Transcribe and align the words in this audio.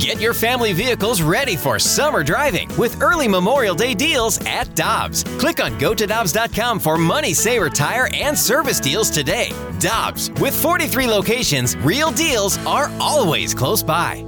Get 0.00 0.18
your 0.18 0.32
family 0.32 0.72
vehicles 0.72 1.20
ready 1.20 1.56
for 1.56 1.78
summer 1.78 2.24
driving 2.24 2.74
with 2.78 3.02
early 3.02 3.28
Memorial 3.28 3.74
Day 3.74 3.92
deals 3.92 4.40
at 4.46 4.74
Dobbs. 4.74 5.24
Click 5.38 5.62
on 5.62 5.78
gotodobbs.com 5.78 6.80
for 6.80 6.96
money 6.96 7.34
saver 7.34 7.68
tire 7.68 8.08
and 8.14 8.36
service 8.36 8.80
deals 8.80 9.10
today. 9.10 9.52
Dobbs, 9.78 10.30
with 10.40 10.58
43 10.58 11.06
locations, 11.06 11.76
real 11.76 12.10
deals 12.12 12.56
are 12.64 12.90
always 12.98 13.52
close 13.52 13.82
by. 13.82 14.24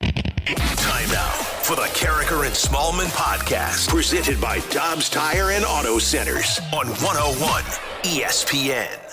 Time 0.00 1.10
now 1.10 1.30
for 1.64 1.76
the 1.76 1.82
Karraker 1.92 2.46
and 2.46 2.54
Smallman 2.54 3.10
podcast, 3.14 3.90
presented 3.90 4.40
by 4.40 4.60
Dobbs 4.70 5.10
Tire 5.10 5.50
and 5.50 5.66
Auto 5.66 5.98
Centers 5.98 6.58
on 6.72 6.86
101 6.86 7.62
ESPN. 8.04 9.09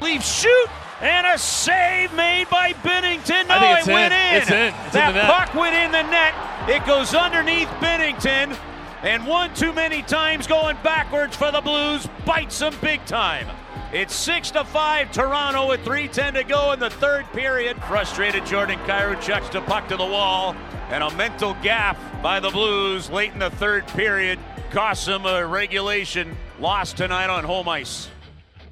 Leave 0.00 0.22
shoot 0.22 0.68
and 1.00 1.26
a 1.26 1.38
save 1.38 2.12
made 2.14 2.48
by 2.50 2.72
Binnington. 2.74 3.48
No, 3.48 3.58
think 3.58 3.62
oh, 3.62 3.72
it 3.72 3.78
it's 3.78 3.86
went 3.86 4.12
in. 4.12 4.20
in. 4.20 4.42
It's 4.42 4.50
in. 4.50 4.74
It's 4.86 4.86
in 4.86 4.92
that 4.92 5.14
net. 5.14 5.26
puck 5.26 5.54
went 5.54 5.74
in 5.74 5.92
the 5.92 6.02
net. 6.02 6.34
It 6.68 6.86
goes 6.86 7.14
underneath 7.14 7.68
Binnington, 7.80 8.56
And 9.02 9.26
one 9.26 9.52
too 9.54 9.72
many 9.72 10.02
times 10.02 10.46
going 10.46 10.76
backwards 10.82 11.34
for 11.34 11.50
the 11.50 11.60
Blues 11.60 12.06
bites 12.26 12.58
them 12.58 12.74
big 12.82 13.04
time. 13.06 13.46
It's 13.92 14.14
six 14.14 14.50
to 14.52 14.64
five 14.64 15.10
Toronto 15.10 15.68
with 15.68 15.84
3:10 15.84 16.34
to 16.34 16.44
go 16.44 16.72
in 16.72 16.78
the 16.78 16.90
third 16.90 17.24
period. 17.32 17.82
Frustrated 17.84 18.44
Jordan 18.46 18.78
Kyrou 18.80 19.20
chucks 19.20 19.48
the 19.48 19.62
puck 19.62 19.88
to 19.88 19.96
the 19.96 20.04
wall, 20.04 20.54
and 20.90 21.02
a 21.02 21.10
mental 21.16 21.54
gap 21.62 21.98
by 22.22 22.40
the 22.40 22.50
Blues 22.50 23.10
late 23.10 23.32
in 23.32 23.38
the 23.38 23.50
third 23.50 23.86
period 23.88 24.38
costs 24.70 25.06
them 25.06 25.26
a 25.26 25.44
regulation 25.44 26.36
loss 26.60 26.92
tonight 26.92 27.30
on 27.30 27.42
home 27.42 27.68
ice. 27.68 28.08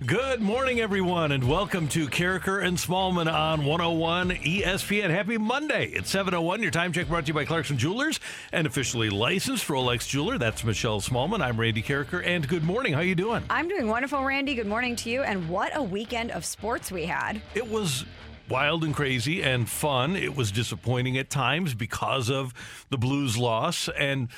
Good 0.06 0.40
morning, 0.40 0.78
everyone, 0.78 1.32
and 1.32 1.42
welcome 1.42 1.88
to 1.88 2.06
Karraker 2.06 2.64
and 2.64 2.78
Smallman 2.78 3.26
on 3.26 3.64
101 3.64 4.30
ESPN. 4.30 5.10
Happy 5.10 5.38
Monday. 5.38 5.86
It's 5.86 6.08
701. 6.10 6.62
Your 6.62 6.70
time 6.70 6.92
check 6.92 7.08
brought 7.08 7.24
to 7.24 7.28
you 7.28 7.34
by 7.34 7.44
Clarkson 7.44 7.76
Jewelers 7.78 8.20
and 8.52 8.64
officially 8.64 9.10
licensed 9.10 9.66
Rolex 9.66 10.06
jeweler. 10.06 10.38
That's 10.38 10.62
Michelle 10.62 11.00
Smallman. 11.00 11.40
I'm 11.40 11.58
Randy 11.58 11.82
Karraker, 11.82 12.24
and 12.24 12.46
good 12.46 12.62
morning. 12.62 12.92
How 12.92 13.00
are 13.00 13.04
you 13.04 13.16
doing? 13.16 13.42
I'm 13.50 13.68
doing 13.68 13.88
wonderful, 13.88 14.24
Randy. 14.24 14.54
Good 14.54 14.68
morning 14.68 14.94
to 14.94 15.10
you. 15.10 15.24
And 15.24 15.48
what 15.48 15.76
a 15.76 15.82
weekend 15.82 16.30
of 16.30 16.44
sports 16.44 16.92
we 16.92 17.06
had. 17.06 17.42
It 17.56 17.68
was 17.68 18.04
wild 18.48 18.84
and 18.84 18.94
crazy 18.94 19.42
and 19.42 19.68
fun. 19.68 20.14
It 20.14 20.36
was 20.36 20.52
disappointing 20.52 21.18
at 21.18 21.28
times 21.28 21.74
because 21.74 22.30
of 22.30 22.54
the 22.88 22.98
Blues 22.98 23.36
loss. 23.36 23.88
And 23.98 24.28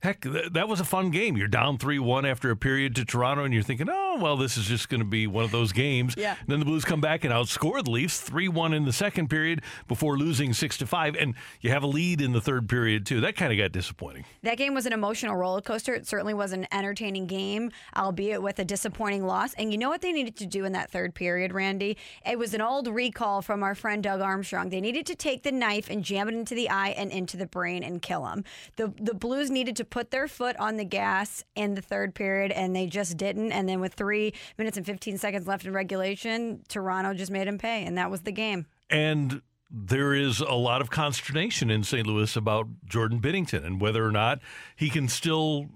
heck, 0.00 0.22
th- 0.22 0.52
that 0.52 0.68
was 0.68 0.80
a 0.80 0.84
fun 0.84 1.10
game. 1.10 1.36
You're 1.36 1.48
down 1.48 1.78
3 1.78 1.98
1 1.98 2.24
after 2.24 2.50
a 2.50 2.56
period 2.56 2.94
to 2.96 3.04
Toronto, 3.04 3.44
and 3.44 3.54
you're 3.54 3.62
thinking, 3.62 3.88
oh, 3.90 4.18
well, 4.18 4.36
this 4.36 4.56
is 4.56 4.66
just 4.66 4.88
going 4.88 5.00
to 5.00 5.06
be 5.06 5.26
one 5.26 5.44
of 5.44 5.50
those 5.50 5.72
games. 5.72 6.14
Yeah. 6.16 6.36
And 6.38 6.48
then 6.48 6.58
the 6.58 6.64
Blues 6.64 6.84
come 6.84 7.00
back 7.00 7.24
and 7.24 7.32
outscore 7.32 7.82
the 7.84 7.90
Leafs 7.90 8.20
3 8.20 8.48
1 8.48 8.74
in 8.74 8.84
the 8.84 8.92
second 8.92 9.28
period 9.28 9.62
before 9.88 10.16
losing 10.18 10.52
6 10.52 10.78
to 10.78 10.86
5. 10.86 11.16
And 11.16 11.34
you 11.60 11.70
have 11.70 11.82
a 11.82 11.86
lead 11.86 12.20
in 12.20 12.32
the 12.32 12.40
third 12.40 12.68
period, 12.68 13.06
too. 13.06 13.20
That 13.20 13.36
kind 13.36 13.52
of 13.52 13.58
got 13.58 13.72
disappointing. 13.72 14.24
That 14.42 14.56
game 14.56 14.74
was 14.74 14.86
an 14.86 14.92
emotional 14.92 15.36
roller 15.36 15.60
coaster. 15.60 15.94
It 15.94 16.06
certainly 16.06 16.34
was 16.34 16.52
an 16.52 16.66
entertaining 16.72 17.26
game, 17.26 17.70
albeit 17.96 18.42
with 18.42 18.58
a 18.58 18.64
disappointing 18.64 19.24
loss. 19.26 19.54
And 19.54 19.72
you 19.72 19.78
know 19.78 19.88
what 19.88 20.00
they 20.00 20.12
needed 20.12 20.36
to 20.36 20.46
do 20.46 20.64
in 20.64 20.72
that 20.72 20.90
third 20.90 21.14
period, 21.14 21.52
Randy? 21.52 21.96
It 22.26 22.38
was 22.38 22.54
an 22.54 22.60
old 22.60 22.88
recall 22.88 23.42
from 23.42 23.62
our 23.62 23.74
friend 23.74 24.02
Doug 24.02 24.20
Armstrong. 24.20 24.70
They 24.70 24.80
needed 24.80 25.06
to 25.06 25.14
take 25.14 25.42
the 25.42 25.52
knife 25.52 25.90
and 25.90 26.02
jam 26.02 26.28
it 26.28 26.34
into 26.34 26.54
the 26.54 26.70
eye 26.70 26.90
and 26.90 27.10
into 27.10 27.36
the 27.36 27.46
brain 27.46 27.82
and 27.82 28.00
kill 28.00 28.26
him. 28.26 28.44
The 28.76 28.92
the 28.98 29.14
Blues 29.14 29.50
needed 29.50 29.76
to 29.76 29.84
put 29.90 30.10
their 30.10 30.28
foot 30.28 30.56
on 30.56 30.76
the 30.76 30.84
gas 30.84 31.44
in 31.54 31.74
the 31.74 31.82
third 31.82 32.14
period, 32.14 32.52
and 32.52 32.74
they 32.74 32.86
just 32.86 33.16
didn't. 33.16 33.52
And 33.52 33.68
then 33.68 33.80
with 33.80 33.94
three 33.94 34.32
minutes 34.56 34.76
and 34.76 34.86
15 34.86 35.18
seconds 35.18 35.46
left 35.46 35.66
in 35.66 35.72
regulation, 35.72 36.62
Toronto 36.68 37.14
just 37.14 37.30
made 37.30 37.46
him 37.46 37.58
pay, 37.58 37.84
and 37.84 37.98
that 37.98 38.10
was 38.10 38.22
the 38.22 38.32
game. 38.32 38.66
And 38.88 39.42
there 39.70 40.14
is 40.14 40.40
a 40.40 40.54
lot 40.54 40.80
of 40.80 40.90
consternation 40.90 41.70
in 41.70 41.84
St. 41.84 42.06
Louis 42.06 42.34
about 42.34 42.66
Jordan 42.84 43.20
Binnington 43.20 43.64
and 43.64 43.80
whether 43.80 44.04
or 44.04 44.10
not 44.10 44.40
he 44.74 44.90
can 44.90 45.06
still 45.06 45.66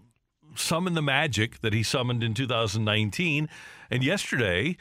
summon 0.56 0.94
the 0.94 1.02
magic 1.02 1.60
that 1.60 1.72
he 1.72 1.82
summoned 1.82 2.22
in 2.22 2.34
2019. 2.34 3.48
And 3.90 4.04
yesterday, 4.04 4.76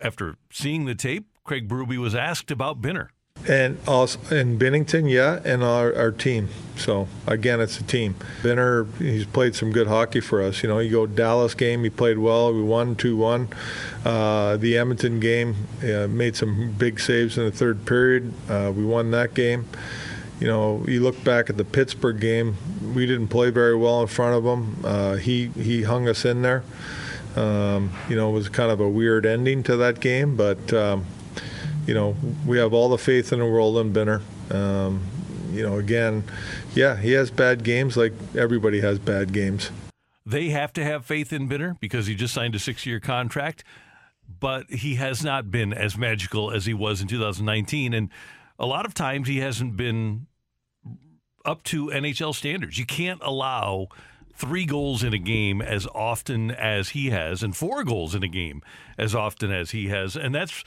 after 0.00 0.36
seeing 0.50 0.86
the 0.86 0.94
tape, 0.94 1.26
Craig 1.44 1.68
Berube 1.68 1.98
was 1.98 2.14
asked 2.14 2.50
about 2.50 2.80
Binner. 2.82 3.08
And 3.46 3.78
also 3.86 4.18
in 4.34 4.58
Binnington, 4.58 5.10
yeah, 5.10 5.40
and 5.44 5.62
our, 5.62 5.94
our 5.94 6.10
team. 6.10 6.48
So 6.76 7.08
again, 7.26 7.60
it's 7.60 7.80
a 7.80 7.82
team. 7.82 8.14
Benner, 8.42 8.86
he's 8.98 9.24
played 9.24 9.54
some 9.54 9.72
good 9.72 9.86
hockey 9.86 10.20
for 10.20 10.42
us. 10.42 10.62
You 10.62 10.68
know, 10.68 10.78
you 10.80 10.90
go 10.90 11.06
Dallas 11.06 11.54
game, 11.54 11.82
he 11.82 11.90
played 11.90 12.18
well. 12.18 12.52
We 12.52 12.62
won 12.62 12.94
two 12.94 13.16
one. 13.16 13.48
Uh, 14.04 14.56
the 14.58 14.76
Edmonton 14.76 15.18
game, 15.18 15.56
uh, 15.82 16.08
made 16.08 16.36
some 16.36 16.72
big 16.72 17.00
saves 17.00 17.38
in 17.38 17.44
the 17.44 17.50
third 17.50 17.86
period. 17.86 18.32
Uh, 18.48 18.72
we 18.74 18.84
won 18.84 19.10
that 19.12 19.34
game. 19.34 19.66
You 20.40 20.46
know, 20.46 20.84
you 20.86 21.00
look 21.00 21.24
back 21.24 21.50
at 21.50 21.56
the 21.56 21.64
Pittsburgh 21.64 22.20
game, 22.20 22.56
we 22.94 23.06
didn't 23.06 23.28
play 23.28 23.50
very 23.50 23.74
well 23.74 24.00
in 24.02 24.06
front 24.08 24.36
of 24.36 24.44
him. 24.44 24.84
Uh, 24.84 25.16
he 25.16 25.48
he 25.48 25.82
hung 25.82 26.06
us 26.06 26.24
in 26.24 26.42
there. 26.42 26.62
Um, 27.34 27.92
you 28.08 28.16
know, 28.16 28.30
it 28.30 28.32
was 28.32 28.48
kind 28.48 28.70
of 28.70 28.78
a 28.78 28.88
weird 28.88 29.24
ending 29.24 29.62
to 29.62 29.76
that 29.76 30.00
game, 30.00 30.36
but. 30.36 30.72
Um, 30.72 31.06
you 31.88 31.94
know, 31.94 32.14
we 32.46 32.58
have 32.58 32.74
all 32.74 32.90
the 32.90 32.98
faith 32.98 33.32
in 33.32 33.38
the 33.38 33.46
world 33.46 33.78
in 33.78 33.94
Benner. 33.94 34.20
Um, 34.50 35.02
you 35.50 35.62
know, 35.62 35.78
again, 35.78 36.22
yeah, 36.74 36.94
he 36.94 37.12
has 37.12 37.30
bad 37.30 37.64
games 37.64 37.96
like 37.96 38.12
everybody 38.36 38.82
has 38.82 38.98
bad 38.98 39.32
games. 39.32 39.70
They 40.26 40.50
have 40.50 40.74
to 40.74 40.84
have 40.84 41.06
faith 41.06 41.32
in 41.32 41.48
Binner 41.48 41.80
because 41.80 42.06
he 42.06 42.14
just 42.14 42.34
signed 42.34 42.54
a 42.54 42.58
six 42.58 42.84
year 42.84 43.00
contract, 43.00 43.64
but 44.38 44.68
he 44.68 44.96
has 44.96 45.24
not 45.24 45.50
been 45.50 45.72
as 45.72 45.96
magical 45.96 46.50
as 46.50 46.66
he 46.66 46.74
was 46.74 47.00
in 47.00 47.08
2019. 47.08 47.94
And 47.94 48.10
a 48.58 48.66
lot 48.66 48.84
of 48.84 48.92
times 48.92 49.26
he 49.26 49.38
hasn't 49.38 49.74
been 49.74 50.26
up 51.46 51.62
to 51.64 51.86
NHL 51.86 52.34
standards. 52.34 52.78
You 52.78 52.84
can't 52.84 53.22
allow 53.22 53.88
three 54.34 54.66
goals 54.66 55.02
in 55.02 55.14
a 55.14 55.18
game 55.18 55.62
as 55.62 55.86
often 55.94 56.50
as 56.50 56.90
he 56.90 57.08
has, 57.08 57.42
and 57.42 57.56
four 57.56 57.82
goals 57.82 58.14
in 58.14 58.22
a 58.22 58.28
game 58.28 58.60
as 58.98 59.14
often 59.14 59.50
as 59.50 59.70
he 59.70 59.88
has. 59.88 60.16
And 60.16 60.34
that's 60.34 60.62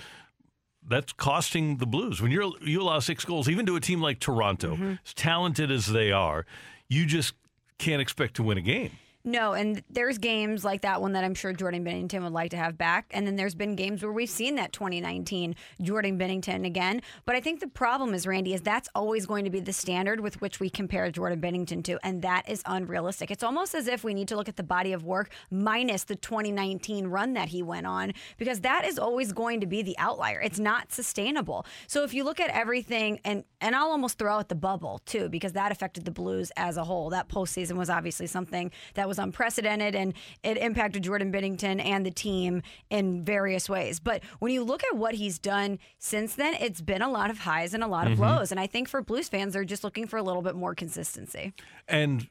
that's 0.87 1.13
costing 1.13 1.77
the 1.77 1.85
Blues. 1.85 2.21
When 2.21 2.31
you're 2.31 2.51
you 2.61 2.81
allow 2.81 2.99
six 2.99 3.25
goals, 3.25 3.49
even 3.49 3.65
to 3.67 3.75
a 3.75 3.81
team 3.81 4.01
like 4.01 4.19
Toronto, 4.19 4.75
mm-hmm. 4.75 4.93
as 5.05 5.13
talented 5.13 5.71
as 5.71 5.87
they 5.87 6.11
are, 6.11 6.45
you 6.89 7.05
just 7.05 7.33
can't 7.77 8.01
expect 8.01 8.35
to 8.35 8.43
win 8.43 8.57
a 8.57 8.61
game. 8.61 8.91
No, 9.23 9.53
and 9.53 9.83
there's 9.89 10.17
games 10.17 10.65
like 10.65 10.81
that 10.81 10.99
one 10.99 11.13
that 11.13 11.23
I'm 11.23 11.35
sure 11.35 11.53
Jordan 11.53 11.85
Binnington 11.85 12.23
would 12.23 12.33
like 12.33 12.51
to 12.51 12.57
have 12.57 12.77
back. 12.77 13.05
And 13.11 13.27
then 13.27 13.35
there's 13.35 13.53
been 13.53 13.75
games 13.75 14.01
where 14.01 14.11
we've 14.11 14.29
seen 14.29 14.55
that 14.55 14.73
2019 14.73 15.55
Jordan 15.81 16.17
Binnington 16.17 16.65
again. 16.65 17.01
But 17.25 17.35
I 17.35 17.39
think 17.39 17.59
the 17.59 17.67
problem 17.67 18.15
is, 18.15 18.25
Randy, 18.25 18.55
is 18.55 18.61
that's 18.61 18.89
always 18.95 19.27
going 19.27 19.45
to 19.45 19.51
be 19.51 19.59
the 19.59 19.73
standard 19.73 20.21
with 20.21 20.41
which 20.41 20.59
we 20.59 20.71
compare 20.71 21.09
Jordan 21.11 21.39
Binnington 21.39 21.83
to. 21.83 21.99
And 22.03 22.23
that 22.23 22.49
is 22.49 22.63
unrealistic. 22.65 23.29
It's 23.29 23.43
almost 23.43 23.75
as 23.75 23.87
if 23.87 24.03
we 24.03 24.15
need 24.15 24.27
to 24.29 24.35
look 24.35 24.49
at 24.49 24.55
the 24.55 24.63
body 24.63 24.91
of 24.91 25.03
work 25.03 25.31
minus 25.51 26.03
the 26.05 26.15
2019 26.15 27.07
run 27.07 27.33
that 27.33 27.49
he 27.49 27.61
went 27.61 27.85
on, 27.85 28.13
because 28.37 28.61
that 28.61 28.85
is 28.85 28.97
always 28.97 29.33
going 29.33 29.61
to 29.61 29.67
be 29.67 29.83
the 29.83 29.95
outlier. 29.99 30.41
It's 30.41 30.59
not 30.59 30.91
sustainable. 30.91 31.65
So 31.85 32.03
if 32.03 32.13
you 32.13 32.23
look 32.23 32.39
at 32.39 32.49
everything, 32.49 33.19
and, 33.23 33.43
and 33.61 33.75
I'll 33.75 33.91
almost 33.91 34.17
throw 34.17 34.33
out 34.33 34.49
the 34.49 34.55
bubble 34.55 34.99
too, 35.05 35.29
because 35.29 35.53
that 35.53 35.71
affected 35.71 36.05
the 36.05 36.11
Blues 36.11 36.51
as 36.57 36.77
a 36.77 36.83
whole. 36.83 37.09
That 37.11 37.29
postseason 37.29 37.77
was 37.77 37.89
obviously 37.89 38.27
something 38.27 38.71
that 38.95 39.07
was 39.07 39.19
unprecedented 39.19 39.95
and 39.95 40.13
it 40.43 40.57
impacted 40.57 41.03
Jordan 41.03 41.31
Binnington 41.31 41.83
and 41.83 42.05
the 42.05 42.11
team 42.11 42.61
in 42.89 43.23
various 43.23 43.69
ways. 43.69 43.99
But 43.99 44.23
when 44.39 44.51
you 44.51 44.63
look 44.63 44.83
at 44.83 44.97
what 44.97 45.13
he's 45.15 45.39
done 45.39 45.79
since 45.99 46.35
then, 46.35 46.55
it's 46.55 46.81
been 46.81 47.01
a 47.01 47.09
lot 47.09 47.29
of 47.29 47.39
highs 47.39 47.73
and 47.73 47.83
a 47.83 47.87
lot 47.87 48.07
of 48.07 48.13
mm-hmm. 48.13 48.23
lows. 48.23 48.51
And 48.51 48.59
I 48.59 48.67
think 48.67 48.89
for 48.89 49.01
Blues 49.01 49.29
fans, 49.29 49.53
they're 49.53 49.63
just 49.63 49.83
looking 49.83 50.07
for 50.07 50.17
a 50.17 50.23
little 50.23 50.41
bit 50.41 50.55
more 50.55 50.75
consistency. 50.75 51.53
and 51.87 52.27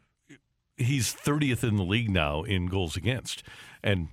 he's 0.77 1.15
30th 1.15 1.63
in 1.63 1.77
the 1.77 1.85
league 1.85 2.11
now 2.11 2.43
in 2.43 2.67
goals 2.67 2.97
against 2.97 3.43
and 3.83 4.09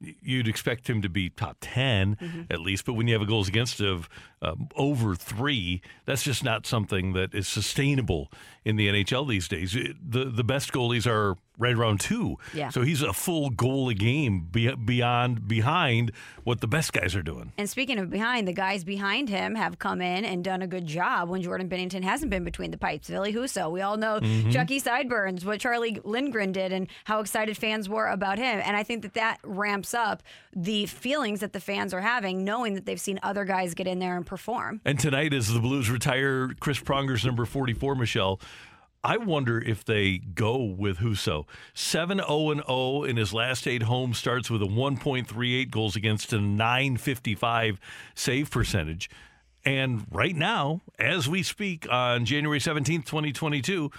you'd 0.00 0.48
expect 0.48 0.88
him 0.88 1.02
to 1.02 1.08
be 1.08 1.28
top 1.28 1.56
10 1.60 2.46
at 2.50 2.60
least 2.60 2.86
but 2.86 2.94
when 2.94 3.06
you 3.06 3.12
have 3.12 3.20
a 3.22 3.26
goals 3.26 3.48
against 3.48 3.80
of 3.80 4.08
um, 4.40 4.68
over 4.74 5.14
three 5.14 5.82
that's 6.06 6.22
just 6.22 6.42
not 6.42 6.64
something 6.66 7.12
that 7.12 7.34
is 7.34 7.46
sustainable 7.46 8.30
in 8.64 8.76
the 8.76 8.88
nhl 8.88 9.28
these 9.28 9.46
days. 9.48 9.76
It- 9.76 9.96
the, 10.10 10.24
the 10.24 10.44
best 10.44 10.72
goalies 10.72 11.06
are 11.06 11.36
right 11.60 11.74
around 11.74 12.00
two 12.00 12.36
Yeah. 12.54 12.70
so 12.70 12.82
he's 12.82 13.02
a 13.02 13.12
full 13.12 13.50
goal 13.50 13.88
a 13.88 13.94
game 13.94 14.48
beyond 14.50 15.46
behind 15.46 16.12
what 16.44 16.60
the 16.60 16.66
best 16.66 16.92
guys 16.92 17.14
are 17.14 17.22
doing 17.22 17.52
And 17.58 17.68
speaking 17.68 17.98
of 17.98 18.10
behind, 18.10 18.48
the 18.48 18.52
guys 18.52 18.82
behind 18.84 19.28
him 19.28 19.54
have 19.54 19.78
come 19.78 20.00
in 20.00 20.24
and 20.24 20.42
done 20.42 20.62
a 20.62 20.66
good 20.66 20.86
job 20.86 21.28
when 21.28 21.42
Jordan 21.42 21.68
Binnington 21.68 22.02
hasn't 22.02 22.30
been 22.30 22.44
between 22.44 22.70
the 22.70 22.78
pipes. 22.78 23.08
Billy 23.08 23.32
Husso, 23.32 23.70
we 23.70 23.82
all 23.82 23.96
know 23.96 24.20
mm-hmm. 24.20 24.50
Chucky 24.50 24.78
Sideburns, 24.78 25.44
what 25.44 25.60
Charlie 25.60 26.00
Lindgren 26.04 26.52
did, 26.52 26.72
and 26.72 26.88
how 27.04 27.20
excited 27.20 27.56
fans 27.56 27.88
were 27.88 28.06
about 28.08 28.38
him. 28.38 28.60
And 28.64 28.76
I 28.76 28.82
think 28.82 29.02
that 29.02 29.14
that 29.14 29.38
ramps 29.44 29.94
up 29.94 30.22
the 30.54 30.86
feelings 30.86 31.40
that 31.40 31.52
the 31.52 31.60
fans 31.60 31.92
are 31.92 32.00
having, 32.00 32.44
knowing 32.44 32.74
that 32.74 32.86
they've 32.86 33.00
seen 33.00 33.20
other 33.22 33.44
guys 33.44 33.74
get 33.74 33.86
in 33.86 33.98
there 33.98 34.16
and 34.16 34.26
perform. 34.26 34.80
And 34.84 34.98
tonight, 34.98 35.34
as 35.34 35.52
the 35.52 35.60
Blues 35.60 35.90
retire 35.90 36.50
Chris 36.60 36.80
Pronger's 36.80 37.24
number 37.24 37.44
44, 37.44 37.94
Michelle, 37.94 38.40
I 39.02 39.16
wonder 39.16 39.58
if 39.58 39.84
they 39.84 40.18
go 40.18 40.62
with 40.62 40.98
Husso. 40.98 41.46
7 41.72 42.18
0 42.18 42.54
0 42.66 43.02
in 43.04 43.16
his 43.16 43.32
last 43.32 43.66
eight 43.66 43.84
home 43.84 44.12
starts 44.12 44.50
with 44.50 44.62
a 44.62 44.66
1.38 44.66 45.70
goals 45.70 45.96
against 45.96 46.32
a 46.32 46.40
955 46.40 47.80
save 48.14 48.50
percentage. 48.50 49.08
And 49.64 50.06
right 50.10 50.34
now, 50.36 50.80
as 50.98 51.28
we 51.28 51.42
speak 51.42 51.86
on 51.90 52.24
January 52.24 52.58
17th, 52.60 53.04
2022, 53.06 53.90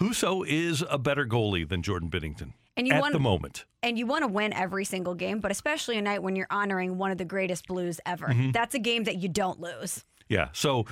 Husso 0.00 0.46
is 0.46 0.82
a 0.88 0.98
better 0.98 1.26
goalie 1.26 1.68
than 1.68 1.82
Jordan 1.82 2.08
Binnington 2.10 2.52
And 2.76 2.86
you 2.86 2.94
at 2.94 3.00
want- 3.00 3.12
the 3.12 3.20
moment. 3.20 3.64
And 3.82 3.98
you 3.98 4.06
want 4.06 4.22
to 4.22 4.28
win 4.28 4.52
every 4.52 4.84
single 4.84 5.14
game, 5.14 5.40
but 5.40 5.50
especially 5.50 5.98
a 5.98 6.02
night 6.02 6.22
when 6.22 6.36
you're 6.36 6.46
honoring 6.50 6.98
one 6.98 7.10
of 7.10 7.18
the 7.18 7.24
greatest 7.24 7.66
Blues 7.66 8.00
ever. 8.06 8.28
Mm-hmm. 8.28 8.52
That's 8.52 8.74
a 8.74 8.78
game 8.78 9.04
that 9.04 9.16
you 9.16 9.28
don't 9.28 9.60
lose. 9.60 10.04
Yeah, 10.28 10.48
so 10.52 10.86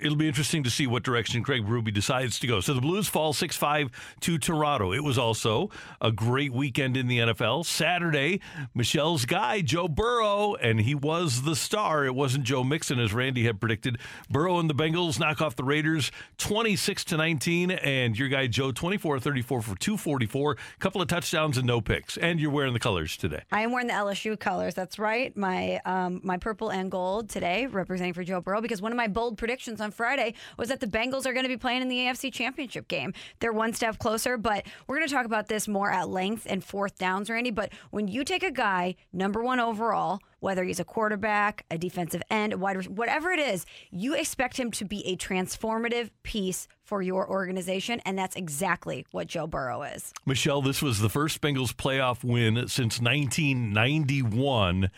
it'll 0.00 0.16
be 0.16 0.28
interesting 0.28 0.62
to 0.62 0.70
see 0.70 0.86
what 0.86 1.02
direction 1.02 1.42
Craig 1.42 1.66
Berube 1.66 1.92
decides 1.92 2.38
to 2.40 2.46
go. 2.46 2.60
So 2.60 2.74
the 2.74 2.80
Blues 2.80 3.08
fall 3.08 3.32
6 3.32 3.56
5 3.56 3.90
to 4.20 4.38
Toronto. 4.38 4.92
It 4.92 5.04
was 5.04 5.18
also 5.18 5.70
a 6.00 6.10
great 6.10 6.52
weekend 6.52 6.96
in 6.96 7.06
the 7.06 7.18
NFL. 7.18 7.66
Saturday, 7.66 8.40
Michelle's 8.74 9.24
guy, 9.24 9.60
Joe 9.60 9.88
Burrow, 9.88 10.54
and 10.54 10.80
he 10.80 10.94
was 10.94 11.42
the 11.42 11.56
star. 11.56 12.04
It 12.06 12.14
wasn't 12.14 12.44
Joe 12.44 12.64
Mixon, 12.64 12.98
as 12.98 13.12
Randy 13.12 13.44
had 13.44 13.60
predicted. 13.60 13.98
Burrow 14.30 14.58
and 14.58 14.68
the 14.68 14.74
Bengals 14.74 15.18
knock 15.18 15.40
off 15.40 15.56
the 15.56 15.64
Raiders 15.64 16.10
26 16.38 17.04
to 17.04 17.16
19, 17.16 17.70
and 17.70 18.18
your 18.18 18.28
guy, 18.28 18.46
Joe, 18.46 18.72
24 18.72 19.20
34 19.20 19.62
for 19.62 19.76
244, 19.76 20.52
a 20.52 20.56
couple 20.78 21.02
of 21.02 21.08
touchdowns 21.08 21.58
and 21.58 21.66
no 21.66 21.80
picks. 21.80 22.16
And 22.16 22.40
you're 22.40 22.50
wearing 22.50 22.72
the 22.72 22.80
colors 22.80 23.16
today. 23.16 23.42
I 23.52 23.62
am 23.62 23.72
wearing 23.72 23.88
the 23.88 23.94
LSU 23.94 24.38
colors. 24.38 24.74
That's 24.74 24.98
right. 24.98 25.36
My 25.36 25.80
um, 25.84 26.20
my 26.22 26.38
purple 26.38 26.70
and 26.70 26.90
gold 26.90 27.28
today, 27.28 27.66
representing 27.66 28.14
for 28.14 28.24
Joe 28.24 28.40
Burrow, 28.40 28.60
because 28.60 28.80
one 28.80 28.92
of 28.92 28.96
my 28.96 29.08
bold 29.08 29.38
predictions 29.38 29.57
on 29.80 29.90
Friday 29.90 30.34
was 30.56 30.68
that 30.68 30.80
the 30.80 30.86
Bengals 30.86 31.26
are 31.26 31.32
going 31.32 31.44
to 31.44 31.48
be 31.48 31.56
playing 31.56 31.82
in 31.82 31.88
the 31.88 31.98
AFC 31.98 32.32
Championship 32.32 32.86
game. 32.86 33.12
They're 33.40 33.52
one 33.52 33.72
step 33.72 33.98
closer, 33.98 34.36
but 34.36 34.64
we're 34.86 34.96
going 34.96 35.08
to 35.08 35.12
talk 35.12 35.26
about 35.26 35.48
this 35.48 35.66
more 35.66 35.90
at 35.90 36.08
length 36.08 36.46
in 36.46 36.60
fourth 36.60 36.96
downs, 36.96 37.28
Randy. 37.28 37.50
But 37.50 37.72
when 37.90 38.06
you 38.06 38.24
take 38.24 38.44
a 38.44 38.52
guy 38.52 38.94
number 39.12 39.42
one 39.42 39.58
overall, 39.58 40.20
whether 40.40 40.62
he's 40.62 40.78
a 40.78 40.84
quarterback, 40.84 41.64
a 41.70 41.78
defensive 41.78 42.22
end, 42.30 42.52
a 42.52 42.58
wide 42.58 42.76
receiver, 42.76 42.94
whatever 42.94 43.30
it 43.32 43.40
is, 43.40 43.66
you 43.90 44.14
expect 44.14 44.56
him 44.56 44.70
to 44.70 44.84
be 44.84 45.04
a 45.06 45.16
transformative 45.16 46.10
piece 46.22 46.68
for 46.84 47.02
your 47.02 47.28
organization, 47.28 48.00
and 48.06 48.16
that's 48.16 48.36
exactly 48.36 49.04
what 49.10 49.26
Joe 49.26 49.48
Burrow 49.48 49.82
is. 49.82 50.14
Michelle, 50.24 50.62
this 50.62 50.80
was 50.80 51.00
the 51.00 51.10
first 51.10 51.40
Bengals 51.40 51.74
playoff 51.74 52.22
win 52.22 52.68
since 52.68 53.00
1991. 53.00 54.90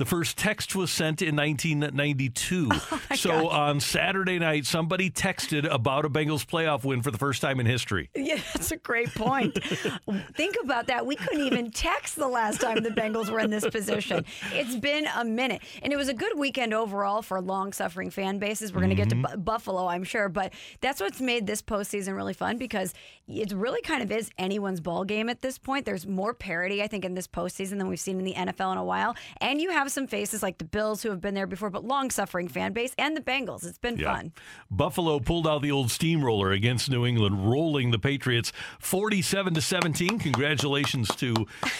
The 0.00 0.06
first 0.06 0.38
text 0.38 0.74
was 0.74 0.90
sent 0.90 1.20
in 1.20 1.36
1992. 1.36 2.70
Oh 3.12 3.16
so 3.16 3.48
on 3.48 3.80
Saturday 3.80 4.38
night, 4.38 4.64
somebody 4.66 5.10
texted 5.10 5.70
about 5.70 6.04
a 6.04 6.08
Bengals 6.08 6.46
playoff 6.46 6.84
win 6.84 7.02
for 7.02 7.10
the 7.10 7.18
first 7.18 7.42
time 7.42 7.58
in 7.58 7.66
history. 7.66 8.08
Yeah, 8.14 8.38
that's 8.54 8.70
a 8.70 8.76
great 8.76 9.12
point. 9.14 9.62
Think 10.34 10.56
about 10.62 10.86
that. 10.86 11.04
We 11.04 11.16
couldn't 11.16 11.44
even 11.44 11.70
text 11.70 12.16
the 12.16 12.28
last 12.28 12.60
time 12.60 12.82
the 12.82 12.90
Bengals 12.90 13.28
were 13.30 13.40
in 13.40 13.50
this 13.50 13.66
position. 13.68 14.24
It's 14.52 14.76
been 14.76 15.06
a 15.16 15.24
minute. 15.24 15.62
And 15.82 15.92
it 15.92 15.96
was 15.96 16.08
a 16.08 16.14
good 16.14 16.38
weekend 16.38 16.72
overall 16.72 17.20
for 17.20 17.40
long 17.40 17.72
suffering 17.72 18.10
fan 18.10 18.38
bases. 18.38 18.72
We're 18.72 18.80
going 18.80 18.90
to 18.90 18.96
get 18.96 19.10
to 19.10 19.16
mm-hmm. 19.16 19.34
Bu- 19.34 19.42
Buffalo, 19.42 19.86
I'm 19.86 20.04
sure. 20.04 20.28
But 20.28 20.52
that's 20.80 21.00
what's 21.00 21.20
made 21.20 21.46
this 21.46 21.62
postseason 21.62 22.14
really 22.14 22.34
fun 22.34 22.58
because 22.58 22.94
it 23.28 23.52
really 23.52 23.82
kind 23.82 24.02
of 24.02 24.12
is 24.12 24.30
anyone's 24.38 24.80
ball 24.80 25.04
game 25.04 25.28
at 25.28 25.42
this 25.42 25.58
point. 25.58 25.84
There's 25.84 26.06
more 26.06 26.32
parity, 26.32 26.82
I 26.82 26.86
think, 26.86 27.04
in 27.04 27.14
this 27.14 27.26
postseason 27.26 27.78
than 27.78 27.88
we've 27.88 28.00
seen 28.00 28.18
in 28.18 28.24
the 28.24 28.34
NFL 28.34 28.72
in 28.72 28.78
a 28.78 28.84
while. 28.84 29.16
And 29.40 29.60
you 29.60 29.70
have 29.70 29.89
some 29.90 30.06
faces 30.06 30.42
like 30.42 30.58
the 30.58 30.64
Bills 30.64 31.02
who 31.02 31.10
have 31.10 31.20
been 31.20 31.34
there 31.34 31.46
before, 31.46 31.70
but 31.70 31.84
long 31.84 32.10
suffering 32.10 32.48
fan 32.48 32.72
base 32.72 32.94
and 32.98 33.16
the 33.16 33.20
Bengals. 33.20 33.66
It's 33.66 33.78
been 33.78 33.98
fun. 33.98 34.32
Buffalo 34.70 35.20
pulled 35.20 35.46
out 35.46 35.62
the 35.62 35.70
old 35.70 35.90
steamroller 35.90 36.52
against 36.52 36.90
New 36.90 37.04
England, 37.04 37.50
rolling 37.50 37.90
the 37.90 37.98
Patriots 37.98 38.52
47 38.80 39.54
to 39.54 39.60
17. 39.60 40.18
Congratulations 40.18 41.08
to 41.16 41.34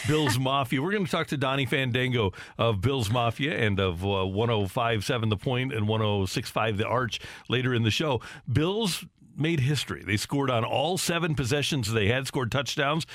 Bills 0.07 0.37
Mafia. 0.39 0.81
We're 0.81 0.91
going 0.91 1.05
to 1.05 1.11
talk 1.11 1.27
to 1.27 1.37
Donnie 1.37 1.65
Fandango 1.65 2.33
of 2.57 2.81
Bills 2.81 3.09
Mafia 3.09 3.57
and 3.57 3.79
of 3.79 4.03
uh, 4.03 4.25
1057 4.25 5.29
The 5.29 5.37
Point 5.37 5.73
and 5.73 5.87
1065 5.87 6.77
The 6.77 6.87
Arch 6.87 7.19
later 7.49 7.73
in 7.73 7.83
the 7.83 7.91
show. 7.91 8.21
Bills 8.51 9.05
made 9.37 9.61
history. 9.61 10.03
They 10.03 10.17
scored 10.17 10.49
on 10.49 10.63
all 10.63 10.97
seven 10.97 11.35
possessions 11.35 11.91
they 11.91 12.07
had, 12.07 12.27
scored 12.27 12.51
touchdowns. 12.51 13.05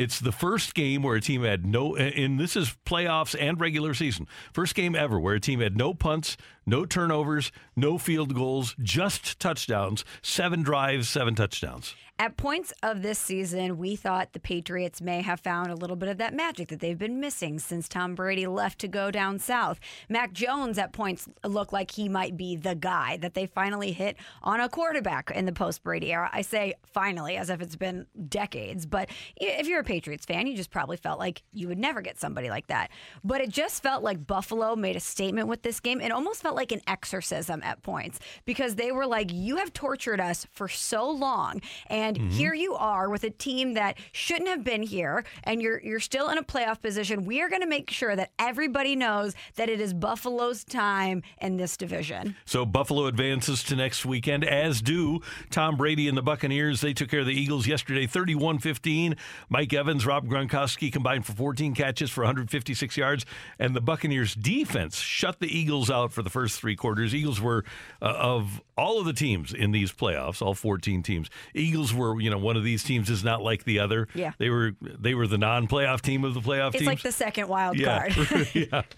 It's 0.00 0.18
the 0.18 0.32
first 0.32 0.72
game 0.74 1.02
where 1.02 1.16
a 1.16 1.20
team 1.20 1.44
had 1.44 1.66
no, 1.66 1.94
and 1.94 2.40
this 2.40 2.56
is 2.56 2.74
playoffs 2.86 3.36
and 3.38 3.60
regular 3.60 3.92
season. 3.92 4.26
First 4.54 4.74
game 4.74 4.96
ever 4.96 5.20
where 5.20 5.34
a 5.34 5.40
team 5.40 5.60
had 5.60 5.76
no 5.76 5.92
punts, 5.92 6.38
no 6.64 6.86
turnovers, 6.86 7.52
no 7.76 7.98
field 7.98 8.34
goals, 8.34 8.74
just 8.80 9.38
touchdowns, 9.38 10.02
seven 10.22 10.62
drives, 10.62 11.06
seven 11.06 11.34
touchdowns. 11.34 11.94
At 12.20 12.36
points 12.36 12.70
of 12.82 13.00
this 13.00 13.18
season, 13.18 13.78
we 13.78 13.96
thought 13.96 14.34
the 14.34 14.40
Patriots 14.40 15.00
may 15.00 15.22
have 15.22 15.40
found 15.40 15.70
a 15.70 15.74
little 15.74 15.96
bit 15.96 16.10
of 16.10 16.18
that 16.18 16.34
magic 16.34 16.68
that 16.68 16.78
they've 16.80 16.98
been 16.98 17.18
missing 17.18 17.58
since 17.58 17.88
Tom 17.88 18.14
Brady 18.14 18.46
left 18.46 18.78
to 18.80 18.88
go 18.88 19.10
down 19.10 19.38
south. 19.38 19.80
Mac 20.06 20.34
Jones 20.34 20.76
at 20.76 20.92
points 20.92 21.30
looked 21.46 21.72
like 21.72 21.92
he 21.92 22.10
might 22.10 22.36
be 22.36 22.56
the 22.56 22.74
guy 22.74 23.16
that 23.22 23.32
they 23.32 23.46
finally 23.46 23.92
hit 23.92 24.18
on 24.42 24.60
a 24.60 24.68
quarterback 24.68 25.30
in 25.30 25.46
the 25.46 25.52
post 25.52 25.82
Brady 25.82 26.12
era. 26.12 26.28
I 26.30 26.42
say 26.42 26.74
finally 26.92 27.38
as 27.38 27.48
if 27.48 27.62
it's 27.62 27.74
been 27.74 28.04
decades, 28.28 28.84
but 28.84 29.08
if 29.36 29.66
you're 29.66 29.80
a 29.80 29.84
Patriots 29.84 30.26
fan, 30.26 30.46
you 30.46 30.54
just 30.54 30.70
probably 30.70 30.98
felt 30.98 31.18
like 31.18 31.42
you 31.54 31.68
would 31.68 31.78
never 31.78 32.02
get 32.02 32.20
somebody 32.20 32.50
like 32.50 32.66
that. 32.66 32.90
But 33.24 33.40
it 33.40 33.48
just 33.48 33.82
felt 33.82 34.02
like 34.02 34.26
Buffalo 34.26 34.76
made 34.76 34.96
a 34.96 35.00
statement 35.00 35.48
with 35.48 35.62
this 35.62 35.80
game. 35.80 36.02
It 36.02 36.12
almost 36.12 36.42
felt 36.42 36.54
like 36.54 36.70
an 36.70 36.82
exorcism 36.86 37.62
at 37.62 37.82
points 37.82 38.20
because 38.44 38.74
they 38.74 38.92
were 38.92 39.06
like, 39.06 39.32
You 39.32 39.56
have 39.56 39.72
tortured 39.72 40.20
us 40.20 40.46
for 40.52 40.68
so 40.68 41.08
long. 41.08 41.62
And 41.86 42.09
here 42.16 42.54
you 42.54 42.74
are 42.74 43.08
with 43.08 43.24
a 43.24 43.30
team 43.30 43.74
that 43.74 43.96
shouldn't 44.12 44.48
have 44.48 44.64
been 44.64 44.82
here, 44.82 45.24
and 45.44 45.60
you're 45.60 45.80
you're 45.80 46.00
still 46.00 46.28
in 46.28 46.38
a 46.38 46.42
playoff 46.42 46.80
position. 46.80 47.24
We 47.24 47.40
are 47.42 47.48
going 47.48 47.62
to 47.62 47.68
make 47.68 47.90
sure 47.90 48.14
that 48.16 48.30
everybody 48.38 48.96
knows 48.96 49.34
that 49.56 49.68
it 49.68 49.80
is 49.80 49.94
Buffalo's 49.94 50.64
time 50.64 51.22
in 51.40 51.56
this 51.56 51.76
division. 51.76 52.36
So 52.44 52.64
Buffalo 52.64 53.06
advances 53.06 53.62
to 53.64 53.76
next 53.76 54.04
weekend, 54.04 54.44
as 54.44 54.82
do 54.82 55.20
Tom 55.50 55.76
Brady 55.76 56.08
and 56.08 56.16
the 56.16 56.22
Buccaneers. 56.22 56.80
They 56.80 56.92
took 56.92 57.10
care 57.10 57.20
of 57.20 57.26
the 57.26 57.34
Eagles 57.34 57.66
yesterday, 57.66 58.06
31 58.06 58.58
15. 58.58 59.16
Mike 59.48 59.72
Evans, 59.72 60.06
Rob 60.06 60.26
Gronkowski 60.26 60.92
combined 60.92 61.26
for 61.26 61.32
14 61.32 61.74
catches 61.74 62.10
for 62.10 62.22
156 62.22 62.96
yards. 62.96 63.26
And 63.58 63.74
the 63.74 63.80
Buccaneers 63.80 64.34
defense 64.34 64.98
shut 64.98 65.40
the 65.40 65.46
Eagles 65.46 65.90
out 65.90 66.12
for 66.12 66.22
the 66.22 66.30
first 66.30 66.60
three 66.60 66.76
quarters. 66.76 67.14
Eagles 67.14 67.40
were, 67.40 67.64
uh, 68.00 68.06
of 68.06 68.62
all 68.76 68.98
of 68.98 69.06
the 69.06 69.12
teams 69.12 69.52
in 69.52 69.72
these 69.72 69.92
playoffs, 69.92 70.40
all 70.40 70.54
14 70.54 71.02
teams, 71.02 71.28
Eagles 71.54 71.92
were, 72.00 72.20
you 72.20 72.30
know, 72.30 72.38
one 72.38 72.56
of 72.56 72.64
these 72.64 72.82
teams 72.82 73.08
is 73.10 73.22
not 73.22 73.42
like 73.42 73.64
the 73.64 73.78
other. 73.78 74.08
Yeah. 74.14 74.32
They 74.38 74.50
were, 74.50 74.72
they 74.80 75.14
were 75.14 75.26
the 75.26 75.38
non 75.38 75.68
playoff 75.68 76.00
team 76.00 76.24
of 76.24 76.34
the 76.34 76.40
playoff 76.40 76.68
It's 76.68 76.78
teams. 76.78 76.86
like 76.86 77.02
the 77.02 77.12
second 77.12 77.46
wild 77.48 77.76
Yeah. 77.78 78.08
card. 78.08 78.48
yeah. 78.54 78.82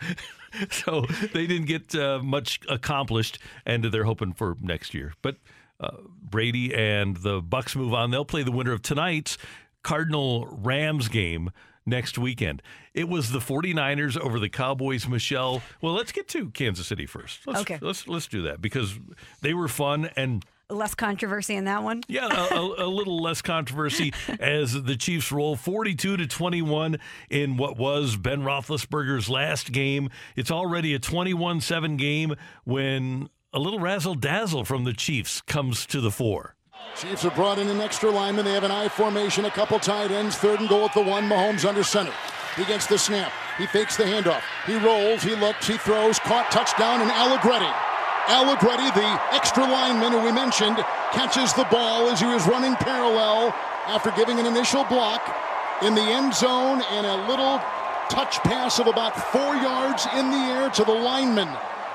So 0.70 1.06
they 1.32 1.46
didn't 1.46 1.64
get 1.66 1.94
uh, 1.94 2.18
much 2.22 2.60
accomplished, 2.68 3.38
and 3.64 3.82
they're 3.84 4.04
hoping 4.04 4.34
for 4.34 4.54
next 4.60 4.92
year. 4.92 5.14
But 5.22 5.36
uh, 5.80 5.96
Brady 6.22 6.74
and 6.74 7.16
the 7.16 7.40
Bucks 7.40 7.74
move 7.74 7.94
on. 7.94 8.10
They'll 8.10 8.26
play 8.26 8.42
the 8.42 8.52
winner 8.52 8.72
of 8.72 8.82
tonight's 8.82 9.38
Cardinal 9.82 10.46
Rams 10.50 11.08
game 11.08 11.50
next 11.86 12.18
weekend. 12.18 12.60
It 12.92 13.08
was 13.08 13.32
the 13.32 13.38
49ers 13.38 14.18
over 14.18 14.38
the 14.38 14.50
Cowboys, 14.50 15.08
Michelle. 15.08 15.62
Well, 15.80 15.94
let's 15.94 16.12
get 16.12 16.28
to 16.28 16.50
Kansas 16.50 16.86
City 16.86 17.06
first. 17.06 17.46
Let's, 17.46 17.60
Okay. 17.62 17.78
Let's 17.80 18.06
let's 18.06 18.26
do 18.26 18.42
that 18.42 18.60
because 18.60 18.98
they 19.40 19.54
were 19.54 19.68
fun 19.68 20.10
and 20.16 20.44
Less 20.72 20.94
controversy 20.94 21.54
in 21.54 21.64
that 21.66 21.82
one. 21.82 22.02
yeah, 22.08 22.26
a, 22.26 22.54
a, 22.54 22.86
a 22.86 22.88
little 22.88 23.20
less 23.22 23.42
controversy 23.42 24.12
as 24.40 24.82
the 24.82 24.96
Chiefs 24.96 25.30
roll 25.30 25.54
42 25.54 26.16
to 26.16 26.26
21 26.26 26.96
in 27.30 27.56
what 27.56 27.76
was 27.76 28.16
Ben 28.16 28.42
Roethlisberger's 28.42 29.28
last 29.28 29.70
game. 29.72 30.08
It's 30.34 30.50
already 30.50 30.94
a 30.94 30.98
21-7 30.98 31.98
game 31.98 32.34
when 32.64 33.28
a 33.52 33.58
little 33.58 33.78
razzle 33.78 34.14
dazzle 34.14 34.64
from 34.64 34.84
the 34.84 34.92
Chiefs 34.94 35.40
comes 35.42 35.84
to 35.86 36.00
the 36.00 36.10
fore. 36.10 36.54
Chiefs 36.96 37.22
have 37.22 37.34
brought 37.34 37.58
in 37.58 37.68
an 37.68 37.80
extra 37.80 38.10
lineman. 38.10 38.44
They 38.44 38.52
have 38.52 38.64
an 38.64 38.70
I 38.70 38.88
formation, 38.88 39.44
a 39.44 39.50
couple 39.50 39.78
tight 39.78 40.10
ends, 40.10 40.36
third 40.36 40.60
and 40.60 40.68
goal 40.68 40.86
at 40.86 40.94
the 40.94 41.02
one. 41.02 41.28
Mahomes 41.28 41.68
under 41.68 41.84
center. 41.84 42.12
He 42.56 42.64
gets 42.64 42.86
the 42.86 42.98
snap. 42.98 43.32
He 43.56 43.66
fakes 43.66 43.96
the 43.96 44.04
handoff. 44.04 44.42
He 44.66 44.76
rolls. 44.76 45.22
He 45.22 45.34
looks. 45.34 45.66
He 45.66 45.78
throws. 45.78 46.18
Caught. 46.18 46.50
Touchdown. 46.50 47.00
And 47.00 47.10
Allegretti. 47.10 47.91
Allegretti, 48.28 48.88
the 48.98 49.20
extra 49.34 49.64
lineman 49.64 50.12
who 50.12 50.20
we 50.20 50.32
mentioned, 50.32 50.76
catches 51.12 51.52
the 51.54 51.66
ball 51.70 52.08
as 52.08 52.20
he 52.20 52.26
was 52.26 52.46
running 52.46 52.74
parallel 52.76 53.54
after 53.86 54.10
giving 54.12 54.38
an 54.38 54.46
initial 54.46 54.84
block 54.84 55.20
in 55.82 55.94
the 55.94 56.02
end 56.02 56.32
zone 56.32 56.82
and 56.90 57.06
a 57.06 57.28
little 57.28 57.58
touch 58.08 58.38
pass 58.40 58.78
of 58.78 58.86
about 58.86 59.16
four 59.32 59.56
yards 59.56 60.06
in 60.16 60.30
the 60.30 60.36
air 60.36 60.70
to 60.70 60.84
the 60.84 60.92
lineman. 60.92 61.48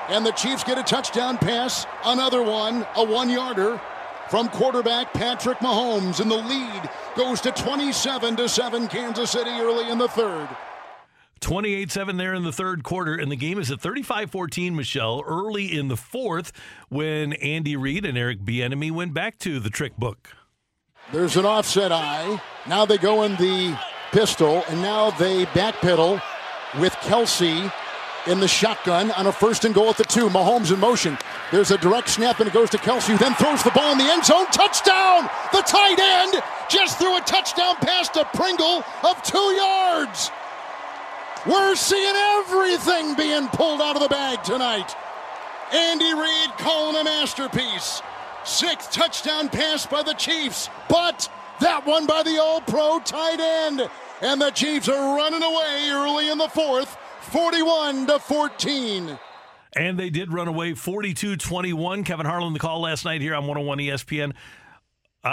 And 0.08 0.24
the 0.24 0.32
Chiefs 0.32 0.64
get 0.64 0.78
a 0.78 0.82
touchdown 0.82 1.38
pass, 1.38 1.86
another 2.04 2.42
one, 2.42 2.86
a 2.96 3.04
one 3.04 3.30
yarder 3.30 3.80
from 4.28 4.48
quarterback 4.48 5.12
Patrick 5.14 5.58
Mahomes. 5.58 6.20
And 6.20 6.30
the 6.30 6.36
lead 6.36 6.90
goes 7.16 7.40
to 7.42 7.52
27 7.52 8.36
to 8.36 8.48
7 8.48 8.88
Kansas 8.88 9.30
City 9.30 9.50
early 9.50 9.90
in 9.90 9.98
the 9.98 10.08
third. 10.08 10.48
28 11.40 11.90
7 11.90 12.16
there 12.16 12.34
in 12.34 12.44
the 12.44 12.52
third 12.52 12.82
quarter, 12.82 13.14
and 13.14 13.30
the 13.30 13.36
game 13.36 13.58
is 13.58 13.70
at 13.70 13.80
35 13.80 14.30
14, 14.30 14.74
Michelle, 14.74 15.22
early 15.26 15.76
in 15.76 15.88
the 15.88 15.96
fourth 15.96 16.52
when 16.88 17.32
Andy 17.34 17.76
Reid 17.76 18.04
and 18.04 18.16
Eric 18.16 18.40
Bieniemy 18.40 18.90
went 18.90 19.14
back 19.14 19.38
to 19.40 19.60
the 19.60 19.70
trick 19.70 19.96
book. 19.96 20.30
There's 21.12 21.36
an 21.36 21.46
offset 21.46 21.92
eye. 21.92 22.40
Now 22.66 22.84
they 22.84 22.98
go 22.98 23.22
in 23.22 23.32
the 23.36 23.78
pistol, 24.10 24.62
and 24.68 24.82
now 24.82 25.10
they 25.10 25.46
backpedal 25.46 26.20
with 26.80 26.92
Kelce 26.94 27.72
in 28.26 28.40
the 28.40 28.48
shotgun 28.48 29.10
on 29.12 29.26
a 29.26 29.32
first 29.32 29.64
and 29.64 29.74
goal 29.74 29.88
at 29.88 29.96
the 29.96 30.04
two. 30.04 30.28
Mahomes 30.28 30.72
in 30.72 30.78
motion. 30.78 31.16
There's 31.50 31.70
a 31.70 31.78
direct 31.78 32.10
snap, 32.10 32.40
and 32.40 32.48
it 32.48 32.52
goes 32.52 32.68
to 32.70 32.78
Kelce, 32.78 33.06
who 33.06 33.16
then 33.16 33.34
throws 33.34 33.62
the 33.62 33.70
ball 33.70 33.92
in 33.92 33.98
the 33.98 34.04
end 34.04 34.24
zone. 34.24 34.46
Touchdown! 34.46 35.30
The 35.52 35.62
tight 35.62 35.98
end 35.98 36.42
just 36.68 36.98
threw 36.98 37.16
a 37.16 37.20
touchdown 37.22 37.76
pass 37.76 38.08
to 38.10 38.24
Pringle 38.34 38.84
of 39.04 39.22
two 39.22 39.38
yards. 39.38 40.30
We're 41.48 41.76
seeing 41.76 42.14
everything 42.14 43.14
being 43.14 43.48
pulled 43.48 43.80
out 43.80 43.96
of 43.96 44.02
the 44.02 44.08
bag 44.08 44.42
tonight. 44.42 44.94
Andy 45.72 46.12
Reid 46.12 46.50
calling 46.58 47.00
a 47.00 47.04
masterpiece. 47.04 48.02
Sixth 48.44 48.92
touchdown 48.92 49.48
pass 49.48 49.86
by 49.86 50.02
the 50.02 50.12
Chiefs, 50.12 50.68
but 50.90 51.30
that 51.60 51.86
one 51.86 52.04
by 52.04 52.22
the 52.22 52.38
All 52.38 52.60
Pro 52.60 52.98
tight 52.98 53.40
end. 53.40 53.88
And 54.20 54.42
the 54.42 54.50
Chiefs 54.50 54.90
are 54.90 55.16
running 55.16 55.42
away 55.42 55.88
early 55.90 56.28
in 56.28 56.36
the 56.36 56.48
fourth, 56.48 56.98
41 57.22 58.08
to 58.08 58.18
14. 58.18 59.18
And 59.74 59.98
they 59.98 60.10
did 60.10 60.30
run 60.30 60.48
away 60.48 60.74
42 60.74 61.36
21. 61.36 62.04
Kevin 62.04 62.26
Harlan, 62.26 62.52
the 62.52 62.58
call 62.58 62.82
last 62.82 63.06
night 63.06 63.22
here 63.22 63.34
on 63.34 63.46
101 63.46 63.78
ESPN. 63.78 64.34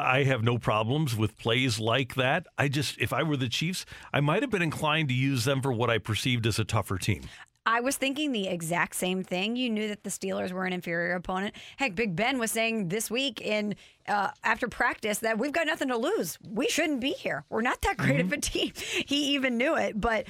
I 0.03 0.23
have 0.23 0.43
no 0.43 0.57
problems 0.57 1.15
with 1.15 1.37
plays 1.37 1.79
like 1.79 2.15
that. 2.15 2.47
I 2.57 2.67
just, 2.67 2.97
if 2.99 3.13
I 3.13 3.23
were 3.23 3.37
the 3.37 3.49
Chiefs, 3.49 3.85
I 4.13 4.19
might 4.19 4.41
have 4.41 4.51
been 4.51 4.61
inclined 4.61 5.09
to 5.09 5.15
use 5.15 5.45
them 5.45 5.61
for 5.61 5.71
what 5.71 5.89
I 5.89 5.97
perceived 5.97 6.45
as 6.45 6.59
a 6.59 6.65
tougher 6.65 6.97
team. 6.97 7.23
I 7.67 7.81
was 7.81 7.97
thinking 7.97 8.31
the 8.31 8.47
exact 8.47 8.95
same 8.95 9.23
thing. 9.23 9.55
You 9.55 9.71
knew 9.71 9.87
that 9.87 10.03
the 10.03 10.11
Steelers 10.11 10.51
were 10.51 10.65
an 10.65 10.73
inferior 10.73 11.15
opponent. 11.15 11.55
Heck, 11.77 11.95
Big 11.95 12.15
Ben 12.15 12.37
was 12.37 12.51
saying 12.51 12.89
this 12.89 13.09
week 13.09 13.41
in 13.41 13.75
uh, 14.07 14.29
after 14.43 14.67
practice 14.67 15.19
that 15.19 15.39
we've 15.39 15.51
got 15.51 15.65
nothing 15.65 15.87
to 15.87 15.97
lose. 15.97 16.37
We 16.47 16.67
shouldn't 16.67 17.01
be 17.01 17.11
here. 17.11 17.43
We're 17.49 17.61
not 17.61 17.81
that 17.81 17.97
great 17.97 18.17
mm-hmm. 18.17 18.27
of 18.27 18.33
a 18.33 18.41
team. 18.41 18.71
He 19.07 19.33
even 19.33 19.57
knew 19.57 19.75
it, 19.75 19.99
but 19.99 20.27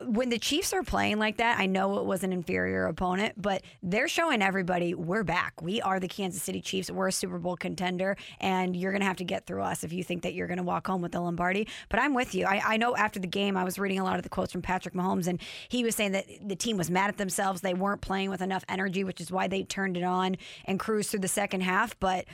when 0.00 0.28
the 0.28 0.38
Chiefs 0.38 0.72
are 0.74 0.82
playing 0.82 1.18
like 1.18 1.38
that, 1.38 1.58
I 1.58 1.66
know 1.66 1.98
it 1.98 2.04
was 2.04 2.22
an 2.22 2.32
inferior 2.32 2.86
opponent, 2.86 3.40
but 3.40 3.62
they're 3.82 4.08
showing 4.08 4.42
everybody 4.42 4.94
we're 4.94 5.24
back. 5.24 5.62
We 5.62 5.80
are 5.80 5.98
the 5.98 6.08
Kansas 6.08 6.42
City 6.42 6.60
Chiefs. 6.60 6.90
We're 6.90 7.08
a 7.08 7.12
Super 7.12 7.38
Bowl 7.38 7.56
contender, 7.56 8.16
and 8.38 8.76
you're 8.76 8.92
going 8.92 9.00
to 9.00 9.06
have 9.06 9.16
to 9.16 9.24
get 9.24 9.46
through 9.46 9.62
us 9.62 9.84
if 9.84 9.92
you 9.92 10.04
think 10.04 10.22
that 10.22 10.34
you're 10.34 10.48
going 10.48 10.58
to 10.58 10.62
walk 10.62 10.86
home 10.86 11.00
with 11.00 11.12
the 11.12 11.20
Lombardi. 11.20 11.66
But 11.88 12.00
I'm 12.00 12.12
with 12.12 12.34
you. 12.34 12.44
I, 12.44 12.74
I, 12.74 12.76
know 12.76 12.94
after 12.94 13.18
the 13.18 13.26
game, 13.26 13.56
I 13.56 13.64
was 13.64 13.78
reading 13.78 13.98
a 13.98 14.04
lot 14.04 14.16
of 14.16 14.22
the 14.22 14.28
quotes 14.28 14.52
from 14.52 14.60
Patrick 14.60 14.94
Mahomes, 14.94 15.26
and 15.26 15.40
he 15.68 15.82
was 15.82 15.96
saying 15.96 16.12
that 16.12 16.26
the 16.46 16.56
team 16.56 16.76
was 16.76 16.90
mad 16.90 17.08
at 17.08 17.16
themselves. 17.16 17.62
They 17.62 17.74
weren't 17.74 18.02
playing 18.02 18.28
with 18.28 18.42
enough 18.42 18.64
energy, 18.68 19.02
which 19.02 19.20
is 19.20 19.30
why 19.30 19.48
they 19.48 19.62
turned 19.62 19.96
it 19.96 20.04
on 20.04 20.36
and 20.66 20.78
cruised 20.78 21.10
through 21.10 21.20
the 21.20 21.28
second 21.28 21.62
half. 21.62 21.98
But 21.98 22.26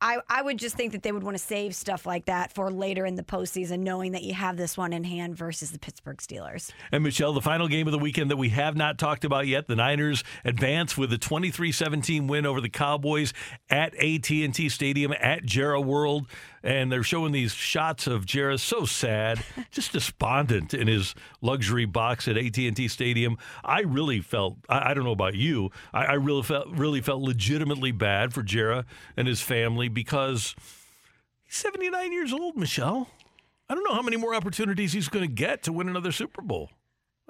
I, 0.00 0.18
I 0.28 0.42
would 0.42 0.58
just 0.58 0.76
think 0.76 0.92
that 0.92 1.02
they 1.02 1.10
would 1.10 1.24
want 1.24 1.36
to 1.36 1.42
save 1.42 1.74
stuff 1.74 2.06
like 2.06 2.26
that 2.26 2.52
for 2.52 2.70
later 2.70 3.04
in 3.04 3.16
the 3.16 3.24
postseason, 3.24 3.80
knowing 3.80 4.12
that 4.12 4.22
you 4.22 4.32
have 4.32 4.56
this 4.56 4.76
one 4.76 4.92
in 4.92 5.02
hand 5.02 5.36
versus 5.36 5.72
the 5.72 5.78
Pittsburgh 5.78 6.18
Steelers. 6.18 6.70
And 6.92 7.02
Michelle, 7.02 7.32
the 7.32 7.40
final 7.40 7.66
game 7.66 7.88
of 7.88 7.92
the 7.92 7.98
weekend 7.98 8.30
that 8.30 8.36
we 8.36 8.50
have 8.50 8.76
not 8.76 8.98
talked 8.98 9.24
about 9.24 9.48
yet, 9.48 9.66
the 9.66 9.74
Niners 9.74 10.22
advance 10.44 10.96
with 10.96 11.12
a 11.12 11.18
23-17 11.18 12.28
win 12.28 12.46
over 12.46 12.60
the 12.60 12.68
Cowboys 12.68 13.32
at 13.70 13.94
AT&T 13.96 14.68
Stadium 14.68 15.12
at 15.20 15.44
Jerry 15.44 15.80
World 15.80 16.26
and 16.62 16.90
they're 16.90 17.02
showing 17.02 17.32
these 17.32 17.52
shots 17.52 18.06
of 18.06 18.24
Jairus 18.30 18.62
so 18.62 18.84
sad, 18.84 19.44
just 19.70 19.92
despondent 19.92 20.74
in 20.74 20.88
his 20.88 21.14
luxury 21.40 21.84
box 21.84 22.28
at 22.28 22.36
AT&T 22.36 22.88
Stadium. 22.88 23.38
I 23.64 23.80
really 23.80 24.20
felt 24.20 24.56
I, 24.68 24.90
I 24.90 24.94
don't 24.94 25.04
know 25.04 25.12
about 25.12 25.34
you, 25.34 25.70
I, 25.92 26.06
I, 26.06 26.14
really 26.14 26.42
felt 26.42 26.68
really 26.68 27.00
felt 27.00 27.22
legitimately 27.22 27.92
bad 27.92 28.32
for 28.32 28.42
Jared 28.42 28.84
and 29.16 29.28
his 29.28 29.40
family 29.40 29.88
because 29.88 30.54
he's 31.44 31.56
79 31.56 32.12
years 32.12 32.32
old, 32.32 32.56
Michelle. 32.56 33.08
I 33.68 33.74
don't 33.74 33.84
know 33.84 33.94
how 33.94 34.02
many 34.02 34.16
more 34.16 34.34
opportunities 34.34 34.92
he's 34.92 35.08
going 35.08 35.26
to 35.26 35.32
get 35.32 35.62
to 35.64 35.72
win 35.72 35.88
another 35.88 36.12
Super 36.12 36.40
Bowl. 36.40 36.70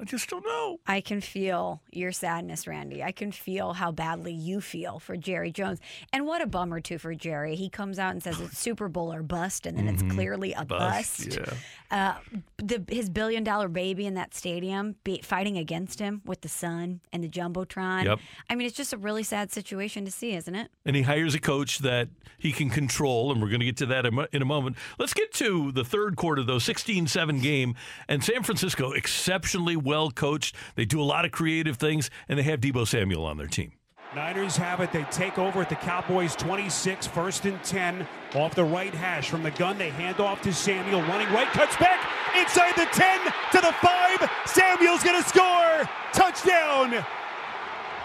I 0.01 0.05
just 0.05 0.31
don't 0.31 0.45
know. 0.45 0.79
I 0.87 1.01
can 1.01 1.21
feel 1.21 1.83
your 1.91 2.13
sadness, 2.13 2.69
Randy. 2.69 3.03
I 3.03 3.11
can 3.11 3.33
feel 3.33 3.73
how 3.73 3.91
badly 3.91 4.33
you 4.33 4.61
feel 4.61 5.01
for 5.01 5.17
Jerry 5.17 5.51
Jones. 5.51 5.81
And 6.13 6.25
what 6.25 6.41
a 6.41 6.47
bummer, 6.47 6.81
too, 6.81 6.99
for 6.99 7.15
Jerry. 7.15 7.57
He 7.57 7.69
comes 7.69 7.99
out 7.99 8.13
and 8.13 8.23
says 8.23 8.41
it's 8.41 8.59
Super 8.69 8.89
Bowl 8.89 9.13
or 9.13 9.25
bust, 9.25 9.67
and 9.67 9.77
then 9.77 9.87
mm-hmm. 9.87 10.07
it's 10.07 10.15
clearly 10.15 10.53
a 10.53 10.65
bust. 10.65 11.27
bust. 11.27 11.39
Yeah. 11.39 11.55
Uh, 11.91 12.15
the, 12.59 12.85
his 12.89 13.09
billion 13.11 13.43
dollar 13.43 13.67
baby 13.67 14.07
in 14.07 14.15
that 14.15 14.35
stadium 14.35 14.95
be, 15.03 15.21
fighting 15.23 15.57
against 15.57 15.99
him 15.99 16.23
with 16.25 16.43
the 16.43 16.49
sun 16.49 17.01
and 17.13 17.25
the 17.25 17.29
Jumbotron. 17.29 18.05
Yep. 18.05 18.21
I 18.49 18.55
mean, 18.55 18.67
it's 18.67 18.77
just 18.77 18.93
a 18.93 18.99
really 18.99 19.23
sad 19.25 19.51
situation 19.51 20.05
to 20.05 20.11
see, 20.13 20.35
isn't 20.35 20.55
it? 20.55 20.71
And 20.85 20.95
he 20.95 21.03
hires 21.03 21.35
a 21.35 21.41
coach 21.41 21.79
that 21.79 22.09
he 22.37 22.53
can 22.53 22.71
control, 22.71 23.33
and 23.33 23.43
we're 23.43 23.49
going 23.49 23.61
to 23.61 23.67
get 23.67 23.79
to 23.79 23.87
that 23.87 24.07
in 24.33 24.43
a 24.43 24.45
moment. 24.45 24.77
Let's 24.99 25.15
get 25.15 25.33
to 25.35 25.73
the 25.73 25.85
third 25.85 26.17
quarter, 26.17 26.45
though 26.45 26.61
16 26.61 27.09
7 27.09 27.41
game, 27.41 27.75
and 28.07 28.23
San 28.23 28.45
Francisco 28.45 28.93
exceptionally 28.93 29.77
well 29.89 30.11
coached. 30.11 30.55
They 30.77 30.85
do 30.85 31.01
a 31.01 31.03
lot 31.03 31.25
of 31.25 31.33
creative 31.33 31.79
things, 31.79 32.11
and 32.29 32.39
they 32.39 32.43
have 32.45 32.61
Debo 32.61 32.87
Samuel 32.87 33.25
on 33.25 33.39
their 33.39 33.47
team. 33.47 33.73
Niners 34.15 34.57
have 34.57 34.81
it. 34.81 34.93
They 34.93 35.05
take 35.05 35.39
over 35.39 35.61
at 35.61 35.69
the 35.69 35.77
Cowboys 35.77 36.37
26, 36.37 37.07
first 37.07 37.45
and 37.47 37.63
10. 37.65 38.07
Off 38.35 38.55
the 38.55 38.65
right 38.65 38.95
hash 38.95 39.29
from 39.29 39.43
the 39.43 39.51
gun, 39.51 39.77
they 39.77 39.91
hand 39.91 40.21
off 40.21 40.41
to 40.43 40.53
Samuel. 40.53 41.03
Running 41.03 41.31
right, 41.33 41.49
cuts 41.49 41.77
back 41.77 42.07
inside 42.37 42.73
the 42.77 42.87
10 42.93 43.19
to 43.53 43.61
the 43.61 43.73
5. 43.81 44.31
Samuel's 44.47 45.03
going 45.03 45.23
to 45.23 45.29
score. 45.29 45.89
Touchdown. 46.13 47.05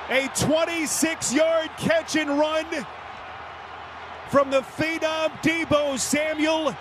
A 0.09 0.29
26 0.35 1.33
yard 1.33 1.69
catch 1.77 2.15
and 2.17 2.29
run 2.37 2.65
from 4.29 4.49
the 4.49 4.61
phenom 4.61 5.29
Debo 5.41 5.97
Samuel. 5.97 6.75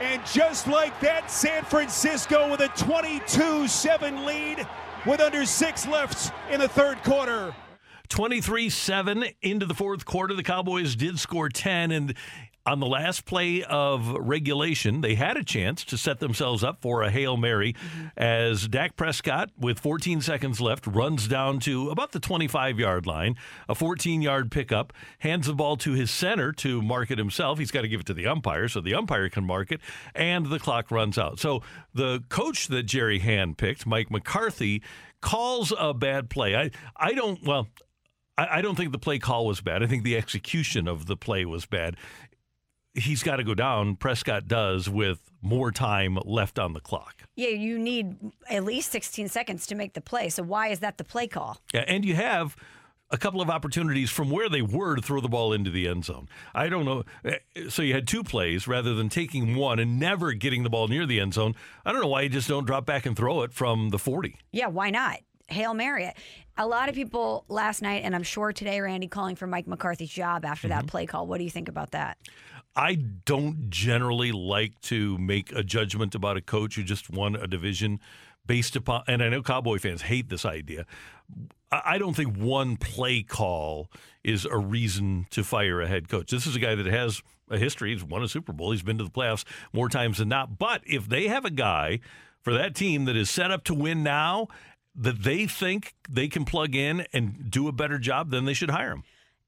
And 0.00 0.24
just 0.26 0.66
like 0.66 0.98
that, 1.00 1.30
San 1.30 1.64
Francisco 1.64 2.50
with 2.50 2.60
a 2.60 2.68
22 2.68 3.68
7 3.68 4.24
lead 4.24 4.66
with 5.06 5.20
under 5.20 5.44
six 5.44 5.86
left 5.86 6.32
in 6.50 6.60
the 6.60 6.68
third 6.68 7.02
quarter. 7.04 7.54
23 8.08 8.68
7 8.68 9.24
into 9.42 9.66
the 9.66 9.74
fourth 9.74 10.04
quarter. 10.04 10.34
The 10.34 10.42
Cowboys 10.42 10.94
did 10.94 11.18
score 11.18 11.48
10, 11.48 11.90
and 11.90 12.14
on 12.66 12.80
the 12.80 12.86
last 12.86 13.26
play 13.26 13.62
of 13.62 14.08
regulation, 14.18 15.02
they 15.02 15.14
had 15.14 15.36
a 15.36 15.44
chance 15.44 15.84
to 15.84 15.98
set 15.98 16.20
themselves 16.20 16.64
up 16.64 16.80
for 16.80 17.02
a 17.02 17.10
Hail 17.10 17.36
Mary 17.36 17.74
mm-hmm. 17.74 18.06
as 18.16 18.66
Dak 18.68 18.96
Prescott, 18.96 19.50
with 19.58 19.78
14 19.78 20.22
seconds 20.22 20.60
left, 20.60 20.86
runs 20.86 21.28
down 21.28 21.60
to 21.60 21.90
about 21.90 22.12
the 22.12 22.20
25 22.20 22.78
yard 22.78 23.06
line, 23.06 23.36
a 23.68 23.74
14 23.74 24.22
yard 24.22 24.50
pickup, 24.50 24.92
hands 25.18 25.46
the 25.46 25.54
ball 25.54 25.76
to 25.76 25.92
his 25.92 26.10
center 26.10 26.52
to 26.52 26.80
mark 26.80 27.10
it 27.10 27.18
himself. 27.18 27.58
He's 27.58 27.70
got 27.70 27.82
to 27.82 27.88
give 27.88 28.00
it 28.00 28.06
to 28.06 28.14
the 28.14 28.26
umpire 28.26 28.68
so 28.68 28.80
the 28.80 28.94
umpire 28.94 29.28
can 29.28 29.44
mark 29.44 29.70
it, 29.70 29.80
and 30.14 30.46
the 30.46 30.58
clock 30.58 30.90
runs 30.90 31.18
out. 31.18 31.38
So 31.38 31.62
the 31.92 32.24
coach 32.30 32.68
that 32.68 32.84
Jerry 32.84 33.18
Hand 33.18 33.58
picked, 33.58 33.86
Mike 33.86 34.10
McCarthy, 34.10 34.82
calls 35.20 35.72
a 35.78 35.92
bad 35.92 36.30
play. 36.30 36.56
I, 36.56 36.70
I 36.96 37.12
don't, 37.12 37.42
well, 37.42 37.68
I, 38.36 38.62
don't 38.62 38.74
think 38.74 38.90
the 38.90 38.98
play 38.98 39.20
call 39.20 39.46
was 39.46 39.60
bad. 39.60 39.82
I 39.82 39.86
think 39.86 40.02
the 40.02 40.16
execution 40.16 40.88
of 40.88 41.06
the 41.06 41.16
play 41.16 41.44
was 41.44 41.66
bad 41.66 41.96
he's 42.94 43.22
got 43.22 43.36
to 43.36 43.44
go 43.44 43.54
down. 43.54 43.96
Prescott 43.96 44.48
does 44.48 44.88
with 44.88 45.20
more 45.42 45.70
time 45.70 46.18
left 46.24 46.58
on 46.58 46.72
the 46.72 46.80
clock. 46.80 47.24
Yeah, 47.36 47.48
you 47.48 47.78
need 47.78 48.16
at 48.48 48.64
least 48.64 48.90
16 48.92 49.28
seconds 49.28 49.66
to 49.66 49.74
make 49.74 49.94
the 49.94 50.00
play. 50.00 50.28
So 50.28 50.42
why 50.42 50.68
is 50.68 50.80
that 50.80 50.98
the 50.98 51.04
play 51.04 51.26
call? 51.26 51.58
Yeah, 51.72 51.84
and 51.86 52.04
you 52.04 52.14
have 52.14 52.56
a 53.10 53.18
couple 53.18 53.40
of 53.40 53.50
opportunities 53.50 54.10
from 54.10 54.30
where 54.30 54.48
they 54.48 54.62
were 54.62 54.96
to 54.96 55.02
throw 55.02 55.20
the 55.20 55.28
ball 55.28 55.52
into 55.52 55.70
the 55.70 55.86
end 55.86 56.04
zone. 56.04 56.28
I 56.54 56.68
don't 56.68 56.84
know. 56.84 57.04
Eh, 57.24 57.68
so 57.68 57.82
you 57.82 57.94
had 57.94 58.08
two 58.08 58.24
plays 58.24 58.66
rather 58.66 58.94
than 58.94 59.08
taking 59.08 59.56
one 59.56 59.78
and 59.78 59.98
never 59.98 60.32
getting 60.32 60.62
the 60.62 60.70
ball 60.70 60.88
near 60.88 61.06
the 61.06 61.20
end 61.20 61.34
zone. 61.34 61.54
I 61.84 61.92
don't 61.92 62.00
know 62.00 62.08
why 62.08 62.22
you 62.22 62.28
just 62.28 62.48
don't 62.48 62.66
drop 62.66 62.86
back 62.86 63.06
and 63.06 63.16
throw 63.16 63.42
it 63.42 63.52
from 63.52 63.90
the 63.90 63.98
40. 63.98 64.36
Yeah, 64.52 64.68
why 64.68 64.90
not? 64.90 65.18
Hail 65.48 65.74
Mary 65.74 66.04
it. 66.04 66.16
A 66.56 66.66
lot 66.66 66.88
of 66.88 66.94
people 66.94 67.44
last 67.48 67.82
night, 67.82 68.02
and 68.04 68.14
I'm 68.14 68.22
sure 68.22 68.52
today, 68.52 68.80
Randy, 68.80 69.08
calling 69.08 69.36
for 69.36 69.46
Mike 69.46 69.66
McCarthy's 69.66 70.10
job 70.10 70.44
after 70.44 70.68
mm-hmm. 70.68 70.78
that 70.78 70.86
play 70.86 71.04
call. 71.04 71.26
What 71.26 71.38
do 71.38 71.44
you 71.44 71.50
think 71.50 71.68
about 71.68 71.90
that? 71.90 72.16
I 72.76 72.94
don't 72.94 73.70
generally 73.70 74.32
like 74.32 74.80
to 74.82 75.16
make 75.18 75.52
a 75.52 75.62
judgment 75.62 76.14
about 76.14 76.36
a 76.36 76.40
coach 76.40 76.74
who 76.74 76.82
just 76.82 77.08
won 77.10 77.36
a 77.36 77.46
division 77.46 78.00
based 78.46 78.76
upon, 78.76 79.04
and 79.06 79.22
I 79.22 79.28
know 79.28 79.42
Cowboy 79.42 79.78
fans 79.78 80.02
hate 80.02 80.28
this 80.28 80.44
idea. 80.44 80.84
I 81.70 81.98
don't 81.98 82.14
think 82.14 82.36
one 82.36 82.76
play 82.76 83.22
call 83.22 83.90
is 84.22 84.44
a 84.44 84.58
reason 84.58 85.26
to 85.30 85.42
fire 85.42 85.80
a 85.80 85.86
head 85.86 86.08
coach. 86.08 86.30
This 86.30 86.46
is 86.46 86.54
a 86.54 86.60
guy 86.60 86.74
that 86.74 86.86
has 86.86 87.22
a 87.50 87.58
history. 87.58 87.92
He's 87.92 88.04
won 88.04 88.22
a 88.22 88.28
Super 88.28 88.52
Bowl. 88.52 88.70
He's 88.72 88.82
been 88.82 88.98
to 88.98 89.04
the 89.04 89.10
playoffs 89.10 89.44
more 89.72 89.88
times 89.88 90.18
than 90.18 90.28
not. 90.28 90.58
But 90.58 90.82
if 90.84 91.08
they 91.08 91.28
have 91.28 91.44
a 91.44 91.50
guy 91.50 92.00
for 92.42 92.52
that 92.52 92.74
team 92.74 93.06
that 93.06 93.16
is 93.16 93.30
set 93.30 93.50
up 93.50 93.64
to 93.64 93.74
win 93.74 94.02
now, 94.02 94.48
that 94.94 95.22
they 95.22 95.46
think 95.46 95.94
they 96.08 96.28
can 96.28 96.44
plug 96.44 96.74
in 96.74 97.06
and 97.12 97.50
do 97.50 97.66
a 97.66 97.72
better 97.72 97.98
job, 97.98 98.30
then 98.30 98.44
they 98.44 98.54
should 98.54 98.70
hire 98.70 98.92
him. 98.92 99.02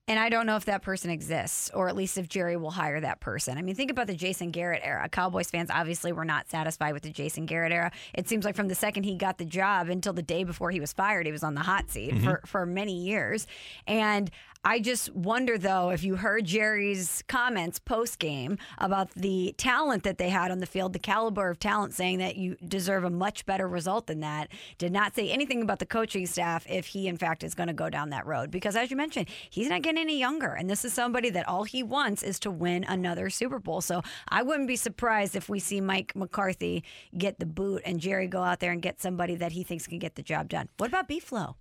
And 0.08 0.20
I 0.20 0.28
don't 0.28 0.46
know 0.46 0.54
if 0.54 0.66
that 0.66 0.82
person 0.82 1.10
exists, 1.10 1.68
or 1.74 1.88
at 1.88 1.96
least 1.96 2.16
if 2.16 2.28
Jerry 2.28 2.56
will 2.56 2.70
hire 2.70 3.00
that 3.00 3.18
person. 3.18 3.58
I 3.58 3.62
mean, 3.62 3.74
think 3.74 3.90
about 3.90 4.06
the 4.06 4.14
Jason 4.14 4.52
Garrett 4.52 4.82
era. 4.84 5.08
Cowboys 5.08 5.50
fans 5.50 5.68
obviously 5.68 6.12
were 6.12 6.24
not 6.24 6.48
satisfied 6.48 6.92
with 6.92 7.02
the 7.02 7.10
Jason 7.10 7.44
Garrett 7.44 7.72
era. 7.72 7.90
It 8.14 8.28
seems 8.28 8.44
like 8.44 8.54
from 8.54 8.68
the 8.68 8.76
second 8.76 9.02
he 9.02 9.16
got 9.16 9.38
the 9.38 9.44
job 9.44 9.88
until 9.88 10.12
the 10.12 10.22
day 10.22 10.44
before 10.44 10.70
he 10.70 10.78
was 10.78 10.92
fired, 10.92 11.26
he 11.26 11.32
was 11.32 11.42
on 11.42 11.54
the 11.54 11.60
hot 11.60 11.90
seat 11.90 12.12
mm-hmm. 12.12 12.24
for, 12.24 12.40
for 12.46 12.66
many 12.66 12.94
years. 12.94 13.48
And 13.88 14.30
I 14.64 14.80
just 14.80 15.14
wonder, 15.14 15.58
though, 15.58 15.90
if 15.90 16.02
you 16.02 16.16
heard 16.16 16.44
Jerry's 16.44 17.22
comments 17.28 17.78
post 17.78 18.18
game 18.18 18.58
about 18.78 19.10
the 19.12 19.54
talent 19.56 20.02
that 20.02 20.18
they 20.18 20.28
had 20.28 20.50
on 20.50 20.58
the 20.58 20.66
field, 20.66 20.92
the 20.92 20.98
caliber 20.98 21.48
of 21.48 21.60
talent, 21.60 21.94
saying 21.94 22.18
that 22.18 22.36
you 22.36 22.56
deserve 22.66 23.04
a 23.04 23.10
much 23.10 23.46
better 23.46 23.68
result 23.68 24.08
than 24.08 24.20
that, 24.20 24.48
did 24.78 24.92
not 24.92 25.14
say 25.14 25.30
anything 25.30 25.62
about 25.62 25.78
the 25.78 25.86
coaching 25.86 26.26
staff 26.26 26.66
if 26.68 26.86
he, 26.86 27.06
in 27.06 27.16
fact, 27.16 27.44
is 27.44 27.54
going 27.54 27.68
to 27.68 27.72
go 27.72 27.88
down 27.88 28.10
that 28.10 28.26
road. 28.26 28.50
Because 28.50 28.74
as 28.74 28.90
you 28.90 28.96
mentioned, 28.96 29.28
he's 29.50 29.68
not 29.68 29.82
getting 29.82 30.00
any 30.00 30.18
younger. 30.18 30.54
And 30.54 30.68
this 30.68 30.84
is 30.84 30.92
somebody 30.92 31.30
that 31.30 31.46
all 31.46 31.62
he 31.62 31.84
wants 31.84 32.24
is 32.24 32.40
to 32.40 32.50
win 32.50 32.84
another 32.84 33.30
Super 33.30 33.60
Bowl. 33.60 33.80
So 33.80 34.02
I 34.28 34.42
wouldn't 34.42 34.66
be 34.66 34.76
surprised 34.76 35.36
if 35.36 35.48
we 35.48 35.60
see 35.60 35.80
Mike 35.80 36.16
McCarthy 36.16 36.82
get 37.16 37.38
the 37.38 37.46
boot 37.46 37.82
and 37.84 38.00
Jerry 38.00 38.26
go 38.26 38.42
out 38.42 38.58
there 38.58 38.72
and 38.72 38.82
get 38.82 39.00
somebody 39.00 39.36
that 39.36 39.52
he 39.52 39.62
thinks 39.62 39.86
can 39.86 40.00
get 40.00 40.16
the 40.16 40.22
job 40.22 40.48
done. 40.48 40.68
What 40.76 40.88
about 40.88 41.06
B 41.06 41.20
Flow? 41.20 41.56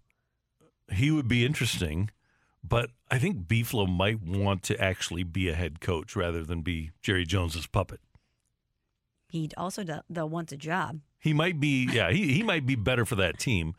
He 0.91 1.11
would 1.11 1.27
be 1.27 1.45
interesting, 1.45 2.09
but 2.67 2.89
I 3.09 3.19
think 3.19 3.47
Beeflo 3.47 3.87
might 3.87 4.21
want 4.21 4.63
to 4.63 4.79
actually 4.81 5.23
be 5.23 5.49
a 5.49 5.53
head 5.53 5.79
coach 5.81 6.15
rather 6.15 6.43
than 6.43 6.61
be 6.61 6.91
Jerry 7.01 7.25
Jones's 7.25 7.67
puppet. 7.67 7.99
He 9.29 9.49
also 9.57 9.83
do- 9.83 10.01
though 10.09 10.25
wants 10.25 10.53
a 10.53 10.57
job. 10.57 11.01
He 11.19 11.33
might 11.33 11.59
be, 11.59 11.87
yeah, 11.91 12.11
he, 12.11 12.33
he 12.33 12.43
might 12.43 12.65
be 12.65 12.75
better 12.75 13.05
for 13.05 13.15
that 13.15 13.39
team. 13.39 13.73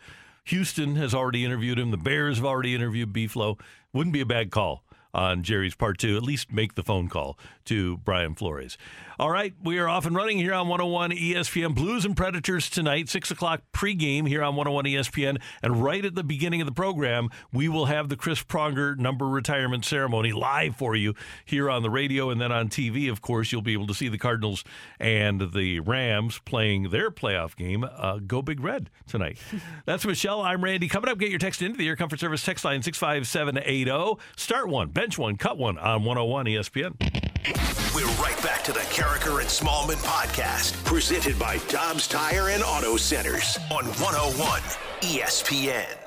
Houston 0.44 0.96
has 0.96 1.14
already 1.14 1.44
interviewed 1.44 1.78
him. 1.78 1.90
The 1.90 1.96
Bears 1.96 2.36
have 2.36 2.46
already 2.46 2.74
interviewed 2.74 3.12
Beeflo. 3.12 3.58
Wouldn't 3.92 4.12
be 4.12 4.20
a 4.20 4.26
bad 4.26 4.50
call 4.50 4.84
on 5.12 5.42
Jerry's 5.42 5.74
part 5.74 5.98
to 5.98 6.16
at 6.16 6.22
least 6.22 6.52
make 6.52 6.74
the 6.74 6.82
phone 6.82 7.08
call 7.08 7.38
to 7.66 7.98
Brian 7.98 8.34
Flores. 8.34 8.76
All 9.18 9.30
right, 9.30 9.54
we 9.62 9.78
are 9.78 9.88
off 9.88 10.04
and 10.04 10.14
running 10.14 10.36
here 10.36 10.52
on 10.52 10.68
101 10.68 11.12
ESPN. 11.12 11.74
Blues 11.74 12.04
and 12.04 12.14
Predators 12.14 12.68
tonight, 12.68 13.08
6 13.08 13.30
o'clock 13.30 13.62
pregame 13.72 14.28
here 14.28 14.42
on 14.42 14.56
101 14.56 14.84
ESPN. 14.84 15.40
And 15.62 15.82
right 15.82 16.04
at 16.04 16.14
the 16.14 16.22
beginning 16.22 16.60
of 16.60 16.66
the 16.66 16.72
program, 16.72 17.30
we 17.50 17.66
will 17.66 17.86
have 17.86 18.10
the 18.10 18.16
Chris 18.16 18.42
Pronger 18.42 18.94
number 18.98 19.26
retirement 19.26 19.86
ceremony 19.86 20.32
live 20.32 20.76
for 20.76 20.94
you 20.94 21.14
here 21.46 21.70
on 21.70 21.82
the 21.82 21.88
radio 21.88 22.28
and 22.28 22.38
then 22.38 22.52
on 22.52 22.68
TV. 22.68 23.10
Of 23.10 23.22
course, 23.22 23.52
you'll 23.52 23.62
be 23.62 23.72
able 23.72 23.86
to 23.86 23.94
see 23.94 24.08
the 24.08 24.18
Cardinals 24.18 24.64
and 25.00 25.50
the 25.52 25.80
Rams 25.80 26.38
playing 26.44 26.90
their 26.90 27.10
playoff 27.10 27.56
game. 27.56 27.84
Uh, 27.84 28.18
go 28.18 28.42
Big 28.42 28.60
Red 28.60 28.90
tonight. 29.06 29.38
That's 29.86 30.04
Michelle. 30.04 30.42
I'm 30.42 30.62
Randy. 30.62 30.88
Coming 30.88 31.10
up, 31.10 31.16
get 31.16 31.30
your 31.30 31.38
text 31.38 31.62
into 31.62 31.78
the 31.78 31.88
Air 31.88 31.96
Comfort 31.96 32.20
Service 32.20 32.44
text 32.44 32.66
line 32.66 32.82
65780. 32.82 34.20
Start 34.36 34.68
one, 34.68 34.90
bench 34.90 35.16
one, 35.16 35.36
cut 35.36 35.56
one 35.56 35.78
on 35.78 36.04
101 36.04 36.44
ESPN. 36.44 37.25
We're 37.94 38.06
right 38.22 38.40
back 38.42 38.64
to 38.64 38.72
the 38.72 38.80
Karraker 38.80 39.40
and 39.40 39.48
Smallman 39.48 40.02
podcast, 40.02 40.82
presented 40.84 41.38
by 41.38 41.58
Dobbs 41.68 42.08
Tire 42.08 42.48
and 42.48 42.62
Auto 42.62 42.96
Centers 42.96 43.56
on 43.70 43.84
101 43.84 44.60
ESPN. 45.02 46.05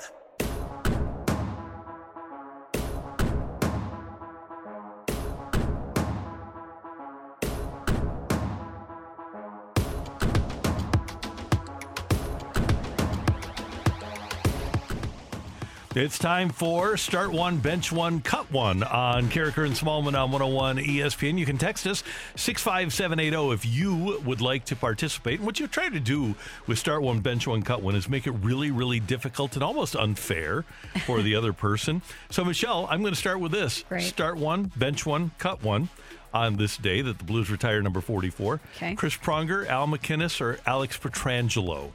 It's 15.99 16.17
time 16.17 16.47
for 16.47 16.95
Start 16.95 17.33
One, 17.33 17.57
Bench 17.57 17.91
One, 17.91 18.21
Cut 18.21 18.49
One 18.53 18.83
on 18.83 19.27
Karraker 19.27 19.65
and 19.65 19.75
Smallman 19.75 20.17
on 20.17 20.31
101 20.31 20.77
ESPN. 20.77 21.37
You 21.37 21.45
can 21.45 21.57
text 21.57 21.85
us 21.85 22.05
65780 22.37 23.53
if 23.53 23.65
you 23.65 24.17
would 24.23 24.39
like 24.39 24.63
to 24.65 24.77
participate. 24.77 25.39
And 25.39 25.45
what 25.45 25.59
you 25.59 25.67
try 25.67 25.89
to 25.89 25.99
do 25.99 26.35
with 26.67 26.79
Start 26.79 27.01
One, 27.01 27.19
Bench 27.19 27.47
One, 27.47 27.63
Cut 27.63 27.81
One 27.81 27.95
is 27.95 28.07
make 28.07 28.27
it 28.27 28.31
really, 28.31 28.71
really 28.71 29.01
difficult 29.01 29.55
and 29.55 29.63
almost 29.63 29.93
unfair 29.93 30.63
for 31.05 31.21
the 31.21 31.35
other 31.35 31.51
person. 31.67 32.01
So, 32.29 32.45
Michelle, 32.45 32.87
I'm 32.89 33.01
going 33.01 33.13
to 33.13 33.19
start 33.19 33.41
with 33.41 33.51
this 33.51 33.83
Great. 33.89 34.03
Start 34.03 34.37
One, 34.37 34.71
Bench 34.77 35.05
One, 35.05 35.31
Cut 35.37 35.61
One. 35.63 35.89
On 36.33 36.55
this 36.55 36.77
day 36.77 37.01
that 37.01 37.17
the 37.17 37.23
Blues 37.25 37.49
retire 37.49 37.81
number 37.81 37.99
44. 37.99 38.61
Okay. 38.77 38.95
Chris 38.95 39.17
Pronger, 39.17 39.67
Al 39.67 39.87
MacInnis, 39.87 40.39
or 40.39 40.59
Alex 40.65 40.97
Pietrangelo? 40.97 41.91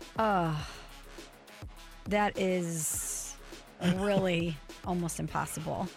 That 2.07 2.37
is 2.37 3.24
really 3.97 4.57
almost 4.87 5.21
impossible. 5.21 5.89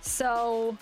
So, 0.00 0.76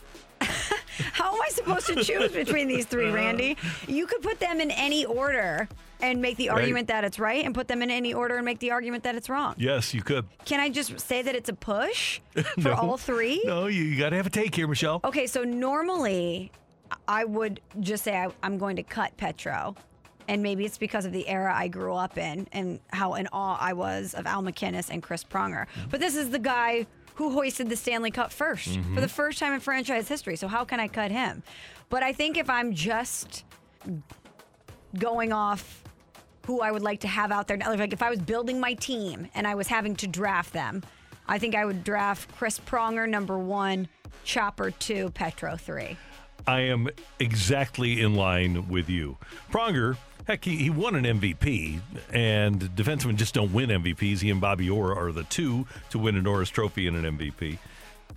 how 0.40 1.34
am 1.34 1.40
I 1.42 1.48
supposed 1.50 1.86
to 1.86 1.96
choose 2.04 2.32
between 2.32 2.68
these 2.68 2.86
three, 2.86 3.10
Randy? 3.10 3.56
You 3.86 4.06
could 4.06 4.22
put 4.22 4.38
them 4.40 4.60
in 4.60 4.70
any 4.70 5.04
order 5.04 5.68
and 6.00 6.22
make 6.22 6.36
the 6.36 6.48
Right. 6.48 6.60
argument 6.60 6.88
that 6.88 7.02
it's 7.04 7.18
right, 7.18 7.44
and 7.44 7.52
put 7.54 7.66
them 7.66 7.82
in 7.82 7.90
any 7.90 8.14
order 8.14 8.36
and 8.36 8.44
make 8.44 8.60
the 8.60 8.70
argument 8.70 9.02
that 9.04 9.16
it's 9.16 9.28
wrong. 9.28 9.54
Yes, 9.58 9.92
you 9.92 10.02
could. 10.02 10.26
Can 10.44 10.60
I 10.60 10.68
just 10.68 10.98
say 11.00 11.22
that 11.22 11.34
it's 11.34 11.48
a 11.48 11.54
push 11.54 12.20
for 12.60 12.68
No. 12.68 12.74
all 12.74 12.96
three? 12.96 13.42
No, 13.44 13.66
you, 13.66 13.82
you 13.82 13.98
got 13.98 14.10
to 14.10 14.16
have 14.16 14.26
a 14.26 14.30
take 14.30 14.54
here, 14.54 14.68
Michelle. 14.68 15.00
Okay, 15.04 15.26
so 15.26 15.42
normally 15.42 16.52
I 17.08 17.24
would 17.24 17.60
just 17.80 18.04
say 18.04 18.16
I, 18.16 18.28
I'm 18.44 18.58
going 18.58 18.76
to 18.76 18.82
cut 18.84 19.16
Petro. 19.16 19.74
And 20.28 20.42
maybe 20.42 20.64
it's 20.64 20.78
because 20.78 21.06
of 21.06 21.12
the 21.12 21.26
era 21.26 21.52
I 21.54 21.68
grew 21.68 21.94
up 21.94 22.18
in 22.18 22.46
and 22.52 22.80
how 22.88 23.14
in 23.14 23.26
awe 23.32 23.58
I 23.60 23.72
was 23.72 24.14
of 24.14 24.26
Al 24.26 24.42
MacInnis 24.42 24.90
and 24.90 25.02
Chris 25.02 25.24
Pronger. 25.24 25.66
Mm-hmm. 25.66 25.88
But 25.90 26.00
this 26.00 26.14
is 26.14 26.30
the 26.30 26.38
guy 26.38 26.86
who 27.14 27.30
hoisted 27.30 27.68
the 27.68 27.76
Stanley 27.76 28.10
Cup 28.10 28.30
1st 28.30 28.76
mm-hmm. 28.76 28.94
for 28.94 29.00
the 29.00 29.08
first 29.08 29.38
time 29.38 29.52
in 29.52 29.60
franchise 29.60 30.06
history. 30.06 30.36
So 30.36 30.46
how 30.46 30.64
can 30.64 30.78
I 30.78 30.86
cut 30.86 31.10
him? 31.10 31.42
But 31.88 32.02
I 32.02 32.12
think 32.12 32.36
if 32.36 32.48
I'm 32.48 32.74
just 32.74 33.44
going 34.96 35.32
off 35.32 35.82
who 36.48 36.62
I 36.62 36.70
would 36.72 36.80
like 36.80 37.00
to 37.00 37.08
have 37.08 37.30
out 37.30 37.46
there. 37.46 37.58
Like 37.58 37.92
if 37.92 38.02
I 38.02 38.08
was 38.08 38.20
building 38.20 38.58
my 38.58 38.72
team 38.72 39.28
and 39.34 39.46
I 39.46 39.54
was 39.54 39.66
having 39.66 39.94
to 39.96 40.06
draft 40.06 40.54
them, 40.54 40.82
I 41.26 41.38
think 41.38 41.54
I 41.54 41.66
would 41.66 41.84
draft 41.84 42.34
Chris 42.36 42.58
Pronger 42.58 43.06
number 43.06 43.38
one, 43.38 43.86
Chopper 44.24 44.70
two, 44.70 45.10
Petro 45.10 45.56
three. 45.56 45.98
I 46.46 46.60
am 46.60 46.88
exactly 47.18 48.00
in 48.00 48.14
line 48.14 48.66
with 48.66 48.88
you. 48.88 49.18
Pronger, 49.52 49.98
heck, 50.28 50.44
he, 50.44 50.56
he 50.56 50.70
won 50.70 50.94
an 50.94 51.04
MVP, 51.04 51.80
and 52.12 52.60
defensemen 52.60 53.16
just 53.16 53.34
don't 53.34 53.52
win 53.52 53.70
MVPs. 53.70 54.20
He 54.20 54.30
and 54.30 54.40
Bobby 54.40 54.70
Orr 54.70 54.96
are 54.96 55.10
the 55.10 55.24
two 55.24 55.66
to 55.90 55.98
win 55.98 56.16
a 56.16 56.22
Norris 56.22 56.50
Trophy 56.50 56.86
and 56.86 56.96
an 57.04 57.18
MVP. 57.18 57.58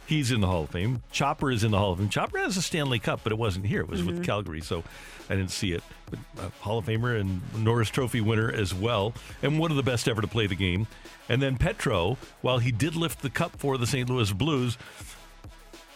He's 0.05 0.31
in 0.31 0.41
the 0.41 0.47
Hall 0.47 0.63
of 0.63 0.69
Fame. 0.69 1.03
Chopper 1.11 1.51
is 1.51 1.63
in 1.63 1.71
the 1.71 1.77
Hall 1.77 1.93
of 1.93 1.99
Fame. 1.99 2.09
Chopper 2.09 2.37
has 2.39 2.57
a 2.57 2.61
Stanley 2.61 2.99
Cup, 2.99 3.21
but 3.23 3.31
it 3.31 3.37
wasn't 3.37 3.65
here. 3.65 3.81
It 3.81 3.87
was 3.87 4.03
with 4.03 4.25
Calgary, 4.25 4.59
so 4.59 4.83
I 5.29 5.35
didn't 5.35 5.51
see 5.51 5.71
it. 5.71 5.83
But 6.09 6.19
uh, 6.37 6.49
Hall 6.59 6.79
of 6.79 6.85
Famer 6.85 7.19
and 7.19 7.41
Norris 7.63 7.89
Trophy 7.89 8.19
winner 8.19 8.51
as 8.51 8.73
well, 8.73 9.13
and 9.41 9.57
one 9.57 9.71
of 9.71 9.77
the 9.77 9.83
best 9.83 10.09
ever 10.09 10.21
to 10.21 10.27
play 10.27 10.47
the 10.47 10.55
game. 10.55 10.87
And 11.29 11.41
then 11.41 11.55
Petro, 11.55 12.17
while 12.41 12.59
he 12.59 12.73
did 12.73 12.95
lift 12.95 13.21
the 13.21 13.29
cup 13.29 13.55
for 13.57 13.77
the 13.77 13.87
St. 13.87 14.09
Louis 14.09 14.33
Blues, 14.33 14.77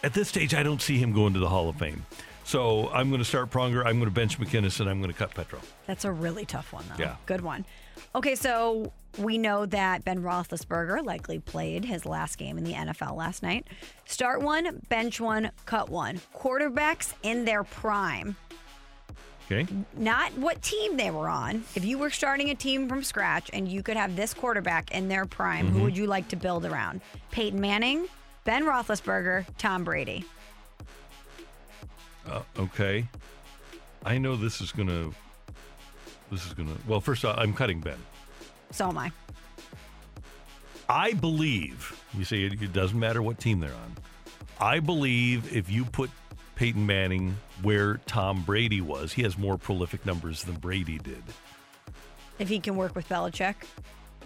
at 0.02 0.14
this 0.14 0.30
stage, 0.30 0.54
I 0.54 0.64
don't 0.64 0.82
see 0.82 0.98
him 0.98 1.12
going 1.12 1.34
to 1.34 1.40
the 1.40 1.50
Hall 1.50 1.68
of 1.68 1.76
Fame. 1.76 2.06
So 2.46 2.90
I'm 2.90 3.10
going 3.10 3.20
to 3.20 3.26
start 3.26 3.50
Pronger. 3.50 3.80
I'm 3.80 3.96
going 3.98 4.06
to 4.06 4.12
bench 4.12 4.40
MacInnis, 4.40 4.80
and 4.80 4.88
I'm 4.90 5.00
going 5.02 5.12
to 5.12 5.18
cut 5.18 5.34
Petro. 5.34 5.60
That's 5.88 6.06
a 6.06 6.12
really 6.12 6.46
tough 6.46 6.72
one, 6.72 6.86
though. 6.88 7.04
Yeah. 7.04 7.16
Good 7.26 7.42
one. 7.42 7.66
Okay, 8.14 8.36
so 8.36 8.94
we 9.18 9.38
know 9.38 9.66
that 9.66 10.06
Ben 10.06 10.22
Roethlisberger 10.22 11.04
likely 11.04 11.40
played 11.40 11.84
his 11.86 12.06
last 12.06 12.38
game 12.38 12.58
in 12.58 12.64
the 12.64 12.74
NFL 12.74 13.16
last 13.18 13.42
night. 13.42 13.68
Start 14.06 14.42
one, 14.42 14.80
bench 14.90 15.20
one, 15.20 15.50
cut 15.66 15.90
one. 15.90 16.22
Quarterbacks 16.38 17.14
in 17.24 17.46
their 17.46 17.64
prime. 17.64 18.36
Okay. 19.52 19.68
not 19.96 20.36
what 20.40 20.60
team 20.64 20.98
they 20.98 21.12
were 21.12 21.30
on. 21.30 21.64
If 21.76 21.86
you 21.86 22.00
were 22.00 22.10
starting 22.10 22.50
a 22.50 22.56
team 22.56 22.90
from 22.90 23.04
scratch 23.04 23.50
and 23.54 23.68
you 23.68 23.84
could 23.84 23.96
have 23.96 24.16
this 24.16 24.34
quarterback 24.34 24.90
in 24.92 25.08
their 25.08 25.26
prime, 25.28 25.68
Mm-hmm. 25.68 25.78
who 25.78 25.84
would 25.84 25.96
you 25.98 26.08
like 26.08 26.28
to 26.30 26.36
build 26.36 26.66
around? 26.66 27.02
Peyton 27.32 27.62
Manning, 27.62 28.08
Ben 28.44 28.64
Roethlisberger, 28.64 29.46
Tom 29.60 29.84
Brady. 29.84 30.26
Uh, 32.30 32.42
okay. 32.58 33.08
I 34.06 34.18
know 34.18 34.36
this 34.36 34.62
is 34.62 34.72
going 34.72 34.90
to. 34.90 35.14
This 36.32 36.46
is 36.46 36.54
going 36.54 36.70
to. 36.70 36.82
Well, 36.88 37.02
first 37.02 37.24
off, 37.26 37.38
I'm 37.38 37.54
cutting 37.54 37.82
Ben. 37.82 37.98
So 38.72 38.90
am 38.90 38.98
I. 38.98 39.12
I 40.88 41.14
believe, 41.14 42.00
you 42.14 42.26
say 42.26 42.44
it, 42.44 42.62
it 42.62 42.74
doesn't 42.74 43.00
matter 43.00 43.22
what 43.22 43.40
team 43.40 43.60
they're 43.60 43.74
on. 43.74 43.96
I 44.60 44.80
believe 44.80 45.56
if 45.56 45.70
you 45.70 45.86
put 45.86 46.10
Peyton 46.56 46.86
Manning 46.86 47.36
where 47.62 47.96
Tom 48.06 48.44
Brady 48.44 48.82
was, 48.82 49.14
he 49.14 49.24
has 49.24 49.38
more 49.38 49.58
prolific 49.58 50.06
numbers 50.06 50.44
than 50.44 50.56
Brady 50.56 51.00
did. 51.00 51.24
If 52.38 52.50
he 52.50 52.60
can 52.60 52.76
work 52.76 52.96
with 52.96 53.08
Belichick, 53.10 53.56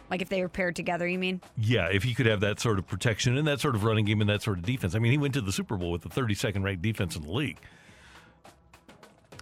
like 0.10 0.22
if 0.22 0.30
they 0.30 0.42
were 0.42 0.50
paired 0.50 0.76
together, 0.76 1.08
you 1.08 1.20
mean? 1.20 1.42
Yeah, 1.58 1.88
if 1.88 2.04
he 2.04 2.14
could 2.14 2.26
have 2.26 2.42
that 2.42 2.60
sort 2.60 2.80
of 2.80 2.88
protection 2.88 3.38
and 3.38 3.48
that 3.48 3.60
sort 3.60 3.76
of 3.76 3.84
running 3.84 4.06
game 4.06 4.22
and 4.22 4.30
that 4.30 4.42
sort 4.42 4.58
of 4.58 4.66
defense. 4.66 4.96
I 4.96 5.00
mean, 5.00 5.12
he 5.12 5.18
went 5.18 5.34
to 5.36 5.42
the 5.42 5.52
Super 5.52 5.78
Bowl 5.78 5.92
with 5.92 6.02
the 6.02 6.10
32nd 6.10 6.64
ranked 6.64 6.82
defense 6.82 7.16
in 7.16 7.22
the 7.24 7.32
league. 7.32 7.60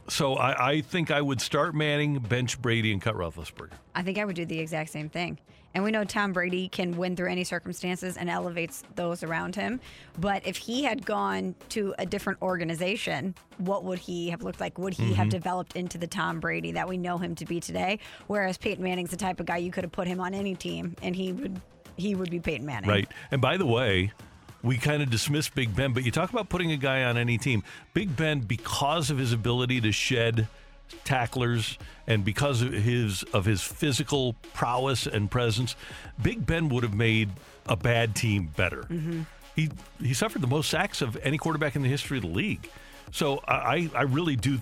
So 0.09 0.35
I, 0.35 0.69
I 0.69 0.81
think 0.81 1.11
I 1.11 1.21
would 1.21 1.41
start 1.41 1.75
Manning, 1.75 2.19
bench 2.19 2.61
Brady, 2.61 2.93
and 2.93 3.01
cut 3.01 3.15
Roethlisberger. 3.15 3.71
I 3.93 4.03
think 4.03 4.17
I 4.17 4.25
would 4.25 4.35
do 4.35 4.45
the 4.45 4.59
exact 4.59 4.89
same 4.91 5.09
thing. 5.09 5.39
And 5.73 5.83
we 5.83 5.91
know 5.91 6.03
Tom 6.03 6.33
Brady 6.33 6.69
can 6.69 6.97
win 6.97 7.15
through 7.15 7.29
any 7.29 7.43
circumstances 7.43 8.17
and 8.17 8.29
elevates 8.29 8.83
those 8.95 9.21
around 9.21 9.55
him. 9.55 9.79
But 10.17 10.47
if 10.47 10.57
he 10.57 10.83
had 10.83 11.05
gone 11.05 11.53
to 11.69 11.93
a 11.99 12.05
different 12.05 12.41
organization, 12.41 13.35
what 13.57 13.83
would 13.83 13.99
he 13.99 14.29
have 14.29 14.41
looked 14.41 14.59
like? 14.59 14.79
Would 14.79 14.93
he 14.93 15.13
have 15.13 15.25
mm-hmm. 15.25 15.29
developed 15.29 15.75
into 15.75 15.97
the 15.97 16.07
Tom 16.07 16.39
Brady 16.39 16.71
that 16.71 16.87
we 16.87 16.97
know 16.97 17.17
him 17.17 17.35
to 17.35 17.45
be 17.45 17.59
today? 17.59 17.99
Whereas 18.25 18.57
Peyton 18.57 18.83
Manning's 18.83 19.11
the 19.11 19.17
type 19.17 19.39
of 19.39 19.45
guy 19.45 19.57
you 19.57 19.69
could 19.69 19.83
have 19.83 19.91
put 19.91 20.07
him 20.07 20.19
on 20.19 20.33
any 20.33 20.55
team 20.55 20.95
and 21.03 21.15
he 21.15 21.33
would 21.33 21.61
he 21.95 22.15
would 22.15 22.29
be 22.29 22.39
Peyton 22.39 22.65
Manning. 22.65 22.89
Right. 22.89 23.07
And 23.31 23.41
by 23.41 23.57
the 23.57 23.65
way, 23.65 24.11
we 24.63 24.77
kind 24.77 25.01
of 25.01 25.09
dismiss 25.09 25.49
Big 25.49 25.75
Ben, 25.75 25.93
but 25.93 26.03
you 26.03 26.11
talk 26.11 26.31
about 26.31 26.49
putting 26.49 26.71
a 26.71 26.77
guy 26.77 27.03
on 27.03 27.17
any 27.17 27.37
team. 27.37 27.63
Big 27.93 28.15
Ben, 28.15 28.39
because 28.39 29.09
of 29.09 29.17
his 29.17 29.33
ability 29.33 29.81
to 29.81 29.91
shed 29.91 30.47
tacklers 31.03 31.77
and 32.07 32.23
because 32.23 32.61
of 32.61 32.71
his 32.71 33.23
of 33.33 33.45
his 33.45 33.61
physical 33.61 34.33
prowess 34.53 35.05
and 35.05 35.29
presence, 35.29 35.75
Big 36.21 36.45
Ben 36.45 36.69
would 36.69 36.83
have 36.83 36.93
made 36.93 37.29
a 37.67 37.75
bad 37.75 38.15
team 38.15 38.51
better. 38.55 38.83
Mm-hmm. 38.83 39.21
He 39.55 39.69
he 40.01 40.13
suffered 40.13 40.41
the 40.41 40.47
most 40.47 40.69
sacks 40.69 41.01
of 41.01 41.17
any 41.23 41.37
quarterback 41.37 41.75
in 41.75 41.81
the 41.81 41.89
history 41.89 42.17
of 42.17 42.23
the 42.23 42.29
league. 42.29 42.69
So 43.11 43.41
I 43.47 43.89
I 43.93 44.03
really 44.03 44.35
do 44.35 44.59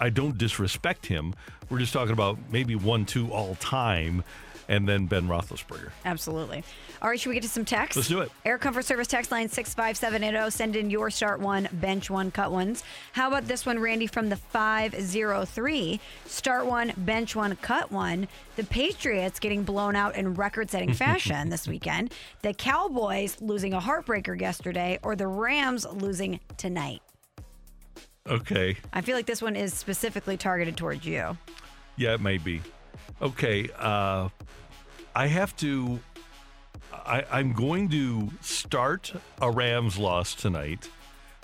I 0.00 0.10
don't 0.10 0.38
disrespect 0.38 1.06
him. 1.06 1.34
We're 1.68 1.78
just 1.78 1.92
talking 1.92 2.12
about 2.12 2.38
maybe 2.50 2.74
one 2.74 3.04
two 3.04 3.30
all 3.30 3.56
time, 3.56 4.24
and 4.68 4.88
then 4.88 5.06
Ben 5.06 5.28
Roethlisberger. 5.28 5.90
Absolutely. 6.04 6.64
All 7.02 7.08
right, 7.08 7.18
should 7.20 7.28
we 7.28 7.34
get 7.34 7.42
to 7.42 7.48
some 7.48 7.64
text? 7.64 7.96
Let's 7.96 8.08
do 8.08 8.20
it. 8.20 8.30
Air 8.44 8.58
Comfort 8.58 8.84
Service 8.84 9.06
text 9.06 9.30
line 9.30 9.48
65780. 9.48 10.50
Send 10.50 10.76
in 10.76 10.90
your 10.90 11.10
start 11.10 11.40
one, 11.40 11.68
bench 11.72 12.10
one, 12.10 12.30
cut 12.30 12.50
ones. 12.50 12.82
How 13.12 13.28
about 13.28 13.46
this 13.46 13.66
one, 13.66 13.78
Randy, 13.78 14.06
from 14.06 14.28
the 14.28 14.36
503? 14.36 16.00
Start 16.26 16.66
one, 16.66 16.92
bench 16.96 17.36
one, 17.36 17.56
cut 17.56 17.92
one. 17.92 18.28
The 18.56 18.64
Patriots 18.64 19.38
getting 19.38 19.62
blown 19.62 19.96
out 19.96 20.16
in 20.16 20.34
record 20.34 20.70
setting 20.70 20.92
fashion 20.94 21.50
this 21.50 21.68
weekend. 21.68 22.12
The 22.42 22.54
Cowboys 22.54 23.40
losing 23.40 23.74
a 23.74 23.80
heartbreaker 23.80 24.38
yesterday, 24.38 24.98
or 25.02 25.16
the 25.16 25.26
Rams 25.26 25.86
losing 25.92 26.40
tonight. 26.56 27.02
Okay. 28.28 28.76
I 28.92 29.02
feel 29.02 29.14
like 29.14 29.26
this 29.26 29.40
one 29.40 29.54
is 29.54 29.72
specifically 29.72 30.36
targeted 30.36 30.76
towards 30.76 31.04
you. 31.06 31.36
Yeah, 31.96 32.14
it 32.14 32.20
may 32.20 32.38
be. 32.38 32.60
Okay. 33.20 33.68
Uh, 33.78 34.28
I 35.14 35.26
have 35.28 35.56
to. 35.58 36.00
I, 36.92 37.24
I'm 37.30 37.52
going 37.52 37.88
to 37.90 38.30
start 38.40 39.12
a 39.40 39.50
Rams 39.50 39.96
loss 39.96 40.34
tonight. 40.34 40.88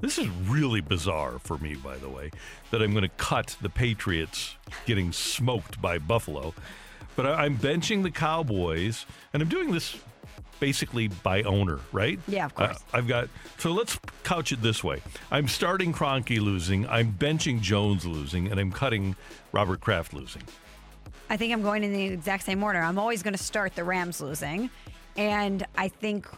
This 0.00 0.18
is 0.18 0.28
really 0.28 0.80
bizarre 0.80 1.38
for 1.38 1.56
me, 1.58 1.74
by 1.76 1.96
the 1.96 2.08
way, 2.08 2.32
that 2.72 2.82
I'm 2.82 2.90
going 2.90 3.02
to 3.02 3.16
cut 3.16 3.56
the 3.62 3.68
Patriots 3.68 4.56
getting 4.84 5.12
smoked 5.12 5.80
by 5.80 5.98
Buffalo. 5.98 6.54
But 7.14 7.26
I, 7.26 7.44
I'm 7.44 7.56
benching 7.56 8.02
the 8.02 8.10
Cowboys, 8.10 9.06
and 9.32 9.42
I'm 9.42 9.48
doing 9.48 9.70
this 9.70 9.96
basically 10.58 11.08
by 11.08 11.42
owner, 11.42 11.80
right? 11.92 12.18
Yeah, 12.28 12.46
of 12.46 12.54
course. 12.54 12.76
Uh, 12.76 12.96
I've 12.96 13.08
got 13.08 13.28
so 13.58 13.72
let's 13.72 13.98
couch 14.24 14.52
it 14.52 14.62
this 14.62 14.82
way: 14.82 15.02
I'm 15.30 15.48
starting 15.48 15.92
Kroenke 15.92 16.40
losing, 16.40 16.86
I'm 16.88 17.12
benching 17.12 17.60
Jones 17.60 18.06
losing, 18.06 18.48
and 18.48 18.60
I'm 18.60 18.70
cutting 18.72 19.16
Robert 19.52 19.80
Kraft 19.80 20.14
losing. 20.14 20.42
I 21.32 21.38
think 21.38 21.50
I'm 21.50 21.62
going 21.62 21.82
in 21.82 21.94
the 21.94 22.04
exact 22.04 22.44
same 22.44 22.62
order. 22.62 22.78
I'm 22.78 22.98
always 22.98 23.22
going 23.22 23.32
to 23.32 23.42
start 23.42 23.74
the 23.74 23.84
Rams 23.84 24.20
losing. 24.20 24.68
And 25.16 25.64
I 25.78 25.88
think 25.88 26.28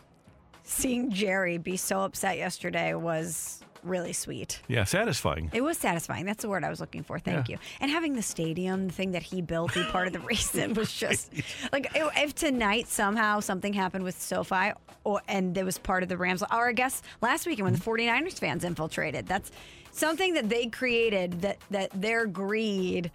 seeing 0.62 1.11
Jerry 1.11 1.59
be 1.59 1.76
so 1.76 2.02
upset 2.02 2.38
yesterday 2.38 2.94
was 2.94 3.61
really 3.83 4.12
sweet. 4.12 4.61
Yeah, 4.68 4.85
satisfying. 4.85 5.50
It 5.52 5.62
was 5.62 5.78
satisfying. 5.78 6.26
That's 6.26 6.42
the 6.42 6.48
word 6.48 6.62
I 6.62 6.70
was 6.70 6.78
looking 6.78 7.02
for. 7.02 7.18
Thank 7.18 7.48
Yeah. 7.48 7.57
you. 7.57 7.59
And 7.80 7.90
having 7.90 8.14
the 8.14 8.22
stadium, 8.22 8.87
the 8.87 8.94
thing 8.94 9.11
that 9.12 9.24
he 9.24 9.42
built, 9.42 9.74
be 9.74 9.83
part 9.83 10.07
of 10.07 10.12
the 10.12 10.20
reason 10.20 10.74
was 10.74 10.92
just 10.96 11.33
like 11.72 11.90
if 11.94 12.33
tonight 12.37 12.87
somehow 12.87 13.40
something 13.40 13.72
happened 13.72 14.04
with 14.04 14.22
SoFi 14.22 14.74
or 15.02 15.20
and 15.26 15.59
it 15.59 15.64
was 15.64 15.76
part 15.76 16.04
of 16.04 16.09
the 16.09 16.16
Rams, 16.16 16.40
or 16.52 16.68
I 16.68 16.72
guess 16.72 17.02
last 17.20 17.48
weekend 17.48 17.64
when 17.64 17.72
the 17.72 17.80
mm-hmm. 17.80 18.24
49ers 18.24 18.38
fans 18.38 18.62
infiltrated. 18.62 19.26
That's 19.26 19.50
something 19.90 20.35
that 20.35 20.48
they 20.48 20.66
created 20.66 21.40
that 21.42 21.59
that 21.72 21.90
their 22.00 22.26
greed 22.26 23.11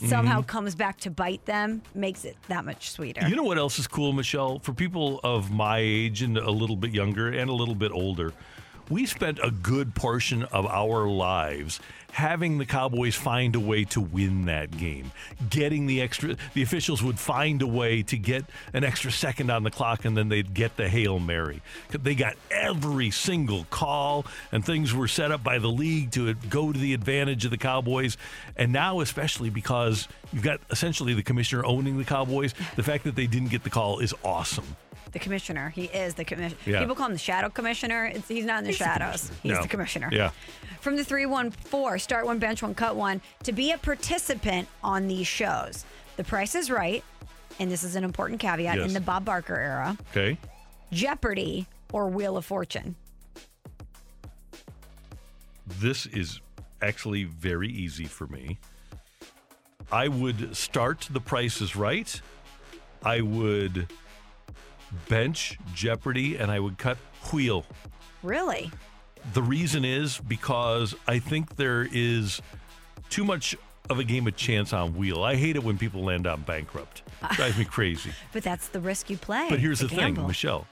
somehow 0.00 0.38
mm-hmm. 0.38 0.46
comes 0.46 0.74
back 0.74 0.98
to 1.00 1.10
bite 1.10 1.44
them 1.44 1.82
makes 1.94 2.24
it 2.24 2.36
that 2.48 2.64
much 2.64 2.90
sweeter. 2.90 3.26
You 3.28 3.36
know 3.36 3.42
what 3.42 3.58
else 3.58 3.78
is 3.78 3.86
cool, 3.86 4.12
Michelle? 4.12 4.58
For 4.60 4.72
people 4.72 5.20
of 5.24 5.50
my 5.50 5.78
age 5.78 6.22
and 6.22 6.36
a 6.36 6.50
little 6.50 6.76
bit 6.76 6.92
younger 6.92 7.28
and 7.28 7.50
a 7.50 7.54
little 7.54 7.74
bit 7.74 7.92
older, 7.92 8.32
we 8.90 9.06
spent 9.06 9.38
a 9.42 9.50
good 9.50 9.94
portion 9.94 10.44
of 10.44 10.66
our 10.66 11.06
lives 11.08 11.80
having 12.12 12.58
the 12.58 12.66
Cowboys 12.66 13.14
find 13.14 13.54
a 13.54 13.60
way 13.60 13.84
to 13.84 14.00
win 14.00 14.46
that 14.46 14.70
game. 14.76 15.12
Getting 15.50 15.86
the 15.86 16.00
extra, 16.00 16.36
the 16.54 16.62
officials 16.62 17.02
would 17.02 17.18
find 17.18 17.60
a 17.62 17.66
way 17.66 18.02
to 18.04 18.16
get 18.16 18.44
an 18.72 18.82
extra 18.82 19.12
second 19.12 19.50
on 19.50 19.62
the 19.62 19.70
clock 19.70 20.04
and 20.04 20.16
then 20.16 20.28
they'd 20.28 20.54
get 20.54 20.76
the 20.76 20.88
Hail 20.88 21.18
Mary. 21.18 21.60
They 21.90 22.14
got 22.14 22.36
every 22.50 23.10
single 23.10 23.66
call 23.70 24.24
and 24.52 24.64
things 24.64 24.94
were 24.94 25.08
set 25.08 25.30
up 25.30 25.44
by 25.44 25.58
the 25.58 25.68
league 25.68 26.10
to 26.12 26.32
go 26.34 26.72
to 26.72 26.78
the 26.78 26.94
advantage 26.94 27.44
of 27.44 27.50
the 27.50 27.58
Cowboys. 27.58 28.16
And 28.56 28.72
now, 28.72 29.00
especially 29.00 29.50
because 29.50 30.08
you've 30.32 30.42
got 30.42 30.60
essentially 30.70 31.14
the 31.14 31.22
commissioner 31.22 31.64
owning 31.64 31.98
the 31.98 32.04
Cowboys, 32.04 32.54
the 32.76 32.82
fact 32.82 33.04
that 33.04 33.16
they 33.16 33.26
didn't 33.26 33.48
get 33.48 33.64
the 33.64 33.70
call 33.70 33.98
is 33.98 34.14
awesome. 34.24 34.76
The 35.12 35.18
commissioner. 35.18 35.70
He 35.70 35.84
is 35.84 36.14
the 36.14 36.24
commissioner. 36.24 36.60
Yeah. 36.66 36.80
People 36.80 36.94
call 36.94 37.06
him 37.06 37.12
the 37.12 37.18
shadow 37.18 37.48
commissioner. 37.48 38.06
It's, 38.06 38.28
he's 38.28 38.44
not 38.44 38.58
in 38.60 38.64
the 38.64 38.72
shadows. 38.72 39.30
He's 39.42 39.52
No. 39.52 39.62
the 39.62 39.68
commissioner. 39.68 40.08
Yeah. 40.12 40.30
From 40.80 40.96
the 40.96 41.04
314, 41.04 41.98
start 41.98 42.26
one, 42.26 42.38
bench 42.38 42.62
one, 42.62 42.74
cut 42.74 42.96
one, 42.96 43.20
to 43.44 43.52
be 43.52 43.72
a 43.72 43.78
participant 43.78 44.68
on 44.82 45.08
these 45.08 45.26
shows. 45.26 45.84
The 46.16 46.24
price 46.24 46.54
is 46.54 46.70
right, 46.70 47.02
and 47.58 47.70
this 47.70 47.82
is 47.84 47.96
an 47.96 48.04
important 48.04 48.40
caveat 48.40 48.76
Yes. 48.76 48.86
in 48.88 48.92
the 48.94 49.00
Bob 49.00 49.24
Barker 49.24 49.56
era 49.56 49.96
Okay. 50.10 50.38
Jeopardy 50.92 51.66
or 51.92 52.08
Wheel 52.08 52.36
of 52.36 52.44
Fortune. 52.44 52.96
This 55.66 56.06
is 56.06 56.40
actually 56.80 57.24
very 57.24 57.68
easy 57.68 58.04
for 58.06 58.26
me. 58.26 58.58
I 59.90 60.08
would 60.08 60.56
start 60.56 61.08
The 61.10 61.20
Price 61.20 61.60
is 61.60 61.76
Right. 61.76 62.20
I 63.04 63.20
would 63.20 63.90
bench 65.08 65.58
Jeopardy 65.74 66.36
and 66.36 66.50
I 66.50 66.60
would 66.60 66.78
cut 66.78 66.98
Wheel. 67.32 67.64
Really? 68.22 68.70
The 69.32 69.42
reason 69.42 69.84
is 69.84 70.18
because 70.18 70.94
I 71.06 71.18
think 71.18 71.56
there 71.56 71.86
is 71.92 72.40
too 73.10 73.24
much 73.24 73.56
of 73.90 73.98
a 73.98 74.04
game 74.04 74.26
of 74.26 74.36
chance 74.36 74.72
on 74.72 74.94
Wheel. 74.94 75.22
I 75.22 75.36
hate 75.36 75.56
it 75.56 75.64
when 75.64 75.78
people 75.78 76.02
land 76.04 76.26
on 76.26 76.42
bankrupt. 76.42 77.02
It 77.22 77.30
Drives 77.36 77.58
me 77.58 77.64
crazy. 77.64 78.12
But 78.32 78.42
that's 78.42 78.68
the 78.68 78.80
risk 78.80 79.10
you 79.10 79.16
play. 79.16 79.46
But 79.48 79.60
here's 79.60 79.80
the 79.80 79.86
a 79.86 79.88
thing. 79.88 80.26
Michelle. 80.26 80.66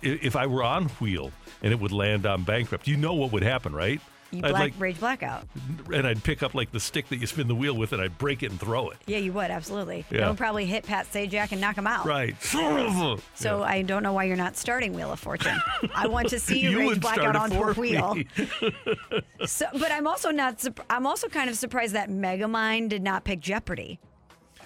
If 0.00 0.36
I 0.36 0.46
were 0.46 0.62
on 0.62 0.84
Wheel 1.00 1.32
and 1.62 1.72
it 1.72 1.80
would 1.80 1.92
land 1.92 2.24
on 2.24 2.44
bankrupt, 2.44 2.86
you 2.86 2.96
know 2.96 3.14
what 3.14 3.32
would 3.32 3.42
happen, 3.42 3.74
right? 3.74 4.00
You 4.32 4.38
I'd 4.42 4.48
black, 4.50 4.60
like, 4.62 4.74
rage 4.78 4.98
blackout. 4.98 5.46
and 5.92 6.06
I'd 6.06 6.24
pick 6.24 6.42
up 6.42 6.54
like 6.54 6.72
the 6.72 6.80
stick 6.80 7.08
that 7.10 7.16
you 7.18 7.26
spin 7.26 7.48
the 7.48 7.54
wheel 7.54 7.74
with, 7.76 7.92
and 7.92 8.00
I'd 8.00 8.16
break 8.16 8.42
it 8.42 8.50
and 8.50 8.58
throw 8.58 8.88
it. 8.88 8.96
Yeah, 9.06 9.18
you 9.18 9.30
would, 9.34 9.50
absolutely. 9.50 10.06
Yeah. 10.10 10.20
Don't 10.20 10.36
probably 10.36 10.64
hit 10.64 10.84
Pat 10.84 11.06
Sajak 11.12 11.52
and 11.52 11.60
knock 11.60 11.76
him 11.76 11.86
out. 11.86 12.06
Right. 12.06 12.34
Son 12.42 12.80
of 12.80 13.18
a- 13.18 13.22
So 13.34 13.58
Yeah. 13.58 13.64
I 13.64 13.82
don't 13.82 14.02
know 14.02 14.14
why 14.14 14.24
you're 14.24 14.36
not 14.38 14.56
starting 14.56 14.94
Wheel 14.94 15.12
of 15.12 15.20
Fortune. 15.20 15.58
I 15.94 16.06
want 16.06 16.30
to 16.30 16.40
see 16.40 16.58
you, 16.60 16.70
You 16.70 16.90
rage 16.90 17.00
blackout 17.00 17.36
onto 17.36 17.60
a 17.62 17.72
wheel. 17.74 18.16
So, 19.46 19.66
but 19.72 19.90
I'm 19.90 20.06
also 20.06 20.30
not. 20.30 20.64
I'm 20.88 21.06
also 21.06 21.28
kind 21.28 21.50
of 21.50 21.56
surprised 21.56 21.94
that 21.94 22.08
Megamind 22.08 22.88
did 22.88 23.02
not 23.02 23.24
pick 23.24 23.40
Jeopardy, 23.40 23.98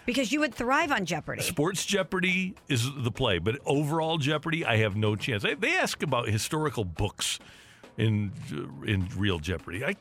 because 0.04 0.30
you 0.32 0.40
would 0.40 0.54
thrive 0.54 0.92
on 0.92 1.06
Jeopardy. 1.06 1.42
Sports 1.42 1.84
Jeopardy 1.86 2.54
is 2.68 2.86
the 2.98 3.10
play, 3.10 3.38
but 3.38 3.58
overall 3.64 4.18
Jeopardy, 4.18 4.64
I 4.66 4.76
have 4.78 4.94
no 4.94 5.16
chance. 5.16 5.42
They- 5.42 5.54
They 5.54 5.74
ask 5.76 6.02
about 6.02 6.28
historical 6.28 6.84
books 6.84 7.38
in 7.96 8.32
in 8.86 9.08
real 9.16 9.38
Jeopardy. 9.38 9.84
I 9.84 9.96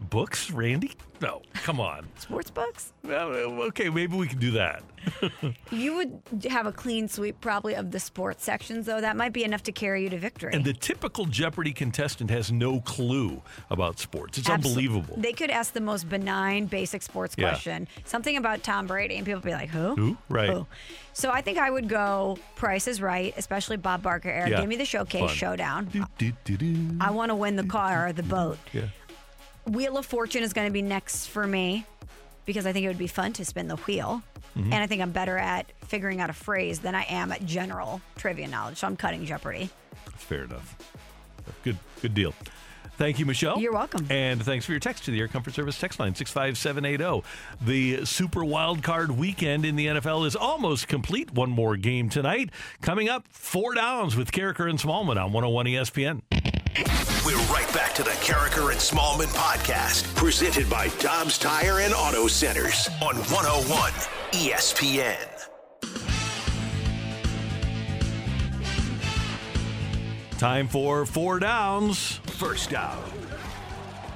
books, 0.00 0.50
Randy? 0.50 0.92
No, 1.20 1.42
come 1.54 1.78
on. 1.78 2.08
Sports 2.18 2.50
books. 2.50 2.92
Well, 3.04 3.28
okay, 3.68 3.88
maybe 3.88 4.16
we 4.16 4.26
can 4.26 4.38
do 4.38 4.50
that. 4.52 4.82
You 5.72 5.96
would 5.96 6.20
have 6.50 6.66
a 6.66 6.72
clean 6.72 7.08
sweep 7.08 7.40
probably 7.40 7.74
of 7.74 7.90
the 7.90 7.98
sports 7.98 8.44
sections, 8.44 8.86
though. 8.86 9.00
That 9.00 9.16
might 9.16 9.32
be 9.32 9.42
enough 9.42 9.62
to 9.64 9.72
carry 9.72 10.02
you 10.04 10.10
to 10.10 10.18
victory. 10.18 10.52
And 10.54 10.64
the 10.64 10.74
typical 10.74 11.24
Jeopardy 11.24 11.72
contestant 11.72 12.30
has 12.30 12.52
no 12.52 12.80
clue 12.82 13.42
about 13.70 13.98
sports. 13.98 14.38
It's 14.38 14.48
Absol- 14.48 14.54
unbelievable. 14.66 15.14
They 15.16 15.32
could 15.32 15.50
ask 15.50 15.72
the 15.72 15.80
most 15.80 16.08
benign, 16.08 16.66
basic 16.66 17.02
sports 17.02 17.34
Yeah. 17.38 17.48
question, 17.48 17.88
something 18.04 18.36
about 18.36 18.62
Tom 18.62 18.86
Brady, 18.86 19.16
and 19.16 19.24
people 19.24 19.40
would 19.40 19.46
be 19.46 19.52
like, 19.52 19.70
"Who? 19.70 19.94
Who? 19.96 20.16
Right. 20.28 20.56
So 21.14 21.30
I 21.30 21.40
think 21.40 21.58
I 21.58 21.70
would 21.70 21.88
go 21.88 22.38
Price 22.56 22.86
is 22.86 23.00
Right, 23.02 23.34
especially 23.36 23.78
Bob 23.78 24.02
Barker 24.02 24.28
era. 24.30 24.48
Yeah. 24.50 24.60
Give 24.60 24.68
me 24.68 24.76
the 24.76 24.84
showcase 24.84 25.20
Fun. 25.20 25.34
showdown. 25.34 25.84
Do, 25.86 26.04
do, 26.18 26.32
do, 26.44 26.56
do. 26.56 26.96
I 27.00 27.10
want 27.10 27.30
to 27.30 27.34
win 27.34 27.56
the 27.56 27.64
car 27.64 28.08
or 28.08 28.12
the 28.12 28.22
boat. 28.22 28.58
Yeah. 28.72 28.82
Wheel 29.66 29.96
of 29.96 30.06
Fortune 30.06 30.42
is 30.42 30.52
going 30.52 30.66
to 30.66 30.72
be 30.72 30.82
next 30.82 31.26
for 31.26 31.46
me 31.46 31.86
because 32.44 32.66
I 32.66 32.72
think 32.72 32.84
it 32.84 32.88
would 32.88 32.98
be 32.98 33.06
fun 33.06 33.32
to 33.34 33.44
spin 33.44 33.68
the 33.68 33.76
wheel. 33.76 34.22
Mm-hmm. 34.56 34.72
And 34.72 34.82
I 34.82 34.86
think 34.86 35.00
I'm 35.00 35.12
better 35.12 35.38
at 35.38 35.72
figuring 35.86 36.20
out 36.20 36.30
a 36.30 36.34
phrase 36.34 36.80
than 36.80 36.94
I 36.94 37.04
am 37.08 37.32
at 37.32 37.44
general 37.46 38.00
trivia 38.16 38.48
knowledge. 38.48 38.78
So 38.78 38.86
I'm 38.86 38.96
cutting 38.96 39.24
Jeopardy. 39.24 39.70
That's 40.06 40.24
fair 40.24 40.44
enough. 40.44 40.76
Good, 41.64 41.78
good 42.00 42.14
deal. 42.14 42.34
Thank 42.98 43.18
you, 43.18 43.24
Michelle. 43.24 43.58
You're 43.58 43.72
welcome. 43.72 44.06
And 44.10 44.44
thanks 44.44 44.66
for 44.66 44.72
your 44.72 44.78
text 44.78 45.04
to 45.06 45.10
the 45.10 45.18
Air 45.18 45.28
Comfort 45.28 45.54
Service 45.54 45.78
text 45.80 45.98
line 45.98 46.14
65780. 46.14 47.26
The 47.60 48.04
Super 48.04 48.44
Wild 48.44 48.82
Card 48.82 49.12
weekend 49.12 49.64
in 49.64 49.76
the 49.76 49.86
NFL 49.86 50.26
is 50.26 50.36
almost 50.36 50.88
complete. 50.88 51.32
One 51.32 51.50
more 51.50 51.76
game 51.76 52.10
tonight. 52.10 52.50
Coming 52.82 53.08
up, 53.08 53.26
four 53.28 53.74
downs 53.74 54.14
with 54.14 54.30
Karraker 54.30 54.68
and 54.68 54.78
Smallman 54.78 55.16
on 55.16 55.32
101 55.32 55.66
ESPN. 55.66 56.41
We're 56.74 57.36
right 57.52 57.70
back 57.74 57.94
to 57.96 58.02
the 58.02 58.10
Karraker 58.10 58.70
and 58.70 58.80
Smallman 58.80 59.26
podcast, 59.34 60.14
presented 60.14 60.70
by 60.70 60.88
Dobbs 61.00 61.36
Tire 61.36 61.80
and 61.80 61.92
Auto 61.92 62.28
Centers 62.28 62.88
on 63.02 63.16
101 63.16 63.92
ESPN. 64.32 65.28
Time 70.38 70.66
for 70.66 71.04
four 71.04 71.38
downs. 71.38 72.20
First 72.38 72.70
down. 72.70 73.02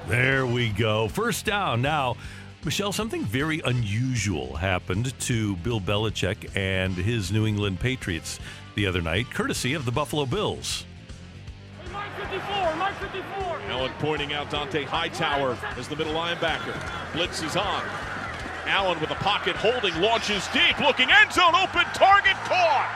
There 0.07 0.47
we 0.47 0.69
go. 0.69 1.09
First 1.09 1.45
down. 1.45 1.83
Now, 1.83 2.17
Michelle, 2.65 2.91
something 2.91 3.23
very 3.23 3.61
unusual 3.65 4.55
happened 4.55 5.17
to 5.21 5.55
Bill 5.57 5.79
Belichick 5.79 6.57
and 6.57 6.95
his 6.95 7.31
New 7.31 7.45
England 7.45 7.79
Patriots 7.79 8.39
the 8.73 8.87
other 8.87 9.03
night, 9.03 9.29
courtesy 9.29 9.75
of 9.75 9.85
the 9.85 9.91
Buffalo 9.91 10.25
Bills. 10.25 10.85
Mike 12.27 12.41
54, 12.41 12.75
Mike 12.75 12.95
54. 12.95 13.61
Allen 13.69 13.91
pointing 13.99 14.33
out 14.33 14.49
Dont'a 14.49 14.83
Hightower 14.83 15.57
as 15.77 15.87
the 15.87 15.95
middle 15.95 16.13
linebacker. 16.13 16.75
Blitz 17.13 17.41
is 17.41 17.55
on. 17.55 17.83
Allen 18.65 18.99
with 18.99 19.11
a 19.11 19.15
pocket 19.23 19.55
holding, 19.55 19.95
launches 20.01 20.45
deep, 20.51 20.77
looking 20.81 21.09
end 21.09 21.31
zone, 21.31 21.55
open 21.55 21.85
target 21.93 22.35
caught. 22.43 22.91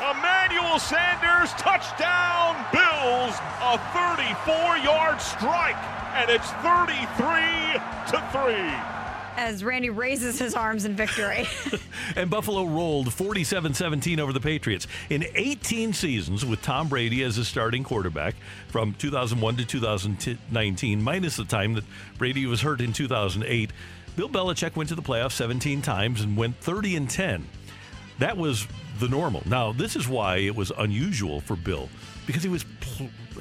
Emmanuel 0.00 0.78
Sanders, 0.78 1.52
touchdown, 1.60 2.56
Bills, 2.72 3.36
a 3.60 3.76
34 3.92 4.78
yard 4.78 5.20
strike, 5.20 5.76
and 6.16 6.30
it's 6.30 6.48
33 6.64 7.76
to 8.08 8.16
3 8.32 9.01
as 9.36 9.64
Randy 9.64 9.90
raises 9.90 10.38
his 10.38 10.54
arms 10.54 10.84
in 10.84 10.94
victory. 10.94 11.46
and 12.16 12.30
Buffalo 12.30 12.64
rolled 12.64 13.12
47 13.12 13.74
17 13.74 14.20
over 14.20 14.32
the 14.32 14.40
Patriots. 14.40 14.86
In 15.10 15.24
18 15.34 15.92
seasons 15.92 16.44
with 16.44 16.62
Tom 16.62 16.88
Brady 16.88 17.22
as 17.22 17.38
a 17.38 17.44
starting 17.44 17.84
quarterback 17.84 18.34
from 18.68 18.94
2001 18.94 19.56
to 19.56 19.64
2019, 19.64 21.02
minus 21.02 21.36
the 21.36 21.44
time 21.44 21.74
that 21.74 21.84
Brady 22.18 22.46
was 22.46 22.60
hurt 22.62 22.80
in 22.80 22.92
2008, 22.92 23.70
Bill 24.16 24.28
Belichick 24.28 24.76
went 24.76 24.88
to 24.90 24.94
the 24.94 25.02
playoffs 25.02 25.32
17 25.32 25.82
times 25.82 26.20
and 26.20 26.36
went 26.36 26.56
30 26.56 26.96
and 26.96 27.10
10. 27.10 27.48
That 28.18 28.36
was 28.36 28.66
the 28.98 29.08
normal. 29.08 29.42
Now, 29.46 29.72
this 29.72 29.96
is 29.96 30.06
why 30.06 30.36
it 30.36 30.54
was 30.54 30.70
unusual 30.76 31.40
for 31.40 31.56
Bill 31.56 31.88
because 32.26 32.42
he 32.42 32.48
was 32.48 32.64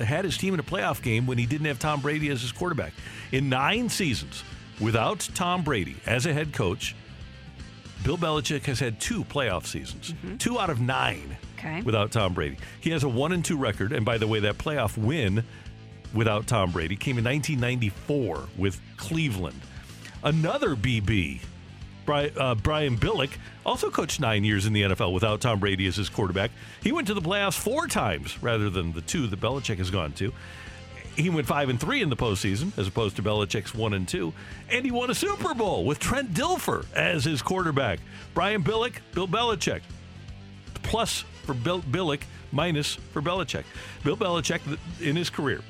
had 0.04 0.25
his 0.25 0.38
team 0.38 0.54
in 0.54 0.60
a 0.60 0.63
playoff 0.63 1.01
game 1.01 1.27
when 1.27 1.38
he 1.38 1.45
didn't 1.45 1.67
have 1.67 1.77
Tom 1.77 2.01
Brady 2.01 2.30
as 2.30 2.41
his 2.41 2.51
quarterback. 2.51 2.93
In 3.32 3.49
9 3.49 3.89
seasons, 3.89 4.43
without 4.82 5.30
Tom 5.36 5.63
Brady 5.63 5.96
as 6.06 6.26
a 6.26 6.34
head 6.34 6.54
coach, 6.54 6.96
Bill 8.04 8.17
Belichick 8.17 8.63
has 8.63 8.80
had 8.80 9.00
two 9.00 9.24
playoff 9.24 9.65
seasons, 9.65 10.13
mm-hmm. 10.13 10.38
two 10.38 10.60
out 10.60 10.70
of 10.70 10.82
nine 10.82 11.38
okay. 11.58 11.82
without 11.84 12.12
Tom 12.12 12.34
Brady. 12.34 12.58
He 12.80 12.89
has 12.89 13.04
a 13.04 13.10
one 13.10 13.32
and 13.32 13.46
two 13.46 13.58
record, 13.58 13.94
and 13.94 14.06
by 14.06 14.17
the 14.17 14.28
way, 14.28 14.39
that 14.39 14.58
playoff 14.58 14.98
win 14.98 15.44
without 16.13 16.48
Tom 16.48 16.72
Brady 16.72 16.96
came 16.96 17.17
in 17.17 17.24
1994 17.24 18.50
with 18.58 18.82
Cleveland. 18.98 19.62
Another 20.24 20.76
BB, 20.76 21.41
Brian, 22.06 22.32
uh, 22.38 22.56
Brian 22.56 22.98
Billick, 22.98 23.32
also 23.65 23.89
coached 23.89 24.20
nine 24.20 24.44
years 24.44 24.65
in 24.65 24.74
the 24.74 24.82
NFL 24.82 25.13
without 25.13 25.41
Tom 25.41 25.60
Brady 25.60 25.88
as 25.88 25.96
his 25.96 26.10
quarterback. 26.10 26.52
He 26.82 26.91
went 26.91 27.08
to 27.08 27.13
the 27.13 27.22
playoffs 27.22 27.58
four 27.58 27.88
times 27.88 28.41
rather 28.41 28.70
than 28.70 28.94
the 28.94 29.02
two 29.02 29.28
that 29.28 29.39
Belichick 29.39 29.78
has 29.78 29.91
gone 29.91 30.13
to 30.13 30.34
he 31.15 31.30
went 31.30 31.47
five 31.47 31.69
and 31.69 31.80
three 31.80 32.02
in 32.02 32.10
the 32.10 32.15
postseason, 32.15 32.78
as 32.78 32.88
opposed 32.88 33.15
to 33.17 33.24
Belichick's 33.24 33.74
one 33.74 33.93
and 33.93 34.08
two, 34.08 34.34
and 34.69 34.86
he 34.86 34.91
won 34.91 35.10
a 35.10 35.15
Super 35.15 35.54
Bowl 35.54 35.86
with 35.86 36.00
Trent 36.00 36.34
Dilfer 36.34 36.86
as 36.93 37.26
his 37.26 37.41
quarterback. 37.41 38.00
Brian 38.34 38.63
Billick, 38.63 38.95
Bill 39.13 39.28
Belichick, 39.28 39.82
plus 40.84 41.24
for 41.43 41.54
Bill 41.54 41.82
Billick, 41.82 42.21
minus 42.52 42.95
for 42.95 43.21
Belichick. 43.21 43.63
Bill 44.04 44.17
Belichick 44.17 44.62
in 45.00 45.15
his 45.15 45.30
career, 45.30 45.62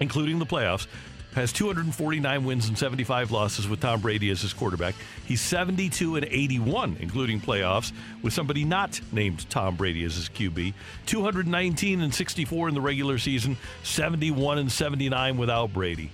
including 0.00 0.38
the 0.38 0.46
playoffs, 0.46 0.86
has 1.34 1.52
249 1.52 2.44
wins 2.44 2.68
and 2.68 2.78
75 2.78 3.30
losses 3.30 3.68
with 3.68 3.80
Tom 3.80 4.00
Brady 4.00 4.30
as 4.30 4.40
his 4.40 4.52
quarterback. 4.52 4.94
He's 5.26 5.40
72 5.40 6.16
and 6.16 6.24
81, 6.24 6.96
including 7.00 7.40
playoffs, 7.40 7.92
with 8.22 8.32
somebody 8.32 8.64
not 8.64 9.00
named 9.12 9.48
Tom 9.50 9.76
Brady 9.76 10.04
as 10.04 10.14
his 10.14 10.28
QB. 10.28 10.74
219 11.06 12.00
and 12.00 12.14
64 12.14 12.68
in 12.68 12.74
the 12.74 12.80
regular 12.80 13.18
season, 13.18 13.56
71 13.82 14.58
and 14.58 14.70
79 14.70 15.36
without 15.36 15.72
Brady. 15.72 16.10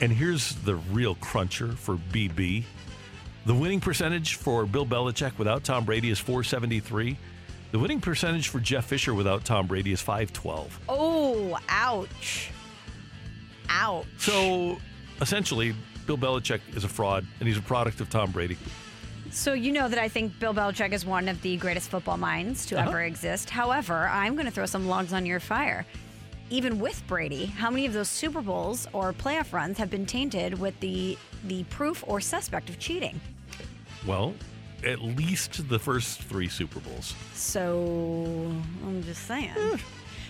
And 0.00 0.12
here's 0.12 0.54
the 0.56 0.74
real 0.74 1.14
cruncher 1.16 1.72
for 1.72 1.96
BB. 1.96 2.64
The 3.46 3.54
winning 3.54 3.80
percentage 3.80 4.34
for 4.34 4.66
Bill 4.66 4.86
Belichick 4.86 5.38
without 5.38 5.64
Tom 5.64 5.84
Brady 5.84 6.10
is 6.10 6.18
473. 6.18 7.16
The 7.70 7.78
winning 7.78 8.00
percentage 8.00 8.48
for 8.48 8.60
Jeff 8.60 8.86
Fisher 8.86 9.14
without 9.14 9.44
Tom 9.44 9.66
Brady 9.66 9.92
is 9.92 10.00
512. 10.00 10.80
Oh, 10.88 11.58
ouch. 11.68 12.50
Ouch. 13.72 14.06
So 14.18 14.78
essentially, 15.20 15.74
Bill 16.06 16.18
Belichick 16.18 16.60
is 16.76 16.84
a 16.84 16.88
fraud, 16.88 17.26
and 17.38 17.48
he's 17.48 17.58
a 17.58 17.62
product 17.62 18.00
of 18.00 18.10
Tom 18.10 18.30
Brady. 18.30 18.56
So 19.30 19.54
you 19.54 19.72
know 19.72 19.88
that 19.88 19.98
I 19.98 20.08
think 20.08 20.38
Bill 20.38 20.52
Belichick 20.52 20.92
is 20.92 21.06
one 21.06 21.28
of 21.28 21.40
the 21.40 21.56
greatest 21.56 21.88
football 21.88 22.18
minds 22.18 22.66
to 22.66 22.78
uh-huh. 22.78 22.90
ever 22.90 23.02
exist. 23.02 23.48
However, 23.48 24.08
I'm 24.08 24.34
going 24.34 24.44
to 24.44 24.50
throw 24.52 24.66
some 24.66 24.88
logs 24.88 25.12
on 25.12 25.24
your 25.24 25.40
fire. 25.40 25.86
Even 26.50 26.78
with 26.78 27.02
Brady, 27.06 27.46
how 27.46 27.70
many 27.70 27.86
of 27.86 27.94
those 27.94 28.10
Super 28.10 28.42
Bowls 28.42 28.86
or 28.92 29.14
playoff 29.14 29.54
runs 29.54 29.78
have 29.78 29.90
been 29.90 30.04
tainted 30.04 30.58
with 30.58 30.78
the 30.80 31.16
the 31.44 31.64
proof 31.64 32.04
or 32.06 32.20
suspect 32.20 32.68
of 32.68 32.78
cheating? 32.78 33.18
Well, 34.06 34.34
at 34.84 35.00
least 35.00 35.66
the 35.68 35.78
first 35.78 36.22
three 36.22 36.48
Super 36.48 36.80
Bowls. 36.80 37.14
So 37.32 38.52
I'm 38.84 39.02
just 39.02 39.26
saying. 39.26 39.50
Eh. 39.56 39.78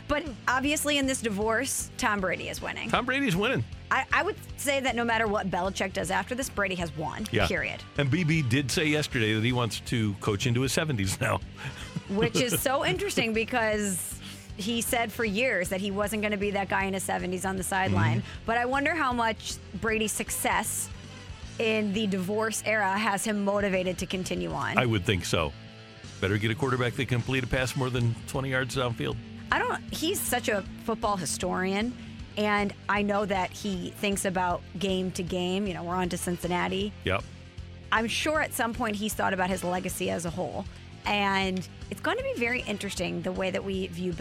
But 0.08 0.24
obviously, 0.48 0.98
in 0.98 1.06
this 1.06 1.20
divorce, 1.20 1.90
Tom 1.96 2.20
Brady 2.20 2.48
is 2.48 2.60
winning. 2.60 2.90
Tom 2.90 3.06
Brady's 3.06 3.36
winning. 3.36 3.64
I, 3.90 4.06
I, 4.10 4.22
would 4.22 4.36
say 4.56 4.80
that 4.80 4.96
no 4.96 5.04
matter 5.04 5.26
what 5.26 5.50
Belichick 5.50 5.92
does 5.92 6.10
after 6.10 6.34
this, 6.34 6.48
Brady 6.48 6.74
has 6.76 6.96
won. 6.96 7.26
Yeah. 7.30 7.46
Period. 7.46 7.82
And 7.98 8.10
BB 8.10 8.48
did 8.48 8.70
say 8.70 8.86
yesterday 8.86 9.34
that 9.34 9.44
he 9.44 9.52
wants 9.52 9.80
to 9.80 10.14
coach 10.14 10.46
into 10.46 10.62
his 10.62 10.72
70s 10.72 11.20
now. 11.20 11.40
Which 12.08 12.40
is 12.40 12.58
so 12.60 12.86
interesting 12.86 13.34
because 13.34 14.18
he 14.56 14.80
said 14.80 15.12
for 15.12 15.24
years 15.24 15.68
that 15.68 15.80
he 15.80 15.90
wasn't 15.90 16.22
going 16.22 16.32
to 16.32 16.38
be 16.38 16.50
that 16.52 16.68
guy 16.68 16.84
in 16.84 16.94
his 16.94 17.06
70s 17.06 17.46
on 17.46 17.56
the 17.56 17.62
sideline. 17.62 18.18
Mm-hmm. 18.18 18.42
But 18.46 18.58
I 18.58 18.64
wonder 18.64 18.94
how 18.94 19.12
much 19.12 19.54
Brady's 19.80 20.12
success 20.12 20.88
in 21.58 21.92
the 21.92 22.06
divorce 22.06 22.62
era 22.64 22.96
has 22.96 23.24
him 23.24 23.44
motivated 23.44 23.98
to 23.98 24.06
continue 24.06 24.52
on. 24.52 24.78
I 24.78 24.86
would 24.86 25.04
think 25.04 25.24
so. 25.24 25.52
Better 26.20 26.38
get 26.38 26.50
a 26.50 26.54
quarterback 26.54 26.94
that 26.94 27.06
can 27.08 27.18
complete 27.18 27.44
a 27.44 27.46
pass 27.46 27.76
more 27.76 27.90
than 27.90 28.14
20 28.28 28.50
yards 28.50 28.76
downfield. 28.76 29.16
I 29.52 29.58
don't. 29.58 29.82
He's 29.92 30.18
such 30.18 30.48
a 30.48 30.64
football 30.84 31.18
historian, 31.18 31.94
and 32.38 32.72
I 32.88 33.02
know 33.02 33.26
that 33.26 33.50
he 33.50 33.90
thinks 33.90 34.24
about 34.24 34.62
game 34.78 35.10
to 35.12 35.22
game. 35.22 35.66
You 35.66 35.74
know, 35.74 35.84
we're 35.84 35.94
on 35.94 36.08
to 36.08 36.16
Cincinnati. 36.16 36.90
Yep. 37.04 37.22
I'm 37.92 38.08
sure 38.08 38.40
at 38.40 38.54
some 38.54 38.72
point 38.72 38.96
he's 38.96 39.12
thought 39.12 39.34
about 39.34 39.50
his 39.50 39.62
legacy 39.62 40.08
as 40.08 40.24
a 40.24 40.30
whole, 40.30 40.64
and 41.04 41.68
it's 41.92 42.00
going 42.00 42.16
to 42.16 42.24
be 42.24 42.32
very 42.36 42.62
interesting 42.62 43.20
the 43.20 43.30
way 43.30 43.50
that 43.50 43.62
we 43.62 43.86
view 43.88 44.14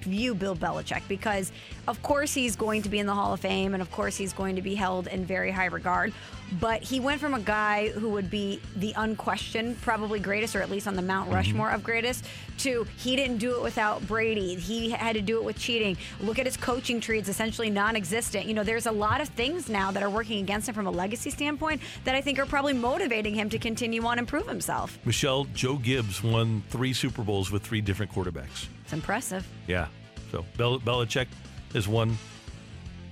view 0.00 0.34
Bill 0.34 0.56
Belichick 0.56 1.02
because, 1.06 1.52
of 1.86 2.02
course, 2.02 2.32
he's 2.32 2.56
going 2.56 2.80
to 2.80 2.88
be 2.88 2.98
in 2.98 3.04
the 3.04 3.12
Hall 3.12 3.34
of 3.34 3.40
Fame, 3.40 3.74
and 3.74 3.82
of 3.82 3.90
course, 3.90 4.16
he's 4.16 4.32
going 4.32 4.56
to 4.56 4.62
be 4.62 4.74
held 4.74 5.06
in 5.06 5.26
very 5.26 5.50
high 5.50 5.66
regard. 5.66 6.14
But 6.58 6.82
he 6.82 6.98
went 6.98 7.20
from 7.20 7.34
a 7.34 7.40
guy 7.40 7.90
who 7.90 8.08
would 8.08 8.30
be 8.30 8.60
the 8.74 8.92
unquestioned, 8.96 9.80
probably 9.82 10.18
greatest, 10.18 10.56
or 10.56 10.62
at 10.62 10.70
least 10.70 10.88
on 10.88 10.96
the 10.96 11.02
Mount 11.02 11.26
mm-hmm. 11.26 11.36
Rushmore 11.36 11.66
mm-hmm. 11.66 11.76
of 11.76 11.84
greatest, 11.84 12.24
to 12.58 12.86
he 12.96 13.16
didn't 13.16 13.38
do 13.38 13.54
it 13.56 13.62
without 13.62 14.06
Brady. 14.08 14.54
He 14.54 14.90
had 14.90 15.14
to 15.14 15.22
do 15.22 15.36
it 15.36 15.44
with 15.44 15.58
cheating. 15.58 15.96
Look 16.20 16.38
at 16.38 16.46
his 16.46 16.56
coaching 16.56 17.00
tree; 17.00 17.18
it's 17.18 17.28
essentially 17.28 17.70
non-existent. 17.70 18.46
You 18.46 18.54
know, 18.54 18.64
there's 18.64 18.86
a 18.86 18.92
lot 18.92 19.20
of 19.20 19.28
things 19.28 19.68
now 19.68 19.90
that 19.92 20.02
are 20.02 20.10
working 20.10 20.40
against 20.42 20.68
him 20.68 20.74
from 20.74 20.86
a 20.86 20.90
legacy 20.90 21.30
standpoint 21.30 21.82
that 22.04 22.14
I 22.14 22.20
think 22.20 22.38
are 22.38 22.46
probably 22.46 22.72
motivating 22.72 23.34
him 23.34 23.50
to 23.50 23.58
continue 23.58 24.04
on 24.04 24.18
and 24.18 24.26
prove 24.26 24.48
himself. 24.48 24.98
Michelle, 25.04 25.44
Joe 25.54 25.76
Gibbs 25.76 26.22
won 26.22 26.62
three 26.70 26.92
Super 26.92 27.09
Super 27.10 27.24
Bowls 27.24 27.50
with 27.50 27.64
three 27.64 27.80
different 27.80 28.12
quarterbacks. 28.12 28.68
It's 28.84 28.92
impressive. 28.92 29.44
Yeah. 29.66 29.88
So 30.30 30.44
Bel- 30.56 30.78
Belichick 30.78 31.26
has 31.74 31.88
won 31.88 32.16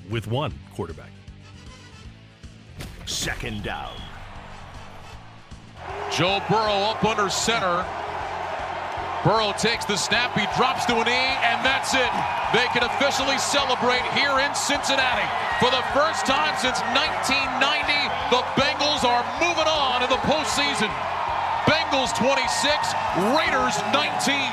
with 0.08 0.28
one 0.28 0.54
quarterback. 0.72 1.10
Second 3.06 3.64
down. 3.64 3.90
Joe 6.14 6.38
Burrow 6.48 6.94
up 6.94 7.02
under 7.04 7.28
center. 7.28 7.84
Burrow 9.24 9.50
takes 9.58 9.84
the 9.84 9.96
snap, 9.96 10.30
he 10.38 10.46
drops 10.54 10.86
to 10.86 10.94
an 10.94 11.08
E, 11.08 11.26
and 11.42 11.58
that's 11.66 11.90
it. 11.90 12.12
They 12.54 12.70
can 12.70 12.86
officially 12.86 13.36
celebrate 13.38 14.06
here 14.14 14.38
in 14.38 14.54
Cincinnati. 14.54 15.26
For 15.58 15.74
the 15.74 15.82
first 15.90 16.22
time 16.22 16.54
since 16.62 16.78
1990, 16.94 17.82
the 18.30 18.46
Bengals 18.54 19.02
are 19.02 19.26
moving 19.42 19.66
on 19.66 20.06
in 20.06 20.08
the 20.08 20.22
postseason. 20.22 20.86
Bengals 21.68 22.16
26, 22.16 22.94
Raiders 23.36 23.76
19. 23.92 24.50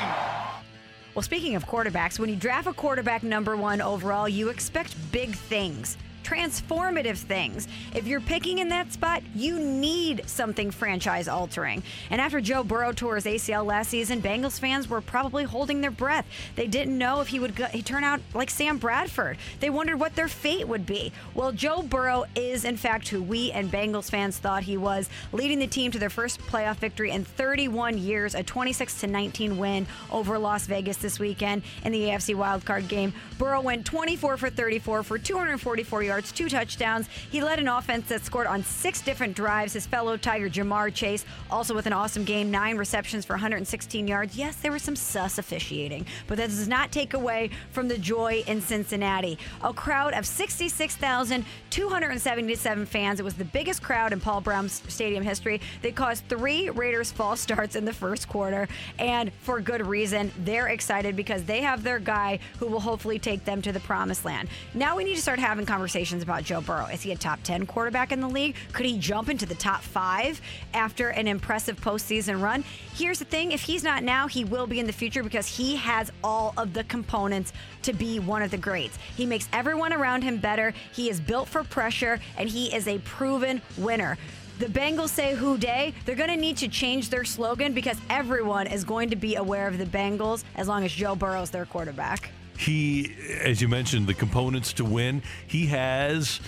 Well, 1.14 1.22
speaking 1.22 1.54
of 1.54 1.64
quarterbacks, 1.64 2.18
when 2.18 2.28
you 2.28 2.36
draft 2.36 2.66
a 2.66 2.74
quarterback 2.74 3.22
number 3.22 3.56
one 3.56 3.80
overall, 3.80 4.28
you 4.28 4.50
expect 4.50 4.94
big 5.12 5.34
things 5.34 5.96
transformative 6.26 7.18
things. 7.18 7.68
If 7.94 8.06
you're 8.06 8.20
picking 8.20 8.58
in 8.58 8.68
that 8.70 8.92
spot, 8.92 9.22
you 9.34 9.60
need 9.60 10.28
something 10.28 10.72
franchise 10.72 11.28
altering. 11.28 11.84
And 12.10 12.20
after 12.20 12.40
Joe 12.40 12.64
Burrow 12.64 12.92
tore 12.92 13.14
his 13.14 13.26
ACL 13.26 13.64
last 13.64 13.90
season, 13.90 14.20
Bengals 14.20 14.58
fans 14.58 14.88
were 14.88 15.00
probably 15.00 15.44
holding 15.44 15.80
their 15.80 15.92
breath. 15.92 16.26
They 16.56 16.66
didn't 16.66 16.98
know 16.98 17.20
if 17.20 17.28
he 17.28 17.38
would 17.38 17.54
go, 17.54 17.66
turn 17.84 18.02
out 18.02 18.20
like 18.34 18.50
Sam 18.50 18.78
Bradford. 18.78 19.38
They 19.60 19.70
wondered 19.70 20.00
what 20.00 20.16
their 20.16 20.26
fate 20.26 20.66
would 20.66 20.84
be. 20.84 21.12
Well, 21.34 21.52
Joe 21.52 21.82
Burrow 21.82 22.24
is 22.34 22.64
in 22.64 22.76
fact 22.76 23.08
who 23.08 23.22
we 23.22 23.52
and 23.52 23.70
Bengals 23.70 24.10
fans 24.10 24.38
thought 24.38 24.64
he 24.64 24.76
was, 24.76 25.08
leading 25.32 25.60
the 25.60 25.68
team 25.68 25.92
to 25.92 25.98
their 25.98 26.10
first 26.10 26.40
playoff 26.40 26.76
victory 26.76 27.12
in 27.12 27.24
31 27.24 27.98
years, 27.98 28.34
a 28.34 28.42
26 28.42 29.00
to 29.00 29.06
19 29.06 29.58
win 29.58 29.86
over 30.10 30.38
Las 30.38 30.66
Vegas 30.66 30.96
this 30.96 31.20
weekend 31.20 31.62
in 31.84 31.92
the 31.92 32.00
AFC 32.00 32.34
wildcard 32.34 32.88
game. 32.88 33.12
Burrow 33.38 33.60
went 33.60 33.86
24 33.86 34.36
for 34.36 34.50
34 34.50 35.04
for 35.04 35.18
244 35.18 36.02
yards 36.02 36.15
yards, 36.16 36.32
two 36.32 36.48
touchdowns. 36.48 37.08
He 37.30 37.42
led 37.42 37.58
an 37.58 37.68
offense 37.68 38.08
that 38.08 38.24
scored 38.24 38.46
on 38.46 38.62
six 38.62 39.02
different 39.02 39.36
drives. 39.36 39.74
His 39.74 39.86
fellow 39.86 40.16
Tiger 40.16 40.48
Ja'Marr 40.48 40.94
Chase 40.94 41.26
also 41.50 41.74
with 41.74 41.84
an 41.84 41.92
awesome 41.92 42.24
game, 42.24 42.50
nine 42.50 42.78
receptions 42.78 43.26
for 43.26 43.34
116 43.34 44.08
yards. 44.08 44.34
Yes, 44.34 44.56
there 44.56 44.72
was 44.72 44.80
some 44.80 44.96
sus 44.96 45.36
officiating, 45.36 46.06
but 46.26 46.38
that 46.38 46.48
does 46.48 46.68
not 46.68 46.90
take 46.90 47.12
away 47.12 47.50
from 47.70 47.88
the 47.88 47.98
joy 47.98 48.42
in 48.46 48.62
Cincinnati. 48.62 49.36
A 49.62 49.74
crowd 49.74 50.14
of 50.14 50.24
66,277 50.24 52.86
fans. 52.86 53.20
It 53.20 53.24
was 53.24 53.34
the 53.34 53.44
biggest 53.44 53.82
crowd 53.82 54.14
in 54.14 54.20
Paul 54.20 54.40
Brown's 54.40 54.82
stadium 54.88 55.22
history. 55.22 55.60
They 55.82 55.92
caused 55.92 56.26
three 56.30 56.70
Raiders 56.70 57.12
false 57.12 57.40
starts 57.40 57.76
in 57.76 57.84
the 57.84 57.92
first 57.92 58.26
quarter, 58.26 58.68
and 58.98 59.30
for 59.42 59.60
good 59.60 59.86
reason. 59.86 60.32
They're 60.38 60.68
excited 60.68 61.14
because 61.14 61.44
they 61.44 61.60
have 61.60 61.82
their 61.82 61.98
guy 61.98 62.38
who 62.58 62.68
will 62.68 62.80
hopefully 62.80 63.18
take 63.18 63.44
them 63.44 63.60
to 63.60 63.70
the 63.70 63.80
promised 63.80 64.24
land. 64.24 64.48
Now 64.72 64.96
we 64.96 65.04
need 65.04 65.16
to 65.16 65.22
start 65.22 65.38
having 65.38 65.66
conversations 65.66 66.05
about 66.14 66.44
Joe 66.44 66.60
Burrow. 66.60 66.86
Is 66.86 67.02
he 67.02 67.12
a 67.12 67.16
top 67.16 67.42
10 67.42 67.66
quarterback 67.66 68.12
in 68.12 68.20
the 68.20 68.28
league? 68.28 68.56
Could 68.72 68.86
he 68.86 68.98
jump 68.98 69.28
into 69.28 69.46
the 69.46 69.54
top 69.54 69.82
five 69.82 70.40
after 70.74 71.08
an 71.08 71.26
impressive 71.26 71.80
postseason 71.80 72.40
run? 72.40 72.64
Here's 72.94 73.18
the 73.18 73.24
thing 73.24 73.52
if 73.52 73.62
he's 73.62 73.82
not 73.82 74.02
now, 74.02 74.26
he 74.28 74.44
will 74.44 74.66
be 74.66 74.80
in 74.80 74.86
the 74.86 74.92
future 74.92 75.22
because 75.22 75.46
he 75.46 75.76
has 75.76 76.12
all 76.22 76.54
of 76.56 76.72
the 76.72 76.84
components 76.84 77.52
to 77.82 77.92
be 77.92 78.18
one 78.18 78.42
of 78.42 78.50
the 78.50 78.58
greats. 78.58 78.98
He 79.16 79.26
makes 79.26 79.48
everyone 79.52 79.92
around 79.92 80.22
him 80.22 80.38
better. 80.38 80.72
He 80.92 81.10
is 81.10 81.20
built 81.20 81.48
for 81.48 81.64
pressure, 81.64 82.20
and 82.38 82.48
he 82.48 82.74
is 82.74 82.88
a 82.88 82.98
proven 83.00 83.60
winner 83.76 84.16
the 84.58 84.66
Bengals 84.66 85.10
say 85.10 85.34
Who 85.34 85.58
Dey, 85.58 85.92
they're 86.06 86.14
going 86.14 86.30
to 86.30 86.36
need 86.36 86.56
to 86.58 86.68
change 86.68 87.10
their 87.10 87.24
slogan 87.24 87.74
because 87.74 87.98
everyone 88.08 88.66
is 88.66 88.84
going 88.84 89.10
to 89.10 89.16
be 89.16 89.34
aware 89.34 89.68
of 89.68 89.76
the 89.76 89.84
Bengals 89.84 90.44
as 90.54 90.66
long 90.66 90.82
as 90.82 90.92
Joe 90.92 91.14
Burrow's 91.14 91.50
their 91.50 91.66
quarterback. 91.66 92.30
He, 92.58 93.14
as 93.42 93.60
you 93.60 93.68
mentioned, 93.68 94.06
the 94.06 94.14
components 94.14 94.72
to 94.74 94.84
win. 94.84 95.22
He 95.46 95.66
has 95.66 96.40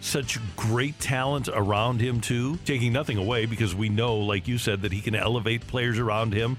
such 0.00 0.38
great 0.56 0.98
talent 0.98 1.48
around 1.48 2.00
him 2.00 2.20
too, 2.20 2.58
taking 2.64 2.92
nothing 2.92 3.16
away 3.16 3.46
because 3.46 3.74
we 3.74 3.88
know, 3.88 4.16
like 4.16 4.48
you 4.48 4.58
said, 4.58 4.82
that 4.82 4.92
he 4.92 5.00
can 5.00 5.14
elevate 5.14 5.66
players 5.66 5.98
around 5.98 6.32
him. 6.34 6.56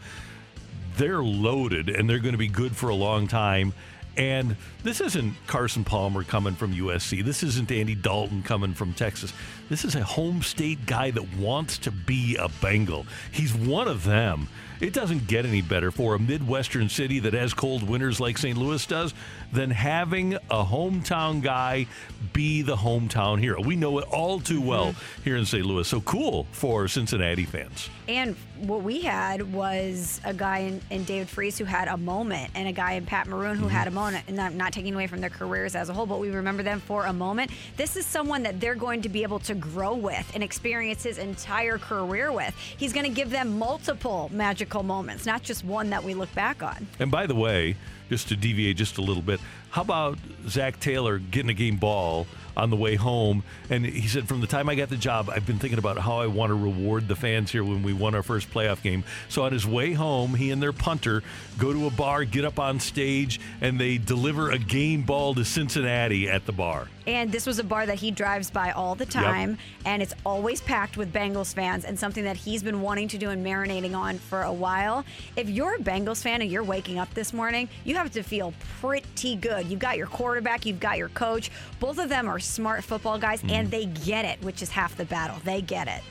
They're 0.96 1.24
loaded 1.24 1.90
and 1.90 2.10
they're 2.10 2.20
going 2.20 2.34
to 2.34 2.38
be 2.38 2.48
good 2.48 2.76
for 2.76 2.90
a 2.90 2.96
long 2.96 3.28
time. 3.28 3.74
And 4.16 4.56
this 4.84 5.02
isn't 5.02 5.34
Carson 5.48 5.84
Palmer 5.84 6.24
coming 6.24 6.54
from 6.54 6.74
USC. 6.74 7.24
This 7.26 7.42
isn't 7.42 7.72
Andy 7.72 7.96
Dalton 7.96 8.44
coming 8.44 8.74
from 8.74 8.94
Texas. 8.94 9.34
This 9.70 9.84
is 9.84 9.96
a 9.96 10.04
home 10.04 10.44
state 10.44 10.86
guy 10.86 11.10
that 11.12 11.36
wants 11.36 11.80
to 11.80 11.92
be 11.92 12.36
a 12.36 12.48
Bengal. 12.62 13.08
He's 13.32 13.54
one 13.54 13.88
of 13.88 14.04
them. 14.04 14.48
It 14.80 14.94
doesn't 14.94 15.28
get 15.28 15.46
any 15.46 15.62
better 15.62 15.92
for 15.92 16.16
a 16.16 16.20
Midwestern 16.20 16.90
city 16.90 17.20
that 17.20 17.34
has 17.34 17.54
cold 17.54 17.84
winters 17.84 18.20
like 18.20 18.38
St. 18.38 18.58
Louis 18.58 18.86
does 18.86 19.14
than 19.54 19.70
having 19.70 20.34
a 20.34 20.66
hometown 20.66 21.42
guy 21.42 21.86
be 22.34 22.62
the 22.64 22.76
hometown 22.76 23.40
hero. 23.40 23.62
We 23.62 23.76
know 23.76 24.00
it 24.00 24.06
all 24.12 24.40
too 24.40 24.60
well 24.60 24.88
mm-hmm. 24.88 25.24
here 25.24 25.36
in 25.38 25.46
St. 25.46 25.66
Louis. 25.66 25.88
So 25.88 26.02
cool 26.02 26.48
for 26.52 26.88
Cincinnati 26.88 27.46
fans. 27.46 27.90
And 28.08 28.36
what 28.60 28.82
we 28.82 29.02
had 29.02 29.54
was 29.54 30.20
a 30.26 30.34
guy 30.34 30.60
in, 30.60 30.82
in 30.90 31.04
David 31.04 31.30
Freese 31.30 31.58
who 31.58 31.66
had 31.66 31.88
a 31.88 31.98
moment, 31.98 32.52
and 32.56 32.68
a 32.68 32.72
guy 32.72 32.94
in 32.94 33.06
Pat 33.06 33.28
Maroon 33.28 33.56
who 33.56 33.66
mm-hmm. 33.66 33.76
had 33.76 33.88
a 33.88 33.92
moment. 33.92 34.26
And 34.28 34.40
I'm 34.42 34.58
not 34.58 34.74
taking 34.74 34.94
away 34.94 35.08
from 35.08 35.22
their 35.22 35.30
careers 35.30 35.76
as 35.76 35.90
a 35.90 35.94
whole, 35.94 36.06
but 36.06 36.20
we 36.20 36.30
remember 36.32 36.64
them 36.64 36.80
for 36.80 37.06
a 37.06 37.14
moment. 37.14 37.52
This 37.78 37.96
is 37.96 38.06
someone 38.06 38.44
that 38.44 38.60
they're 38.60 38.76
going 38.76 39.02
to 39.04 39.10
be 39.10 39.24
able 39.24 39.40
to 39.40 39.54
grow 39.54 39.94
with 39.96 40.30
and 40.34 40.44
experience 40.44 41.04
his 41.04 41.18
entire 41.18 41.78
career 41.78 42.32
with. 42.32 42.56
He's 42.78 42.94
going 42.94 43.06
to 43.06 43.12
give 43.12 43.30
them 43.30 43.60
multiple 43.60 44.30
magical 44.34 44.84
moments, 44.84 45.26
not 45.26 45.44
just 45.44 45.64
one 45.64 45.90
that 45.92 46.04
we 46.04 46.14
look 46.14 46.34
back 46.34 46.64
on. 46.64 46.88
And 47.00 47.12
by 47.12 47.28
the 47.28 47.36
way, 47.36 47.76
just 48.14 48.28
to 48.28 48.36
deviate 48.36 48.78
just 48.78 49.00
a 49.00 49.02
little 49.02 49.24
bit, 49.24 49.40
how 49.72 49.82
about 49.82 50.20
Zac 50.48 50.80
Taylor 50.80 51.18
getting 51.18 51.50
a 51.50 51.54
game 51.56 51.78
ball 51.78 52.28
on 52.56 52.70
the 52.70 52.76
way 52.76 52.96
home? 52.96 53.44
And 53.70 53.86
he 53.86 54.08
said, 54.08 54.28
from 54.28 54.42
the 54.42 54.48
time 54.48 54.70
I 54.70 54.76
got 54.76 54.90
the 54.90 54.98
job, 54.98 55.30
I've 55.30 55.46
been 55.46 55.60
thinking 55.60 55.80
about 55.80 55.98
how 55.98 56.20
I 56.20 56.28
want 56.28 56.50
to 56.50 56.56
reward 56.56 57.08
the 57.08 57.16
fans 57.16 57.52
here 57.52 57.64
when 57.64 57.84
we 57.84 57.94
won 57.94 58.16
our 58.16 58.24
first 58.24 58.52
playoff 58.52 58.82
game. 58.82 59.04
So 59.30 59.44
on 59.44 59.52
his 59.52 59.66
way 59.66 59.94
home, 59.94 60.36
he 60.36 60.52
and 60.52 60.62
their 60.62 60.74
punter 60.74 61.24
go 61.58 61.74
to 61.74 61.88
a 61.88 61.92
bar, 61.92 62.26
get 62.26 62.46
up 62.46 62.60
on 62.60 62.80
stage, 62.80 63.40
and 63.62 63.80
they 63.80 63.98
deliver 63.98 64.52
a 64.52 64.60
game 64.60 65.04
ball 65.04 65.34
to 65.36 65.46
Cincinnati 65.46 66.30
at 66.30 66.46
the 66.46 66.52
bar. 66.52 66.88
And 67.06 67.32
this 67.32 67.46
was 67.46 67.60
a 67.60 67.64
bar 67.66 67.86
that 67.86 68.00
he 68.00 68.12
drives 68.12 68.50
by 68.50 68.72
all 68.72 68.96
the 68.96 69.06
time, 69.06 69.52
yep. 69.52 69.60
and 69.86 70.02
it's 70.02 70.14
always 70.26 70.62
packed 70.62 70.96
with 70.96 71.12
Bengals 71.12 71.54
fans, 71.54 71.84
and 71.84 72.00
something 72.00 72.24
that 72.24 72.38
he's 72.38 72.64
been 72.64 72.82
wanting 72.82 73.10
to 73.10 73.18
do 73.18 73.30
and 73.30 73.46
marinating 73.46 73.94
on 73.94 74.18
for 74.18 74.44
a 74.44 74.54
while. 74.54 75.04
If 75.36 75.50
you're 75.50 75.76
a 75.76 75.80
Bengals 75.80 76.24
fan 76.24 76.42
and 76.42 76.50
you're 76.50 76.64
waking 76.64 77.00
up 77.00 77.14
this 77.14 77.34
morning, 77.34 77.68
you 77.84 77.96
have 77.96 78.12
to 78.12 78.24
feel 78.24 78.54
pretty 78.80 79.36
good. 79.36 79.68
You've 79.68 79.82
got 79.82 79.98
your 79.98 80.08
quarterback, 80.08 80.66
you've 80.66 80.80
got 80.80 80.98
your 80.98 81.10
coach. 81.10 81.52
Both 81.82 81.98
of 81.98 82.08
them 82.08 82.30
are 82.30 82.40
smart 82.44 82.84
football 82.84 83.18
guys, 83.18 83.42
mm. 83.42 83.52
and 83.52 83.72
they 83.72 83.86
get 83.86 84.26
it, 84.26 84.42
which 84.44 84.62
is 84.62 84.70
half 84.70 84.96
the 84.96 85.06
battle. 85.06 85.38
They 85.44 85.62
get 85.62 85.88
it. 85.88 86.02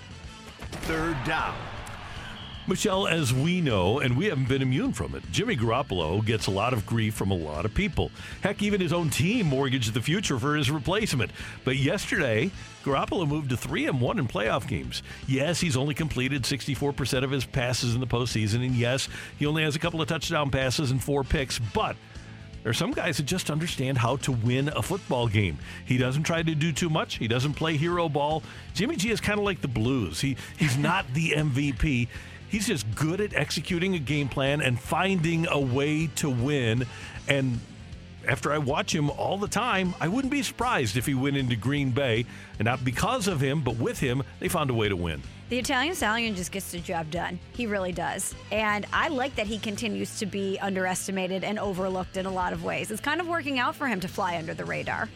Third 0.83 1.17
down. 1.25 1.55
Michelle, 2.69 3.09
as 3.09 3.35
we 3.35 3.61
know, 3.61 3.99
and 3.99 4.17
we 4.17 4.27
haven't 4.27 4.49
been 4.49 4.63
immune 4.63 4.93
from 4.93 5.17
it, 5.17 5.25
Jimmy 5.33 5.57
Garoppolo 5.57 6.25
gets 6.25 6.47
a 6.47 6.51
lot 6.53 6.73
of 6.73 6.87
grief 6.87 7.13
from 7.13 7.33
a 7.33 7.37
lot 7.37 7.65
of 7.65 7.75
people. 7.75 8.13
Heck, 8.41 8.63
even 8.63 8.81
his 8.81 8.93
own 8.93 9.11
team 9.11 9.47
mortgaged 9.47 9.93
the 9.95 10.01
future 10.01 10.39
for 10.39 10.55
his 10.55 10.71
replacement. 10.71 11.33
But 11.65 11.79
yesterday, 11.79 12.53
Garoppolo 12.85 13.27
moved 13.27 13.51
to 13.51 13.57
3 13.57 13.89
and 13.89 14.01
1 14.01 14.19
in 14.21 14.29
playoff 14.29 14.69
games. 14.69 15.03
Yes, 15.27 15.61
he's 15.61 15.77
only 15.77 15.93
completed 15.93 16.45
64% 16.45 17.25
of 17.25 17.33
his 17.33 17.45
passes 17.45 17.97
in 17.97 18.01
the 18.01 18.07
postseason, 18.07 18.65
and 18.65 18.77
yes, 18.77 19.09
he 19.41 19.47
only 19.47 19.65
has 19.65 19.75
a 19.75 19.81
couple 19.81 20.01
of 20.01 20.07
touchdown 20.07 20.49
passes 20.49 20.93
and 20.93 21.03
four 21.03 21.25
picks, 21.25 21.59
but 21.59 21.97
there 22.63 22.71
are 22.71 22.75
some 22.75 22.93
guys 22.93 23.17
that 23.17 23.25
just 23.25 23.51
understand 23.51 23.99
how 23.99 24.17
to 24.17 24.33
win 24.33 24.69
a 24.69 24.83
football 24.83 25.27
game. 25.27 25.59
He 25.85 25.99
doesn't 25.99 26.23
try 26.23 26.43
to 26.43 26.55
do 26.55 26.73
too 26.73 26.89
much. 26.89 27.17
He 27.17 27.29
doesn't 27.29 27.55
play 27.55 27.77
hero 27.77 28.09
ball. 28.09 28.43
Jimmy 28.75 28.97
G 28.97 29.11
is 29.11 29.21
kind 29.21 29.39
of 29.39 29.45
like 29.45 29.61
the 29.61 29.69
Blues. 29.69 30.21
He 30.21 30.37
he's 30.57 30.77
not 30.79 31.13
the 31.13 31.31
MVP. 31.31 32.09
He's 32.49 32.67
just 32.67 32.95
good 32.95 33.21
at 33.21 33.35
executing 33.35 33.95
a 33.95 33.99
game 33.99 34.29
plan 34.29 34.61
and 34.61 34.79
finding 34.79 35.47
a 35.49 35.59
way 35.59 36.09
to 36.17 36.29
win. 36.29 36.87
And 37.27 37.61
after 38.27 38.53
I 38.53 38.59
watch 38.59 38.95
him 38.95 39.11
all 39.11 39.39
the 39.39 39.49
time, 39.49 39.95
I 40.01 40.09
wouldn't 40.09 40.31
be 40.31 40.43
surprised 40.43 40.97
if 40.97 41.07
he 41.07 41.15
went 41.15 41.37
into 41.37 41.57
Green 41.57 41.91
Bay. 41.91 42.27
And 42.59 42.67
not 42.67 42.85
because 42.85 43.29
of 43.29 43.41
him, 43.41 43.61
but 43.63 43.77
with 43.77 43.99
him, 43.99 44.23
they 44.41 44.49
found 44.49 44.71
a 44.71 44.75
way 44.75 44.89
to 44.89 44.97
win. 44.97 45.23
The 45.49 45.59
Italian 45.59 45.95
Stallion 45.95 46.35
just 46.35 46.51
gets 46.51 46.73
the 46.73 46.79
job 46.79 47.11
done. 47.11 47.39
He 47.53 47.67
really 47.67 47.93
does. 47.93 48.35
And 48.51 48.87
I 48.93 49.09
like 49.09 49.35
that 49.37 49.47
he 49.47 49.59
continues 49.59 50.19
to 50.19 50.27
be 50.27 50.59
underestimated 50.61 51.45
and 51.45 51.59
overlooked 51.59 52.17
in 52.17 52.25
a 52.27 52.33
lot 52.33 52.53
of 52.53 52.65
ways. 52.65 52.91
It's 52.91 53.01
kind 53.01 53.21
of 53.21 53.29
working 53.29 53.59
out 53.59 53.77
for 53.77 53.87
him 53.87 54.01
to 54.01 54.09
fly 54.09 54.39
under 54.39 54.55
the 54.55 54.65
radar. 54.65 55.09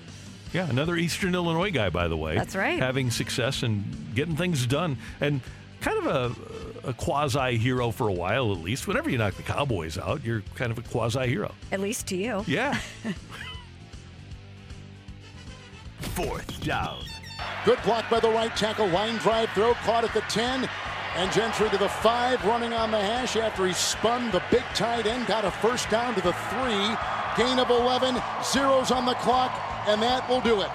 Yeah, 0.52 0.68
another 0.68 0.96
Eastern 0.96 1.34
Illinois 1.34 1.70
guy, 1.70 1.90
by 1.90 2.08
the 2.08 2.16
way. 2.16 2.34
That's 2.36 2.54
right. 2.54 2.78
Having 2.78 3.10
success 3.12 3.62
and 3.62 4.14
getting 4.14 4.36
things 4.36 4.66
done. 4.66 4.98
And 5.20 5.40
kind 5.80 5.98
of 5.98 6.06
a 6.06 6.55
a 6.86 6.94
quasi 6.94 7.56
hero 7.58 7.90
for 7.90 8.08
a 8.08 8.12
while, 8.12 8.52
at 8.52 8.58
least. 8.58 8.86
Whenever 8.86 9.10
you 9.10 9.18
knock 9.18 9.34
the 9.34 9.42
Cowboys 9.42 9.98
out, 9.98 10.24
you're 10.24 10.42
kind 10.54 10.70
of 10.70 10.78
a 10.78 10.82
quasi 10.82 11.26
hero. 11.26 11.52
At 11.72 11.80
least 11.80 12.06
to 12.08 12.16
you. 12.16 12.44
Yeah. 12.46 12.78
Fourth 16.00 16.62
down. 16.62 17.02
Good 17.64 17.82
block 17.82 18.08
by 18.08 18.20
the 18.20 18.30
right 18.30 18.54
tackle. 18.56 18.86
Line 18.86 19.16
drive 19.18 19.50
throw 19.50 19.74
caught 19.74 20.04
at 20.04 20.14
the 20.14 20.20
10. 20.22 20.68
And 21.16 21.32
Gentry 21.32 21.68
to 21.70 21.78
the 21.78 21.88
5, 21.88 22.44
running 22.44 22.72
on 22.74 22.90
the 22.90 23.00
hash 23.00 23.36
after 23.36 23.66
he 23.66 23.72
spun 23.72 24.30
the 24.30 24.42
big 24.50 24.62
tight 24.74 25.06
end. 25.06 25.26
Got 25.26 25.44
a 25.44 25.50
first 25.50 25.88
down 25.90 26.14
to 26.14 26.20
the 26.20 26.32
3. 26.32 26.96
Gain 27.36 27.58
of 27.58 27.70
11. 27.70 28.16
Zeros 28.44 28.90
on 28.90 29.06
the 29.06 29.14
clock. 29.14 29.50
And 29.86 30.00
that 30.02 30.28
will 30.28 30.40
do 30.42 30.60
it. 30.60 30.68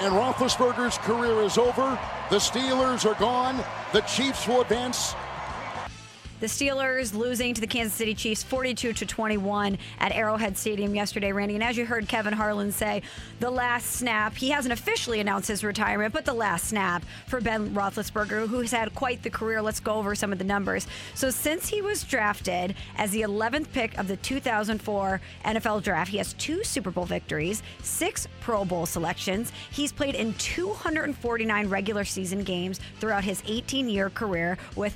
And 0.00 0.12
Roethlisberger's 0.12 0.98
career 0.98 1.40
is 1.42 1.56
over. 1.56 1.98
The 2.30 2.36
Steelers 2.36 3.08
are 3.08 3.18
gone. 3.18 3.62
The 3.92 4.00
Chiefs 4.02 4.46
will 4.46 4.60
advance 4.60 5.14
The 6.44 6.50
Steelers 6.50 7.14
losing 7.14 7.54
to 7.54 7.60
the 7.62 7.66
Kansas 7.66 7.94
City 7.94 8.12
Chiefs 8.12 8.42
42 8.42 8.92
to 8.92 9.06
21 9.06 9.78
at 9.98 10.12
Arrowhead 10.12 10.58
Stadium 10.58 10.94
yesterday, 10.94 11.32
Randy. 11.32 11.54
And 11.54 11.64
as 11.64 11.74
you 11.78 11.86
heard 11.86 12.06
Kevin 12.06 12.34
Harlan 12.34 12.70
say, 12.70 13.00
the 13.40 13.50
last 13.50 13.92
snap, 13.92 14.36
he 14.36 14.50
hasn't 14.50 14.74
officially 14.74 15.20
announced 15.20 15.48
his 15.48 15.64
retirement, 15.64 16.12
but 16.12 16.26
the 16.26 16.34
last 16.34 16.66
snap 16.66 17.02
for 17.28 17.40
Ben 17.40 17.70
Roethlisberger, 17.70 18.46
who 18.46 18.60
has 18.60 18.72
had 18.72 18.94
quite 18.94 19.22
the 19.22 19.30
career. 19.30 19.62
Let's 19.62 19.80
go 19.80 19.94
over 19.94 20.14
some 20.14 20.32
of 20.32 20.38
the 20.38 20.44
numbers. 20.44 20.86
So 21.14 21.30
since 21.30 21.66
he 21.66 21.80
was 21.80 22.04
drafted 22.04 22.74
as 22.98 23.10
the 23.12 23.22
11th 23.22 23.72
pick 23.72 23.96
of 23.96 24.06
the 24.06 24.18
2004 24.18 25.22
NFL 25.46 25.82
draft, 25.82 26.10
he 26.10 26.18
has 26.18 26.34
two 26.34 26.62
Super 26.62 26.90
Bowl 26.90 27.06
victories, 27.06 27.62
six 27.82 28.28
Pro 28.42 28.66
Bowl 28.66 28.84
selections. 28.84 29.50
He's 29.70 29.92
played 29.92 30.14
in 30.14 30.34
249 30.34 31.70
regular 31.70 32.04
season 32.04 32.42
games 32.44 32.80
throughout 33.00 33.24
his 33.24 33.42
18 33.46 33.88
year 33.88 34.10
career 34.10 34.58
with 34.76 34.94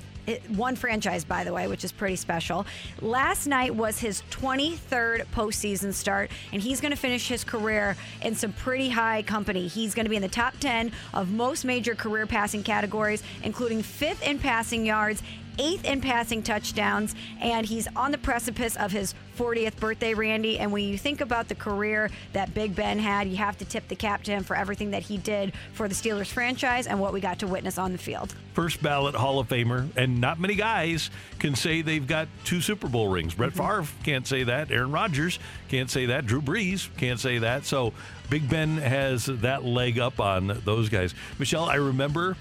one 0.55 0.75
franchise, 0.75 1.23
by 1.23 1.43
the 1.43 1.53
way, 1.53 1.67
which 1.67 1.83
is 1.83 1.91
pretty 1.91 2.15
special. 2.15 2.65
Last 3.01 3.47
night 3.47 3.75
was 3.75 3.99
his 3.99 4.23
23rd 4.31 5.25
postseason 5.27 5.93
start, 5.93 6.31
and 6.51 6.61
he's 6.61 6.81
going 6.81 6.91
to 6.91 6.97
finish 6.97 7.27
his 7.27 7.43
career 7.43 7.95
in 8.21 8.35
some 8.35 8.53
pretty 8.53 8.89
high 8.89 9.23
company. 9.23 9.67
He's 9.67 9.93
going 9.93 10.05
to 10.05 10.09
be 10.09 10.15
in 10.15 10.21
the 10.21 10.27
top 10.27 10.57
10 10.59 10.91
of 11.13 11.31
most 11.31 11.65
major 11.65 11.95
career 11.95 12.25
passing 12.25 12.63
categories, 12.63 13.23
including 13.43 13.81
fifth 13.81 14.25
in 14.25 14.39
passing 14.39 14.85
yards 14.85 15.21
eighth 15.59 15.85
in 15.85 16.01
passing 16.01 16.41
touchdowns, 16.41 17.13
and 17.41 17.65
he's 17.65 17.87
on 17.95 18.11
the 18.11 18.17
precipice 18.17 18.75
of 18.77 18.91
his 18.91 19.13
40th 19.37 19.77
birthday, 19.77 20.13
Randy. 20.13 20.59
And 20.59 20.71
when 20.71 20.83
you 20.83 20.97
think 20.97 21.21
about 21.21 21.47
the 21.47 21.55
career 21.55 22.09
that 22.33 22.53
Big 22.53 22.75
Ben 22.75 22.99
had, 22.99 23.27
you 23.27 23.37
have 23.37 23.57
to 23.59 23.65
tip 23.65 23.87
the 23.87 23.95
cap 23.95 24.23
to 24.23 24.31
him 24.31 24.43
for 24.43 24.55
everything 24.55 24.91
that 24.91 25.03
he 25.03 25.17
did 25.17 25.53
for 25.73 25.87
the 25.87 25.95
Steelers 25.95 26.27
franchise 26.27 26.87
and 26.87 26.99
what 26.99 27.13
we 27.13 27.21
got 27.21 27.39
to 27.39 27.47
witness 27.47 27.77
on 27.77 27.91
the 27.91 27.97
field. 27.97 28.35
First 28.53 28.81
ballot 28.81 29.15
Hall 29.15 29.39
of 29.39 29.47
Famer, 29.47 29.87
and 29.95 30.19
not 30.19 30.39
many 30.39 30.55
guys 30.55 31.09
can 31.39 31.55
say 31.55 31.81
they've 31.81 32.05
got 32.05 32.27
two 32.43 32.59
Super 32.59 32.89
Bowl 32.89 33.07
rings. 33.07 33.33
Brett 33.33 33.53
mm-hmm. 33.53 33.83
Favre 33.83 33.87
can't 34.03 34.27
say 34.27 34.43
that. 34.43 34.71
Aaron 34.71 34.91
Rodgers 34.91 35.39
can't 35.69 35.89
say 35.89 36.07
that. 36.07 36.25
Drew 36.25 36.41
Brees 36.41 36.89
can't 36.97 37.19
say 37.19 37.37
that. 37.37 37.65
So 37.65 37.93
Big 38.29 38.49
Ben 38.49 38.77
has 38.77 39.25
that 39.25 39.63
leg 39.63 39.99
up 39.99 40.19
on 40.19 40.61
those 40.65 40.89
guys. 40.89 41.15
Michelle, 41.37 41.63
I 41.63 41.75
remember 41.75 42.35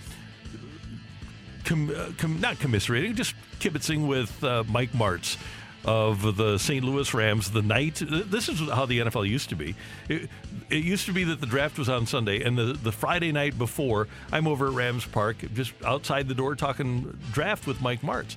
com, 1.68 1.90
uh, 1.90 2.10
com, 2.16 2.40
not 2.40 2.58
commiserating, 2.58 3.14
just 3.14 3.34
kibitzing 3.60 4.08
with 4.08 4.42
uh, 4.42 4.64
Mike 4.68 4.92
Martz 4.92 5.36
of 5.84 6.36
the 6.36 6.58
St. 6.58 6.84
Louis 6.84 7.12
Rams 7.14 7.50
the 7.50 7.62
night. 7.62 8.02
This 8.04 8.48
is 8.48 8.58
how 8.58 8.86
the 8.86 8.98
NFL 9.00 9.28
used 9.28 9.50
to 9.50 9.56
be. 9.56 9.76
It, 10.08 10.28
it, 10.70 10.82
used 10.82 11.06
to 11.06 11.12
be 11.12 11.24
that 11.24 11.40
the 11.40 11.46
draft 11.46 11.78
was 11.78 11.88
on 11.88 12.06
Sunday, 12.06 12.42
and 12.42 12.58
the, 12.58 12.72
the 12.72 12.90
Friday 12.90 13.30
night 13.30 13.56
before, 13.56 14.08
I'm 14.32 14.48
over 14.48 14.66
at 14.66 14.72
Rams 14.72 15.06
Park, 15.06 15.36
just 15.54 15.72
outside 15.84 16.26
the 16.26 16.34
door 16.34 16.56
talking 16.56 17.16
draft 17.32 17.66
with 17.66 17.80
Mike 17.80 18.00
Martz. 18.00 18.36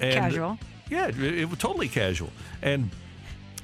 And, 0.00 0.14
Casual. 0.14 0.58
Yeah, 0.88 1.08
it, 1.08 1.20
it 1.20 1.50
was 1.50 1.58
totally 1.58 1.88
casual. 1.88 2.30
And 2.62 2.90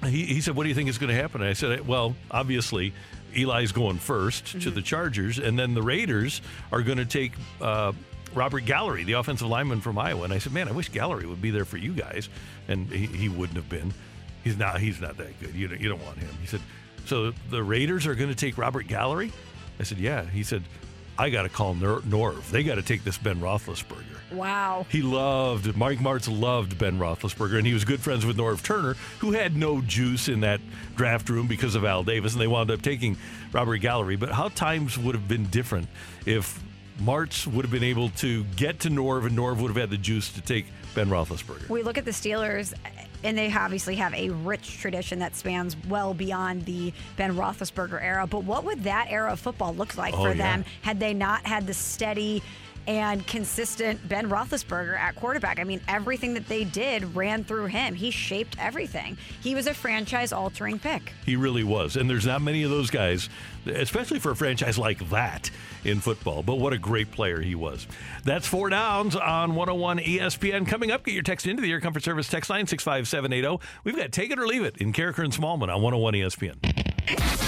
he, 0.04 0.26
he 0.26 0.40
said, 0.40 0.54
What 0.54 0.64
do 0.64 0.68
you 0.68 0.74
think 0.74 0.88
is 0.88 0.98
going 0.98 1.14
to 1.14 1.20
happen? 1.20 1.40
And 1.40 1.50
I 1.50 1.54
said, 1.54 1.86
Well, 1.86 2.14
obviously, 2.30 2.92
Eli's 3.34 3.72
going 3.72 3.98
1st 3.98 4.42
mm-hmm. 4.42 4.58
to 4.60 4.70
the 4.70 4.82
Chargers, 4.82 5.38
and 5.38 5.58
then 5.58 5.74
the 5.74 5.82
Raiders 5.82 6.40
are 6.72 6.82
going 6.82 6.98
to 6.98 7.04
take 7.04 7.32
uh, 7.60 7.92
Robert 8.34 8.64
Gallery, 8.64 9.04
the 9.04 9.14
offensive 9.14 9.48
lineman 9.48 9.80
from 9.80 9.98
Iowa, 9.98 10.24
and 10.24 10.32
I 10.32 10.38
said, 10.38 10.52
"Man, 10.52 10.68
I 10.68 10.72
wish 10.72 10.88
Gallery 10.90 11.26
would 11.26 11.42
be 11.42 11.50
there 11.50 11.64
for 11.64 11.76
you 11.76 11.92
guys," 11.92 12.28
and 12.68 12.88
he, 12.88 13.06
he 13.06 13.28
wouldn't 13.28 13.56
have 13.56 13.68
been. 13.68 13.92
He's 14.44 14.56
not. 14.56 14.80
He's 14.80 15.00
not 15.00 15.16
that 15.16 15.38
good. 15.40 15.54
You 15.54 15.68
don't, 15.68 15.80
you 15.80 15.88
don't 15.88 16.04
want 16.04 16.18
him. 16.18 16.28
He 16.40 16.46
said, 16.46 16.60
"So 17.06 17.32
the 17.50 17.62
Raiders 17.62 18.06
are 18.06 18.14
going 18.14 18.30
to 18.30 18.36
take 18.36 18.58
Robert 18.58 18.86
Gallery?" 18.86 19.32
I 19.80 19.82
said, 19.82 19.98
"Yeah." 19.98 20.24
He 20.24 20.42
said, 20.42 20.62
"I 21.18 21.30
got 21.30 21.42
to 21.42 21.48
call 21.48 21.74
Nor- 21.74 22.00
Norv. 22.00 22.48
They 22.50 22.62
got 22.62 22.76
to 22.76 22.82
take 22.82 23.04
this 23.04 23.18
Ben 23.18 23.40
Roethlisberger." 23.40 24.04
Wow. 24.30 24.84
He 24.90 25.00
loved 25.00 25.74
Mike 25.76 25.98
Martz 26.00 26.28
loved 26.30 26.78
Ben 26.78 26.98
Roethlisberger, 26.98 27.56
and 27.56 27.66
he 27.66 27.72
was 27.72 27.84
good 27.84 28.00
friends 28.00 28.26
with 28.26 28.36
Norv 28.36 28.62
Turner, 28.62 28.94
who 29.20 29.32
had 29.32 29.56
no 29.56 29.80
juice 29.80 30.28
in 30.28 30.40
that 30.40 30.60
draft 30.96 31.30
room 31.30 31.46
because 31.46 31.74
of 31.74 31.84
Al 31.84 32.04
Davis, 32.04 32.32
and 32.34 32.42
they 32.42 32.46
wound 32.46 32.70
up 32.70 32.82
taking 32.82 33.16
Robert 33.52 33.78
Gallery. 33.78 34.16
But 34.16 34.30
how 34.30 34.48
times 34.48 34.98
would 34.98 35.14
have 35.14 35.26
been 35.26 35.46
different 35.46 35.88
if 36.26 36.62
Martz 36.98 37.46
would 37.46 37.64
have 37.64 37.72
been 37.72 37.84
able 37.84 38.10
to 38.10 38.44
get 38.56 38.80
to 38.80 38.90
Norv, 38.90 39.26
and 39.26 39.36
Norv 39.36 39.60
would 39.60 39.68
have 39.68 39.76
had 39.76 39.90
the 39.90 39.98
juice 39.98 40.32
to 40.32 40.40
take 40.40 40.66
Ben 40.94 41.08
Roethlisberger. 41.08 41.68
We 41.68 41.82
look 41.82 41.96
at 41.96 42.04
the 42.04 42.10
Steelers, 42.10 42.74
and 43.22 43.38
they 43.38 43.52
obviously 43.52 43.96
have 43.96 44.12
a 44.14 44.30
rich 44.30 44.78
tradition 44.78 45.18
that 45.20 45.36
spans 45.36 45.76
well 45.88 46.14
beyond 46.14 46.64
the 46.64 46.92
Ben 47.16 47.36
Roethlisberger 47.36 48.02
era. 48.02 48.26
But 48.26 48.44
what 48.44 48.64
would 48.64 48.84
that 48.84 49.06
era 49.10 49.32
of 49.32 49.40
football 49.40 49.74
look 49.74 49.96
like 49.96 50.14
oh, 50.14 50.22
for 50.22 50.28
yeah. 50.30 50.34
them 50.34 50.64
had 50.82 50.98
they 50.98 51.14
not 51.14 51.46
had 51.46 51.66
the 51.66 51.74
steady 51.74 52.42
and 52.88 53.24
consistent 53.26 54.08
Ben 54.08 54.30
Roethlisberger 54.30 54.98
at 54.98 55.14
quarterback. 55.14 55.60
I 55.60 55.64
mean, 55.64 55.80
everything 55.88 56.32
that 56.34 56.48
they 56.48 56.64
did 56.64 57.14
ran 57.14 57.44
through 57.44 57.66
him. 57.66 57.94
He 57.94 58.10
shaped 58.10 58.56
everything. 58.58 59.18
He 59.42 59.54
was 59.54 59.66
a 59.66 59.74
franchise 59.74 60.32
altering 60.32 60.78
pick. 60.78 61.12
He 61.26 61.36
really 61.36 61.62
was. 61.62 61.96
And 61.96 62.08
there's 62.08 62.26
not 62.26 62.40
many 62.40 62.62
of 62.62 62.70
those 62.70 62.88
guys, 62.88 63.28
especially 63.66 64.18
for 64.18 64.30
a 64.30 64.36
franchise 64.36 64.78
like 64.78 65.10
that 65.10 65.50
in 65.84 66.00
football. 66.00 66.42
But 66.42 66.56
what 66.56 66.72
a 66.72 66.78
great 66.78 67.10
player 67.12 67.42
he 67.42 67.54
was. 67.54 67.86
That's 68.24 68.46
four 68.46 68.70
downs 68.70 69.14
on 69.14 69.54
101 69.54 69.98
ESPN. 69.98 70.66
Coming 70.66 70.90
up, 70.90 71.04
get 71.04 71.12
your 71.12 71.22
text 71.22 71.46
into 71.46 71.60
the 71.60 71.70
Air 71.70 71.82
Comfort 71.82 72.02
Service 72.02 72.28
text 72.28 72.48
line 72.48 72.66
65780. 72.66 73.62
We've 73.84 73.96
got 73.96 74.12
Take 74.12 74.30
It 74.30 74.38
or 74.38 74.46
Leave 74.46 74.62
It 74.62 74.78
in 74.78 74.94
Karraker 74.94 75.22
and 75.22 75.32
Smallman 75.32 75.68
on 75.68 75.82
101 75.82 76.14
ESPN. 76.14 76.87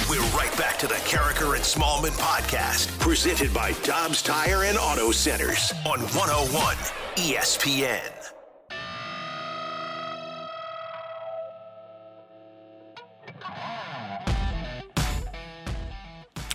We're 0.08 0.22
right 0.36 0.54
back 0.56 0.78
to 0.78 0.86
the 0.86 0.94
Karraker 0.94 1.54
and 1.54 1.62
Smallman 1.62 2.16
podcast, 2.18 2.98
presented 2.98 3.52
by 3.52 3.72
Dobbs 3.82 4.22
Tire 4.22 4.64
and 4.64 4.78
Auto 4.78 5.11
Centers 5.11 5.72
on 5.84 6.00
101 6.00 6.76
ESPN. 7.16 8.19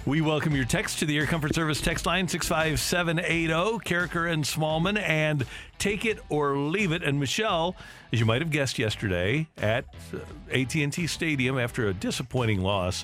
We 0.06 0.22
welcome 0.22 0.56
your 0.56 0.66
text 0.66 1.00
to 1.00 1.06
the 1.08 1.18
Air 1.18 1.26
Comfort 1.26 1.56
Service 1.56 1.82
text 1.82 2.06
line 2.06 2.28
65780, 2.28 3.80
Karraker 3.80 4.32
and 4.32 4.44
Smallman, 4.44 5.00
and 5.02 5.46
take 5.80 6.06
it 6.06 6.20
or 6.30 6.56
leave 6.56 6.92
it. 6.92 7.02
And 7.02 7.20
Michelle, 7.20 7.76
as 8.14 8.20
you 8.20 8.26
might 8.28 8.42
have 8.44 8.52
guessed 8.52 8.78
yesterday 8.78 9.48
at 9.58 9.86
uh, 10.14 10.20
AT&T 10.54 11.08
Stadium 11.08 11.58
after 11.58 11.88
a 11.88 11.94
disappointing 11.94 12.62
loss, 12.62 13.04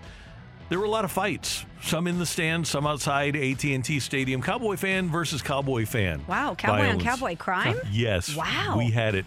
there 0.70 0.78
were 0.78 0.86
a 0.86 0.90
lot 0.90 1.04
of 1.04 1.12
fights. 1.12 1.66
Some 1.82 2.06
in 2.06 2.20
the 2.20 2.26
stands, 2.26 2.70
some 2.70 2.86
outside 2.86 3.36
AT&T 3.36 4.00
Stadium. 4.00 4.44
Cowboy 4.44 4.76
fan 4.76 5.10
versus 5.10 5.42
Cowboy 5.42 5.88
fan. 5.88 6.24
Wow, 6.28 6.54
cowboy 6.54 6.84
Violence. 6.84 7.02
on 7.02 7.10
cowboy 7.10 7.36
crime? 7.36 7.78
yes. 7.92 8.36
Wow. 8.36 8.76
We 8.78 8.92
had 8.92 9.16
it. 9.16 9.26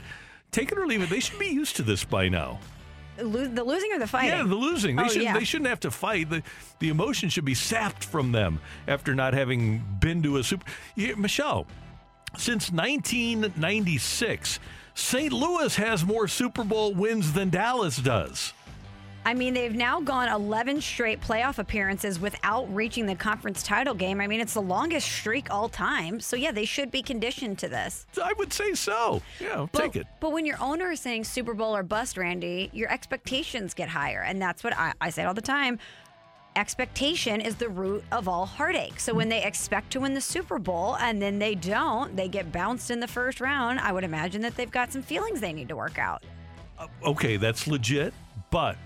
Take 0.53 0.71
it 0.71 0.79
or 0.79 0.87
leave 0.87 1.03
it. 1.03 1.11
They 1.11 1.19
should 1.19 1.41
be 1.41 1.49
used 1.49 1.75
to 1.77 1.83
this 1.83 2.05
by 2.05 2.29
now. 2.29 2.61
Lo- 3.19 3.47
the 3.47 3.65
losing 3.65 3.93
or 3.93 3.99
the 3.99 4.07
fighting? 4.07 4.31
Yeah, 4.31 4.43
the 4.43 4.55
losing. 4.55 4.97
They, 4.97 5.03
oh, 5.03 5.09
shouldn't, 5.09 5.25
yeah. 5.25 5.39
they 5.39 5.45
shouldn't 5.45 5.69
have 5.69 5.81
to 5.81 5.91
fight. 5.91 6.31
The, 6.31 6.43
the 6.79 6.89
emotion 6.89 7.29
should 7.29 7.45
be 7.45 7.55
sapped 7.55 8.05
from 8.05 8.33
them 8.33 8.61
after 8.89 9.15
not 9.15 9.35
having 9.35 9.85
been 10.01 10.23
to 10.23 10.39
a 10.39 10.45
Super. 10.45 10.67
Yeah, 10.97 11.15
Michelle, 11.17 11.67
since 12.37 12.71
1996, 12.71 14.59
St. 14.95 15.33
Louis 15.33 15.75
has 15.77 16.05
more 16.05 16.29
Super 16.29 16.65
Bowl 16.65 16.95
wins 16.95 17.33
than 17.33 17.51
Dallas 17.51 17.97
does. 17.97 18.53
I 19.27 19.33
mean, 19.33 19.55
they've 19.55 19.75
now 19.75 20.01
gone 20.01 20.29
11 20.29 20.83
straight 20.83 21.21
playoff 21.21 21.59
appearances 21.59 22.21
without 22.21 22.73
reaching 22.75 23.07
the 23.07 23.15
conference 23.15 23.63
title 23.63 23.95
game. 23.95 24.21
I 24.21 24.27
mean, 24.27 24.41
it's 24.41 24.53
the 24.53 24.63
longest 24.63 25.11
streak 25.11 25.51
all 25.51 25.69
time. 25.69 26.21
So, 26.21 26.37
yeah, 26.37 26.53
they 26.53 26.67
should 26.67 26.91
be 26.91 27.03
conditioned 27.03 27.59
to 27.61 27.69
this. 27.69 28.07
I 28.23 28.35
would 28.35 28.53
say 28.53 28.75
so. 28.75 29.23
Yeah, 29.41 29.67
but, 29.73 29.81
take 29.81 29.97
it. 29.97 30.07
But 30.21 30.33
when 30.33 30.45
your 30.45 30.61
owner 30.61 30.91
is 30.91 31.01
saying 31.01 31.25
Super 31.25 31.55
Bowl 31.55 31.75
or 31.75 31.83
bust, 31.83 32.19
Randy, 32.19 32.69
your 32.75 32.93
expectations 32.93 33.73
get 33.73 33.89
higher. 33.89 34.23
And 34.23 34.43
that's 34.43 34.63
what 34.63 34.77
I, 34.77 34.93
I 35.01 35.09
say 35.09 35.25
all 35.25 35.35
the 35.35 35.41
time 35.41 35.79
expectation 36.57 37.41
is 37.41 37.57
the 37.57 37.69
root 37.69 38.05
of 38.13 38.29
all 38.29 38.47
heartache. 38.47 39.01
So 39.01 39.13
when 39.13 39.29
they 39.29 39.43
expect 39.43 39.91
to 39.93 40.01
win 40.01 40.15
the 40.15 40.21
Super 40.21 40.61
Bowl 40.61 40.97
and 40.99 41.21
then 41.21 41.39
they 41.39 41.57
don't, 41.57 42.15
they 42.15 42.29
get 42.29 42.53
bounced 42.53 42.93
in 42.93 43.01
the 43.01 43.09
first 43.09 43.41
round, 43.41 43.81
I 43.81 43.91
would 43.91 44.05
imagine 44.05 44.43
that 44.43 44.57
they've 44.57 44.71
got 44.71 44.93
some 44.93 45.03
feelings 45.03 45.41
they 45.41 45.53
need 45.53 45.69
to 45.69 45.77
work 45.77 45.99
out. 45.99 46.23
Uh, 46.79 46.87
okay, 47.05 47.37
that's 47.37 47.67
legit, 47.67 48.15
but 48.51 48.77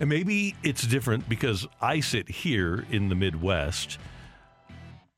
and 0.00 0.08
maybe 0.08 0.54
it's 0.62 0.86
different 0.86 1.28
because 1.28 1.66
I 1.80 2.00
sit 2.00 2.28
here 2.28 2.84
in 2.90 3.08
the 3.08 3.14
Midwest. 3.14 3.98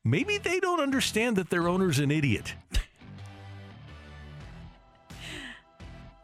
Maybe 0.03 0.37
they 0.37 0.59
don't 0.59 0.79
understand 0.79 1.35
that 1.35 1.49
their 1.49 1.67
owner's 1.67 1.99
an 1.99 2.11
idiot. 2.11 2.55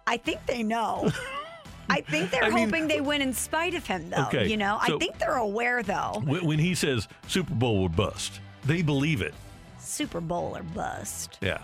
I 0.07 0.17
think 0.17 0.45
they 0.45 0.63
know. 0.63 1.11
I 1.89 2.01
think 2.01 2.31
they're 2.31 2.43
I 2.43 2.49
hoping 2.49 2.71
mean, 2.71 2.87
they 2.87 2.99
uh, 2.99 3.03
win 3.03 3.21
in 3.21 3.33
spite 3.33 3.73
of 3.73 3.85
him, 3.85 4.09
though. 4.09 4.25
Okay, 4.27 4.47
you 4.47 4.57
know, 4.57 4.79
so 4.85 4.95
I 4.95 4.99
think 4.99 5.17
they're 5.19 5.37
aware, 5.37 5.83
though. 5.83 6.21
When 6.25 6.59
he 6.59 6.75
says 6.75 7.07
Super 7.27 7.53
Bowl 7.53 7.83
would 7.83 7.95
bust, 7.95 8.41
they 8.65 8.81
believe 8.81 9.21
it. 9.21 9.33
Super 9.79 10.19
Bowl 10.19 10.57
or 10.57 10.63
bust. 10.63 11.37
Yeah, 11.41 11.63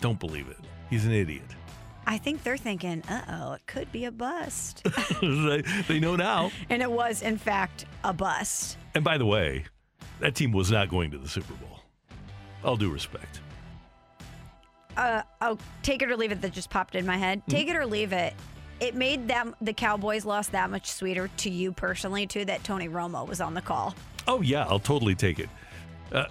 don't 0.00 0.20
believe 0.20 0.48
it. 0.48 0.58
He's 0.88 1.04
an 1.04 1.12
idiot. 1.12 1.42
I 2.06 2.18
think 2.18 2.42
they're 2.42 2.56
thinking, 2.56 3.02
uh 3.08 3.22
oh, 3.28 3.52
it 3.54 3.66
could 3.66 3.90
be 3.92 4.04
a 4.04 4.12
bust. 4.12 4.82
they, 5.22 5.62
they 5.88 6.00
know 6.00 6.16
now. 6.16 6.50
And 6.70 6.82
it 6.82 6.90
was, 6.90 7.22
in 7.22 7.38
fact, 7.38 7.86
a 8.02 8.12
bust. 8.12 8.76
And 8.94 9.02
by 9.04 9.18
the 9.18 9.26
way, 9.26 9.64
that 10.20 10.34
team 10.34 10.52
was 10.52 10.70
not 10.70 10.88
going 10.88 11.10
to 11.12 11.18
the 11.18 11.28
Super 11.28 11.54
Bowl. 11.54 11.80
All 12.62 12.76
due 12.76 12.90
respect. 12.90 13.40
uh, 14.96 15.22
oh, 15.40 15.58
take 15.82 16.02
it 16.02 16.10
or 16.10 16.16
leave 16.16 16.32
it 16.32 16.40
that 16.42 16.52
just 16.52 16.70
popped 16.70 16.94
in 16.94 17.04
my 17.06 17.16
head. 17.16 17.40
Mm-hmm. 17.40 17.50
Take 17.50 17.68
it 17.68 17.76
or 17.76 17.84
leave 17.86 18.12
it. 18.12 18.34
It 18.80 18.94
made 18.94 19.28
them 19.28 19.54
the 19.60 19.72
Cowboys 19.72 20.24
loss 20.24 20.48
that 20.48 20.70
much 20.70 20.90
sweeter 20.90 21.28
to 21.38 21.50
you 21.50 21.72
personally 21.72 22.26
too 22.26 22.44
that 22.44 22.64
Tony 22.64 22.88
Romo 22.88 23.26
was 23.26 23.40
on 23.40 23.54
the 23.54 23.60
call. 23.62 23.94
Oh 24.26 24.40
yeah, 24.40 24.66
I'll 24.68 24.78
totally 24.80 25.14
take 25.14 25.38
it. 25.38 25.48
Uh, 26.12 26.26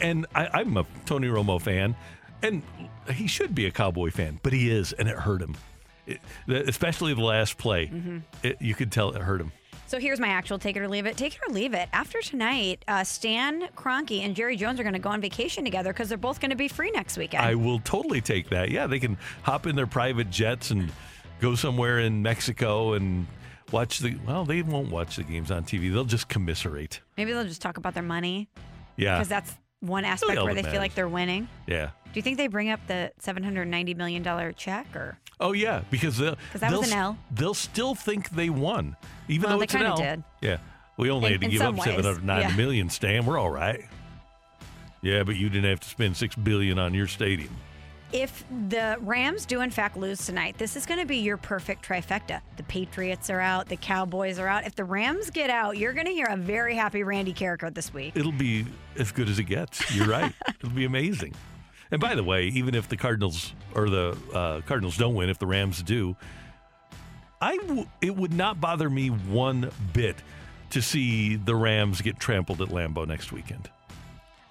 and 0.00 0.26
I, 0.34 0.48
I'm 0.54 0.76
a 0.76 0.86
Tony 1.06 1.28
Romo 1.28 1.60
fan, 1.60 1.94
and 2.44 2.62
he 3.12 3.26
should 3.26 3.54
be 3.54 3.66
a 3.66 3.70
Cowboy 3.70 4.10
fan, 4.10 4.38
but 4.42 4.52
he 4.52 4.70
is, 4.70 4.92
and 4.92 5.08
it 5.08 5.16
hurt 5.16 5.40
him. 5.42 5.56
It, 6.06 6.20
especially 6.48 7.14
the 7.14 7.22
last 7.22 7.56
play, 7.58 7.86
Mm-hmm. 7.86 8.18
it, 8.42 8.60
you 8.60 8.74
could 8.74 8.92
tell 8.92 9.10
it 9.10 9.22
hurt 9.22 9.40
him. 9.40 9.52
So 9.86 9.98
here's 9.98 10.18
my 10.20 10.28
actual 10.28 10.58
take 10.58 10.76
it 10.76 10.80
or 10.80 10.88
leave 10.88 11.06
it. 11.06 11.16
Take 11.16 11.34
it 11.34 11.40
or 11.48 11.52
leave 11.52 11.72
it. 11.74 11.88
After 11.92 12.20
tonight, 12.20 12.84
uh, 12.88 13.04
Stan 13.04 13.68
Kroenke 13.76 14.20
and 14.24 14.34
Jerry 14.34 14.56
Jones 14.56 14.80
are 14.80 14.82
going 14.82 14.94
to 14.94 14.98
go 14.98 15.10
on 15.10 15.20
vacation 15.20 15.64
together 15.64 15.92
because 15.92 16.08
they're 16.08 16.18
both 16.18 16.40
going 16.40 16.50
to 16.50 16.56
be 16.56 16.68
free 16.68 16.90
next 16.90 17.16
weekend. 17.16 17.44
I 17.44 17.54
will 17.54 17.78
totally 17.80 18.20
take 18.20 18.48
that. 18.50 18.70
Yeah, 18.70 18.86
they 18.86 18.98
can 18.98 19.16
hop 19.42 19.66
in 19.66 19.76
their 19.76 19.86
private 19.86 20.30
jets 20.30 20.70
and 20.70 20.90
go 21.40 21.54
somewhere 21.54 22.00
in 22.00 22.22
Mexico 22.22 22.94
and 22.94 23.26
watch 23.72 23.98
the. 24.00 24.16
Well, 24.26 24.44
they 24.44 24.62
won't 24.62 24.90
watch 24.90 25.16
the 25.16 25.22
games 25.22 25.50
on 25.50 25.64
TV. 25.64 25.92
They'll 25.92 26.04
just 26.04 26.28
commiserate. 26.28 27.00
Maybe 27.16 27.32
they'll 27.32 27.44
just 27.44 27.62
talk 27.62 27.76
about 27.76 27.94
their 27.94 28.02
money 28.02 28.48
Yeah, 28.96 29.16
because 29.16 29.28
that's 29.28 29.54
one 29.84 30.04
aspect 30.04 30.42
where 30.42 30.54
they 30.54 30.62
feel 30.62 30.80
like 30.80 30.94
they're 30.94 31.08
winning. 31.08 31.48
yeah. 31.66 31.90
Do 32.12 32.18
you 32.18 32.22
think 32.22 32.36
they 32.36 32.46
bring 32.46 32.70
up 32.70 32.78
the 32.86 33.10
$790 33.22 33.96
million 33.96 34.54
check 34.56 34.86
or? 34.94 35.18
Oh 35.40 35.50
yeah, 35.52 35.82
because 35.90 36.16
they'll 36.16 36.36
that 36.52 36.70
was 36.70 36.82
they'll 36.88 36.92
an 36.92 36.92
L. 36.92 37.18
They'll 37.32 37.54
still 37.54 37.96
think 37.96 38.30
they 38.30 38.48
won, 38.50 38.94
even 39.26 39.48
Well, 39.50 39.58
though 39.58 39.62
it's 39.64 39.74
an 39.74 39.82
L. 39.82 39.96
did. 39.96 40.22
Yeah, 40.40 40.58
we 40.96 41.10
only 41.10 41.26
In- 41.26 41.32
had 41.32 41.40
to 41.40 41.48
give 41.48 41.60
up 41.62 41.74
ways, 41.74 41.84
seven 41.86 42.04
hundred 42.04 42.24
ninety 42.24 42.50
yeah. 42.50 42.56
million. 42.56 42.88
Stan, 42.88 43.26
we're 43.26 43.36
all 43.36 43.50
right. 43.50 43.84
Yeah, 45.02 45.24
but 45.24 45.34
you 45.34 45.48
didn't 45.48 45.68
have 45.68 45.80
to 45.80 45.88
spend 45.88 46.16
six 46.16 46.36
billion 46.36 46.78
on 46.78 46.94
your 46.94 47.08
stadium. 47.08 47.54
If 48.14 48.44
the 48.68 48.96
Rams 49.00 49.44
do 49.44 49.60
in 49.60 49.70
fact 49.70 49.96
lose 49.96 50.24
tonight, 50.24 50.56
this 50.56 50.76
is 50.76 50.86
going 50.86 51.00
to 51.00 51.06
be 51.06 51.16
your 51.16 51.36
perfect 51.36 51.84
trifecta. 51.84 52.40
The 52.56 52.62
Patriots 52.62 53.28
are 53.28 53.40
out, 53.40 53.68
the 53.68 53.76
Cowboys 53.76 54.38
are 54.38 54.46
out. 54.46 54.64
If 54.64 54.76
the 54.76 54.84
Rams 54.84 55.30
get 55.30 55.50
out, 55.50 55.78
you're 55.78 55.92
going 55.92 56.06
to 56.06 56.12
hear 56.12 56.28
a 56.30 56.36
very 56.36 56.76
happy 56.76 57.02
Randy 57.02 57.34
Karraker 57.34 57.74
this 57.74 57.92
week. 57.92 58.12
It'll 58.14 58.30
be 58.30 58.66
as 58.96 59.10
good 59.10 59.28
as 59.28 59.40
it 59.40 59.44
gets. 59.44 59.92
You're 59.92 60.06
right. 60.06 60.32
It'll 60.48 60.70
be 60.70 60.84
amazing. 60.84 61.34
And 61.90 62.00
by 62.00 62.14
the 62.14 62.22
way, 62.22 62.46
even 62.46 62.76
if 62.76 62.88
the 62.88 62.96
Cardinals 62.96 63.52
or 63.74 63.90
the 63.90 64.16
uh, 64.32 64.60
Cardinals 64.60 64.96
don't 64.96 65.16
win, 65.16 65.28
if 65.28 65.40
the 65.40 65.48
Rams 65.48 65.82
do, 65.82 66.14
I 67.40 67.56
w- 67.56 67.88
it 68.00 68.14
would 68.14 68.32
not 68.32 68.60
bother 68.60 68.88
me 68.88 69.08
one 69.08 69.72
bit 69.92 70.14
to 70.70 70.80
see 70.80 71.34
the 71.34 71.56
Rams 71.56 72.00
get 72.00 72.20
trampled 72.20 72.62
at 72.62 72.68
Lambeau 72.68 73.08
next 73.08 73.32
weekend. 73.32 73.70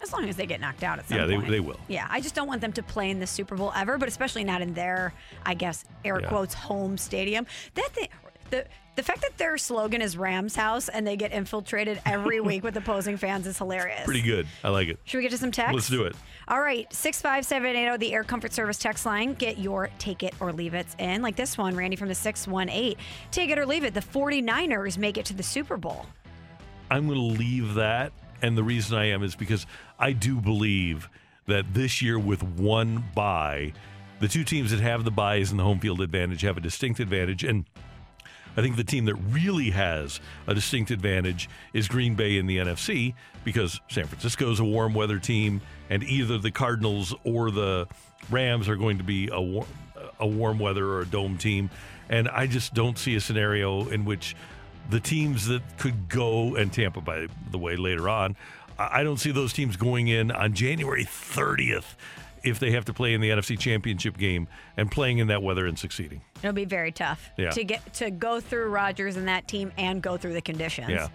As 0.04 0.12
long 0.14 0.28
as 0.30 0.36
they 0.36 0.46
get 0.46 0.60
knocked 0.62 0.84
out 0.84 1.00
at 1.00 1.08
some 1.08 1.18
Yeah, 1.18 1.26
they- 1.26 1.36
point. 1.36 1.48
they 1.50 1.60
will. 1.62 1.80
Yeah, 1.88 2.06
I 2.10 2.20
just 2.22 2.36
don't 2.36 2.48
want 2.48 2.60
them 2.62 2.74
to 2.74 2.84
play 2.84 3.10
in 3.10 3.20
the 3.20 3.26
Super 3.28 3.56
Bowl 3.56 3.72
ever, 3.76 3.98
but 3.98 4.08
especially 4.10 4.44
not 4.44 4.62
in 4.62 4.74
their, 4.74 5.14
I 5.46 5.54
guess, 5.56 5.86
air 6.04 6.20
Yeah. 6.20 6.28
quotes, 6.28 6.54
home 6.54 6.98
stadium. 6.98 7.48
That 7.76 7.90
thing, 7.94 8.10
the 8.50 8.66
the 8.96 9.02
fact 9.02 9.22
that 9.22 9.36
their 9.40 9.58
slogan 9.58 10.04
is 10.04 10.16
Rams 10.18 10.56
House 10.56 10.88
and 10.88 11.08
they 11.08 11.16
get 11.16 11.32
infiltrated 11.32 12.00
every 12.06 12.40
week 12.52 12.64
with 12.64 12.78
opposing 12.78 13.18
fans 13.18 13.48
is 13.48 13.58
hilarious. 13.58 14.06
Pretty 14.06 14.22
good. 14.22 14.46
I 14.64 14.70
like 14.70 14.88
it. 14.88 15.00
Should 15.06 15.18
we 15.18 15.24
get 15.24 15.32
to 15.32 15.38
some 15.40 15.52
text? 15.52 15.74
Let's 15.74 15.90
do 15.90 16.04
it. 16.04 16.16
All 16.48 16.62
right, 16.62 16.86
65780, 16.94 17.98
the 17.98 18.14
Air 18.14 18.24
Comfort 18.24 18.54
Service 18.54 18.78
text 18.78 19.04
line. 19.08 19.34
Get 19.34 19.58
your 19.58 19.90
take 19.98 20.22
it 20.22 20.36
or 20.40 20.52
leave 20.54 20.76
it 20.76 20.86
in. 21.00 21.24
Like 21.24 21.36
this 21.36 21.58
one, 21.58 21.76
Randy 21.76 21.96
from 21.96 22.08
the 22.10 22.14
618. 22.14 22.96
Take 23.32 23.50
it 23.50 23.58
or 23.58 23.66
leave 23.66 23.84
it. 23.84 23.96
The 23.96 24.02
49ers 24.02 25.00
make 25.00 25.18
it 25.18 25.26
to 25.26 25.34
the 25.34 25.42
Super 25.44 25.76
Bowl. 25.78 26.06
I'm 26.92 27.08
going 27.08 27.18
to 27.18 27.40
leave 27.40 27.74
that. 27.74 28.12
And 28.44 28.58
the 28.58 28.64
reason 28.64 28.98
I 28.98 29.06
am 29.06 29.24
is 29.24 29.36
because 29.36 29.66
I 29.98 30.12
do 30.12 30.40
believe 30.42 31.10
that 31.48 31.74
this 31.74 32.02
year, 32.02 32.20
with 32.20 32.44
one 32.44 33.06
bye, 33.16 33.72
the 34.20 34.28
two 34.28 34.44
teams 34.44 34.72
that 34.72 34.82
have 34.82 35.06
the 35.06 35.12
buys 35.12 35.50
and 35.50 35.60
the 35.60 35.64
home 35.64 35.80
field 35.80 36.02
advantage 36.02 36.42
have 36.42 36.58
a 36.58 36.62
distinct 36.62 37.00
advantage. 37.00 37.46
And 37.46 37.64
I 38.58 38.62
think 38.62 38.76
the 38.76 38.84
team 38.84 39.06
that 39.06 39.16
really 39.16 39.70
has 39.70 40.20
a 40.46 40.54
distinct 40.54 40.92
advantage 40.92 41.50
is 41.74 41.88
Green 41.88 42.16
Bay 42.16 42.38
in 42.38 42.46
the 42.46 42.58
NFC 42.58 43.16
because 43.46 43.80
San 43.90 44.08
Francisco 44.08 44.52
is 44.52 44.60
a 44.60 44.66
warm 44.66 44.94
weather 44.94 45.20
team, 45.20 45.62
and 45.90 46.04
either 46.04 46.38
the 46.38 46.52
Cardinals 46.52 47.16
or 47.24 47.50
the 47.50 47.88
Rams 48.30 48.68
are 48.68 48.76
going 48.76 48.98
to 48.98 49.04
be 49.06 49.30
a 49.32 49.42
warm, 49.42 49.68
a 50.20 50.28
warm 50.28 50.60
weather 50.60 50.86
or 50.86 51.02
a 51.02 51.06
dome 51.06 51.38
team. 51.38 51.70
And 52.10 52.28
I 52.28 52.48
just 52.48 52.74
don't 52.74 52.98
see 52.98 53.16
a 53.16 53.22
scenario 53.22 53.88
in 53.88 54.04
which 54.04 54.36
the 54.90 55.00
teams 55.00 55.48
that 55.48 55.62
could 55.78 56.10
go, 56.10 56.56
and 56.56 56.72
Tampa, 56.72 57.02
by 57.02 57.28
the 57.52 57.58
way, 57.58 57.76
later 57.76 58.10
on, 58.10 58.36
I 58.78 59.04
don't 59.04 59.18
see 59.18 59.32
those 59.32 59.54
teams 59.54 59.76
going 59.78 60.08
in 60.08 60.32
on 60.32 60.54
January 60.54 61.06
30th 61.06 61.96
if 62.44 62.60
they 62.60 62.72
have 62.72 62.84
to 62.86 62.94
play 62.94 63.14
in 63.14 63.22
the 63.22 63.30
NFC 63.30 63.58
Championship 63.58 64.18
game 64.18 64.48
and 64.76 64.92
playing 64.92 65.20
in 65.20 65.28
that 65.28 65.42
weather 65.42 65.66
and 65.66 65.80
succeeding. 65.80 66.22
It'll 66.42 66.52
be 66.54 66.66
very 66.66 66.92
tough 66.92 67.30
Yeah. 67.38 67.52
to 67.52 67.64
get 67.64 67.94
to 67.96 68.12
go 68.12 68.42
through 68.42 68.68
Rodgers 68.70 69.16
and 69.16 69.28
that 69.30 69.48
team 69.48 69.72
and 69.78 70.02
go 70.02 70.18
through 70.18 70.34
the 70.34 70.42
conditions. 70.42 70.90
Yeah. 70.90 71.08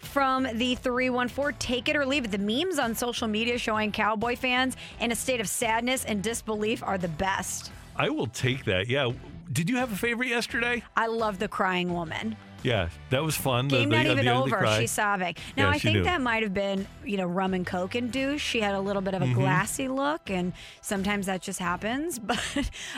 From 0.00 0.42
the 0.54 0.74
314, 0.74 1.56
take 1.58 1.88
it 1.88 1.96
or 1.96 2.04
leave 2.04 2.24
it. 2.24 2.32
The 2.32 2.38
memes 2.38 2.78
on 2.78 2.94
social 2.94 3.28
media 3.28 3.56
showing 3.56 3.92
Cowboy 3.92 4.36
fans 4.36 4.76
in 5.00 5.12
a 5.12 5.14
state 5.14 5.40
of 5.40 5.48
sadness 5.48 6.04
and 6.04 6.22
disbelief 6.22 6.82
are 6.82 6.98
the 6.98 7.08
best. 7.08 7.70
I 7.96 8.10
will 8.10 8.26
take 8.26 8.64
that. 8.64 8.88
Yeah. 8.88 9.12
Did 9.52 9.70
you 9.70 9.76
have 9.76 9.92
a 9.92 9.96
favorite 9.96 10.28
yesterday? 10.28 10.82
I 10.96 11.06
love 11.06 11.38
the 11.38 11.48
crying 11.48 11.92
woman. 11.94 12.36
Yeah, 12.62 12.88
that 13.10 13.22
was 13.22 13.36
fun. 13.36 13.68
The- 13.68 13.78
Game 13.78 13.88
the- 13.90 13.96
not 13.96 14.06
at 14.06 14.12
even 14.12 14.24
the 14.24 14.30
the 14.32 14.36
over. 14.38 14.56
cry. 14.56 14.80
She's 14.80 14.90
sobbing. 14.90 15.34
Now 15.56 15.64
Yeah, 15.68 15.70
I 15.70 15.78
think 15.78 15.96
knew. 15.98 16.04
that 16.04 16.20
might 16.20 16.42
have 16.42 16.54
been, 16.54 16.86
you 17.04 17.16
know, 17.16 17.26
rum 17.26 17.54
and 17.54 17.66
coke 17.66 17.94
induced. 17.96 18.44
She 18.44 18.60
had 18.60 18.74
a 18.74 18.80
little 18.80 19.02
bit 19.02 19.14
of 19.14 19.22
a 19.22 19.26
Mhm. 19.26 19.34
glassy 19.34 19.88
look, 19.88 20.30
and 20.30 20.52
sometimes 20.80 21.26
that 21.26 21.42
just 21.42 21.58
happens. 21.58 22.18
But 22.32 22.40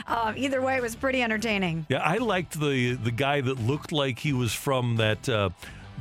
um, 0.07 0.35
either 0.37 0.61
way, 0.61 0.75
it 0.75 0.81
was 0.81 0.95
pretty 0.95 1.21
entertaining. 1.23 1.85
Yeah, 1.89 1.99
I 1.99 2.17
liked 2.17 2.59
the 2.59 2.93
the 2.93 3.11
guy 3.11 3.41
that 3.41 3.59
looked 3.59 3.91
like 3.91 4.19
he 4.19 4.33
was 4.33 4.53
from 4.53 4.95
that 4.97 5.27
uh, 5.27 5.49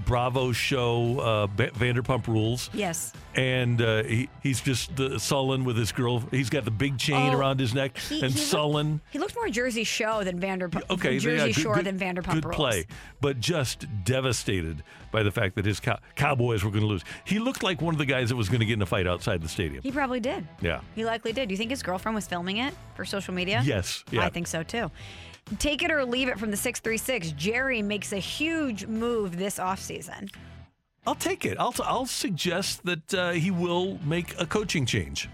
Bravo 0.07 0.53
show, 0.53 1.19
uh, 1.21 1.47
Va- 1.49 1.71
Vanderpump 1.71 2.27
Rules. 2.27 2.69
Yes. 2.73 3.13
And 3.37 3.81
uh, 3.83 4.05
he, 4.05 4.29
he's 4.43 4.61
just 4.61 4.99
uh, 5.01 5.19
sullen 5.19 5.65
with 5.65 5.77
his 5.77 5.91
girl. 5.93 6.21
He's 6.31 6.51
got 6.51 6.65
the 6.65 6.71
big 6.71 6.99
chain 6.99 7.35
Oh, 7.35 7.39
around 7.39 7.59
his 7.59 7.75
neck 7.75 7.99
he- 7.99 8.21
and 8.21 8.31
he 8.33 8.39
looked- 8.39 8.49
sullen. 8.51 9.01
He 9.11 9.19
looked 9.19 9.35
more 9.35 9.49
Jersey 9.49 9.83
Show 9.85 10.23
than 10.23 10.39
Vanderpump. 10.41 10.83
Okay, 10.91 11.19
Jersey 11.19 11.37
yeah, 11.39 11.47
good- 11.47 11.55
Shore 11.63 11.75
good- 11.77 11.87
than 11.87 11.99
Vanderpump 11.99 12.35
Good 12.35 12.45
Rules. 12.45 12.57
play, 12.57 12.87
but 13.21 13.41
just 13.41 13.87
devastated 14.05 14.83
by 15.11 15.23
the 15.23 15.31
fact 15.31 15.55
that 15.57 15.65
his 15.65 15.81
cow- 15.81 15.99
Cowboys 16.17 16.63
were 16.65 16.71
going 16.71 16.83
to 16.83 16.87
lose. 16.89 17.03
He 17.25 17.39
looked 17.39 17.63
like 17.63 17.81
one 17.81 17.95
of 17.95 17.99
the 17.99 18.07
guys 18.07 18.29
that 18.29 18.37
was 18.37 18.49
going 18.49 18.61
to 18.61 18.67
get 18.67 18.75
in 18.75 18.83
a 18.83 18.87
fight 18.87 19.07
outside 19.07 19.43
the 19.43 19.49
stadium. 19.49 19.83
He 19.83 19.91
probably 19.93 20.21
did. 20.21 20.47
Yeah. 20.61 20.81
He 20.95 21.05
likely 21.05 21.33
did. 21.33 21.49
Do 21.49 21.53
you 21.55 21.59
think 21.59 21.71
his 21.71 21.83
girlfriend 21.83 22.15
was 22.15 22.27
filming 22.27 22.59
it 22.59 22.75
for 22.95 23.05
social 23.05 23.33
media? 23.35 23.63
Yes, 23.65 24.05
yeah. 24.11 24.25
I 24.25 24.29
think 24.29 24.47
so 24.49 24.63
too. 24.63 24.91
Take 25.59 25.83
it 25.83 25.91
or 25.91 26.05
leave 26.05 26.29
it 26.29 26.39
from 26.39 26.51
the 26.51 26.57
636. 26.57 27.33
Jerry 27.33 27.83
makes 27.83 28.13
a 28.13 28.19
huge 28.19 28.87
move 28.87 29.37
this 29.37 29.59
offseason. 29.59 30.33
I'll 31.07 31.15
take 31.15 31.45
it. 31.45 31.59
I'll, 31.59 31.75
I'll 31.83 32.07
suggest 32.07 32.85
that 32.85 33.15
uh, 33.15 33.33
he 33.33 33.51
will 33.51 33.99
make 34.05 34.39
a 34.41 34.47
coaching 34.47 34.87
change. 34.87 35.29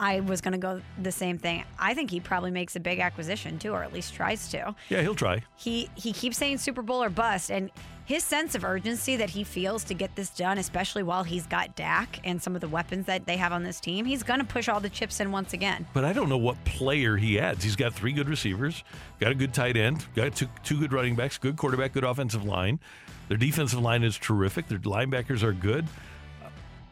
I 0.00 0.20
was 0.20 0.40
going 0.40 0.52
to 0.52 0.58
go 0.58 0.80
the 1.02 1.12
same 1.12 1.36
thing. 1.36 1.62
I 1.78 1.92
think 1.92 2.10
he 2.10 2.20
probably 2.20 2.50
makes 2.50 2.74
a 2.74 2.80
big 2.80 3.00
acquisition 3.00 3.58
too, 3.58 3.72
or 3.72 3.82
at 3.82 3.92
least 3.92 4.14
tries 4.14 4.48
to. 4.48 4.74
Yeah, 4.88 5.02
he'll 5.02 5.14
try. 5.14 5.42
He 5.56 5.90
he 5.94 6.14
keeps 6.14 6.38
saying 6.38 6.56
Super 6.56 6.80
Bowl 6.80 7.02
or 7.02 7.10
bust, 7.10 7.50
and 7.50 7.70
his 8.10 8.24
sense 8.24 8.56
of 8.56 8.64
urgency 8.64 9.14
that 9.14 9.30
he 9.30 9.44
feels 9.44 9.84
to 9.84 9.94
get 9.94 10.16
this 10.16 10.30
done, 10.30 10.58
especially 10.58 11.04
while 11.04 11.22
he's 11.22 11.46
got 11.46 11.76
Dak 11.76 12.18
and 12.24 12.42
some 12.42 12.56
of 12.56 12.60
the 12.60 12.66
weapons 12.66 13.06
that 13.06 13.24
they 13.24 13.36
have 13.36 13.52
on 13.52 13.62
this 13.62 13.78
team, 13.78 14.04
he's 14.04 14.24
going 14.24 14.40
to 14.40 14.44
push 14.44 14.68
all 14.68 14.80
the 14.80 14.88
chips 14.88 15.20
in 15.20 15.30
once 15.30 15.52
again. 15.52 15.86
But 15.94 16.04
I 16.04 16.12
don't 16.12 16.28
know 16.28 16.36
what 16.36 16.56
player 16.64 17.16
he 17.16 17.38
adds. 17.38 17.62
He's 17.62 17.76
got 17.76 17.94
three 17.94 18.10
good 18.10 18.28
receivers, 18.28 18.82
got 19.20 19.30
a 19.30 19.34
good 19.36 19.54
tight 19.54 19.76
end, 19.76 20.04
got 20.16 20.34
two, 20.34 20.48
two 20.64 20.80
good 20.80 20.92
running 20.92 21.14
backs, 21.14 21.38
good 21.38 21.56
quarterback, 21.56 21.92
good 21.92 22.02
offensive 22.02 22.42
line. 22.42 22.80
Their 23.28 23.36
defensive 23.36 23.78
line 23.78 24.02
is 24.02 24.18
terrific. 24.18 24.66
Their 24.66 24.80
linebackers 24.80 25.44
are 25.44 25.52
good. 25.52 25.86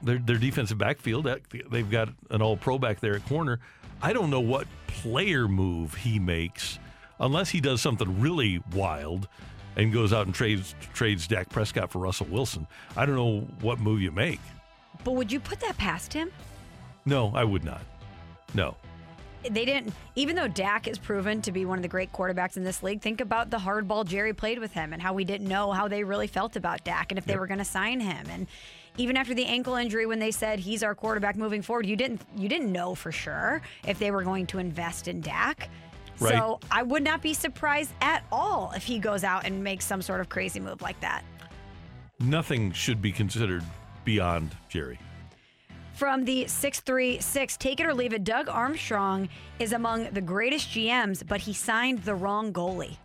Their, 0.02 0.18
their 0.18 0.38
defensive 0.38 0.78
backfield, 0.78 1.28
they've 1.68 1.90
got 1.90 2.10
an 2.30 2.42
all 2.42 2.56
pro 2.56 2.78
back 2.78 3.00
there 3.00 3.16
at 3.16 3.26
corner. 3.26 3.58
I 4.00 4.12
don't 4.12 4.30
know 4.30 4.38
what 4.38 4.68
player 4.86 5.48
move 5.48 5.94
he 5.96 6.20
makes 6.20 6.78
unless 7.18 7.50
he 7.50 7.60
does 7.60 7.80
something 7.80 8.20
really 8.20 8.62
wild 8.72 9.26
and 9.78 9.92
goes 9.92 10.12
out 10.12 10.26
and 10.26 10.34
trades 10.34 10.74
trades 10.92 11.26
Dak 11.26 11.48
Prescott 11.48 11.90
for 11.90 12.00
Russell 12.00 12.26
Wilson. 12.26 12.66
I 12.96 13.06
don't 13.06 13.16
know 13.16 13.40
what 13.60 13.78
move 13.80 14.02
you 14.02 14.10
make. 14.10 14.40
But 15.04 15.12
would 15.12 15.32
you 15.32 15.40
put 15.40 15.60
that 15.60 15.78
past 15.78 16.12
him? 16.12 16.30
No, 17.06 17.32
I 17.34 17.44
would 17.44 17.64
not. 17.64 17.80
No. 18.52 18.76
They 19.48 19.64
didn't, 19.64 19.94
even 20.16 20.34
though 20.34 20.48
Dak 20.48 20.88
is 20.88 20.98
proven 20.98 21.40
to 21.42 21.52
be 21.52 21.64
one 21.64 21.78
of 21.78 21.82
the 21.82 21.88
great 21.88 22.12
quarterbacks 22.12 22.56
in 22.56 22.64
this 22.64 22.82
league, 22.82 23.00
think 23.00 23.20
about 23.20 23.50
the 23.50 23.56
hardball 23.56 24.04
Jerry 24.04 24.34
played 24.34 24.58
with 24.58 24.72
him 24.72 24.92
and 24.92 25.00
how 25.00 25.14
we 25.14 25.24
didn't 25.24 25.46
know 25.46 25.70
how 25.70 25.86
they 25.86 26.02
really 26.02 26.26
felt 26.26 26.56
about 26.56 26.82
Dak 26.82 27.12
and 27.12 27.18
if 27.18 27.24
they 27.24 27.34
Yep. 27.34 27.40
were 27.40 27.46
going 27.46 27.58
to 27.58 27.64
sign 27.64 28.00
him. 28.00 28.26
And 28.30 28.48
even 28.96 29.16
after 29.16 29.34
the 29.34 29.44
ankle 29.46 29.76
injury, 29.76 30.06
when 30.06 30.18
they 30.18 30.32
said 30.32 30.58
he's 30.58 30.82
our 30.82 30.94
quarterback 30.94 31.36
moving 31.36 31.62
forward, 31.62 31.86
you 31.86 31.94
didn't 31.94 32.20
you 32.36 32.48
didn't 32.48 32.72
know 32.72 32.96
for 32.96 33.12
sure 33.12 33.62
if 33.86 34.00
they 34.00 34.10
were 34.10 34.24
going 34.24 34.44
to 34.48 34.58
invest 34.58 35.06
in 35.06 35.20
Dak. 35.20 35.70
Right. 36.20 36.34
So 36.34 36.60
I 36.70 36.82
would 36.82 37.02
not 37.02 37.22
be 37.22 37.34
surprised 37.34 37.92
at 38.00 38.24
all 38.32 38.72
if 38.74 38.84
he 38.84 38.98
goes 38.98 39.24
out 39.24 39.44
and 39.44 39.62
makes 39.62 39.84
some 39.84 40.02
sort 40.02 40.20
of 40.20 40.28
crazy 40.28 40.60
move 40.60 40.82
like 40.82 40.98
that. 41.00 41.22
Nothing 42.20 42.72
should 42.72 43.00
be 43.00 43.12
considered 43.12 43.62
beyond 44.04 44.56
Jerry. 44.68 44.98
From 45.94 46.24
the 46.24 46.46
636, 46.46 47.56
take 47.56 47.80
it 47.80 47.86
or 47.86 47.92
leave 47.92 48.12
it, 48.12 48.22
Doug 48.22 48.48
Armstrong 48.48 49.28
is 49.58 49.72
among 49.72 50.10
the 50.10 50.20
greatest 50.20 50.68
GMs, 50.70 51.26
but 51.26 51.40
he 51.40 51.52
signed 51.52 52.04
the 52.04 52.14
wrong 52.14 52.52
goalie. 52.52 52.96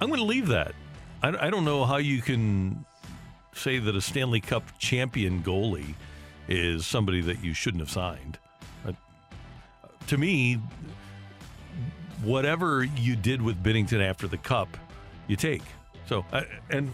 I'm 0.00 0.08
going 0.08 0.20
to 0.20 0.26
leave 0.26 0.48
that. 0.48 0.74
I, 1.22 1.46
I 1.46 1.50
don't 1.50 1.64
know 1.64 1.84
how 1.84 1.98
you 1.98 2.20
can 2.20 2.84
say 3.54 3.78
that 3.78 3.96
a 3.96 4.00
Stanley 4.00 4.40
Cup 4.40 4.78
champion 4.78 5.42
goalie 5.42 5.94
is 6.48 6.86
somebody 6.86 7.20
that 7.22 7.42
you 7.42 7.54
shouldn't 7.54 7.80
have 7.80 7.90
signed. 7.90 8.38
Uh, 8.86 8.92
to 10.08 10.18
me, 10.18 10.60
whatever 12.22 12.84
you 12.84 13.16
did 13.16 13.42
with 13.42 13.62
Binnington 13.62 14.00
after 14.00 14.26
the 14.28 14.38
Cup, 14.38 14.76
you 15.26 15.36
take. 15.36 15.62
So, 16.06 16.24
uh, 16.32 16.42
and 16.70 16.92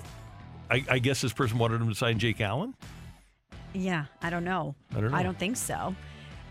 I, 0.70 0.84
I 0.88 0.98
guess 0.98 1.20
this 1.20 1.32
person 1.32 1.58
wanted 1.58 1.80
him 1.80 1.88
to 1.88 1.94
sign 1.94 2.18
Jake 2.18 2.40
Allen. 2.40 2.74
Yeah, 3.74 4.06
I 4.22 4.30
don't 4.30 4.44
know. 4.44 4.74
I 4.94 5.00
don't 5.00 5.10
know. 5.10 5.16
I 5.16 5.22
don't 5.22 5.38
think 5.38 5.56
so. 5.56 5.94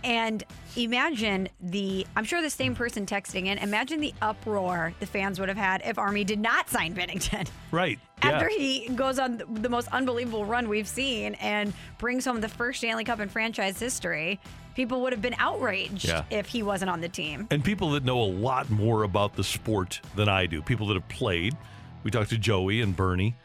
And 0.04 0.44
imagine 0.76 1.48
the, 1.60 2.08
I'm 2.16 2.24
sure 2.24 2.42
the 2.42 2.50
same 2.50 2.76
person 2.76 3.06
texting 3.06 3.46
in, 3.46 3.60
imagine 3.60 4.00
the 4.00 4.14
uproar 4.22 4.94
the 5.00 5.06
fans 5.06 5.40
would 5.40 5.50
have 5.50 5.58
had 5.58 5.82
if 5.86 6.00
Army 6.00 6.24
did 6.24 6.40
not 6.40 6.70
sign 6.70 6.96
Binnington. 6.96 7.48
Right. 7.72 8.00
After 8.24 8.50
yeah. 8.50 8.58
he 8.58 8.90
goes 8.90 9.20
on 9.20 9.42
the 9.48 9.70
most 9.70 9.88
unbelievable 9.92 10.46
run 10.46 10.70
we've 10.70 10.88
seen 10.88 11.36
and 11.36 11.74
brings 11.98 12.26
home 12.26 12.42
the 12.42 12.50
first 12.50 12.80
Stanley 12.80 13.04
Cup 13.04 13.20
in 13.20 13.30
franchise 13.30 13.80
history, 13.80 14.40
people 14.76 15.02
would 15.02 15.14
have 15.14 15.22
been 15.22 15.36
outraged 15.38 16.08
Yeah. 16.08 16.24
if 16.30 16.48
he 16.48 16.64
wasn't 16.64 16.90
on 16.92 17.02
the 17.02 17.10
team. 17.10 17.48
and 17.52 17.64
people 17.64 17.92
that 17.92 18.04
know 18.04 18.22
a 18.22 18.26
lot 18.32 18.70
more 18.70 19.04
about 19.04 19.36
the 19.36 19.44
sport 19.44 20.02
than 20.16 20.30
I 20.30 20.46
do, 20.46 20.62
people 20.62 20.88
that 20.88 20.94
have 20.96 21.08
played. 21.10 21.56
We 22.04 22.12
talked 22.12 22.30
to 22.32 22.38
Joey 22.38 22.82
and 22.82 22.96
Bernie. 22.96 23.36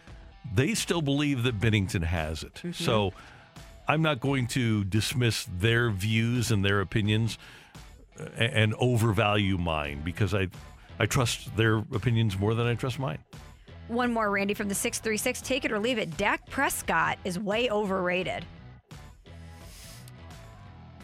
They 0.54 0.74
still 0.74 1.02
believe 1.02 1.42
that 1.42 1.58
Binnington 1.60 2.04
has 2.04 2.42
it. 2.44 2.62
So 2.74 3.12
I'm 3.88 4.00
not 4.02 4.20
going 4.20 4.46
to 4.48 4.84
dismiss 4.84 5.46
their 5.58 5.90
views 5.90 6.50
and 6.50 6.64
their 6.64 6.80
opinions 6.80 7.38
uh, 8.18 8.24
and 8.38 8.74
overvalue 8.78 9.58
mine 9.58 10.02
because 10.04 10.32
I 10.34 10.48
I 10.98 11.04
trust 11.06 11.54
their 11.56 11.76
opinions 11.92 12.38
more 12.38 12.54
than 12.54 12.66
I 12.66 12.74
trust 12.74 12.98
mine. 12.98 13.18
One 13.88 14.12
more, 14.14 14.30
Randy, 14.30 14.54
from 14.54 14.68
the 14.68 14.74
636. 14.74 15.42
Take 15.42 15.64
it 15.66 15.70
or 15.72 15.78
leave 15.78 15.98
it. 15.98 16.16
Dak 16.16 16.48
Prescott 16.48 17.18
is 17.24 17.38
way 17.38 17.68
overrated. 17.70 18.44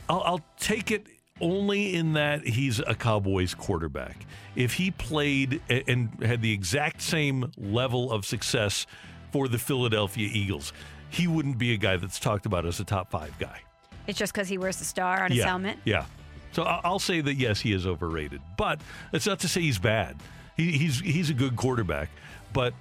I'll, 0.09 0.23
I'll 0.23 0.45
take 0.59 0.91
it 0.91 1.07
only 1.41 1.95
in 1.95 2.13
that 2.13 2.47
he's 2.47 2.79
a 2.81 2.95
Cowboys 2.95 3.55
quarterback. 3.55 4.27
If 4.55 4.75
he 4.75 4.91
played 4.91 5.61
and 5.69 6.11
had 6.23 6.43
the 6.43 6.53
exact 6.53 7.03
same 7.03 7.51
level 7.57 8.13
of 8.13 8.25
success 8.25 8.87
for 9.33 9.49
the 9.49 9.59
Philadelphia 9.59 10.29
Eagles, 10.31 10.73
he 11.11 11.27
wouldn't 11.27 11.59
be 11.59 11.73
a 11.75 11.77
guy 11.77 11.97
that's 11.97 12.21
talked 12.21 12.47
about 12.47 12.65
as 12.67 12.81
a 12.81 12.85
top 12.85 13.11
five 13.11 13.37
guy. 13.39 13.61
It's 14.07 14.19
just 14.19 14.33
because 14.33 14.49
he 14.49 14.59
wears 14.59 14.77
the 14.77 14.85
star 14.85 15.23
on 15.23 15.31
his 15.31 15.39
yeah, 15.39 15.47
helmet. 15.47 15.79
Yeah. 15.85 16.05
So 16.53 16.65
I'll 16.65 16.99
say 16.99 17.21
that 17.23 17.35
yes, 17.35 17.61
he 17.61 17.73
is 17.73 17.87
overrated, 17.87 18.41
but 18.59 18.81
it's 19.13 19.27
not 19.27 19.41
to 19.41 19.49
say 19.49 19.63
he's 19.63 19.79
bad. 19.79 20.17
He, 20.57 20.73
he's 20.73 21.01
he's 21.01 21.31
a 21.31 21.35
good 21.35 21.57
quarterback, 21.57 22.11
but 22.53 22.75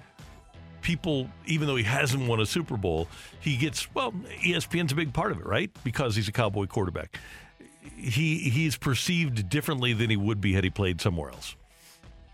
people, 0.82 1.28
even 1.46 1.66
though 1.66 1.76
he 1.76 1.84
hasn't 1.84 2.28
won 2.28 2.40
a 2.40 2.46
Super 2.46 2.76
Bowl, 2.76 3.08
he 3.40 3.56
gets 3.56 3.92
well. 3.94 4.12
ESPN's 4.42 4.92
a 4.92 4.94
big 4.94 5.12
part 5.12 5.32
of 5.32 5.38
it, 5.38 5.46
right? 5.46 5.70
Because 5.84 6.16
he's 6.16 6.28
a 6.28 6.32
Cowboy 6.32 6.66
quarterback. 6.66 7.18
He 7.96 8.38
he's 8.38 8.76
perceived 8.76 9.48
differently 9.48 9.92
than 9.92 10.10
he 10.10 10.16
would 10.16 10.40
be 10.40 10.52
had 10.52 10.64
he 10.64 10.70
played 10.70 11.00
somewhere 11.00 11.30
else. 11.30 11.56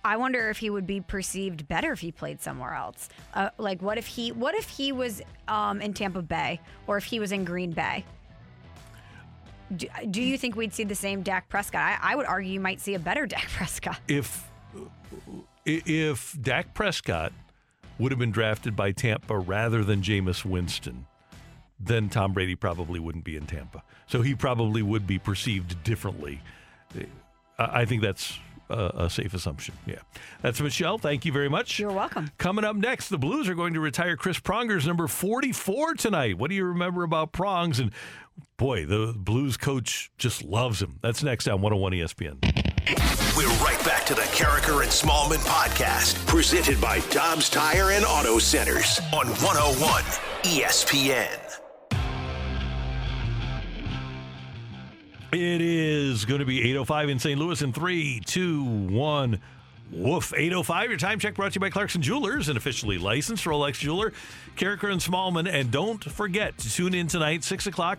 I 0.04 0.16
wonder 0.16 0.48
if 0.48 0.58
he 0.58 0.70
would 0.70 0.86
be 0.86 1.00
perceived 1.00 1.68
better 1.68 1.92
if 1.92 2.00
he 2.00 2.12
played 2.12 2.40
somewhere 2.40 2.74
else. 2.74 3.08
Uh, 3.34 3.50
like, 3.58 3.82
what 3.82 3.98
if 3.98 4.06
he 4.06 4.32
what 4.32 4.54
if 4.54 4.68
he 4.68 4.92
was 4.92 5.22
um, 5.46 5.80
in 5.80 5.92
Tampa 5.92 6.22
Bay 6.22 6.60
or 6.86 6.96
if 6.96 7.04
he 7.04 7.20
was 7.20 7.32
in 7.32 7.44
Green 7.44 7.72
Bay? 7.72 8.04
Do, 9.76 9.86
do 10.10 10.22
you 10.22 10.38
think 10.38 10.56
we'd 10.56 10.72
see 10.72 10.84
the 10.84 10.94
same 10.94 11.22
Dak 11.22 11.48
Prescott? 11.48 11.82
I, 11.82 12.12
I 12.12 12.16
would 12.16 12.26
argue 12.26 12.50
you 12.50 12.60
might 12.60 12.80
see 12.80 12.94
a 12.94 12.98
better 12.98 13.26
Dak 13.34 13.48
Prescott. 13.48 13.98
If 14.08 14.48
if 15.66 16.36
Dak 16.40 16.72
Prescott 16.72 17.32
would 17.98 18.12
have 18.12 18.18
been 18.18 18.30
drafted 18.30 18.76
by 18.76 18.92
Tampa 18.92 19.38
rather 19.38 19.84
than 19.84 20.02
Jameis 20.02 20.44
Winston, 20.44 21.06
then 21.80 22.08
Tom 22.08 22.32
Brady 22.32 22.54
probably 22.54 23.00
wouldn't 23.00 23.24
be 23.24 23.36
in 23.36 23.46
Tampa. 23.46 23.82
So 24.06 24.22
he 24.22 24.34
probably 24.34 24.82
would 24.82 25.06
be 25.06 25.18
perceived 25.18 25.82
differently. 25.84 26.40
I 27.58 27.84
think 27.84 28.02
that's 28.02 28.38
a, 28.70 28.92
a 28.94 29.10
safe 29.10 29.34
assumption. 29.34 29.74
Yeah. 29.86 30.00
That's 30.42 30.60
Michelle. 30.60 30.98
Thank 30.98 31.24
you 31.24 31.32
very 31.32 31.48
much. 31.48 31.78
You're 31.78 31.92
welcome. 31.92 32.30
Coming 32.38 32.64
up 32.64 32.76
next, 32.76 33.08
the 33.08 33.18
Blues 33.18 33.48
are 33.48 33.54
going 33.54 33.74
to 33.74 33.80
retire 33.80 34.16
Chris 34.16 34.38
Pronger's 34.38 34.86
number 34.86 35.06
44 35.08 35.94
tonight. 35.94 36.38
What 36.38 36.50
do 36.50 36.56
you 36.56 36.64
remember 36.64 37.02
about 37.02 37.32
Prongs? 37.32 37.80
And 37.80 37.92
boy, 38.56 38.86
the 38.86 39.14
Blues 39.16 39.56
coach 39.56 40.10
just 40.18 40.44
loves 40.44 40.80
him. 40.82 40.98
That's 41.02 41.22
next 41.22 41.48
on 41.48 41.60
101 41.60 41.92
ESPN. 41.92 42.57
We're 43.36 43.48
right 43.58 43.78
back 43.84 44.06
to 44.06 44.14
the 44.14 44.22
Karraker 44.22 44.80
and 44.82 44.90
Smallman 44.90 45.44
podcast, 45.44 46.24
presented 46.26 46.80
by 46.80 47.00
Dobbs 47.10 47.50
Tire 47.50 47.90
and 47.90 48.02
Auto 48.02 48.38
Centers 48.38 48.98
on 49.12 49.26
101 49.26 50.02
ESPN. 50.44 51.28
It 55.32 55.60
is 55.60 56.24
going 56.24 56.40
to 56.40 56.46
be 56.46 56.62
8.05 56.62 57.10
in 57.10 57.18
St. 57.18 57.38
Louis 57.38 57.60
in 57.60 57.74
3, 57.74 58.22
2, 58.24 58.64
1. 58.64 59.40
Woof. 59.92 60.32
8.05, 60.32 60.88
your 60.88 60.96
time 60.96 61.18
check 61.18 61.34
brought 61.34 61.52
to 61.52 61.56
you 61.56 61.60
by 61.60 61.68
Clarkson 61.68 62.00
Jewelers, 62.00 62.48
an 62.48 62.56
officially 62.56 62.96
licensed 62.96 63.44
Rolex 63.44 63.74
jeweler. 63.74 64.14
Karraker 64.56 64.90
and 64.90 65.00
Smallman. 65.00 65.46
And 65.46 65.70
don't 65.70 66.02
forget 66.02 66.56
to 66.56 66.72
tune 66.72 66.94
in 66.94 67.06
tonight, 67.06 67.44
6 67.44 67.66
o'clock. 67.66 67.98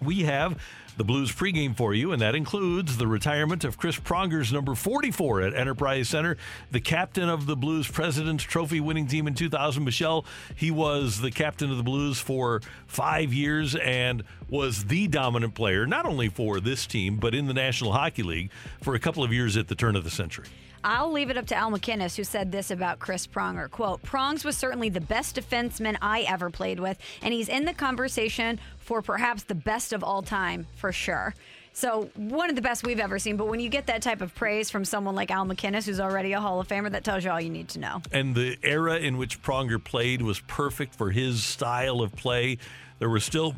We 0.00 0.22
have 0.22 0.58
the 0.96 1.04
Blues 1.04 1.32
pregame 1.32 1.76
for 1.76 1.92
you, 1.92 2.12
and 2.12 2.22
that 2.22 2.34
includes 2.34 2.96
the 2.96 3.06
retirement 3.06 3.64
of 3.64 3.78
Chris 3.78 3.98
Pronger's 3.98 4.52
number 4.52 4.74
44 4.74 5.42
at 5.42 5.54
Enterprise 5.54 6.08
Center, 6.08 6.36
the 6.70 6.80
captain 6.80 7.28
of 7.28 7.46
the 7.46 7.56
Blues 7.56 7.88
President's 7.88 8.44
Trophy 8.44 8.80
winning 8.80 9.06
team 9.06 9.26
in 9.26 9.34
2000. 9.34 9.82
Michelle, 9.82 10.24
he 10.54 10.70
was 10.70 11.20
the 11.20 11.30
captain 11.30 11.70
of 11.70 11.76
the 11.76 11.82
Blues 11.82 12.18
for 12.18 12.60
five 12.86 13.32
years 13.32 13.74
and 13.74 14.22
was 14.48 14.84
the 14.84 15.08
dominant 15.08 15.54
player, 15.54 15.86
not 15.86 16.06
only 16.06 16.28
for 16.28 16.60
this 16.60 16.86
team, 16.86 17.16
but 17.16 17.34
in 17.34 17.46
the 17.46 17.54
National 17.54 17.92
Hockey 17.92 18.22
League 18.22 18.50
for 18.80 18.94
a 18.94 19.00
couple 19.00 19.24
of 19.24 19.32
years 19.32 19.56
at 19.56 19.68
the 19.68 19.74
turn 19.74 19.96
of 19.96 20.04
the 20.04 20.10
century. 20.10 20.46
I'll 20.84 21.10
leave 21.10 21.30
it 21.30 21.38
up 21.38 21.46
to 21.46 21.54
Al 21.56 21.70
MacInnis, 21.70 22.14
who 22.16 22.24
said 22.24 22.52
this 22.52 22.70
about 22.70 22.98
Chris 22.98 23.26
Pronger. 23.26 23.70
Quote, 23.70 24.02
Prongs 24.02 24.44
was 24.44 24.56
certainly 24.56 24.90
the 24.90 25.00
best 25.00 25.34
defenseman 25.34 25.96
I 26.02 26.20
ever 26.22 26.50
played 26.50 26.78
with, 26.78 26.98
and 27.22 27.32
he's 27.32 27.48
in 27.48 27.64
the 27.64 27.72
conversation 27.72 28.60
for 28.78 29.00
perhaps 29.00 29.44
the 29.44 29.54
best 29.54 29.94
of 29.94 30.04
all 30.04 30.20
time, 30.20 30.66
for 30.76 30.92
sure. 30.92 31.34
So, 31.72 32.10
one 32.14 32.50
of 32.50 32.54
the 32.54 32.62
best 32.62 32.86
we've 32.86 33.00
ever 33.00 33.18
seen. 33.18 33.36
But 33.36 33.48
when 33.48 33.58
you 33.58 33.68
get 33.68 33.86
that 33.88 34.00
type 34.02 34.20
of 34.20 34.32
praise 34.34 34.70
from 34.70 34.84
someone 34.84 35.16
like 35.16 35.32
Al 35.32 35.44
MacInnis, 35.44 35.86
who's 35.86 35.98
already 35.98 36.32
a 36.32 36.40
Hall 36.40 36.60
of 36.60 36.68
Famer, 36.68 36.90
that 36.92 37.02
tells 37.02 37.24
you 37.24 37.30
all 37.30 37.40
you 37.40 37.50
need 37.50 37.68
to 37.70 37.80
know. 37.80 38.02
and 38.12 38.34
the 38.34 38.56
era 38.62 38.96
in 38.98 39.16
which 39.16 39.42
Pronger 39.42 39.82
played 39.82 40.22
was 40.22 40.38
perfect 40.40 40.94
for 40.94 41.10
his 41.10 41.42
style 41.42 42.00
of 42.00 42.14
play. 42.14 42.58
There 43.00 43.08
were 43.08 43.20
still 43.20 43.56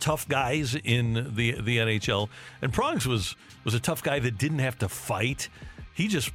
tough 0.00 0.28
guys 0.28 0.74
in 0.74 1.14
the 1.34 1.52
the 1.60 1.78
NHL, 1.78 2.28
and 2.60 2.72
Prongs 2.72 3.06
was 3.06 3.36
was 3.64 3.72
a 3.72 3.80
tough 3.80 4.02
guy 4.02 4.18
that 4.18 4.36
didn't 4.36 4.58
have 4.58 4.78
to 4.80 4.88
fight. 4.88 5.48
He 5.94 6.08
just 6.08 6.30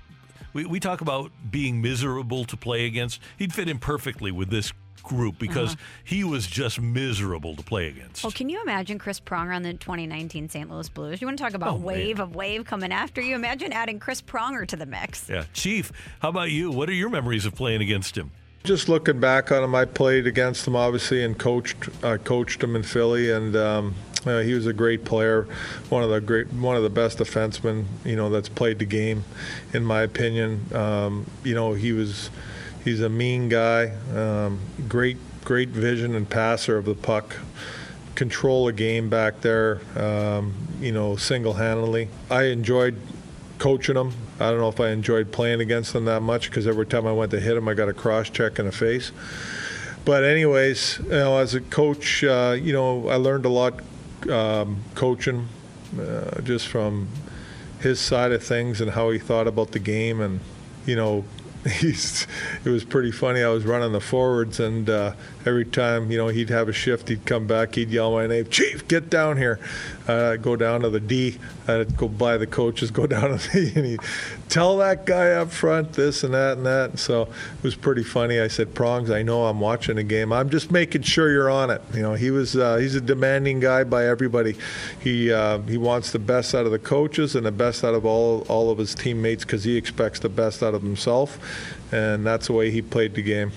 we, 0.56 0.66
we 0.66 0.80
talk 0.80 1.02
about 1.02 1.32
being 1.52 1.82
miserable 1.82 2.46
to 2.46 2.58
play 2.58 2.86
against. 2.86 3.22
He'd 3.38 3.54
fit 3.54 3.68
in 3.70 3.78
perfectly 3.78 4.32
with 4.32 4.50
this 4.50 4.72
group 5.04 5.38
because 5.38 5.74
Uh-huh. 5.74 5.84
he 6.04 6.24
was 6.24 6.48
just 6.48 6.82
miserable 6.82 7.56
to 7.58 7.62
play 7.62 7.90
against. 7.90 8.24
Well, 8.24 8.32
can 8.32 8.50
you 8.50 8.60
imagine 8.64 8.98
Chris 8.98 9.20
Pronger 9.20 9.54
on 9.56 9.62
the 9.62 9.74
2019 9.74 10.50
St. 10.50 10.68
Louis 10.72 10.90
Blues? 10.90 11.22
You 11.22 11.28
want 11.28 11.38
to 11.38 11.44
talk 11.44 11.54
about 11.54 11.74
Oh, 11.76 11.78
man. 11.78 11.84
wave 11.86 12.20
of 12.20 12.34
wave 12.36 12.66
coming 12.66 12.92
after 12.92 13.22
you? 13.22 13.36
Imagine 13.36 13.72
adding 13.74 14.00
Chris 14.00 14.22
Pronger 14.22 14.66
to 14.68 14.76
the 14.76 14.86
mix. 14.88 15.30
Yeah, 15.30 15.44
Chief, 15.54 15.92
how 16.22 16.30
about 16.30 16.50
you? 16.52 16.72
What 16.72 16.90
are 16.90 16.94
your 16.94 17.10
memories 17.10 17.46
of 17.46 17.54
playing 17.54 17.82
against 17.82 18.18
him? 18.18 18.32
Just 18.64 18.90
looking 18.90 19.20
back 19.20 19.52
on 19.52 19.64
him, 19.64 19.76
I 19.76 19.86
played 19.86 20.26
against 20.26 20.66
him 20.68 20.76
obviously 20.76 21.24
and 21.24 21.38
coached 21.38 21.76
uh, 22.02 22.18
coached 22.18 22.64
him 22.64 22.76
in 22.76 22.82
Philly, 22.82 23.30
and 23.30 23.56
um, 23.56 23.94
uh, 24.26 24.40
he 24.40 24.54
was 24.54 24.66
a 24.66 24.74
great 24.74 25.06
player, 25.06 25.48
one 25.90 26.04
of 26.04 26.10
the 26.10 26.22
great, 26.22 26.52
one 26.54 26.76
of 26.76 26.84
the 26.84 26.90
best 26.90 27.20
defensemen 27.20 27.86
you 28.04 28.16
know 28.16 28.30
that's 28.30 28.50
played 28.50 28.80
the 28.80 28.86
game, 28.86 29.24
in 29.74 29.84
my 29.84 30.02
opinion. 30.02 30.66
Um, 30.74 31.26
you 31.44 31.56
know 31.56 31.74
he 31.74 31.92
was, 31.92 32.30
he's 32.84 33.02
a 33.02 33.10
mean 33.10 33.50
guy, 33.50 33.92
um, 34.16 34.60
great 34.88 35.18
great 35.44 35.70
vision 35.70 36.16
and 36.16 36.28
passer 36.28 36.78
of 36.78 36.86
the 36.86 36.96
puck, 36.96 37.38
control 38.16 38.68
a 38.68 38.74
game 38.74 39.10
back 39.10 39.42
there, 39.42 39.82
um, 39.96 40.54
you 40.80 40.92
know 40.92 41.16
single-handedly. 41.16 42.10
I 42.30 42.44
enjoyed 42.46 43.00
coaching 43.60 43.96
him. 43.96 44.12
I 44.40 44.50
don't 44.50 44.60
know 44.60 44.70
if 44.70 44.80
I 44.80 44.90
enjoyed 44.90 45.32
playing 45.32 45.62
against 45.62 45.96
him 45.96 46.06
that 46.06 46.22
much 46.22 46.50
because 46.50 46.68
every 46.68 46.86
time 46.86 47.08
I 47.08 47.14
went 47.14 47.32
to 47.32 47.40
hit 47.40 47.56
him, 47.56 47.68
I 47.68 47.74
got 47.74 47.88
a 47.88 47.94
cross 47.94 48.30
check 48.30 48.60
in 48.60 48.66
the 48.66 48.72
face. 48.72 49.12
But 50.04 50.24
anyways, 50.24 51.00
you 51.00 51.10
know, 51.10 51.38
as 51.38 51.56
a 51.56 51.62
coach, 51.62 52.24
uh, 52.24 52.56
you 52.60 52.74
know, 52.74 53.08
I 53.08 53.16
learned 53.16 53.46
a 53.46 53.50
lot 53.50 53.82
um, 54.30 54.78
coaching, 54.96 55.48
uh, 56.00 56.42
just 56.42 56.68
from 56.68 57.08
his 57.80 58.00
side 58.00 58.32
of 58.32 58.44
things 58.44 58.82
and 58.82 58.92
how 58.92 59.12
he 59.12 59.20
thought 59.20 59.48
about 59.48 59.72
the 59.72 59.80
game, 59.80 60.22
and 60.22 60.40
you 60.86 60.96
know, 60.96 61.26
he's 61.80 62.28
it 62.64 62.70
was 62.70 62.84
pretty 62.84 63.12
funny. 63.12 63.42
I 63.42 63.50
was 63.50 63.66
running 63.66 63.92
the 63.92 64.00
forwards, 64.00 64.60
and 64.60 64.90
uh, 64.90 65.14
every 65.46 65.66
time 65.66 66.12
you 66.12 66.18
know 66.18 66.28
he'd 66.28 66.50
have 66.50 66.70
a 66.70 66.74
shift, 66.74 67.10
he'd 67.10 67.26
come 67.26 67.48
back, 67.48 67.76
he'd 67.76 67.90
yell 67.90 68.12
my 68.12 68.28
name, 68.28 68.48
Chief, 68.48 68.88
get 68.88 69.10
down 69.10 69.38
here. 69.38 69.60
Uh, 70.08 70.32
I'd 70.34 70.42
go 70.42 70.56
down 70.56 70.82
to 70.82 70.90
the 70.90 71.00
D, 71.00 71.38
I'd 71.68 71.98
go 71.98 72.08
by 72.08 72.38
the 72.38 72.48
coaches, 72.48 72.92
go 72.92 73.08
down 73.08 73.38
to 73.38 73.52
the, 73.52 73.72
and 73.76 73.86
he 73.86 73.98
tell 74.50 74.78
that 74.78 75.06
guy 75.06 75.32
up 75.32 75.52
front 75.52 75.94
this 75.94 76.24
and 76.24 76.34
that 76.34 76.58
and 76.58 76.66
that. 76.66 76.92
And 76.92 77.00
So 77.00 77.24
it 77.24 77.64
was 77.64 77.76
pretty 77.76 78.04
funny. 78.04 78.40
I 78.40 78.48
said, 78.48 78.74
Prongs, 78.74 79.10
I 79.10 79.22
know 79.22 79.46
I'm 79.46 79.60
watching 79.60 79.98
a 79.98 80.04
game. 80.04 80.32
I'm 80.32 80.50
just 80.50 80.72
making 80.72 81.04
sure 81.04 81.32
you're 81.32 81.50
on 81.50 81.70
it. 81.70 81.82
You 81.94 82.02
know, 82.02 82.14
he 82.14 82.32
was 82.32 82.56
uh, 82.56 82.78
he's 82.78 82.96
a 82.96 83.02
demanding 83.02 83.60
guy 83.60 83.84
by 83.84 84.06
everybody. 84.06 84.56
He 85.00 85.32
uh, 85.32 85.60
he 85.60 85.78
wants 85.78 86.12
the 86.12 86.20
best 86.20 86.56
out 86.56 86.66
of 86.66 86.72
the 86.72 86.80
coaches 86.80 87.36
and 87.36 87.46
the 87.46 87.52
best 87.52 87.84
out 87.84 87.94
of 87.94 88.06
all 88.06 88.46
all 88.48 88.70
of 88.70 88.78
his 88.78 88.96
teammates 88.96 89.44
because 89.44 89.64
he 89.64 89.78
expects 89.78 90.20
the 90.20 90.30
best 90.30 90.64
out 90.64 90.74
of 90.74 90.82
himself, 90.82 91.40
and 91.92 92.26
that's 92.26 92.48
the 92.48 92.54
way 92.54 92.72
he 92.72 92.82
played 92.82 93.14
the 93.16 93.22
game. 93.22 93.52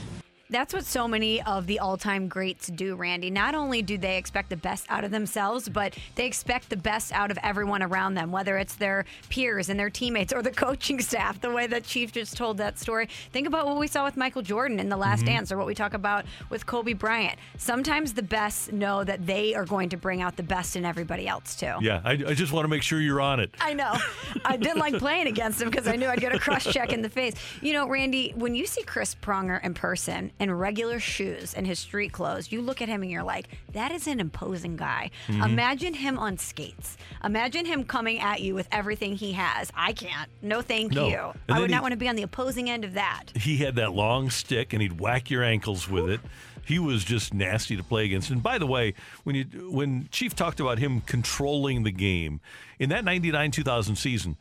That's 0.51 0.73
what 0.73 0.85
so 0.85 1.07
many 1.07 1.43
of 1.43 1.67
the 1.67 1.79
all 1.79 1.97
time 1.97 2.29
greats 2.29 2.69
do, 2.69 2.95
Randy. 2.95 3.31
Not 3.31 3.55
only 3.55 3.83
do 3.83 3.99
they 3.99 4.17
expect 4.17 4.49
the 4.51 4.57
best 4.57 4.87
out 4.89 5.05
of 5.05 5.11
themselves, 5.11 5.69
but 5.69 5.95
they 6.15 6.27
expect 6.27 6.71
the 6.71 6.77
best 6.77 7.13
out 7.13 7.31
of 7.31 7.39
everyone 7.43 7.83
around 7.83 8.15
them, 8.15 8.33
whether 8.33 8.57
it's 8.57 8.75
their 8.75 9.05
peers 9.29 9.69
and 9.69 9.79
their 9.79 9.91
teammates 9.91 10.33
or 10.33 10.43
the 10.43 10.51
coaching 10.59 11.01
staff, 11.01 11.41
the 11.41 11.51
way 11.51 11.67
that 11.67 11.85
Chief 11.85 12.13
just 12.13 12.37
told 12.37 12.57
that 12.59 12.79
story. 12.79 13.09
Think 13.33 13.47
about 13.47 13.67
what 13.67 13.79
we 13.79 13.87
saw 13.87 14.05
with 14.05 14.17
Michael 14.17 14.43
Jordan 14.43 14.81
in 14.81 14.89
The 14.89 14.97
Last 14.97 15.19
Mm-hmm. 15.19 15.27
Dance 15.27 15.51
or 15.53 15.57
what 15.59 15.67
we 15.67 15.75
talk 15.75 15.95
about 15.95 16.25
with 16.49 16.65
Kobe 16.65 16.93
Bryant. 16.93 17.39
Sometimes 17.57 18.13
the 18.15 18.23
best 18.23 18.73
know 18.73 19.03
that 19.05 19.27
they 19.27 19.55
are 19.55 19.65
going 19.65 19.89
to 19.89 19.97
bring 19.97 20.23
out 20.23 20.37
the 20.37 20.43
best 20.43 20.77
in 20.77 20.85
everybody 20.85 21.27
else, 21.27 21.57
too. 21.57 21.75
Yeah, 21.81 22.01
I, 22.05 22.13
I 22.13 22.35
just 22.35 22.53
want 22.53 22.65
to 22.65 22.69
make 22.69 22.83
sure 22.83 23.01
you're 23.01 23.21
on 23.21 23.41
it. 23.41 23.51
I 23.61 23.75
know. 23.75 23.97
I 24.45 24.57
didn't 24.57 24.79
like 24.79 24.97
playing 24.99 25.27
against 25.27 25.61
him 25.61 25.71
because 25.71 25.89
I 25.89 25.97
knew 25.97 26.07
I'd 26.07 26.21
get 26.21 26.35
a 26.35 26.39
crush 26.39 26.65
check 26.65 26.93
in 26.93 27.03
the 27.03 27.09
face. 27.09 27.35
You 27.61 27.73
know, 27.73 27.89
Randy, 27.89 28.33
when 28.37 28.55
you 28.55 28.65
see 28.67 28.83
Chris 28.83 29.15
Pronger 29.15 29.63
in 29.65 29.75
person 29.75 30.31
in 30.41 30.53
regular 30.53 31.01
shoes 31.01 31.55
and 31.55 31.67
his 31.67 31.79
street 31.79 32.13
clothes, 32.13 32.53
you 32.53 32.63
look 32.63 32.81
at 32.81 32.89
him 32.89 33.03
and 33.03 33.11
you're 33.11 33.23
like, 33.23 33.49
that 33.73 33.91
is 33.93 34.07
an 34.07 34.21
imposing 34.21 34.77
guy. 34.77 35.11
Mm-hmm. 35.27 35.43
Imagine 35.43 35.95
him 35.95 36.19
on 36.19 36.39
skates. 36.39 36.97
Imagine 37.25 37.67
him 37.67 37.85
coming 37.85 38.21
at 38.21 38.41
you 38.41 38.55
with 38.55 38.69
everything 38.71 39.17
he 39.17 39.33
has. 39.33 39.73
I 39.75 39.93
can't. 39.93 40.31
No, 40.43 40.63
thank 40.63 40.93
No. 40.93 41.09
you. 41.09 41.19
And 41.49 41.57
I 41.57 41.61
would 41.61 41.71
not 41.71 41.83
want 41.83 41.93
to 41.93 41.99
be 41.99 42.09
on 42.09 42.17
the 42.17 42.23
opposing 42.23 42.71
end 42.71 42.85
of 42.85 42.95
that. 42.95 43.25
he 43.35 43.59
had 43.59 43.77
that 43.77 43.93
long 43.93 44.31
stick 44.31 44.73
and 44.73 44.81
he'd 44.83 45.01
whack 45.01 45.31
your 45.31 45.43
ankles 45.43 45.89
with 45.89 46.09
it. 46.11 46.21
He 46.65 46.79
was 46.79 47.03
just 47.03 47.33
nasty 47.33 47.77
to 47.79 47.83
play 47.83 48.05
against. 48.05 48.29
And 48.31 48.43
by 48.43 48.59
the 48.59 48.67
way, 48.67 48.93
when 49.25 49.35
you 49.35 49.45
when 49.73 50.09
Chief 50.11 50.37
talked 50.37 50.61
about 50.61 50.79
him 50.79 51.01
controlling 51.01 51.83
the 51.83 51.91
game 51.91 52.41
in 52.79 52.91
that 52.91 53.05
99-2000 53.07 53.97
season, 53.97 54.37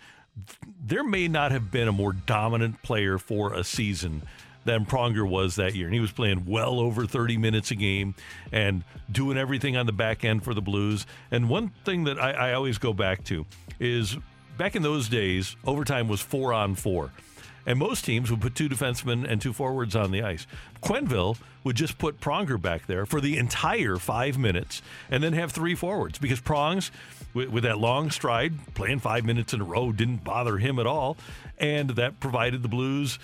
there 0.84 1.06
may 1.06 1.28
not 1.30 1.52
have 1.54 1.72
been 1.72 1.88
a 1.88 1.92
more 1.94 2.12
dominant 2.14 2.84
player 2.84 3.18
for 3.18 3.54
a 3.54 3.64
season 3.64 4.24
than 4.68 4.86
Pronger 4.86 5.28
was 5.28 5.56
that 5.56 5.74
year. 5.74 5.88
And 5.88 5.94
he 5.94 6.00
was 6.00 6.12
playing 6.12 6.46
well 6.46 6.80
over 6.80 7.08
30 7.08 7.38
minutes 7.38 7.72
a 7.72 7.76
game 7.76 8.14
and 8.52 8.84
doing 9.10 9.38
everything 9.38 9.78
on 9.78 9.86
the 9.86 9.94
back 9.94 10.24
end 10.24 10.44
for 10.44 10.54
the 10.54 10.62
Blues. 10.62 11.08
And 11.32 11.50
one 11.50 11.72
thing 11.86 12.04
that 12.04 12.20
I, 12.20 12.32
I 12.32 12.54
always 12.54 12.78
go 12.78 12.94
back 12.94 13.24
to 13.26 13.46
is 13.80 14.18
back 14.58 14.76
in 14.76 14.84
those 14.84 15.08
days, 15.08 15.56
overtime 15.66 16.10
was 16.10 16.22
four 16.22 16.52
on 16.54 16.76
four. 16.76 17.12
And 17.66 17.80
most 17.80 18.06
teams 18.06 18.30
would 18.30 18.42
put 18.42 18.56
two 18.56 18.70
defensemen 18.70 19.30
and 19.30 19.42
two 19.42 19.52
forwards 19.54 19.96
on 19.96 20.12
the 20.12 20.22
ice. 20.22 20.48
Quenville 20.82 21.38
would 21.64 21.76
just 21.76 21.98
put 21.98 22.20
Pronger 22.20 22.62
back 22.62 22.88
there 22.88 23.06
for 23.06 23.20
the 23.20 23.38
entire 23.38 23.98
five 23.98 24.38
minutes 24.38 24.82
and 25.10 25.22
then 25.22 25.34
have 25.34 25.52
three 25.52 25.76
forwards 25.76 26.18
because 26.18 26.40
Prongs, 26.40 26.92
with, 27.34 27.50
with 27.50 27.64
that 27.64 27.78
long 27.78 28.10
stride, 28.10 28.54
playing 28.74 29.00
five 29.00 29.26
minutes 29.26 29.54
in 29.54 29.62
a 29.62 29.66
row, 29.66 29.92
didn't 29.92 30.24
bother 30.24 30.58
him 30.58 30.80
at 30.80 30.88
all. 30.88 31.18
And 31.58 31.90
that 31.92 32.20
provided 32.20 32.64
the 32.64 32.70
Blues 32.70 33.20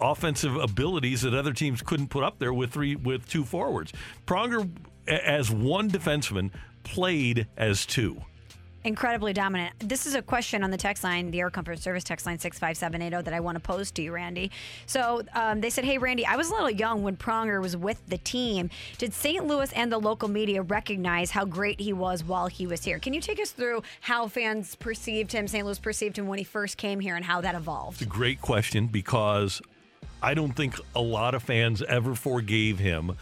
offensive 0.00 0.56
abilities 0.56 1.22
that 1.22 1.34
other 1.34 1.52
teams 1.52 1.82
couldn't 1.82 2.08
put 2.08 2.22
up 2.24 2.38
there 2.38 2.52
with 2.52 2.72
three 2.72 2.96
with 2.96 3.28
two 3.28 3.44
forwards. 3.44 3.92
Pronger, 4.26 4.68
as 5.06 5.50
one 5.50 5.90
defenseman, 5.90 6.50
played 6.84 7.46
as 7.56 7.86
two. 7.86 8.22
incredibly 8.84 9.32
dominant. 9.32 9.74
This 9.80 10.06
is 10.06 10.14
a 10.14 10.22
question 10.22 10.62
on 10.62 10.70
the 10.70 10.76
text 10.76 11.02
line, 11.02 11.32
the 11.32 11.40
Air 11.40 11.50
Comfort 11.50 11.80
Service 11.80 12.04
text 12.04 12.24
line 12.24 12.38
65780 12.38 13.24
that 13.24 13.34
I 13.34 13.40
want 13.40 13.56
to 13.56 13.60
pose 13.60 13.90
to 13.92 14.02
you, 14.02 14.12
Randy. 14.12 14.52
So 14.86 15.22
um, 15.34 15.60
they 15.60 15.70
said, 15.70 15.84
Hey, 15.84 15.98
Randy, 15.98 16.24
I 16.24 16.36
was 16.36 16.50
a 16.50 16.52
little 16.52 16.70
young 16.70 17.02
when 17.02 17.16
Pronger 17.16 17.60
was 17.60 17.76
with 17.76 18.00
the 18.06 18.18
team. 18.18 18.70
Did 18.98 19.12
St. 19.12 19.44
Louis 19.44 19.72
and 19.72 19.90
the 19.90 19.98
local 19.98 20.28
media 20.28 20.62
recognize 20.62 21.32
how 21.32 21.44
great 21.44 21.80
he 21.80 21.92
was 21.92 22.22
while 22.22 22.46
he 22.46 22.68
was 22.68 22.84
here? 22.84 23.00
Can 23.00 23.12
you 23.12 23.20
take 23.20 23.40
us 23.40 23.50
through 23.50 23.82
how 24.02 24.28
fans 24.28 24.76
perceived 24.76 25.32
him, 25.32 25.48
St. 25.48 25.64
Louis 25.64 25.80
perceived 25.80 26.16
him 26.16 26.28
when 26.28 26.38
he 26.38 26.44
first 26.44 26.76
came 26.76 27.00
here, 27.00 27.16
and 27.16 27.24
how 27.24 27.40
that 27.40 27.56
evolved? 27.56 28.00
It's 28.00 28.08
a 28.08 28.14
great 28.14 28.40
question 28.40 28.86
because 28.86 29.60
I 30.22 30.34
don't 30.34 30.52
think 30.52 30.78
a 30.94 31.00
lot 31.00 31.34
of 31.34 31.42
fans 31.42 31.82
ever 31.82 32.14
forgave 32.14 32.78
him 32.78 33.16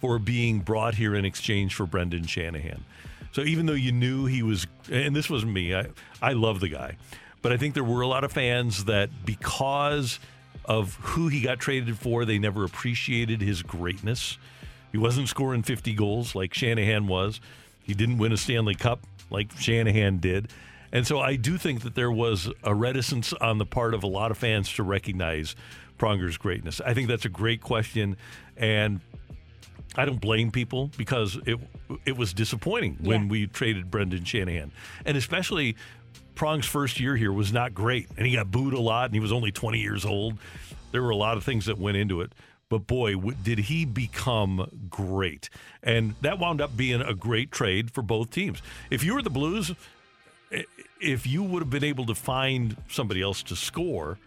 for 0.00 0.18
being 0.18 0.60
brought 0.60 0.94
here 0.94 1.14
in 1.14 1.24
exchange 1.24 1.74
for 1.74 1.86
Brendan 1.86 2.26
Shanahan. 2.26 2.84
So 3.32 3.42
even 3.42 3.66
though 3.66 3.74
you 3.74 3.92
knew 3.92 4.26
he 4.26 4.42
was, 4.42 4.66
and 4.90 5.14
this 5.14 5.30
wasn't 5.30 5.52
me, 5.52 5.74
I, 5.74 5.86
I 6.20 6.32
love 6.32 6.60
the 6.60 6.68
guy, 6.68 6.96
but 7.42 7.52
I 7.52 7.56
think 7.56 7.74
there 7.74 7.84
were 7.84 8.00
a 8.00 8.06
lot 8.06 8.24
of 8.24 8.32
fans 8.32 8.84
that 8.86 9.10
because 9.24 10.18
of 10.64 10.94
who 10.96 11.28
he 11.28 11.40
got 11.42 11.58
traded 11.60 11.98
for, 11.98 12.24
they 12.24 12.38
never 12.38 12.64
appreciated 12.64 13.40
his 13.40 13.62
greatness. 13.62 14.36
He 14.92 14.98
wasn't 14.98 15.28
scoring 15.28 15.62
50 15.62 15.94
goals 15.94 16.34
like 16.34 16.52
Shanahan 16.52 17.06
was. 17.06 17.40
He 17.82 17.94
didn't 17.94 18.18
win 18.18 18.32
a 18.32 18.36
Stanley 18.36 18.74
Cup 18.74 19.00
like 19.30 19.52
Shanahan 19.58 20.18
did. 20.18 20.48
And 20.92 21.06
so 21.06 21.20
I 21.20 21.36
do 21.36 21.56
think 21.56 21.82
that 21.82 21.94
there 21.94 22.10
was 22.10 22.50
a 22.64 22.74
reticence 22.74 23.32
on 23.34 23.58
the 23.58 23.66
part 23.66 23.94
of 23.94 24.02
a 24.02 24.08
lot 24.08 24.32
of 24.32 24.38
fans 24.38 24.72
to 24.74 24.82
recognize 24.82 25.54
Pronger's 26.00 26.38
greatness. 26.38 26.80
I 26.80 26.94
think 26.94 27.08
that's 27.08 27.26
a 27.26 27.30
great 27.30 27.60
question. 27.60 28.16
And 28.56 29.00
I 29.96 30.06
don't 30.06 30.20
blame 30.20 30.50
people 30.50 30.90
because 30.96 31.38
it 31.46 31.58
it 32.06 32.16
was 32.16 32.32
disappointing 32.32 32.96
when 33.02 33.28
we 33.28 33.46
traded 33.46 33.90
Brendan 33.90 34.24
Shanahan. 34.24 34.72
And 35.04 35.16
especially 35.16 35.76
Prong's 36.34 36.64
first 36.64 37.00
year 37.00 37.16
here 37.16 37.32
was 37.32 37.52
not 37.52 37.74
great. 37.74 38.08
And 38.16 38.26
he 38.26 38.34
got 38.34 38.50
booed 38.50 38.72
a 38.72 38.80
lot 38.80 39.06
and 39.06 39.14
he 39.14 39.20
was 39.20 39.32
only 39.32 39.52
20 39.52 39.78
years 39.78 40.06
old. 40.06 40.38
There 40.90 41.02
were 41.02 41.10
a 41.10 41.16
lot 41.16 41.36
of 41.36 41.44
things 41.44 41.66
that 41.66 41.78
went 41.78 41.98
into 41.98 42.22
it. 42.22 42.32
But 42.70 42.86
boy, 42.86 43.14
w- 43.14 43.36
did 43.42 43.58
he 43.58 43.84
become 43.84 44.86
great. 44.88 45.50
And 45.82 46.14
that 46.22 46.38
wound 46.38 46.60
up 46.60 46.76
being 46.76 47.02
a 47.02 47.14
great 47.14 47.50
trade 47.50 47.90
for 47.90 48.00
both 48.00 48.30
teams. 48.30 48.62
If 48.90 49.04
you 49.04 49.14
were 49.14 49.22
the 49.22 49.28
Blues, 49.28 49.72
if 51.00 51.26
you 51.26 51.42
would 51.42 51.60
have 51.60 51.70
been 51.70 51.84
able 51.84 52.06
to 52.06 52.14
find 52.14 52.76
somebody 52.88 53.20
else 53.20 53.42
to 53.44 53.56
score, 53.56 54.18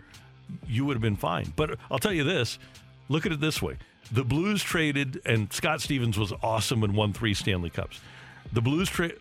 you 0.68 0.86
would 0.86 0.95
have 0.95 1.01
been 1.01 1.16
fine. 1.16 1.54
But 1.56 1.78
I'll 1.91 1.99
tell 1.99 2.14
you 2.14 2.24
this 2.24 2.60
look 3.10 3.26
at 3.26 3.32
it 3.32 3.39
this 3.39 3.62
way 3.62 3.78
the 4.12 4.24
Blues 4.24 4.62
traded, 4.62 5.22
and 5.26 5.51
Scott 5.51 5.82
Stevens 5.82 6.18
was 6.18 6.34
awesome 6.41 6.84
and 6.84 6.95
won 6.95 7.14
three 7.14 7.34
Stanley 7.34 7.70
Cups. 7.70 7.99
The 8.51 8.62
Blues 8.62 8.89
tra- 8.89 9.12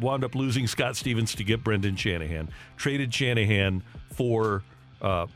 wound 0.00 0.24
up 0.24 0.34
losing 0.34 0.66
Scott 0.66 0.96
Stevens 0.96 1.34
to 1.34 1.44
get 1.44 1.64
Brendan 1.64 1.96
Shanahan, 1.96 2.48
traded 2.76 3.12
Shanahan 3.12 3.82
for 4.12 4.62
uh, 5.02 5.26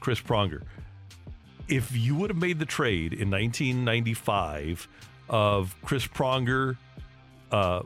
Chris 0.00 0.20
Pronger. 0.20 0.62
If 1.66 1.96
you 1.96 2.14
would 2.16 2.30
have 2.30 2.38
made 2.38 2.58
the 2.58 2.66
trade 2.66 3.14
in 3.14 3.30
1995 3.30 4.86
of 5.30 5.74
Chris 5.82 6.06
Pronger, 6.06 6.76
uh, 7.54 7.82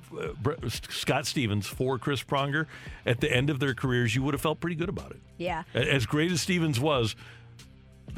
Scott 0.68 1.26
Stevens 1.26 1.66
for 1.66 1.98
Chris 1.98 2.22
Pronger 2.22 2.66
at 3.04 3.20
the 3.20 3.30
end 3.30 3.50
of 3.50 3.60
their 3.60 3.74
careers, 3.74 4.14
you 4.14 4.22
would 4.22 4.32
have 4.32 4.40
felt 4.40 4.60
pretty 4.60 4.76
good 4.76 4.88
about 4.88 5.10
it. 5.10 5.20
Yeah. 5.36 5.64
As 5.74 6.06
great 6.06 6.32
as 6.32 6.40
Stevens 6.40 6.80
was, 6.80 7.14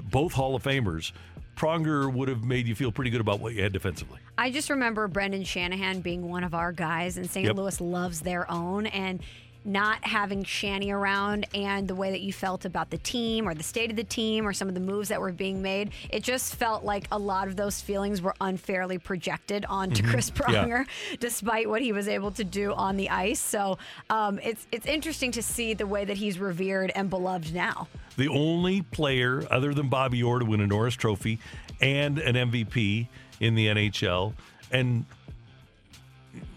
both 0.00 0.32
Hall 0.32 0.54
of 0.54 0.62
Famers, 0.62 1.12
Pronger 1.56 2.12
would 2.12 2.28
have 2.28 2.44
made 2.44 2.68
you 2.68 2.74
feel 2.74 2.92
pretty 2.92 3.10
good 3.10 3.20
about 3.20 3.40
what 3.40 3.54
you 3.54 3.62
had 3.62 3.72
defensively. 3.72 4.18
I 4.38 4.50
just 4.50 4.70
remember 4.70 5.08
Brendan 5.08 5.44
Shanahan 5.44 6.00
being 6.00 6.28
one 6.28 6.44
of 6.44 6.54
our 6.54 6.72
guys, 6.72 7.16
and 7.16 7.28
St. 7.28 7.46
Yep. 7.46 7.56
Louis 7.56 7.80
loves 7.80 8.20
their 8.20 8.50
own. 8.50 8.86
And 8.86 9.20
not 9.64 10.02
having 10.04 10.42
Shanny 10.44 10.90
around 10.90 11.46
and 11.54 11.86
the 11.86 11.94
way 11.94 12.10
that 12.10 12.20
you 12.20 12.32
felt 12.32 12.64
about 12.64 12.90
the 12.90 12.98
team 12.98 13.46
or 13.46 13.54
the 13.54 13.62
state 13.62 13.90
of 13.90 13.96
the 13.96 14.04
team 14.04 14.46
or 14.46 14.52
some 14.52 14.68
of 14.68 14.74
the 14.74 14.80
moves 14.80 15.08
that 15.10 15.20
were 15.20 15.32
being 15.32 15.60
made, 15.60 15.90
it 16.08 16.22
just 16.22 16.56
felt 16.56 16.84
like 16.84 17.06
a 17.12 17.18
lot 17.18 17.46
of 17.46 17.56
those 17.56 17.80
feelings 17.80 18.22
were 18.22 18.34
unfairly 18.40 18.96
projected 18.98 19.64
onto 19.66 20.02
Chris 20.02 20.30
Mm-hmm. 20.30 20.52
Yeah. 20.52 20.64
Pronger, 20.64 20.86
despite 21.20 21.68
what 21.68 21.82
he 21.82 21.92
was 21.92 22.08
able 22.08 22.30
to 22.32 22.44
do 22.44 22.72
on 22.72 22.96
the 22.96 23.10
ice. 23.10 23.40
So 23.40 23.78
um, 24.08 24.38
it's 24.42 24.66
it's 24.72 24.86
interesting 24.86 25.32
to 25.32 25.42
see 25.42 25.74
the 25.74 25.86
way 25.86 26.04
that 26.04 26.16
he's 26.16 26.38
revered 26.38 26.92
and 26.94 27.10
beloved 27.10 27.54
now. 27.54 27.88
The 28.16 28.28
only 28.28 28.82
player 28.82 29.44
other 29.50 29.74
than 29.74 29.88
Bobby 29.88 30.22
Orr 30.22 30.40
to 30.40 30.44
win 30.44 30.60
a 30.60 30.66
Norris 30.66 30.94
Trophy 30.94 31.38
and 31.80 32.18
an 32.18 32.34
MVP 32.50 33.08
in 33.40 33.54
the 33.54 33.66
NHL. 33.68 34.34
And 34.70 35.04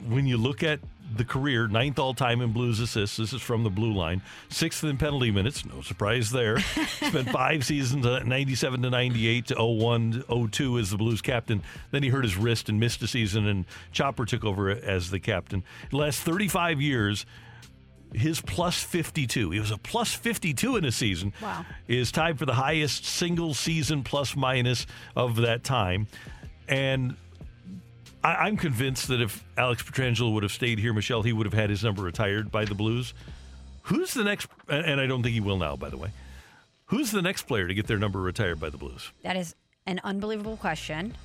when 0.08 0.28
you 0.28 0.38
look 0.38 0.62
at 0.64 0.80
the 1.16 1.26
career, 1.26 1.68
ninth 1.68 2.00
all 2.00 2.14
time 2.14 2.42
in 2.42 2.52
Blues 2.52 2.80
assists. 2.80 3.18
This 3.18 3.34
is 3.34 3.42
from 3.42 3.64
the 3.64 3.70
blue 3.70 3.94
line. 3.94 4.22
Sixth 4.50 4.84
in 4.84 4.98
penalty 4.98 5.32
minutes. 5.32 5.66
No 5.66 5.82
surprise 5.82 6.32
there. 6.32 6.60
Spent 7.02 7.30
five 7.30 7.66
seasons, 7.66 8.06
uh, 8.06 8.20
97 8.20 8.82
to 8.82 8.90
98 8.90 9.48
to 9.48 9.56
01 9.56 10.24
02 10.52 10.80
as 10.80 10.90
the 10.92 10.98
Blues 10.98 11.22
captain. 11.22 11.62
Then 11.92 12.04
he 12.04 12.10
hurt 12.10 12.24
his 12.24 12.38
wrist 12.38 12.70
and 12.70 12.80
missed 12.80 13.02
a 13.02 13.08
season, 13.08 13.48
and 13.48 13.66
Chopper 13.92 14.26
took 14.26 14.44
over 14.44 14.70
as 14.70 15.12
the 15.12 15.20
captain. 15.20 15.64
The 15.92 15.98
last 15.98 16.22
35 16.22 16.82
years, 16.82 17.26
his 18.14 18.42
plus 18.42 18.82
52. 18.84 19.52
He 19.52 19.60
was 19.60 19.72
a 19.72 19.78
plus 19.78 20.14
52 20.14 20.78
in 20.78 20.86
a 20.86 20.92
season. 20.92 21.34
Wow. 21.42 21.66
Is 21.88 22.12
tied 22.12 22.40
for 22.40 22.46
the 22.46 22.54
highest 22.54 23.06
single 23.06 23.54
season 23.54 24.04
plus 24.04 24.36
minus 24.36 24.86
of 25.16 25.38
that 25.38 25.64
time. 25.64 26.08
And 26.68 27.18
I, 28.24 28.48
am 28.48 28.58
convinced 28.58 29.10
that 29.10 29.22
if 29.22 29.44
Alex 29.58 29.84
Pietrangelo 29.84 30.34
would 30.34 30.44
have 30.44 30.52
stayed 30.52 30.80
here, 30.80 30.94
Michelle, 30.94 31.24
he 31.24 31.34
would 31.34 31.46
have 31.46 31.54
had 31.54 31.70
his 31.70 31.84
number 31.84 32.02
retired 32.02 32.52
by 32.52 32.66
the 32.66 32.76
Blues. 32.76 33.14
Who's 33.84 34.14
the 34.14 34.24
next? 34.24 34.48
And 34.70 35.02
I 35.02 35.08
don't 35.08 35.24
think 35.24 35.34
he 35.34 35.42
will 35.42 35.58
now, 35.58 35.76
by 35.76 35.90
the 35.90 35.98
way. 35.98 36.10
Who's 36.86 37.12
the 37.12 37.22
next 37.22 37.44
player 37.44 37.68
to 37.68 37.74
get 37.74 37.88
their 37.88 37.98
number 37.98 38.22
retired 38.22 38.60
by 38.60 38.70
the 38.70 38.78
Blues? 38.78 39.12
That 39.24 39.36
is 39.36 39.56
an 39.86 40.00
unbelievable 40.04 40.58
question. 40.58 41.16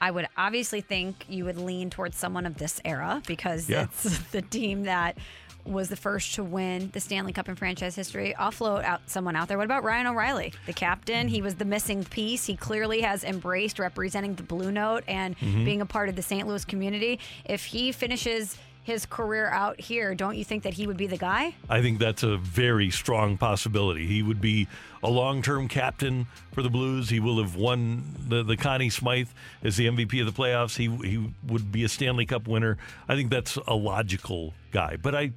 I 0.00 0.10
would 0.10 0.26
obviously 0.36 0.80
think 0.80 1.26
you 1.28 1.44
would 1.44 1.58
lean 1.58 1.90
towards 1.90 2.16
someone 2.16 2.46
of 2.46 2.56
this 2.56 2.80
era 2.84 3.22
because 3.26 3.68
yeah. 3.68 3.84
it's 3.84 4.18
the 4.32 4.42
team 4.42 4.84
that 4.84 5.18
was 5.64 5.88
the 5.88 5.96
first 5.96 6.34
to 6.34 6.44
win 6.44 6.90
the 6.92 7.00
Stanley 7.00 7.32
Cup 7.32 7.48
in 7.48 7.56
franchise 7.56 7.94
history. 7.94 8.34
I'll 8.34 8.50
float 8.50 8.84
out 8.84 9.02
someone 9.06 9.36
out 9.36 9.48
there. 9.48 9.58
What 9.58 9.64
about 9.64 9.84
Ryan 9.84 10.06
O'Reilly, 10.06 10.52
the 10.66 10.72
captain? 10.72 11.28
He 11.28 11.42
was 11.42 11.56
the 11.56 11.64
missing 11.64 12.04
piece. 12.04 12.46
He 12.46 12.56
clearly 12.56 13.00
has 13.02 13.24
embraced 13.24 13.78
representing 13.78 14.34
the 14.34 14.42
Blue 14.42 14.72
Note 14.72 15.04
and 15.06 15.38
mm-hmm. 15.38 15.64
being 15.64 15.80
a 15.80 15.86
part 15.86 16.08
of 16.08 16.16
the 16.16 16.22
St. 16.22 16.46
Louis 16.46 16.64
community. 16.64 17.18
If 17.44 17.66
he 17.66 17.92
finishes 17.92 18.56
his 18.82 19.06
career 19.06 19.48
out 19.48 19.80
here, 19.80 20.14
don't 20.14 20.36
you 20.36 20.44
think 20.44 20.62
that 20.62 20.74
he 20.74 20.86
would 20.86 20.96
be 20.96 21.06
the 21.06 21.16
guy? 21.16 21.54
I 21.68 21.82
think 21.82 21.98
that's 21.98 22.22
a 22.22 22.36
very 22.36 22.90
strong 22.90 23.36
possibility. 23.36 24.06
He 24.06 24.22
would 24.22 24.40
be 24.40 24.68
a 25.02 25.10
long 25.10 25.42
term 25.42 25.68
captain 25.68 26.26
for 26.52 26.62
the 26.62 26.70
Blues. 26.70 27.08
He 27.10 27.20
will 27.20 27.42
have 27.42 27.56
won 27.56 28.02
the, 28.28 28.42
the 28.42 28.56
Conn 28.56 28.90
Smythe 28.90 29.28
as 29.62 29.76
the 29.76 29.86
MVP 29.86 30.20
of 30.20 30.26
the 30.26 30.42
playoffs. 30.42 30.76
He, 30.76 30.88
he 31.08 31.32
would 31.46 31.70
be 31.70 31.84
a 31.84 31.88
Stanley 31.88 32.26
Cup 32.26 32.48
winner. 32.48 32.78
I 33.08 33.14
think 33.16 33.30
that's 33.30 33.56
a 33.66 33.74
logical 33.74 34.54
guy. 34.70 34.96
But 34.96 35.14
I 35.14 35.32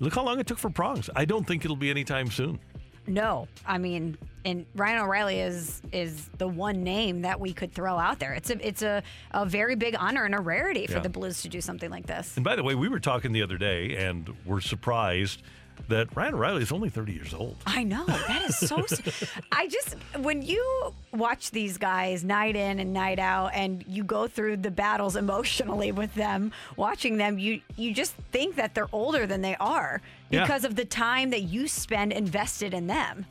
look 0.00 0.14
how 0.14 0.24
long 0.24 0.40
it 0.40 0.46
took 0.46 0.58
for 0.58 0.70
Prongs. 0.70 1.10
I 1.14 1.24
don't 1.24 1.46
think 1.46 1.64
it'll 1.64 1.76
be 1.76 1.90
anytime 1.90 2.30
soon. 2.30 2.58
No, 3.06 3.48
I 3.66 3.78
mean, 3.78 4.16
and 4.44 4.66
Ryan 4.74 5.02
O'Reilly 5.02 5.40
is 5.40 5.82
is 5.92 6.28
the 6.38 6.48
one 6.48 6.82
name 6.82 7.22
that 7.22 7.38
we 7.38 7.52
could 7.52 7.72
throw 7.72 7.98
out 7.98 8.18
there. 8.18 8.32
It's 8.32 8.50
a 8.50 8.66
it's 8.66 8.82
a, 8.82 9.02
a 9.32 9.46
very 9.46 9.76
big 9.76 9.96
honor 9.98 10.24
and 10.24 10.34
a 10.34 10.40
rarity 10.40 10.86
for 10.86 10.94
yeah. 10.94 11.00
the 11.00 11.08
Blues 11.08 11.42
to 11.42 11.48
do 11.48 11.60
something 11.60 11.90
like 11.90 12.06
this. 12.06 12.36
And 12.36 12.44
by 12.44 12.56
the 12.56 12.62
way, 12.62 12.74
we 12.74 12.88
were 12.88 13.00
talking 13.00 13.32
the 13.32 13.42
other 13.42 13.58
day, 13.58 13.96
and 13.96 14.32
we're 14.44 14.60
surprised 14.60 15.42
that 15.88 16.14
Ryan 16.16 16.34
O'Reilly 16.34 16.62
is 16.62 16.72
only 16.72 16.88
30 16.88 17.12
years 17.12 17.34
old. 17.34 17.56
I 17.66 17.84
know. 17.84 18.04
That 18.06 18.44
is 18.48 18.56
so. 18.56 18.84
I 19.52 19.68
just, 19.68 19.94
when 20.20 20.42
you 20.42 20.94
watch 21.12 21.50
these 21.50 21.78
guys 21.78 22.24
night 22.24 22.56
in 22.56 22.80
and 22.80 22.92
night 22.92 23.18
out 23.18 23.52
and 23.54 23.84
you 23.86 24.02
go 24.02 24.26
through 24.26 24.58
the 24.58 24.70
battles 24.70 25.16
emotionally 25.16 25.92
with 25.92 26.14
them, 26.14 26.52
watching 26.76 27.16
them, 27.18 27.38
you, 27.38 27.60
you 27.76 27.94
just 27.94 28.14
think 28.32 28.56
that 28.56 28.74
they're 28.74 28.88
older 28.92 29.26
than 29.26 29.42
they 29.42 29.56
are 29.56 30.00
because 30.30 30.62
yeah. 30.62 30.68
of 30.68 30.76
the 30.76 30.84
time 30.84 31.30
that 31.30 31.42
you 31.42 31.68
spend 31.68 32.12
invested 32.12 32.74
in 32.74 32.86
them. 32.86 33.26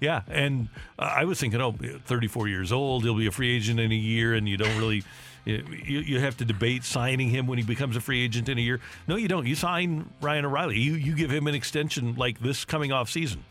Yeah, 0.00 0.22
and 0.28 0.68
uh, 0.98 1.12
I 1.16 1.24
was 1.24 1.40
thinking, 1.40 1.60
oh, 1.60 1.72
34 1.72 2.48
years 2.48 2.70
old, 2.70 3.02
he'll 3.02 3.16
be 3.16 3.26
a 3.26 3.32
free 3.32 3.56
agent 3.56 3.80
in 3.80 3.90
a 3.90 3.96
year, 3.96 4.34
and 4.34 4.48
you 4.48 4.56
don't 4.56 4.76
really 4.78 5.02
you, 5.44 6.00
you 6.00 6.20
have 6.20 6.36
to 6.36 6.44
debate 6.44 6.84
signing 6.84 7.30
him 7.30 7.46
when 7.46 7.58
he 7.58 7.64
becomes 7.64 7.96
a 7.96 8.00
free 8.00 8.22
agent 8.22 8.48
in 8.48 8.58
a 8.58 8.60
year. 8.60 8.80
No, 9.06 9.16
you 9.16 9.28
don't. 9.28 9.46
You 9.46 9.54
sign 9.54 10.08
Ryan 10.20 10.44
O'Reilly. 10.44 10.78
You 10.78 10.94
you 10.94 11.14
give 11.14 11.30
him 11.30 11.46
an 11.46 11.54
extension 11.54 12.14
like 12.16 12.38
this 12.40 12.64
coming 12.64 12.92
off 12.92 13.08
season. 13.08 13.44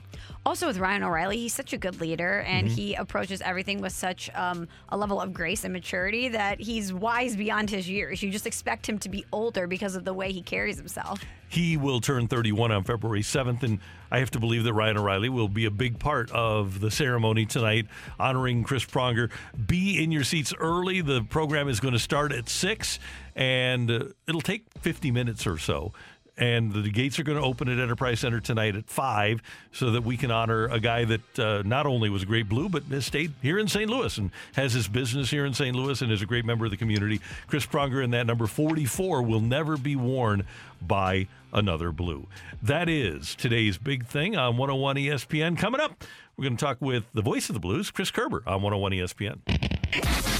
Also, 0.48 0.66
with 0.66 0.78
Ryan 0.78 1.04
O'Reilly, 1.04 1.36
he's 1.40 1.54
such 1.54 1.74
a 1.74 1.78
good 1.78 2.00
leader 2.00 2.40
and 2.48 2.68
mm-hmm. 2.68 2.76
he 2.78 2.94
approaches 2.94 3.42
everything 3.42 3.82
with 3.82 3.92
such 3.92 4.30
um, 4.34 4.70
a 4.88 4.96
level 4.96 5.20
of 5.20 5.34
grace 5.34 5.66
and 5.66 5.74
maturity 5.74 6.30
that 6.30 6.62
he's 6.62 6.94
wise 6.94 7.36
beyond 7.36 7.70
his 7.70 7.90
years. 7.90 8.24
You 8.24 8.32
just 8.32 8.48
expect 8.48 8.88
him 8.88 8.98
to 9.00 9.10
be 9.10 9.26
older 9.34 9.68
because 9.68 9.98
of 9.98 10.06
the 10.06 10.14
way 10.14 10.32
he 10.32 10.42
carries 10.42 10.78
himself. 10.78 11.22
He 11.50 11.76
will 11.76 12.00
turn 12.00 12.30
31 12.30 12.72
on 12.72 12.86
February 12.86 13.24
7th, 13.24 13.64
and 13.64 13.80
I 14.10 14.20
have 14.20 14.32
to 14.32 14.40
believe 14.40 14.64
that 14.64 14.74
Ryan 14.74 14.98
O'Reilly 14.98 15.28
will 15.28 15.50
be 15.50 15.66
a 15.66 15.72
big 15.72 16.00
part 16.00 16.32
of 16.32 16.80
the 16.80 16.92
ceremony 16.92 17.46
tonight, 17.46 17.88
honoring 18.18 18.64
Chris 18.64 18.86
Pronger. 18.86 19.30
Be 19.66 20.02
in 20.02 20.14
your 20.14 20.24
seats 20.24 20.54
early. 20.58 21.02
The 21.02 21.24
program 21.24 21.68
is 21.68 21.82
going 21.82 21.94
to 21.94 22.00
start 22.00 22.32
at 22.32 22.48
6, 22.48 23.00
and 23.36 23.92
uh, 23.92 24.06
it'll 24.28 24.40
take 24.40 24.66
50 24.80 25.12
minutes 25.12 25.46
or 25.46 25.58
so 25.58 25.92
and 26.38 26.72
the 26.72 26.90
gates 26.90 27.20
are 27.20 27.24
going 27.24 27.38
to 27.38 27.44
open 27.44 27.68
at 27.68 27.80
Enterprise 27.80 28.20
Center 28.20 28.40
tonight 28.40 28.76
at 28.76 28.88
five, 28.88 29.42
so 29.72 29.92
that 29.92 30.04
we 30.04 30.18
can 30.18 30.32
honor 30.32 30.66
a 30.66 30.80
guy 30.80 31.06
that 31.06 31.40
uh, 31.40 31.64
not 31.66 31.86
only 31.86 32.10
was 32.10 32.24
a 32.24 32.26
great 32.26 32.48
blue, 32.48 32.70
but 32.70 32.84
has 32.84 33.06
stayed 33.06 33.34
here 33.42 33.58
in 33.58 33.68
St. 33.68 33.90
Louis 33.90 34.18
and 34.18 34.32
has 34.54 34.74
his 34.74 34.88
business 34.88 35.30
here 35.30 35.46
in 35.46 35.54
St. 35.54 35.76
Louis 35.76 36.02
and 36.02 36.12
is 36.12 36.22
a 36.22 36.26
great 36.26 36.46
member 36.46 36.66
of 36.66 36.72
the 36.72 36.78
community. 36.78 37.20
Chris 37.48 37.66
Pronger 37.66 38.04
in 38.04 38.12
that 38.12 38.28
number 38.28 38.48
44 38.48 39.22
will 39.24 39.42
never 39.42 39.78
be 39.78 39.96
worn 39.96 40.46
by 40.82 41.28
another 41.54 41.92
blue. 41.92 42.28
That 42.62 42.90
is 42.90 43.36
today's 43.36 43.78
big 43.78 44.06
thing 44.06 44.36
on 44.36 44.58
101 44.58 44.96
ESPN. 44.98 45.58
Coming 45.58 45.82
up, 45.82 46.04
we're 46.38 46.44
going 46.44 46.58
to 46.58 46.64
talk 46.64 46.78
with 46.82 47.04
the 47.14 47.22
voice 47.22 47.50
of 47.50 47.54
the 47.56 47.60
Blues, 47.60 47.90
Chris 47.90 48.12
Kerber, 48.12 48.44
on 48.46 48.62
101 48.62 48.92
ESPN. 48.92 49.40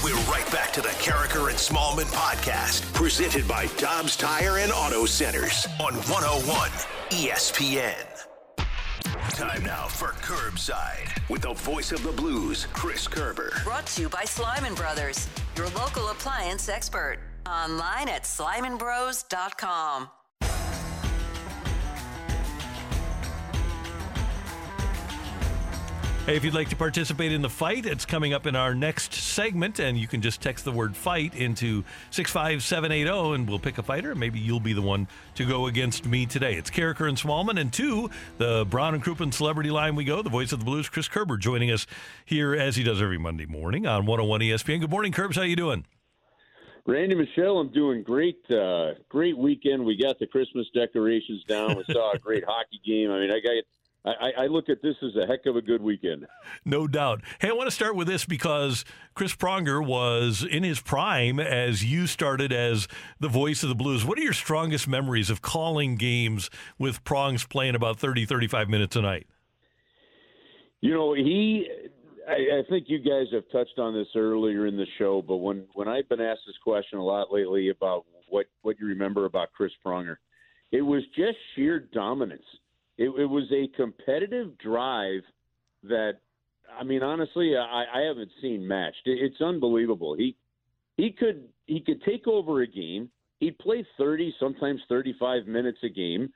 We're 0.04 0.14
right 0.30 0.48
back 0.52 0.72
to 0.74 0.80
the 0.80 0.88
Karraker 0.88 1.48
and 1.48 1.58
Smallman 1.58 2.10
podcast, 2.12 2.92
presented 2.94 3.48
by 3.48 3.66
Dobbs 3.78 4.16
Tire 4.16 4.58
and 4.58 4.70
Auto 4.70 5.06
Centers 5.06 5.66
on 5.80 5.94
101 5.94 6.70
ESPN. 7.10 8.04
Time 9.30 9.64
now 9.64 9.86
for 9.86 10.08
Curbside 10.22 11.28
with 11.28 11.42
the 11.42 11.54
voice 11.54 11.92
of 11.92 12.02
the 12.02 12.12
blues, 12.12 12.66
Chris 12.72 13.08
Kerber. 13.08 13.52
Brought 13.64 13.86
to 13.86 14.02
you 14.02 14.08
by 14.08 14.22
Slyman 14.22 14.76
Brothers, 14.76 15.28
your 15.56 15.68
local 15.70 16.08
appliance 16.08 16.68
expert. 16.68 17.18
Online 17.46 18.08
at 18.08 18.24
slymanbros.com. 18.24 20.08
Hey, 26.28 26.36
if 26.36 26.44
you'd 26.44 26.52
like 26.52 26.68
to 26.68 26.76
participate 26.76 27.32
in 27.32 27.40
the 27.40 27.48
fight, 27.48 27.86
it's 27.86 28.04
coming 28.04 28.34
up 28.34 28.46
in 28.46 28.54
our 28.54 28.74
next 28.74 29.14
segment, 29.14 29.78
and 29.78 29.96
you 29.96 30.06
can 30.06 30.20
just 30.20 30.42
text 30.42 30.66
the 30.66 30.70
word 30.70 30.94
fight 30.94 31.34
into 31.34 31.82
65780 32.10 33.34
and 33.34 33.48
we'll 33.48 33.58
pick 33.58 33.78
a 33.78 33.82
fighter, 33.82 34.14
maybe 34.14 34.38
you'll 34.38 34.60
be 34.60 34.74
the 34.74 34.82
one 34.82 35.08
to 35.36 35.46
go 35.46 35.68
against 35.68 36.04
me 36.04 36.26
today. 36.26 36.52
It's 36.52 36.68
Karraker 36.68 37.08
and 37.08 37.16
Smallman, 37.16 37.58
and 37.58 37.72
two, 37.72 38.10
the 38.36 38.66
Brown 38.68 38.92
and 38.92 39.02
Crouppen 39.02 39.32
celebrity 39.32 39.70
line 39.70 39.96
we 39.96 40.04
go, 40.04 40.20
the 40.20 40.28
voice 40.28 40.52
of 40.52 40.58
the 40.58 40.66
blues, 40.66 40.90
Chris 40.90 41.08
Kerber, 41.08 41.38
joining 41.38 41.70
us 41.70 41.86
here 42.26 42.54
as 42.54 42.76
he 42.76 42.82
does 42.82 43.00
every 43.00 43.16
Monday 43.16 43.46
morning 43.46 43.86
on 43.86 44.04
101 44.04 44.42
ESPN. 44.42 44.80
Good 44.80 44.90
morning, 44.90 45.12
Kerbs. 45.12 45.36
How 45.36 45.44
you 45.44 45.56
doing? 45.56 45.86
Randy 46.84 47.14
Michelle, 47.14 47.56
I'm 47.56 47.72
doing 47.72 48.02
great. 48.02 48.38
Uh, 48.50 48.92
great 49.08 49.38
weekend. 49.38 49.82
We 49.82 49.96
got 49.96 50.18
the 50.18 50.26
Christmas 50.26 50.66
decorations 50.74 51.42
down. 51.44 51.74
We 51.78 51.84
saw 51.90 52.12
a 52.12 52.18
great 52.18 52.44
hockey 52.46 52.82
game. 52.84 53.10
I 53.10 53.18
mean, 53.18 53.30
I 53.30 53.40
got 53.40 53.64
I, 54.04 54.44
I, 54.44 54.46
look 54.46 54.68
at 54.68 54.80
this 54.80 54.94
as 55.02 55.16
a 55.16 55.26
heck 55.26 55.46
of 55.46 55.56
a 55.56 55.62
good 55.62 55.82
weekend. 55.82 56.26
No 56.64 56.86
doubt. 56.86 57.22
Hey, 57.40 57.48
I 57.48 57.52
want 57.52 57.66
to 57.66 57.74
start 57.74 57.96
with 57.96 58.06
this 58.06 58.24
because 58.24 58.84
Chris 59.14 59.34
Pronger 59.34 59.84
was 59.84 60.44
in 60.44 60.62
his 60.62 60.80
prime 60.80 61.40
as 61.40 61.84
you 61.84 62.06
started 62.06 62.52
as 62.52 62.88
the 63.18 63.28
voice 63.28 63.62
of 63.62 63.68
the 63.68 63.74
Blues. 63.74 64.04
What 64.04 64.18
are 64.18 64.22
your 64.22 64.32
strongest 64.32 64.88
memories 64.88 65.30
of 65.30 65.42
calling 65.42 65.96
games 65.96 66.48
with 66.78 67.02
Prongs 67.04 67.44
playing 67.44 67.74
about 67.74 67.98
30, 67.98 68.24
35 68.24 68.68
minutes 68.68 68.96
a 68.96 69.02
night? 69.02 69.26
You 70.80 70.94
know, 70.94 71.14
he. 71.14 71.68
I, 72.26 72.58
I 72.58 72.62
think 72.68 72.84
you 72.88 72.98
guys 72.98 73.26
have 73.32 73.44
touched 73.50 73.78
on 73.78 73.94
this 73.94 74.08
earlier 74.14 74.66
in 74.66 74.76
the 74.76 74.86
show, 74.98 75.22
but 75.26 75.38
when 75.38 75.64
when 75.74 75.88
I've 75.88 76.08
been 76.08 76.20
asked 76.20 76.42
this 76.46 76.56
question 76.62 76.98
a 76.98 77.04
lot 77.04 77.32
lately 77.32 77.70
about 77.70 78.04
what 78.28 78.46
what 78.62 78.78
you 78.78 78.86
remember 78.86 79.24
about 79.24 79.48
Chris 79.52 79.72
Pronger, 79.84 80.16
it 80.70 80.82
was 80.82 81.02
just 81.16 81.36
sheer 81.56 81.80
dominance 81.80 82.44
it, 82.98 83.08
it 83.08 83.26
was 83.26 83.44
a 83.52 83.68
competitive 83.76 84.58
drive 84.58 85.22
that, 85.84 86.14
I 86.78 86.84
mean, 86.84 87.02
honestly, 87.02 87.56
I, 87.56 87.84
I 87.94 88.00
haven't 88.02 88.30
seen 88.42 88.66
matched. 88.66 89.06
It, 89.06 89.18
it's 89.22 89.40
unbelievable. 89.40 90.14
He 90.14 90.36
he 90.96 91.12
could 91.12 91.48
he 91.66 91.80
could 91.80 92.02
take 92.02 92.26
over 92.26 92.62
a 92.62 92.66
game. 92.66 93.08
He'd 93.38 93.58
play 93.58 93.86
thirty, 93.96 94.34
sometimes 94.40 94.80
thirty-five 94.88 95.46
minutes 95.46 95.78
a 95.84 95.88
game, 95.88 96.32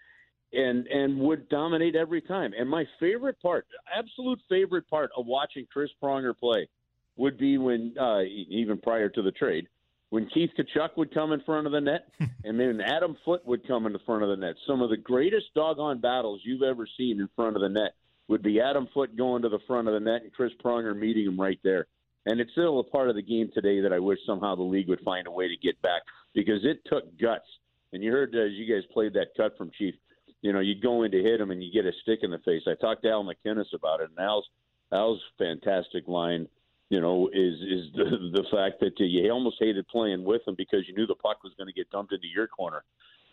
and 0.53 0.87
and 0.87 1.19
would 1.19 1.49
dominate 1.49 1.97
every 1.97 2.23
time. 2.23 2.53
And 2.59 2.71
my 2.71 2.85
favorite 3.01 3.41
part, 3.43 3.67
absolute 3.95 4.39
favorite 4.49 4.89
part 4.89 5.11
of 5.17 5.27
watching 5.27 5.67
Chris 5.73 5.91
Pronger 6.01 6.39
play, 6.39 6.69
would 7.17 7.37
be 7.39 7.59
when 7.59 7.95
uh, 8.01 8.21
even 8.23 8.79
prior 8.79 9.09
to 9.09 9.23
the 9.23 9.33
trade 9.33 9.67
when 10.13 10.27
Keith 10.27 10.51
Tkachuk 10.59 10.91
would 10.99 11.15
come 11.15 11.33
in 11.33 11.41
front 11.41 11.67
of 11.67 11.73
the 11.73 11.81
net, 11.81 12.07
and 12.45 12.61
then 12.61 12.83
Adam 12.83 13.17
Foote 13.25 13.47
would 13.47 13.67
come 13.67 13.87
in 13.87 13.95
the 13.95 13.99
front 14.01 14.23
of 14.23 14.29
the 14.29 14.37
net. 14.37 14.57
Some 14.67 14.83
of 14.83 14.91
the 14.91 14.97
greatest 14.99 15.47
doggone 15.55 16.03
battles 16.03 16.43
you've 16.45 16.61
ever 16.61 16.87
seen 16.99 17.19
in 17.19 17.31
front 17.35 17.57
of 17.57 17.63
the 17.63 17.71
net 17.71 17.95
would 18.29 18.43
be 18.43 18.61
Adam 18.61 18.89
Foote 18.93 19.17
going 19.17 19.41
to 19.41 19.49
the 19.49 19.59
front 19.67 19.89
of 19.89 19.95
the 19.95 20.01
net 20.01 20.21
and 20.23 20.31
Chris 20.31 20.53
Pronger 20.63 20.95
meeting 20.95 21.25
him 21.25 21.41
right 21.41 21.59
there. 21.65 21.87
And 22.27 22.41
it's 22.41 22.53
still 22.53 22.79
a 22.79 22.85
part 22.85 23.09
of 23.09 23.15
the 23.17 23.23
game 23.23 23.51
today 23.55 23.81
that 23.81 23.93
I 23.95 24.01
wish 24.01 24.19
somehow 24.27 24.55
the 24.55 24.63
league 24.63 24.91
would 24.91 25.01
find 25.01 25.27
a 25.27 25.31
way 25.31 25.49
to 25.49 25.57
get 25.57 25.81
back 25.81 26.03
because 26.35 26.61
it 26.63 26.83
took 26.85 27.05
guts. 27.19 27.49
And 27.95 28.03
you 28.03 28.13
heard 28.13 28.35
as 28.35 28.53
you 28.53 28.71
guys 28.71 28.85
played 28.93 29.15
that 29.15 29.29
cut 29.35 29.57
from 29.57 29.71
Chief, 29.79 29.95
you 30.43 30.53
know, 30.53 30.61
you'd 30.61 30.83
go 30.83 31.05
in 31.05 31.11
to 31.13 31.23
hit 31.23 31.41
him 31.41 31.51
and 31.53 31.65
you 31.65 31.73
get 31.73 31.87
a 31.89 31.93
stick 32.03 32.19
in 32.21 32.31
the 32.31 32.39
face. 32.45 32.65
I 32.67 32.75
talked 32.75 33.05
to 33.05 33.11
Al 33.11 33.25
MacInnis 33.25 33.73
about 33.75 34.03
it, 34.03 34.11
and 34.11 34.19
Al's 34.19 34.47
Al's 34.93 35.23
fantastic 35.39 36.07
line 36.07 36.49
you 36.93 37.01
know, 37.01 37.31
is 37.33 37.55
is 37.55 37.93
the, 37.95 38.05
the 38.33 38.45
fact 38.53 38.79
that 38.81 38.93
you 38.99 39.31
almost 39.31 39.57
hated 39.59 39.89
playing 39.89 40.25
with 40.25 40.47
him 40.47 40.55
because 40.57 40.81
you 40.87 40.95
knew 40.95 41.07
the 41.07 41.15
puck 41.15 41.43
was 41.43 41.55
going 41.57 41.67
to 41.67 41.73
get 41.73 41.91
dumped 41.91 42.13
into 42.13 42.27
your 42.29 42.47
corner, 42.47 42.85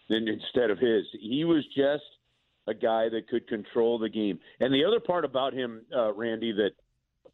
then 0.07 0.27
instead 0.29 0.71
of 0.71 0.79
his. 0.79 1.03
He 1.19 1.43
was 1.43 1.65
just 1.75 2.03
a 2.67 2.73
guy 2.73 3.09
that 3.09 3.27
could 3.27 3.47
control 3.49 3.99
the 3.99 4.07
game. 4.07 4.39
And 4.61 4.73
the 4.73 4.85
other 4.85 5.01
part 5.01 5.25
about 5.25 5.53
him, 5.53 5.81
uh, 5.93 6.13
Randy, 6.13 6.53
that 6.53 6.71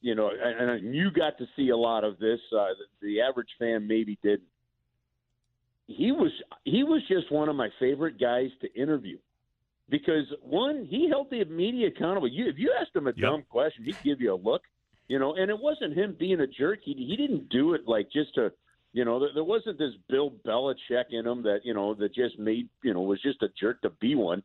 you 0.01 0.15
know, 0.15 0.31
and, 0.31 0.71
and 0.71 0.95
you 0.95 1.11
got 1.11 1.37
to 1.37 1.45
see 1.55 1.69
a 1.69 1.77
lot 1.77 2.03
of 2.03 2.17
this. 2.17 2.39
Uh, 2.51 2.69
the, 3.01 3.07
the 3.07 3.21
average 3.21 3.49
fan 3.59 3.87
maybe 3.87 4.17
didn't. 4.23 4.49
He 5.85 6.11
was 6.11 6.31
he 6.63 6.81
was 6.83 7.03
just 7.07 7.31
one 7.31 7.49
of 7.49 7.55
my 7.55 7.69
favorite 7.79 8.19
guys 8.19 8.49
to 8.61 8.73
interview 8.73 9.19
because 9.89 10.25
one, 10.41 10.87
he 10.89 11.07
held 11.07 11.29
the 11.29 11.45
media 11.45 11.89
accountable. 11.89 12.27
You, 12.27 12.49
if 12.49 12.55
you 12.57 12.73
asked 12.81 12.95
him 12.95 13.05
a 13.05 13.13
dumb 13.13 13.43
question, 13.47 13.83
he'd 13.83 14.01
give 14.03 14.19
you 14.19 14.33
a 14.33 14.35
look, 14.35 14.63
you 15.07 15.19
know. 15.19 15.35
And 15.35 15.49
it 15.49 15.59
wasn't 15.59 15.97
him 15.97 16.15
being 16.17 16.39
a 16.41 16.47
jerk. 16.47 16.79
He 16.83 16.93
he 16.93 17.15
didn't 17.15 17.49
do 17.49 17.73
it 17.73 17.87
like 17.87 18.11
just 18.11 18.35
to, 18.35 18.51
you 18.93 19.05
know. 19.05 19.19
There, 19.19 19.29
there 19.33 19.43
wasn't 19.43 19.77
this 19.77 19.93
Bill 20.09 20.33
Belichick 20.45 21.05
in 21.11 21.25
him 21.25 21.43
that 21.43 21.59
you 21.63 21.73
know 21.73 21.93
that 21.95 22.13
just 22.13 22.39
made 22.39 22.69
you 22.83 22.93
know 22.93 23.01
was 23.01 23.21
just 23.21 23.43
a 23.43 23.49
jerk 23.59 23.81
to 23.81 23.89
be 23.89 24.15
one. 24.15 24.43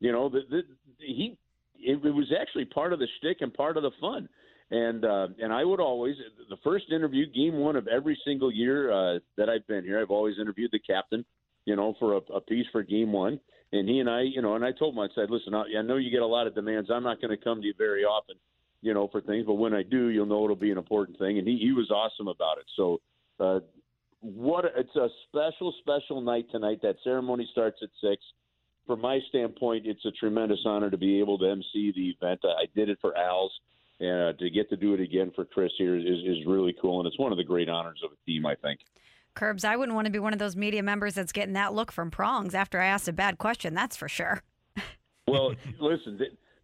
You 0.00 0.12
know, 0.12 0.28
the, 0.28 0.40
the, 0.50 0.62
he 0.98 1.36
it, 1.78 2.04
it 2.04 2.10
was 2.10 2.32
actually 2.38 2.64
part 2.66 2.92
of 2.92 2.98
the 2.98 3.08
shtick 3.18 3.38
and 3.40 3.52
part 3.52 3.76
of 3.76 3.82
the 3.82 3.90
fun. 4.00 4.28
And 4.70 5.04
uh, 5.04 5.28
and 5.38 5.52
I 5.52 5.64
would 5.64 5.80
always 5.80 6.16
the 6.48 6.56
first 6.64 6.86
interview, 6.90 7.26
game 7.30 7.58
one 7.58 7.76
of 7.76 7.88
every 7.88 8.18
single 8.24 8.50
year 8.50 8.90
uh, 8.90 9.18
that 9.36 9.50
I've 9.50 9.66
been 9.66 9.84
here, 9.84 10.00
I've 10.00 10.10
always 10.10 10.36
interviewed 10.40 10.70
the 10.72 10.78
captain, 10.78 11.24
you 11.66 11.76
know, 11.76 11.94
for 12.00 12.14
a, 12.14 12.20
a 12.34 12.40
piece 12.40 12.66
for 12.72 12.82
game 12.82 13.12
one. 13.12 13.38
And 13.72 13.88
he 13.88 13.98
and 14.00 14.08
I, 14.08 14.22
you 14.22 14.40
know, 14.40 14.54
and 14.54 14.64
I 14.64 14.72
told 14.72 14.94
him, 14.94 15.00
I 15.00 15.08
said, 15.14 15.30
listen, 15.30 15.54
I, 15.54 15.64
I 15.78 15.82
know 15.82 15.96
you 15.96 16.10
get 16.10 16.22
a 16.22 16.26
lot 16.26 16.46
of 16.46 16.54
demands. 16.54 16.90
I'm 16.90 17.02
not 17.02 17.20
going 17.20 17.36
to 17.36 17.42
come 17.42 17.60
to 17.60 17.66
you 17.66 17.74
very 17.76 18.04
often, 18.04 18.36
you 18.82 18.92
know, 18.92 19.08
for 19.08 19.20
things, 19.20 19.46
but 19.46 19.54
when 19.54 19.74
I 19.74 19.82
do, 19.82 20.08
you'll 20.08 20.26
know 20.26 20.44
it'll 20.44 20.56
be 20.56 20.70
an 20.70 20.78
important 20.78 21.18
thing. 21.18 21.38
And 21.38 21.46
he 21.46 21.56
he 21.56 21.72
was 21.72 21.90
awesome 21.90 22.28
about 22.28 22.58
it. 22.58 22.64
So. 22.76 23.00
Uh, 23.40 23.60
what 24.20 24.64
it's 24.76 24.94
a 24.94 25.08
special, 25.26 25.74
special 25.80 26.20
night 26.20 26.46
tonight. 26.52 26.78
That 26.82 26.94
ceremony 27.02 27.48
starts 27.50 27.78
at 27.82 27.88
six. 28.00 28.22
From 28.86 29.00
my 29.00 29.18
standpoint, 29.28 29.84
it's 29.84 30.04
a 30.04 30.12
tremendous 30.12 30.60
honor 30.64 30.90
to 30.90 30.96
be 30.96 31.18
able 31.18 31.38
to 31.38 31.50
MC 31.50 31.92
the 31.96 32.10
event. 32.10 32.38
I 32.44 32.66
did 32.76 32.88
it 32.88 32.98
for 33.00 33.16
Al's 33.16 33.50
and 34.02 34.34
uh, 34.34 34.38
to 34.38 34.50
get 34.50 34.68
to 34.70 34.76
do 34.76 34.94
it 34.94 35.00
again 35.00 35.30
for 35.34 35.44
Chris 35.44 35.70
here 35.78 35.96
is, 35.96 36.04
is 36.04 36.44
really 36.46 36.74
cool, 36.80 36.98
and 36.98 37.06
it's 37.06 37.18
one 37.18 37.30
of 37.30 37.38
the 37.38 37.44
great 37.44 37.68
honors 37.68 38.00
of 38.04 38.10
a 38.10 38.16
team, 38.26 38.44
I 38.44 38.56
think. 38.56 38.80
Kerbs, 39.36 39.64
I 39.64 39.76
wouldn't 39.76 39.94
want 39.94 40.06
to 40.06 40.10
be 40.10 40.18
one 40.18 40.32
of 40.32 40.38
those 40.38 40.56
media 40.56 40.82
members 40.82 41.14
that's 41.14 41.32
getting 41.32 41.54
that 41.54 41.72
look 41.72 41.92
from 41.92 42.10
prongs 42.10 42.54
after 42.54 42.80
I 42.80 42.86
asked 42.86 43.08
a 43.08 43.12
bad 43.12 43.38
question. 43.38 43.74
That's 43.74 43.96
for 43.96 44.08
sure. 44.08 44.42
well, 45.28 45.54
listen, 45.78 46.18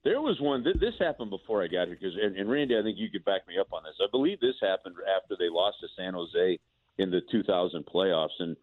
there 0.08 0.22
was 0.22 0.40
one. 0.40 0.64
Th- 0.64 0.80
this 0.80 0.94
happened 0.98 1.28
before 1.28 1.62
I 1.62 1.66
got 1.66 1.86
here 1.86 1.98
because, 2.00 2.16
and, 2.20 2.34
and 2.34 2.50
Randy, 2.50 2.78
I 2.78 2.82
think 2.82 2.96
you 2.96 3.10
could 3.10 3.26
back 3.26 3.46
me 3.46 3.58
up 3.60 3.68
on 3.74 3.82
this. 3.82 3.92
I 4.00 4.06
believe 4.10 4.40
this 4.40 4.54
happened 4.62 4.96
after 5.14 5.36
they 5.38 5.50
lost 5.50 5.76
to 5.82 5.88
San 5.98 6.14
Jose 6.14 6.58
in 6.96 7.10
the 7.10 7.20
2000 7.30 7.84
playoffs, 7.84 8.38
and 8.38 8.56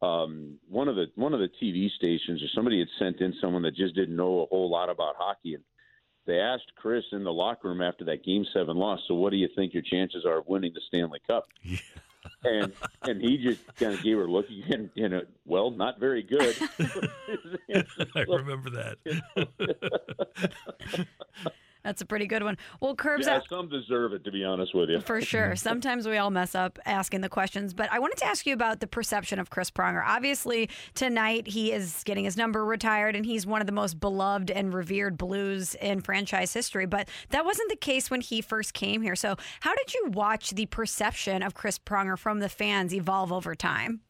um, 0.00 0.58
one 0.68 0.86
of 0.86 0.94
the 0.94 1.06
one 1.16 1.34
of 1.34 1.40
the 1.40 1.48
TV 1.60 1.90
stations 1.90 2.40
or 2.40 2.46
somebody 2.54 2.78
had 2.78 2.88
sent 3.00 3.20
in 3.20 3.34
someone 3.40 3.62
that 3.62 3.74
just 3.74 3.96
didn't 3.96 4.14
know 4.14 4.42
a 4.42 4.46
whole 4.46 4.70
lot 4.70 4.90
about 4.90 5.16
hockey, 5.18 5.54
and 5.54 5.64
they 6.24 6.38
asked 6.38 6.70
Chris 6.76 7.04
in 7.10 7.24
the 7.24 7.32
locker 7.32 7.68
room 7.68 7.82
after 7.82 8.04
that 8.04 8.24
Game 8.24 8.46
Seven 8.54 8.76
loss. 8.76 9.00
So, 9.08 9.14
what 9.14 9.30
do 9.30 9.38
you 9.38 9.48
think 9.56 9.74
your 9.74 9.82
chances 9.82 10.24
are 10.24 10.38
of 10.38 10.46
winning 10.46 10.72
the 10.72 10.80
Stanley 10.86 11.20
Cup? 11.26 11.48
Yeah. 11.62 11.78
And 12.44 12.72
and 13.02 13.20
he 13.20 13.38
just 13.38 13.60
kind 13.76 13.94
of 13.94 14.02
gave 14.02 14.16
her 14.16 14.24
a 14.24 14.30
look. 14.30 14.46
And, 14.68 14.90
you 14.94 15.08
know, 15.08 15.22
well, 15.44 15.70
not 15.70 15.98
very 16.00 16.22
good. 16.22 16.56
I 18.14 18.20
remember 18.28 18.70
that. 18.70 18.98
That's 21.84 22.00
a 22.00 22.06
pretty 22.06 22.26
good 22.26 22.42
one. 22.44 22.56
Well, 22.80 22.94
Kerbs, 22.94 23.26
yeah, 23.26 23.36
uh, 23.36 23.40
some 23.48 23.68
deserve 23.68 24.12
it, 24.12 24.24
to 24.24 24.30
be 24.30 24.44
honest 24.44 24.74
with 24.74 24.88
you. 24.88 25.00
For 25.00 25.20
sure. 25.20 25.56
Sometimes 25.56 26.06
we 26.06 26.16
all 26.16 26.30
mess 26.30 26.54
up 26.54 26.78
asking 26.86 27.22
the 27.22 27.28
questions, 27.28 27.74
but 27.74 27.90
I 27.90 27.98
wanted 27.98 28.18
to 28.18 28.26
ask 28.26 28.46
you 28.46 28.54
about 28.54 28.80
the 28.80 28.86
perception 28.86 29.38
of 29.38 29.50
Chris 29.50 29.70
Pronger. 29.70 30.02
Obviously, 30.06 30.68
tonight 30.94 31.48
he 31.48 31.72
is 31.72 32.02
getting 32.04 32.24
his 32.24 32.36
number 32.36 32.64
retired, 32.64 33.16
and 33.16 33.26
he's 33.26 33.46
one 33.46 33.60
of 33.60 33.66
the 33.66 33.72
most 33.72 33.98
beloved 33.98 34.50
and 34.50 34.72
revered 34.72 35.18
Blues 35.18 35.74
in 35.76 36.00
franchise 36.00 36.52
history. 36.52 36.86
But 36.86 37.08
that 37.30 37.44
wasn't 37.44 37.68
the 37.70 37.76
case 37.76 38.10
when 38.10 38.20
he 38.20 38.40
first 38.40 38.74
came 38.74 39.02
here. 39.02 39.16
So, 39.16 39.36
how 39.60 39.74
did 39.74 39.92
you 39.94 40.10
watch 40.12 40.50
the 40.50 40.66
perception 40.66 41.42
of 41.42 41.54
Chris 41.54 41.78
Pronger 41.78 42.18
from 42.18 42.38
the 42.38 42.48
fans 42.48 42.94
evolve 42.94 43.32
over 43.32 43.54
time? 43.54 44.00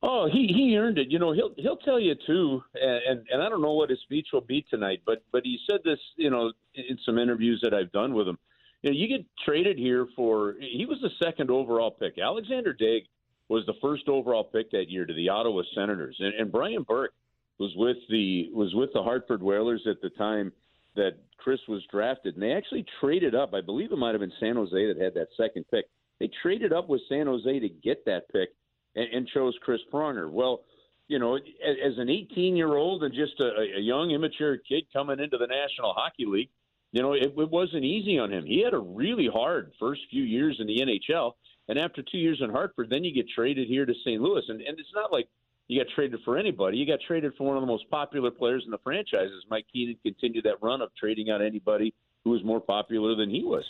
Oh, 0.00 0.28
he 0.30 0.46
he 0.46 0.76
earned 0.76 0.98
it. 0.98 1.10
You 1.10 1.18
know, 1.18 1.32
he'll 1.32 1.52
he'll 1.56 1.76
tell 1.76 1.98
you 1.98 2.14
too, 2.26 2.62
and 2.74 3.26
and 3.30 3.42
I 3.42 3.48
don't 3.48 3.62
know 3.62 3.72
what 3.72 3.90
his 3.90 3.98
speech 4.00 4.28
will 4.32 4.40
be 4.40 4.64
tonight, 4.70 5.02
but 5.04 5.22
but 5.32 5.42
he 5.44 5.58
said 5.68 5.80
this, 5.84 5.98
you 6.16 6.30
know, 6.30 6.52
in 6.74 6.98
some 7.04 7.18
interviews 7.18 7.60
that 7.62 7.74
I've 7.74 7.90
done 7.90 8.14
with 8.14 8.28
him. 8.28 8.38
You 8.82 8.90
know, 8.90 8.96
you 8.96 9.08
get 9.08 9.26
traded 9.44 9.76
here 9.76 10.06
for 10.14 10.54
he 10.60 10.86
was 10.86 10.98
the 11.02 11.10
second 11.24 11.50
overall 11.50 11.90
pick. 11.90 12.16
Alexander 12.18 12.72
Daigle 12.72 13.08
was 13.48 13.66
the 13.66 13.74
first 13.82 14.08
overall 14.08 14.44
pick 14.44 14.70
that 14.70 14.88
year 14.88 15.04
to 15.04 15.14
the 15.14 15.30
Ottawa 15.30 15.62
Senators, 15.74 16.16
and, 16.20 16.34
and 16.34 16.52
Brian 16.52 16.84
Burke 16.84 17.14
was 17.58 17.72
with 17.74 17.96
the 18.08 18.50
was 18.54 18.72
with 18.74 18.90
the 18.94 19.02
Hartford 19.02 19.42
Whalers 19.42 19.84
at 19.90 20.00
the 20.00 20.10
time 20.10 20.52
that 20.94 21.16
Chris 21.38 21.60
was 21.66 21.82
drafted, 21.90 22.34
and 22.34 22.42
they 22.42 22.52
actually 22.52 22.86
traded 23.00 23.34
up. 23.34 23.52
I 23.52 23.62
believe 23.62 23.90
it 23.90 23.98
might 23.98 24.12
have 24.12 24.20
been 24.20 24.32
San 24.38 24.54
Jose 24.54 24.86
that 24.86 25.00
had 25.00 25.14
that 25.14 25.28
second 25.36 25.64
pick. 25.72 25.86
They 26.20 26.30
traded 26.40 26.72
up 26.72 26.88
with 26.88 27.00
San 27.08 27.26
Jose 27.26 27.58
to 27.58 27.68
get 27.68 28.04
that 28.04 28.28
pick 28.30 28.50
and, 28.94 29.06
and 29.12 29.28
chose 29.28 29.54
Chris 29.62 29.80
Pronger. 29.92 30.30
Well, 30.30 30.62
you 31.08 31.18
know, 31.18 31.36
as 31.36 31.96
an 31.96 32.10
18 32.10 32.56
year 32.56 32.76
old 32.76 33.02
and 33.02 33.14
just 33.14 33.40
a, 33.40 33.78
a 33.78 33.80
young, 33.80 34.10
immature 34.10 34.58
kid 34.58 34.84
coming 34.92 35.20
into 35.20 35.38
the 35.38 35.46
National 35.46 35.94
Hockey 35.94 36.26
League, 36.26 36.50
you 36.92 37.02
know, 37.02 37.12
it, 37.14 37.34
it 37.36 37.50
wasn't 37.50 37.84
easy 37.84 38.18
on 38.18 38.32
him. 38.32 38.44
He 38.46 38.62
had 38.62 38.74
a 38.74 38.78
really 38.78 39.28
hard 39.32 39.72
first 39.78 40.02
few 40.10 40.22
years 40.22 40.56
in 40.60 40.66
the 40.66 40.78
NHL. 40.78 41.32
And 41.68 41.78
after 41.78 42.02
two 42.02 42.18
years 42.18 42.40
in 42.42 42.50
Hartford, 42.50 42.88
then 42.90 43.04
you 43.04 43.12
get 43.12 43.26
traded 43.34 43.68
here 43.68 43.84
to 43.84 43.92
St. 44.04 44.20
Louis. 44.20 44.42
And, 44.48 44.60
and 44.60 44.78
it's 44.78 44.88
not 44.94 45.12
like 45.12 45.28
you 45.68 45.82
got 45.82 45.92
traded 45.94 46.20
for 46.24 46.38
anybody. 46.38 46.78
You 46.78 46.86
got 46.86 47.00
traded 47.06 47.34
for 47.36 47.46
one 47.46 47.56
of 47.56 47.62
the 47.62 47.66
most 47.66 47.88
popular 47.90 48.30
players 48.30 48.62
in 48.64 48.70
the 48.70 48.78
franchises. 48.78 49.44
Mike 49.50 49.66
Keenan 49.70 49.96
continued 50.02 50.44
that 50.44 50.62
run 50.62 50.80
of 50.80 50.88
trading 50.98 51.30
out 51.30 51.42
anybody 51.42 51.94
who 52.24 52.30
was 52.30 52.42
more 52.42 52.60
popular 52.60 53.14
than 53.14 53.28
he 53.28 53.44
was. 53.44 53.64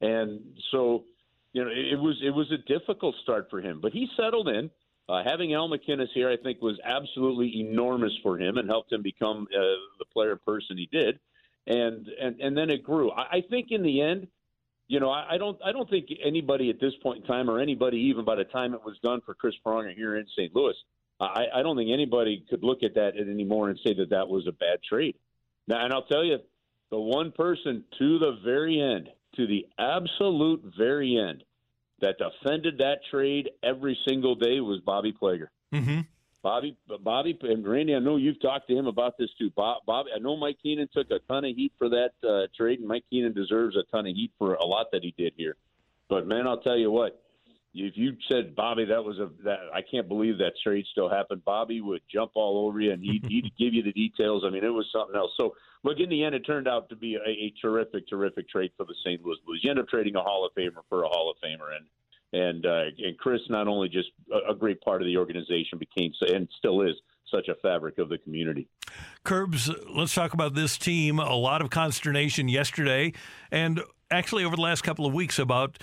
And 0.00 0.40
so 0.72 1.04
you 1.56 1.64
know, 1.64 1.70
it, 1.70 1.98
was 1.98 2.16
it 2.22 2.34
was 2.34 2.52
a 2.52 2.58
difficult 2.70 3.14
start 3.22 3.46
for 3.48 3.62
him, 3.62 3.80
but 3.80 3.90
he 3.90 4.06
settled 4.14 4.46
in. 4.48 4.70
Uh, 5.08 5.22
having 5.24 5.54
Al 5.54 5.70
MacInnis 5.70 6.08
here, 6.12 6.28
I 6.28 6.36
think, 6.36 6.60
was 6.60 6.78
absolutely 6.84 7.60
enormous 7.60 8.12
for 8.22 8.38
him 8.38 8.58
and 8.58 8.68
helped 8.68 8.92
him 8.92 9.02
become 9.02 9.46
uh, 9.54 9.60
the 9.98 10.04
player 10.12 10.36
person 10.36 10.76
he 10.76 10.86
did. 10.92 11.18
And 11.66 12.08
and 12.20 12.38
and 12.40 12.54
then 12.54 12.68
it 12.68 12.82
grew. 12.82 13.10
I, 13.10 13.38
I 13.38 13.42
think 13.48 13.68
in 13.70 13.82
the 13.82 14.02
end, 14.02 14.26
you 14.86 15.00
know, 15.00 15.08
I, 15.08 15.36
I 15.36 15.38
don't 15.38 15.58
I 15.64 15.72
don't 15.72 15.88
think 15.88 16.08
anybody 16.22 16.68
at 16.68 16.78
this 16.78 16.92
point 17.02 17.22
in 17.22 17.24
time, 17.24 17.48
or 17.48 17.58
anybody 17.58 17.96
even 18.10 18.26
by 18.26 18.34
the 18.34 18.44
time 18.44 18.74
it 18.74 18.84
was 18.84 18.98
done 19.02 19.22
for 19.24 19.32
Chris 19.32 19.54
Pronger 19.64 19.94
here 19.94 20.16
in 20.16 20.26
St. 20.36 20.54
Louis, 20.54 20.74
I, 21.20 21.46
I 21.54 21.62
don't 21.62 21.78
think 21.78 21.90
anybody 21.90 22.44
could 22.50 22.62
look 22.62 22.82
at 22.82 22.94
that 22.96 23.16
anymore 23.16 23.70
and 23.70 23.78
say 23.82 23.94
that 23.94 24.10
that 24.10 24.28
was 24.28 24.46
a 24.46 24.52
bad 24.52 24.80
trade. 24.86 25.16
Now, 25.68 25.82
and 25.82 25.94
I'll 25.94 26.04
tell 26.04 26.22
you, 26.22 26.36
the 26.90 27.00
one 27.00 27.32
person 27.32 27.82
to 27.98 28.18
the 28.18 28.40
very 28.44 28.78
end 28.78 29.08
to 29.36 29.46
the 29.46 29.66
absolute 29.78 30.62
very 30.76 31.16
end 31.16 31.44
that 32.00 32.16
defended 32.18 32.78
that 32.78 32.98
trade 33.10 33.50
every 33.62 33.98
single 34.06 34.34
day 34.34 34.60
was 34.60 34.80
Bobby 34.80 35.12
Plager. 35.12 35.48
Mm-hmm. 35.72 36.00
Bobby, 36.42 36.76
Bobby, 37.02 37.36
and 37.42 37.66
Randy, 37.66 37.94
I 37.94 37.98
know 37.98 38.16
you've 38.16 38.40
talked 38.40 38.68
to 38.68 38.78
him 38.78 38.86
about 38.86 39.18
this 39.18 39.30
too. 39.36 39.50
Bob, 39.56 39.82
Bobby, 39.84 40.10
I 40.14 40.20
know 40.20 40.36
Mike 40.36 40.58
Keenan 40.62 40.88
took 40.92 41.10
a 41.10 41.18
ton 41.26 41.44
of 41.44 41.56
heat 41.56 41.72
for 41.76 41.88
that 41.88 42.10
uh, 42.22 42.46
trade, 42.56 42.78
and 42.78 42.86
Mike 42.86 43.04
Keenan 43.10 43.32
deserves 43.32 43.74
a 43.76 43.82
ton 43.90 44.06
of 44.06 44.14
heat 44.14 44.30
for 44.38 44.54
a 44.54 44.64
lot 44.64 44.86
that 44.92 45.02
he 45.02 45.12
did 45.18 45.32
here. 45.36 45.56
But 46.08 46.28
man, 46.28 46.46
I'll 46.46 46.60
tell 46.60 46.76
you 46.76 46.90
what, 46.90 47.20
if 47.76 47.96
you 47.96 48.16
said 48.28 48.56
Bobby, 48.56 48.84
that 48.86 49.04
was 49.04 49.18
a 49.18 49.30
that 49.44 49.58
I 49.74 49.82
can't 49.82 50.08
believe 50.08 50.38
that 50.38 50.52
trade 50.62 50.86
still 50.90 51.10
happened. 51.10 51.44
Bobby 51.44 51.80
would 51.80 52.00
jump 52.12 52.32
all 52.34 52.66
over 52.66 52.80
you, 52.80 52.92
and 52.92 53.02
he'd, 53.02 53.24
he'd 53.28 53.52
give 53.58 53.74
you 53.74 53.82
the 53.82 53.92
details. 53.92 54.44
I 54.46 54.50
mean, 54.50 54.64
it 54.64 54.68
was 54.68 54.86
something 54.92 55.16
else. 55.16 55.32
So 55.36 55.54
look, 55.84 55.98
in 56.00 56.08
the 56.08 56.24
end, 56.24 56.34
it 56.34 56.40
turned 56.40 56.68
out 56.68 56.88
to 56.88 56.96
be 56.96 57.16
a, 57.16 57.28
a 57.28 57.52
terrific, 57.60 58.08
terrific 58.08 58.48
trade 58.48 58.70
for 58.76 58.84
the 58.84 58.94
St. 59.04 59.24
Louis 59.24 59.36
Blues. 59.44 59.60
You 59.62 59.70
end 59.70 59.78
up 59.78 59.88
trading 59.88 60.16
a 60.16 60.22
Hall 60.22 60.46
of 60.46 60.52
Famer 60.54 60.82
for 60.88 61.04
a 61.04 61.08
Hall 61.08 61.30
of 61.30 61.36
Famer, 61.46 61.76
and 61.76 61.86
and 62.32 62.66
uh, 62.66 63.06
and 63.06 63.18
Chris 63.18 63.40
not 63.48 63.68
only 63.68 63.88
just 63.88 64.08
a, 64.32 64.52
a 64.52 64.54
great 64.54 64.80
part 64.80 65.02
of 65.02 65.06
the 65.06 65.16
organization 65.16 65.78
became 65.78 66.12
and 66.32 66.48
still 66.58 66.82
is 66.82 66.94
such 67.30 67.48
a 67.48 67.54
fabric 67.56 67.98
of 67.98 68.08
the 68.08 68.18
community. 68.18 68.68
Kerbs, 69.24 69.74
let's 69.94 70.14
talk 70.14 70.32
about 70.32 70.54
this 70.54 70.78
team. 70.78 71.18
A 71.18 71.34
lot 71.34 71.60
of 71.60 71.70
consternation 71.70 72.48
yesterday, 72.48 73.12
and 73.50 73.80
actually 74.10 74.44
over 74.44 74.56
the 74.56 74.62
last 74.62 74.82
couple 74.82 75.06
of 75.06 75.12
weeks 75.12 75.38
about 75.38 75.78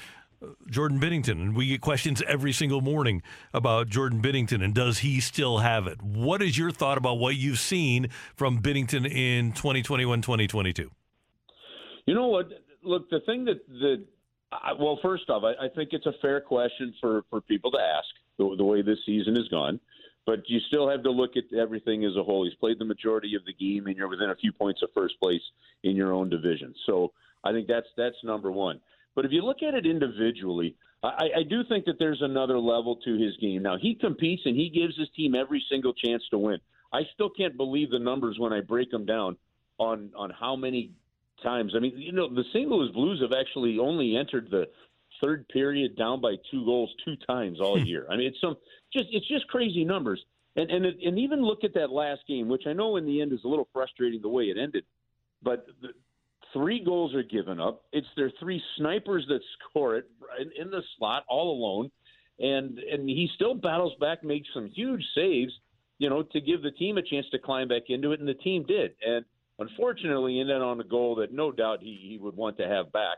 Jordan 0.69 0.99
Binnington, 0.99 1.41
and 1.41 1.55
we 1.55 1.67
get 1.67 1.81
questions 1.81 2.21
every 2.27 2.51
single 2.51 2.81
morning 2.81 3.21
about 3.53 3.89
Jordan 3.89 4.21
Binnington 4.21 4.63
and 4.63 4.73
does 4.73 4.99
he 4.99 5.19
still 5.19 5.59
have 5.59 5.87
it? 5.87 6.01
What 6.01 6.41
is 6.41 6.57
your 6.57 6.71
thought 6.71 6.97
about 6.97 7.15
what 7.15 7.35
you've 7.35 7.59
seen 7.59 8.09
from 8.35 8.61
Binnington 8.61 9.09
in 9.09 9.51
2021 9.53 10.21
2022? 10.21 10.89
You 12.05 12.13
know 12.13 12.27
what? 12.27 12.49
Look, 12.83 13.09
the 13.09 13.21
thing 13.21 13.45
that, 13.45 14.05
I, 14.51 14.73
well, 14.73 14.99
first 15.01 15.29
off, 15.29 15.43
I, 15.43 15.65
I 15.65 15.69
think 15.69 15.89
it's 15.93 16.05
a 16.05 16.13
fair 16.21 16.41
question 16.41 16.93
for, 16.99 17.23
for 17.29 17.41
people 17.41 17.71
to 17.71 17.79
ask 17.79 18.07
the, 18.37 18.55
the 18.57 18.63
way 18.63 18.81
this 18.81 18.99
season 19.05 19.35
has 19.35 19.47
gone. 19.49 19.79
But 20.25 20.39
you 20.47 20.59
still 20.67 20.89
have 20.89 21.03
to 21.03 21.11
look 21.11 21.31
at 21.35 21.53
everything 21.57 22.05
as 22.05 22.15
a 22.15 22.23
whole. 22.23 22.45
He's 22.45 22.55
played 22.55 22.79
the 22.79 22.85
majority 22.85 23.35
of 23.35 23.43
the 23.45 23.53
game, 23.53 23.87
and 23.87 23.97
you're 23.97 24.07
within 24.07 24.29
a 24.29 24.35
few 24.35 24.53
points 24.53 24.81
of 24.81 24.89
first 24.95 25.19
place 25.21 25.41
in 25.83 25.97
your 25.97 26.13
own 26.13 26.29
division. 26.29 26.73
So 26.85 27.11
I 27.43 27.51
think 27.51 27.67
that's 27.67 27.87
that's 27.97 28.15
number 28.23 28.49
one. 28.49 28.79
But 29.15 29.25
if 29.25 29.31
you 29.31 29.43
look 29.43 29.61
at 29.61 29.73
it 29.73 29.85
individually, 29.85 30.75
I, 31.03 31.29
I 31.37 31.43
do 31.43 31.63
think 31.63 31.85
that 31.85 31.99
there's 31.99 32.21
another 32.21 32.57
level 32.57 32.95
to 32.97 33.17
his 33.17 33.35
game. 33.37 33.63
Now 33.63 33.77
he 33.77 33.95
competes 33.95 34.43
and 34.45 34.55
he 34.55 34.69
gives 34.69 34.97
his 34.97 35.09
team 35.15 35.35
every 35.35 35.63
single 35.69 35.93
chance 35.93 36.23
to 36.31 36.37
win. 36.37 36.59
I 36.91 37.01
still 37.13 37.29
can't 37.29 37.57
believe 37.57 37.91
the 37.91 37.99
numbers 37.99 38.37
when 38.39 38.53
I 38.53 38.61
break 38.61 38.91
them 38.91 39.05
down 39.05 39.37
on 39.79 40.11
on 40.15 40.29
how 40.29 40.55
many 40.55 40.91
times. 41.41 41.73
I 41.75 41.79
mean, 41.79 41.93
you 41.97 42.11
know, 42.11 42.29
the 42.29 42.43
St. 42.53 42.69
Louis 42.69 42.91
Blues 42.91 43.21
have 43.21 43.33
actually 43.37 43.79
only 43.79 44.15
entered 44.15 44.49
the 44.49 44.69
third 45.21 45.47
period 45.49 45.95
down 45.97 46.21
by 46.21 46.35
two 46.51 46.65
goals 46.65 46.93
two 47.03 47.15
times 47.27 47.59
all 47.59 47.79
year. 47.83 48.07
I 48.09 48.15
mean, 48.15 48.27
it's 48.27 48.41
some 48.41 48.55
just 48.91 49.07
it's 49.11 49.27
just 49.27 49.47
crazy 49.47 49.83
numbers. 49.83 50.23
And 50.55 50.69
and 50.69 50.85
it, 50.85 50.97
and 51.03 51.19
even 51.19 51.41
look 51.41 51.63
at 51.63 51.73
that 51.73 51.89
last 51.89 52.21
game, 52.27 52.47
which 52.47 52.63
I 52.67 52.73
know 52.73 52.95
in 52.97 53.05
the 53.05 53.21
end 53.21 53.33
is 53.33 53.43
a 53.43 53.47
little 53.47 53.67
frustrating 53.73 54.21
the 54.21 54.29
way 54.29 54.45
it 54.45 54.57
ended, 54.57 54.85
but 55.41 55.65
the, 55.81 55.89
three 56.53 56.83
goals 56.83 57.13
are 57.13 57.23
given 57.23 57.59
up. 57.59 57.83
It's 57.91 58.07
their 58.15 58.31
three 58.39 58.61
snipers 58.77 59.25
that 59.27 59.41
score 59.69 59.97
it 59.97 60.09
in, 60.39 60.51
in 60.65 60.71
the 60.71 60.81
slot 60.97 61.23
all 61.27 61.51
alone, 61.51 61.91
and 62.39 62.79
and 62.79 63.09
he 63.09 63.29
still 63.35 63.55
battles 63.55 63.93
back, 63.99 64.23
makes 64.23 64.47
some 64.53 64.67
huge 64.67 65.03
saves, 65.15 65.51
you 65.97 66.09
know, 66.09 66.23
to 66.23 66.39
give 66.39 66.61
the 66.61 66.71
team 66.71 66.97
a 66.97 67.01
chance 67.01 67.25
to 67.31 67.39
climb 67.39 67.67
back 67.67 67.83
into 67.89 68.11
it, 68.11 68.19
and 68.19 68.29
the 68.29 68.33
team 68.35 68.63
did. 68.67 68.91
And 69.05 69.25
unfortunately, 69.59 70.39
ended 70.39 70.61
on 70.61 70.79
a 70.79 70.83
goal 70.83 71.15
that 71.15 71.33
no 71.33 71.51
doubt 71.51 71.79
he, 71.81 71.99
he 72.09 72.17
would 72.17 72.35
want 72.35 72.57
to 72.57 72.67
have 72.67 72.91
back, 72.93 73.17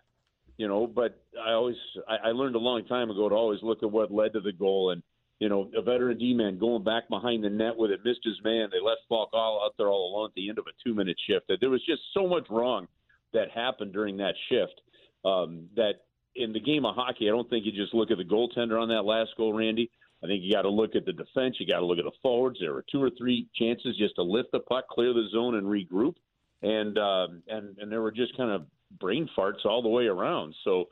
you 0.58 0.68
know. 0.68 0.88
But 0.88 1.22
I 1.40 1.52
always 1.52 1.78
I, 2.08 2.30
I 2.30 2.32
learned 2.32 2.56
a 2.56 2.60
long 2.60 2.86
time 2.86 3.10
ago 3.10 3.30
to 3.30 3.36
always 3.36 3.60
look 3.62 3.84
at 3.84 3.92
what 3.92 4.12
led 4.12 4.34
to 4.34 4.42
the 4.42 4.54
goal 4.54 4.92
and 4.92 5.04
you 5.40 5.50
know, 5.50 5.70
a 5.76 5.82
veteran 5.82 6.18
D 6.18 6.34
man 6.34 6.58
going 6.58 6.86
back 6.86 7.10
behind 7.10 7.44
the 7.44 7.50
net 7.50 7.76
with 7.76 7.92
it, 7.92 8.00
missed 8.06 8.22
his 8.24 8.40
man. 8.46 8.70
They 8.72 8.80
left 8.80 9.02
Faulk 9.10 9.32
all 9.34 9.62
out 9.66 9.74
there 9.78 9.90
all 9.90 10.14
alone 10.14 10.30
at 10.30 10.34
the 10.36 10.48
end 10.48 10.58
of 10.58 10.66
a 10.66 10.72
two 10.82 10.96
minute 10.96 11.18
shift. 11.28 11.52
There 11.60 11.70
was 11.70 11.86
just 11.86 12.02
so 12.14 12.26
much 12.26 12.46
wrong 12.50 12.88
that 13.36 13.52
happened 13.52 13.94
during 13.94 14.18
that 14.18 14.34
shift 14.50 14.82
um, 15.24 15.68
that 15.76 16.06
in 16.36 16.52
the 16.52 16.60
game 16.60 16.86
of 16.86 16.96
hockey, 16.96 17.28
I 17.28 17.32
don't 17.32 17.50
think 17.50 17.66
you 17.66 17.72
just 17.72 17.94
look 17.94 18.12
at 18.12 18.18
the 18.18 18.24
goaltender 18.24 18.82
on 18.82 18.90
that 18.90 19.06
last 19.06 19.32
goal, 19.38 19.54
Randy. 19.54 19.90
I 20.24 20.28
think 20.28 20.44
you 20.44 20.52
got 20.52 20.64
to 20.64 20.70
look 20.70 20.96
at 20.96 21.06
the 21.06 21.14
defense. 21.14 21.56
You 21.60 21.68
got 21.68 21.80
to 21.80 21.86
look 21.86 22.00
at 22.00 22.06
the 22.06 22.12
forwards. 22.22 22.58
There 22.60 22.74
were 22.74 22.86
two 22.92 23.02
or 23.02 23.12
three 23.18 23.48
chances 23.56 23.98
just 23.98 24.16
to 24.16 24.24
lift 24.24 24.52
the 24.52 24.60
puck, 24.60 24.88
clear 24.90 25.14
the 25.14 25.28
zone, 25.32 25.56
and 25.56 25.68
regroup. 25.68 26.16
And 26.62 26.98
um, 26.98 27.44
and 27.48 27.78
and 27.78 27.92
there 27.92 28.02
were 28.02 28.12
just 28.12 28.36
kind 28.36 28.50
of 28.50 28.66
brain 29.00 29.30
farts 29.38 29.66
all 29.66 29.82
the 29.82 29.90
way 29.90 30.06
around. 30.08 30.56
So 30.64 30.86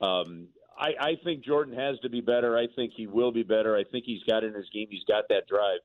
um, 0.00 0.48
I, 0.78 0.90
I 1.00 1.12
think 1.24 1.44
Jordan 1.44 1.74
has 1.74 1.98
to 2.00 2.10
be 2.10 2.20
better. 2.20 2.56
I 2.56 2.66
think 2.74 2.92
he 2.94 3.06
will 3.06 3.32
be 3.32 3.42
better. 3.42 3.76
I 3.76 3.84
think 3.84 4.04
he's 4.04 4.22
got 4.24 4.44
in 4.44 4.52
his 4.52 4.68
game. 4.72 4.88
He's 4.90 5.04
got 5.04 5.24
that 5.30 5.46
drive. 5.48 5.78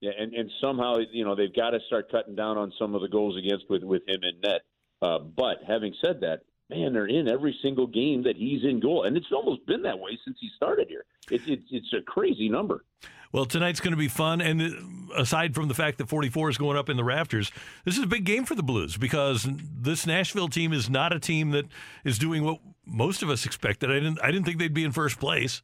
Yeah, 0.00 0.12
and 0.18 0.32
and 0.32 0.50
somehow 0.62 0.96
you 1.12 1.24
know 1.24 1.34
they've 1.34 1.54
got 1.54 1.70
to 1.70 1.80
start 1.86 2.10
cutting 2.10 2.34
down 2.34 2.56
on 2.56 2.72
some 2.78 2.94
of 2.94 3.02
the 3.02 3.08
goals 3.08 3.36
against 3.36 3.68
with 3.68 3.82
with 3.82 4.02
him 4.08 4.20
in 4.22 4.40
net. 4.40 4.62
Uh, 5.02 5.18
but 5.18 5.58
having 5.66 5.94
said 6.04 6.20
that, 6.20 6.40
man, 6.68 6.92
they're 6.92 7.06
in 7.06 7.28
every 7.28 7.56
single 7.62 7.86
game 7.86 8.22
that 8.24 8.36
he's 8.36 8.64
in 8.64 8.80
goal, 8.80 9.04
and 9.04 9.16
it's 9.16 9.32
almost 9.32 9.66
been 9.66 9.82
that 9.82 9.98
way 9.98 10.18
since 10.24 10.36
he 10.40 10.48
started 10.56 10.88
here. 10.88 11.04
It's 11.30 11.44
it's, 11.46 11.64
it's 11.70 11.92
a 11.92 12.02
crazy 12.02 12.48
number. 12.48 12.84
Well, 13.32 13.44
tonight's 13.44 13.80
going 13.80 13.92
to 13.92 13.98
be 13.98 14.08
fun. 14.08 14.40
And 14.40 15.08
aside 15.16 15.54
from 15.54 15.68
the 15.68 15.74
fact 15.74 15.98
that 15.98 16.08
44 16.08 16.50
is 16.50 16.58
going 16.58 16.76
up 16.76 16.88
in 16.88 16.96
the 16.96 17.04
rafters, 17.04 17.52
this 17.84 17.96
is 17.96 18.02
a 18.02 18.08
big 18.08 18.24
game 18.24 18.44
for 18.44 18.56
the 18.56 18.62
Blues 18.62 18.96
because 18.96 19.46
this 19.80 20.04
Nashville 20.04 20.48
team 20.48 20.72
is 20.72 20.90
not 20.90 21.12
a 21.12 21.20
team 21.20 21.50
that 21.50 21.66
is 22.04 22.18
doing 22.18 22.42
what 22.42 22.58
most 22.84 23.22
of 23.22 23.30
us 23.30 23.46
expected. 23.46 23.90
I 23.90 23.94
didn't, 23.94 24.18
I 24.20 24.32
didn't 24.32 24.46
think 24.46 24.58
they'd 24.58 24.74
be 24.74 24.84
in 24.84 24.90
first 24.90 25.20
place. 25.20 25.62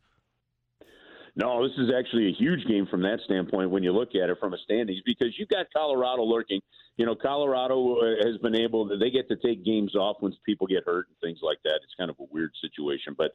No, 1.34 1.62
this 1.66 1.76
is 1.76 1.90
actually 1.96 2.28
a 2.28 2.32
huge 2.32 2.66
game 2.66 2.86
from 2.86 3.02
that 3.02 3.18
standpoint 3.24 3.70
when 3.70 3.82
you 3.82 3.92
look 3.92 4.14
at 4.14 4.30
it 4.30 4.38
from 4.40 4.54
a 4.54 4.58
standings 4.58 5.00
because 5.04 5.34
you've 5.36 5.50
got 5.50 5.66
Colorado 5.70 6.22
lurking. 6.22 6.60
You 6.96 7.04
know, 7.04 7.14
Colorado 7.14 7.96
uh, 7.96 8.26
has 8.26 8.38
been 8.38 8.54
able 8.54 8.88
to, 8.88 8.96
they 8.96 9.10
get 9.10 9.28
to 9.28 9.36
take 9.36 9.64
games 9.64 9.94
off 9.94 10.16
when 10.20 10.34
people 10.44 10.66
get 10.66 10.84
hurt 10.84 11.08
and 11.08 11.16
things 11.20 11.40
like 11.42 11.58
that. 11.64 11.80
It's 11.84 11.94
kind 11.98 12.10
of 12.10 12.16
a 12.20 12.24
weird 12.30 12.52
situation. 12.60 13.14
But 13.16 13.34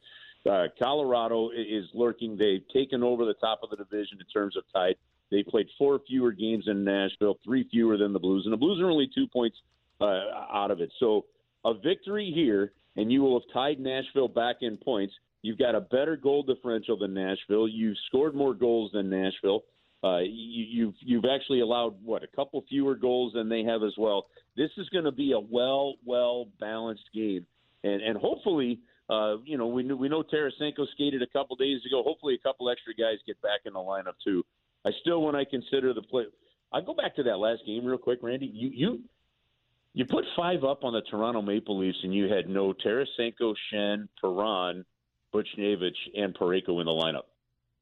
uh, 0.50 0.68
Colorado 0.80 1.52
is 1.52 1.86
lurking. 1.94 2.38
They've 2.38 2.64
taken 2.74 3.04
over 3.04 3.26
the 3.26 3.36
top 3.36 3.60
of 3.64 3.70
the 3.70 3.76
division 3.76 4.18
in 4.20 4.26
terms 4.34 4.58
of 4.58 4.64
tight. 4.74 4.98
They 5.30 5.44
played 5.44 5.68
four 5.78 6.00
fewer 6.08 6.32
games 6.32 6.66
in 6.68 6.84
Nashville, 6.84 7.38
three 7.44 7.68
fewer 7.70 7.98
than 7.98 8.14
the 8.14 8.20
Blues, 8.20 8.46
and 8.46 8.54
the 8.54 8.58
Blues 8.58 8.82
are 8.82 8.90
only 8.90 9.10
two 9.14 9.28
points 9.28 9.58
uh, 10.02 10.06
out 10.52 10.72
of 10.72 10.82
it. 10.82 10.92
So 11.00 11.26
a 11.64 11.74
victory 11.74 12.32
here, 12.34 12.74
and 12.98 13.12
you 13.12 13.22
will 13.22 13.40
have 13.40 13.54
tied 13.54 13.80
Nashville 13.80 14.28
back 14.28 14.58
in 14.62 14.78
points. 14.78 15.14
You've 15.42 15.58
got 15.58 15.74
a 15.74 15.82
better 15.82 16.18
goal 16.18 16.44
differential 16.44 16.98
than 16.98 17.14
Nashville. 17.14 17.68
You've 17.68 17.98
scored 18.08 18.36
more 18.36 18.54
goals 18.54 18.92
than 18.94 19.10
Nashville. 19.10 19.64
Uh, 20.04 20.20
you, 20.20 20.66
you've 20.70 20.96
you've 21.00 21.26
actually 21.26 21.60
allowed 21.60 21.96
what 22.04 22.24
a 22.24 22.28
couple 22.28 22.64
fewer 22.68 22.96
goals 22.96 23.34
than 23.34 23.50
they 23.50 23.64
have 23.64 23.84
as 23.84 23.94
well. 23.98 24.26
This 24.58 24.72
is 24.78 24.90
going 24.90 25.06
to 25.06 25.12
be 25.12 25.34
a 25.34 25.40
well 25.40 25.96
well 26.06 26.48
balanced 26.60 27.10
game, 27.14 27.46
and 27.84 28.02
and 28.02 28.18
hopefully 28.18 28.80
uh, 29.12 29.38
you 29.44 29.58
know, 29.58 29.68
we 29.68 29.84
knew, 29.84 29.98
we 29.98 30.08
know 30.08 30.24
Tarasenko 30.24 30.88
skated 30.94 31.22
a 31.22 31.28
couple 31.28 31.58
days 31.58 31.82
ago. 31.86 32.02
Hopefully, 32.02 32.34
a 32.34 32.48
couple 32.48 32.70
extra 32.70 32.94
guys 32.94 33.18
get 33.28 33.42
back 33.42 33.60
in 33.66 33.74
the 33.74 33.80
lineup 33.80 34.14
too. 34.24 34.42
I 34.86 34.92
still, 35.02 35.22
when 35.22 35.36
I 35.36 35.44
consider 35.44 35.94
the 35.94 36.02
play, 36.02 36.24
I 36.72 36.80
go 36.80 36.94
back 36.94 37.18
to 37.18 37.24
that 37.24 37.38
last 37.38 37.64
game 37.66 37.84
real 37.84 37.98
quick, 37.98 38.20
Randy. 38.22 38.46
You 38.46 38.70
you 38.74 39.00
you 39.94 40.06
put 40.06 40.24
five 40.38 40.64
up 40.64 40.86
on 40.86 40.94
the 40.94 41.02
Toronto 41.02 41.42
Maple 41.42 41.78
Leafs, 41.78 41.98
and 42.04 42.14
you 42.14 42.32
had 42.32 42.48
no 42.48 42.74
Tarasenko, 42.74 43.54
Schenn, 43.70 44.08
Perron, 44.22 44.86
Buchnevich, 45.34 45.98
and 46.16 46.34
Parayko 46.34 46.80
in 46.80 46.86
the 46.86 46.92
lineup. 46.92 47.26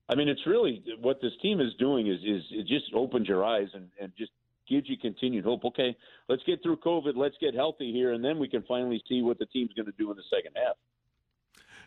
I 0.10 0.16
mean, 0.16 0.28
it's 0.28 0.46
really 0.48 0.84
what 1.00 1.22
this 1.22 1.32
team 1.42 1.62
is 1.62 1.74
doing 1.78 2.08
is 2.08 2.20
is 2.26 2.44
it 2.52 2.68
just 2.68 2.94
opens 2.96 3.28
your 3.28 3.46
eyes 3.46 3.68
and, 3.74 3.88
and 4.02 4.12
just 4.18 4.32
gives 4.68 4.90
you 4.90 4.98
continued 4.98 5.46
hope. 5.46 5.64
Okay, 5.66 5.96
let's 6.28 6.42
get 6.44 6.62
through 6.64 6.78
COVID, 6.78 7.16
let's 7.16 7.36
get 7.40 7.54
healthy 7.54 7.94
here, 7.94 8.14
and 8.14 8.24
then 8.24 8.40
we 8.40 8.48
can 8.48 8.64
finally 8.68 9.02
see 9.08 9.22
what 9.22 9.38
the 9.38 9.46
team's 9.48 9.72
going 9.76 9.86
to 9.86 9.92
do 9.98 10.10
in 10.12 10.18
the 10.18 10.24
second 10.30 10.56
half. 10.56 10.76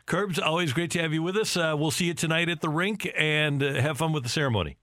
Kerbs, 0.06 0.40
always 0.42 0.72
great 0.72 0.90
to 0.92 1.00
have 1.00 1.12
you 1.12 1.22
with 1.22 1.36
us. 1.36 1.56
Uh, 1.56 1.74
we'll 1.76 1.92
see 1.92 2.06
you 2.06 2.14
tonight 2.14 2.48
at 2.48 2.60
the 2.60 2.68
rink 2.68 3.08
and 3.16 3.62
uh, 3.62 3.74
have 3.74 3.98
fun 3.98 4.12
with 4.12 4.24
the 4.24 4.28
ceremony. 4.28 4.76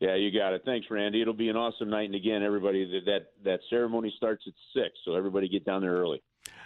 Yeah, 0.00 0.16
you 0.16 0.36
got 0.36 0.52
it. 0.52 0.62
Thanks, 0.64 0.88
Randy. 0.90 1.22
It'll 1.22 1.32
be 1.32 1.48
an 1.48 1.56
awesome 1.56 1.88
night. 1.88 2.06
And 2.06 2.16
again, 2.16 2.42
everybody, 2.42 2.84
that 2.84 3.04
that, 3.06 3.26
that 3.44 3.60
ceremony 3.70 4.12
starts 4.16 4.42
at 4.48 4.52
six, 4.74 4.98
so 5.04 5.14
everybody 5.14 5.48
get 5.48 5.64
down 5.64 5.82
there 5.82 5.94
early. 5.94 6.22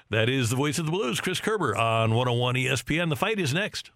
That 0.08 0.30
is 0.30 0.48
the 0.48 0.56
voice 0.56 0.78
of 0.78 0.86
the 0.86 0.92
Blues, 0.92 1.20
Chris 1.20 1.40
Kerber 1.40 1.76
on 1.76 2.14
101 2.14 2.54
ESPN. 2.54 3.10
The 3.10 3.16
fight 3.16 3.38
is 3.38 3.52
next. 3.52 3.90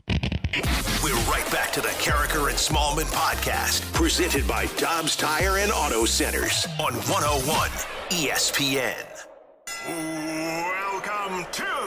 We're 0.52 1.14
right 1.30 1.48
back 1.52 1.70
to 1.74 1.80
the 1.80 1.88
Karraker 1.88 2.48
and 2.48 2.58
Smallman 2.58 3.04
podcast, 3.12 3.92
presented 3.92 4.48
by 4.48 4.66
Dobbs 4.78 5.14
Tire 5.14 5.58
and 5.58 5.70
Auto 5.70 6.04
Centers 6.04 6.66
on 6.80 6.94
101 6.94 7.70
ESPN. 8.10 8.96
Welcome 9.86 11.46
to 11.52 11.79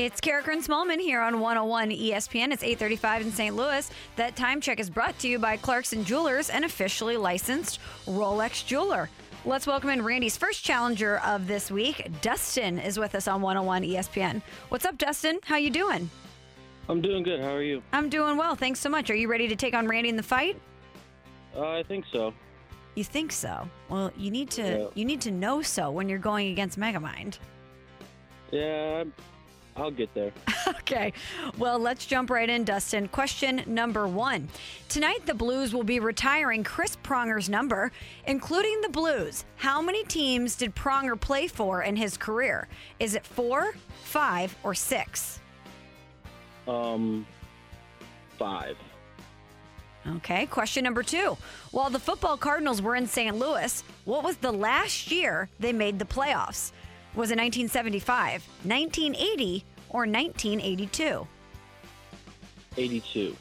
It's 0.00 0.18
and 0.26 0.64
Smallman 0.64 0.98
here 0.98 1.20
on 1.20 1.40
101 1.40 1.90
ESPN. 1.90 2.52
It's 2.52 2.62
8:35 2.62 3.20
in 3.20 3.32
St. 3.32 3.54
Louis. 3.54 3.90
That 4.16 4.34
time 4.34 4.58
check 4.58 4.80
is 4.80 4.88
brought 4.88 5.18
to 5.18 5.28
you 5.28 5.38
by 5.38 5.58
Clarkson 5.58 6.06
Jewelers, 6.06 6.48
an 6.48 6.64
officially 6.64 7.18
licensed 7.18 7.80
Rolex 8.06 8.64
jeweler. 8.66 9.10
Let's 9.44 9.66
welcome 9.66 9.90
in 9.90 10.00
Randy's 10.00 10.38
first 10.38 10.64
challenger 10.64 11.18
of 11.18 11.46
this 11.46 11.70
week. 11.70 12.08
Dustin 12.22 12.78
is 12.78 12.98
with 12.98 13.14
us 13.14 13.28
on 13.28 13.42
101 13.42 13.82
ESPN. 13.82 14.40
What's 14.70 14.86
up, 14.86 14.96
Dustin? 14.96 15.38
How 15.44 15.56
you 15.56 15.68
doing? 15.68 16.08
I'm 16.88 17.02
doing 17.02 17.22
good. 17.22 17.40
How 17.40 17.50
are 17.54 17.62
you? 17.62 17.82
I'm 17.92 18.08
doing 18.08 18.38
well. 18.38 18.54
Thanks 18.54 18.80
so 18.80 18.88
much. 18.88 19.10
Are 19.10 19.14
you 19.14 19.28
ready 19.28 19.48
to 19.48 19.56
take 19.56 19.74
on 19.74 19.86
Randy 19.86 20.08
in 20.08 20.16
the 20.16 20.22
fight? 20.22 20.58
Uh, 21.54 21.72
I 21.72 21.82
think 21.82 22.06
so. 22.10 22.32
You 22.94 23.04
think 23.04 23.32
so? 23.32 23.68
Well, 23.90 24.12
you 24.16 24.30
need 24.30 24.50
to 24.52 24.62
Yeah. 24.62 24.86
you 24.94 25.04
need 25.04 25.20
to 25.20 25.30
know 25.30 25.60
so 25.60 25.90
when 25.90 26.08
you're 26.08 26.18
going 26.18 26.52
against 26.52 26.78
Megamind. 26.78 27.36
Yeah, 28.50 28.96
I'm- 28.96 29.12
I'll 29.76 29.90
get 29.90 30.12
there. 30.14 30.32
Okay. 30.80 31.12
Well, 31.56 31.78
let's 31.78 32.04
jump 32.04 32.30
right 32.30 32.48
in, 32.48 32.64
Dustin. 32.64 33.06
Question 33.08 33.62
number 33.66 34.06
one. 34.08 34.48
Tonight, 34.88 35.24
the 35.24 35.34
Blues 35.34 35.72
will 35.72 35.84
be 35.84 36.00
retiring 36.00 36.64
Chris 36.64 36.96
Pronger's 37.02 37.48
number, 37.48 37.92
including 38.26 38.80
the 38.80 38.88
Blues. 38.88 39.44
How 39.56 39.80
many 39.80 40.04
teams 40.04 40.56
did 40.56 40.74
Pronger 40.74 41.18
play 41.18 41.46
for 41.46 41.82
in 41.82 41.96
his 41.96 42.16
career? 42.16 42.68
Is 42.98 43.14
it 43.14 43.24
four, 43.24 43.74
five, 44.02 44.56
or 44.64 44.74
six? 44.74 45.38
Um, 46.66 47.24
five. 48.36 48.76
Okay. 50.16 50.46
Question 50.46 50.84
number 50.84 51.02
two. 51.02 51.36
While 51.70 51.90
the 51.90 51.98
football 52.00 52.36
Cardinals 52.36 52.82
were 52.82 52.96
in 52.96 53.06
St. 53.06 53.36
Louis, 53.36 53.82
what 54.04 54.24
was 54.24 54.36
the 54.36 54.52
last 54.52 55.10
year 55.10 55.48
they 55.58 55.72
made 55.72 55.98
the 55.98 56.04
playoffs? 56.04 56.72
Was 57.16 57.32
it 57.32 57.38
1975, 57.38 58.46
1980, 58.64 59.64
or 59.88 60.00
1982? 60.06 61.26
82. 62.76 63.36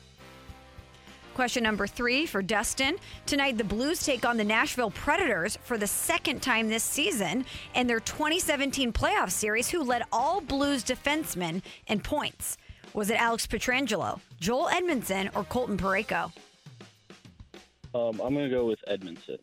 Question 1.36 1.64
number 1.64 1.88
three 1.88 2.26
for 2.26 2.42
Dustin. 2.42 2.98
Tonight, 3.26 3.58
the 3.58 3.64
Blues 3.64 4.04
take 4.04 4.26
on 4.26 4.36
the 4.36 4.44
Nashville 4.44 4.92
Predators 4.92 5.58
for 5.64 5.78
the 5.78 5.88
second 5.88 6.42
time 6.42 6.68
this 6.68 6.84
season 6.84 7.46
in 7.76 7.88
their 7.88 8.00
2017 8.02 8.92
playoff 8.92 9.30
series, 9.30 9.70
who 9.70 9.84
led 9.84 10.04
all 10.12 10.42
Blues 10.42 10.84
defensemen 10.84 11.62
in 11.88 12.02
points. 12.02 12.58
Was 12.94 13.10
it 13.10 13.22
Alex 13.22 13.46
Pietrangelo, 13.48 14.20
Joel 14.40 14.68
Edmundson, 14.70 15.30
or 15.36 15.44
Colton 15.44 15.78
Parayko? 15.78 16.32
Um, 17.94 18.20
I'm 18.20 18.34
going 18.34 18.50
to 18.50 18.50
go 18.50 18.66
with 18.66 18.80
Edmundson. 18.90 19.38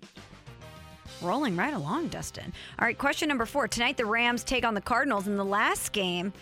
Rolling 1.22 1.56
right 1.56 1.74
along, 1.74 2.08
Dustin. 2.08 2.52
All 2.78 2.86
right, 2.86 2.96
question 2.96 3.28
number 3.28 3.46
four. 3.46 3.68
Tonight, 3.68 3.96
the 3.96 4.04
Rams 4.04 4.44
take 4.44 4.64
on 4.64 4.74
the 4.74 4.80
Cardinals 4.80 5.26
in 5.26 5.36
the 5.36 5.44
last 5.44 5.92
game. 5.92 6.32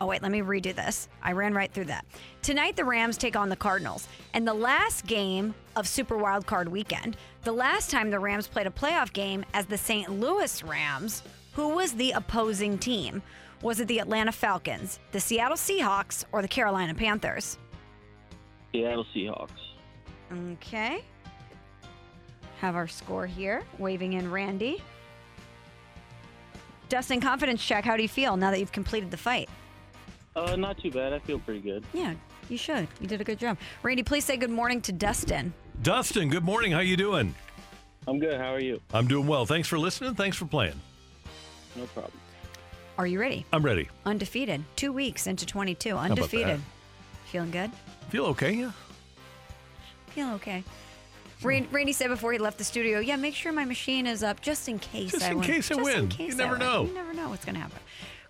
Oh, 0.00 0.06
wait, 0.06 0.22
let 0.22 0.30
me 0.30 0.40
redo 0.40 0.74
this. 0.74 1.08
I 1.22 1.32
ran 1.32 1.52
right 1.52 1.70
through 1.70 1.86
that. 1.86 2.06
Tonight, 2.40 2.76
the 2.76 2.84
Rams 2.84 3.18
take 3.18 3.36
on 3.36 3.48
the 3.48 3.56
Cardinals. 3.56 4.08
And 4.32 4.46
the 4.46 4.54
last 4.54 5.04
game 5.06 5.54
of 5.76 5.86
Super 5.86 6.16
Wild 6.16 6.46
Card 6.46 6.68
weekend, 6.68 7.16
the 7.42 7.52
last 7.52 7.90
time 7.90 8.10
the 8.10 8.18
Rams 8.18 8.48
played 8.48 8.66
a 8.66 8.70
playoff 8.70 9.12
game 9.12 9.44
as 9.52 9.66
the 9.66 9.76
St. 9.76 10.08
Louis 10.08 10.62
Rams, 10.62 11.22
who 11.52 11.70
was 11.70 11.92
the 11.92 12.12
opposing 12.12 12.78
team? 12.78 13.22
Was 13.62 13.80
it 13.80 13.88
the 13.88 13.98
Atlanta 13.98 14.32
Falcons, 14.32 15.00
the 15.12 15.20
Seattle 15.20 15.56
Seahawks, 15.56 16.24
or 16.32 16.40
the 16.40 16.48
Carolina 16.48 16.94
Panthers? 16.94 17.58
Seattle 18.72 19.04
Seahawks. 19.14 19.50
Okay. 20.52 21.02
Have 22.60 22.76
our 22.76 22.88
score 22.88 23.26
here. 23.26 23.62
Waving 23.78 24.12
in 24.14 24.30
Randy. 24.30 24.82
Dustin, 26.88 27.20
confidence 27.20 27.64
check. 27.64 27.84
How 27.84 27.96
do 27.96 28.02
you 28.02 28.08
feel 28.08 28.36
now 28.36 28.50
that 28.50 28.58
you've 28.60 28.72
completed 28.72 29.10
the 29.10 29.16
fight? 29.16 29.48
Uh, 30.36 30.56
not 30.56 30.78
too 30.78 30.90
bad. 30.90 31.12
I 31.12 31.18
feel 31.20 31.38
pretty 31.38 31.60
good. 31.60 31.84
Yeah, 31.92 32.14
you 32.48 32.56
should. 32.58 32.86
You 33.00 33.06
did 33.06 33.20
a 33.20 33.24
good 33.24 33.38
job. 33.38 33.56
Randy, 33.82 34.02
please 34.02 34.24
say 34.24 34.36
good 34.36 34.50
morning 34.50 34.80
to 34.82 34.92
Dustin. 34.92 35.54
Dustin, 35.82 36.28
good 36.28 36.44
morning. 36.44 36.72
How 36.72 36.80
you 36.80 36.96
doing? 36.96 37.34
I'm 38.06 38.18
good. 38.18 38.38
How 38.38 38.52
are 38.52 38.60
you? 38.60 38.80
I'm 38.92 39.06
doing 39.08 39.26
well. 39.26 39.46
Thanks 39.46 39.68
for 39.68 39.78
listening. 39.78 40.14
Thanks 40.14 40.36
for 40.36 40.44
playing. 40.44 40.78
No 41.76 41.84
problem. 41.86 42.12
Are 42.98 43.06
you 43.06 43.18
ready? 43.20 43.46
I'm 43.52 43.62
ready. 43.64 43.88
Undefeated. 44.04 44.62
Two 44.76 44.92
weeks 44.92 45.26
into 45.26 45.46
22. 45.46 45.90
about 45.92 46.10
Undefeated. 46.10 46.58
that? 46.58 47.28
Feeling 47.30 47.50
good? 47.50 47.70
Feel 48.10 48.26
okay? 48.26 48.52
Yeah. 48.52 48.72
Feel 50.08 50.30
okay. 50.32 50.62
Ran- 51.42 51.68
Randy 51.72 51.92
said 51.92 52.08
before 52.08 52.32
he 52.32 52.38
left 52.38 52.58
the 52.58 52.64
studio, 52.64 52.98
yeah, 53.00 53.16
make 53.16 53.34
sure 53.34 53.52
my 53.52 53.64
machine 53.64 54.06
is 54.06 54.22
up 54.22 54.40
just 54.40 54.68
in 54.68 54.78
case 54.78 55.12
Just 55.12 55.24
I 55.24 55.30
in 55.30 55.38
win. 55.38 55.46
case 55.46 55.70
I 55.70 55.74
Just 55.76 55.78
in 55.78 55.84
win. 56.02 56.08
case 56.08 56.28
You 56.28 56.34
I 56.34 56.36
never 56.46 56.50
win. 56.52 56.60
know. 56.60 56.84
You 56.86 56.94
never 56.94 57.12
know 57.14 57.28
what's 57.30 57.44
going 57.44 57.54
to 57.54 57.60
happen. 57.60 57.78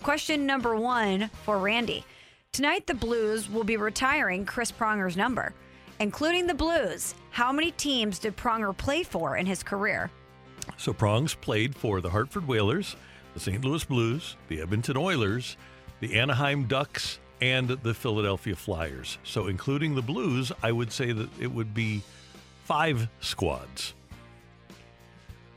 Question 0.03 0.47
number 0.47 0.77
one 0.77 1.29
for 1.45 1.59
Randy. 1.59 2.05
Tonight, 2.53 2.87
the 2.87 2.95
Blues 2.95 3.49
will 3.51 3.65
be 3.65 3.77
retiring 3.77 4.45
Chris 4.45 4.73
Pronger's 4.73 5.17
number. 5.17 5.53
Including 5.99 6.47
the 6.47 6.55
Blues, 6.55 7.15
how 7.31 7.53
many 7.53 7.73
teams 7.73 8.19
did 8.19 8.37
Pronger 8.37 8.75
play 8.77 9.03
for 9.03 9.37
in 9.37 9.45
his 9.47 9.63
career? 9.63 10.11
So 10.79 10.93
Prongs 10.93 11.35
played 11.35 11.75
for 11.77 12.01
the 12.01 12.09
Hartford 12.11 12.49
Whalers, 12.49 12.97
the 13.35 13.41
St. 13.41 13.63
Louis 13.65 13.85
Blues, 13.85 14.37
the 14.49 14.63
Edmonton 14.63 14.97
Oilers, 14.97 15.57
the 16.01 16.19
Anaheim 16.19 16.65
Ducks, 16.65 17.19
and 17.43 17.69
the 17.69 17.93
Philadelphia 17.95 18.57
Flyers. 18.57 19.19
So 19.25 19.47
including 19.49 19.95
the 19.95 20.03
Blues, 20.03 20.51
I 20.63 20.73
would 20.73 20.91
say 20.91 21.13
that 21.13 21.29
it 21.39 21.53
would 21.53 21.75
be 21.75 22.03
five 22.71 23.09
squads. 23.19 23.95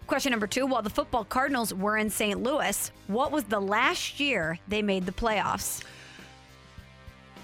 Question 0.08 0.32
number 0.32 0.48
two 0.48 0.66
While 0.66 0.82
the 0.82 0.90
football 0.90 1.24
Cardinals 1.24 1.72
were 1.72 1.96
in 1.96 2.10
St. 2.10 2.42
Louis, 2.42 2.92
what 3.06 3.32
was 3.32 3.44
the 3.44 3.62
last 3.62 4.20
year 4.20 4.58
they 4.68 4.82
made 4.82 5.06
the 5.06 5.12
playoffs? 5.12 5.84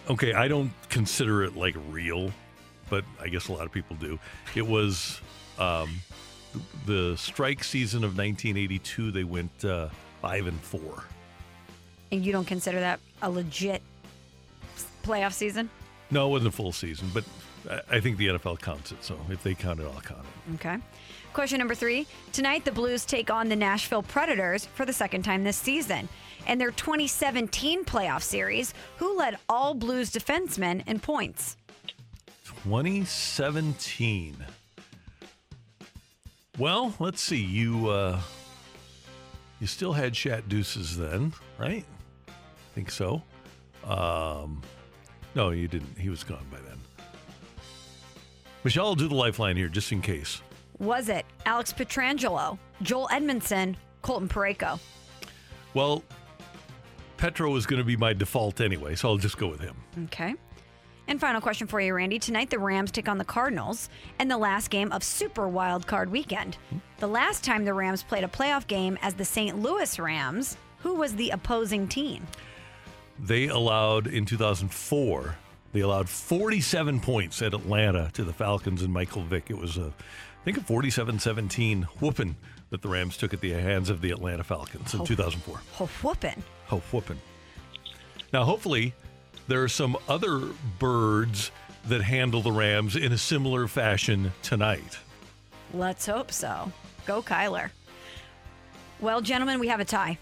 Okay, 0.09 0.33
I 0.33 0.47
don't 0.47 0.71
consider 0.89 1.43
it 1.43 1.55
like 1.55 1.75
real, 1.91 2.31
but 2.89 3.05
I 3.21 3.27
guess 3.27 3.47
a 3.49 3.53
lot 3.53 3.67
of 3.67 3.71
people 3.71 3.95
do. 3.97 4.17
It 4.55 4.65
was 4.65 5.21
um, 5.59 5.99
the 6.87 7.15
strike 7.15 7.63
season 7.63 7.99
of 7.99 8.17
1982. 8.17 9.11
They 9.11 9.23
went 9.23 9.63
uh, 9.63 9.89
five 10.19 10.47
and 10.47 10.59
four. 10.59 11.03
And 12.11 12.25
you 12.25 12.31
don't 12.31 12.47
consider 12.47 12.79
that 12.79 12.99
a 13.21 13.29
legit 13.29 13.83
playoff 15.03 15.33
season? 15.33 15.69
No, 16.09 16.25
it 16.25 16.31
wasn't 16.31 16.55
a 16.55 16.57
full 16.57 16.71
season, 16.71 17.11
but 17.13 17.23
I- 17.91 17.99
think 17.99 18.17
the 18.17 18.27
NFL 18.27 18.57
counts 18.61 18.91
it. 18.91 19.03
So 19.03 19.17
if 19.29 19.43
they 19.43 19.53
count 19.55 19.79
it, 19.79 19.83
I'll 19.85 20.01
count 20.01 20.25
it. 20.25 20.55
Okay. 20.55 20.77
Question 21.33 21.59
number 21.59 21.75
three. 21.75 22.07
Tonight, 22.31 22.65
the 22.65 22.71
Blues 22.71 23.05
take 23.05 23.29
on 23.29 23.49
the 23.49 23.55
Nashville 23.55 24.03
Predators 24.03 24.65
for 24.65 24.85
the 24.85 24.93
second 24.93 25.23
time 25.23 25.43
this 25.43 25.57
season. 25.57 26.09
In 26.47 26.57
their 26.57 26.71
2017 26.71 27.83
playoff 27.85 28.21
series, 28.23 28.73
who 28.97 29.17
led 29.17 29.37
all 29.47 29.73
Blues 29.73 30.11
defensemen 30.11 30.87
in 30.87 30.99
points? 30.99 31.57
2017. 32.63 34.35
Well, 36.57 36.93
let's 36.99 37.21
see. 37.21 37.41
You 37.41 37.89
uh, 37.89 38.19
you 39.61 39.67
still 39.67 39.93
had 39.93 40.15
Shat 40.15 40.49
Deuces 40.49 40.97
then, 40.97 41.33
right? 41.57 41.85
I 42.27 42.31
think 42.75 42.91
so. 42.91 43.23
Um, 43.85 44.61
no, 45.35 45.51
you 45.51 45.67
didn't. 45.67 45.97
He 45.97 46.09
was 46.09 46.23
gone 46.23 46.45
by 46.51 46.57
then. 46.57 46.68
Michelle, 48.63 48.87
I'll 48.87 48.95
do 48.95 49.07
the 49.07 49.15
lifeline 49.15 49.55
here 49.55 49.69
just 49.69 49.91
in 49.91 50.01
case. 50.01 50.41
Was 50.79 51.09
it 51.09 51.25
Alex 51.45 51.73
Pietrangelo, 51.73 52.57
Joel 52.81 53.07
Edmundson, 53.09 53.75
Colton 54.01 54.27
Parayko? 54.27 54.79
Well, 55.73 56.03
Petro 57.17 57.55
is 57.55 57.65
going 57.65 57.79
to 57.79 57.85
be 57.85 57.97
my 57.97 58.13
default 58.13 58.61
anyway, 58.61 58.95
so 58.95 59.09
I'll 59.09 59.17
just 59.17 59.37
go 59.37 59.47
with 59.47 59.59
him. 59.59 59.75
Okay. 60.05 60.35
And 61.07 61.19
final 61.19 61.41
question 61.41 61.67
for 61.67 61.81
you, 61.81 61.93
Randy. 61.93 62.19
Tonight, 62.19 62.49
the 62.49 62.59
Rams 62.59 62.91
take 62.91 63.09
on 63.09 63.17
the 63.17 63.25
Cardinals 63.25 63.89
in 64.19 64.27
the 64.27 64.37
last 64.37 64.69
game 64.69 64.91
of 64.91 65.03
Super 65.03 65.47
Wild 65.47 65.87
Card 65.87 66.11
Weekend. 66.11 66.57
The 66.99 67.07
last 67.07 67.43
time 67.43 67.65
the 67.65 67.73
Rams 67.73 68.03
played 68.03 68.23
a 68.23 68.27
playoff 68.27 68.67
game 68.67 68.97
as 69.01 69.15
the 69.15 69.25
St. 69.25 69.57
Louis 69.57 69.97
Rams, 69.97 70.55
who 70.77 70.93
was 70.93 71.15
the 71.15 71.31
opposing 71.31 71.87
team? 71.87 72.27
They 73.17 73.47
allowed 73.47 74.07
in 74.07 74.25
2004. 74.25 75.35
They 75.71 75.81
allowed 75.81 76.09
47 76.09 76.99
points 76.99 77.41
at 77.41 77.53
Atlanta 77.53 78.09
to 78.13 78.23
the 78.23 78.33
Falcons 78.33 78.81
and 78.81 78.91
Michael 78.93 79.23
Vick. 79.23 79.49
It 79.49 79.57
was 79.57 79.77
a, 79.77 79.93
I 80.41 80.43
think 80.43 80.57
a 80.57 80.61
47-17 80.61 81.83
whooping 82.01 82.35
that 82.71 82.81
the 82.81 82.87
Rams 82.89 83.17
took 83.17 83.33
at 83.33 83.41
the 83.41 83.51
hands 83.51 83.89
of 83.89 84.01
the 84.01 84.11
Atlanta 84.11 84.43
Falcons 84.43 84.93
in 84.93 85.01
Oh. 85.01 85.05
2004. 85.05 85.61
Oh, 85.79 85.85
whooping. 86.03 86.43
Oh, 86.71 86.81
whooping. 86.91 87.19
Now, 88.33 88.43
hopefully, 88.43 88.93
there 89.47 89.63
are 89.63 89.67
some 89.69 89.97
other 90.07 90.39
birds 90.79 91.51
that 91.87 92.01
handle 92.01 92.41
the 92.41 92.51
Rams 92.51 92.95
in 92.95 93.11
a 93.11 93.17
similar 93.17 93.67
fashion 93.67 94.31
tonight. 94.43 94.97
Let's 95.73 96.05
hope 96.05 96.31
so. 96.31 96.71
Go, 97.05 97.21
Kyler. 97.21 97.69
Well, 98.99 99.21
gentlemen, 99.21 99.59
we 99.59 99.67
have 99.69 99.79
a 99.79 99.85
tie. 99.85 100.17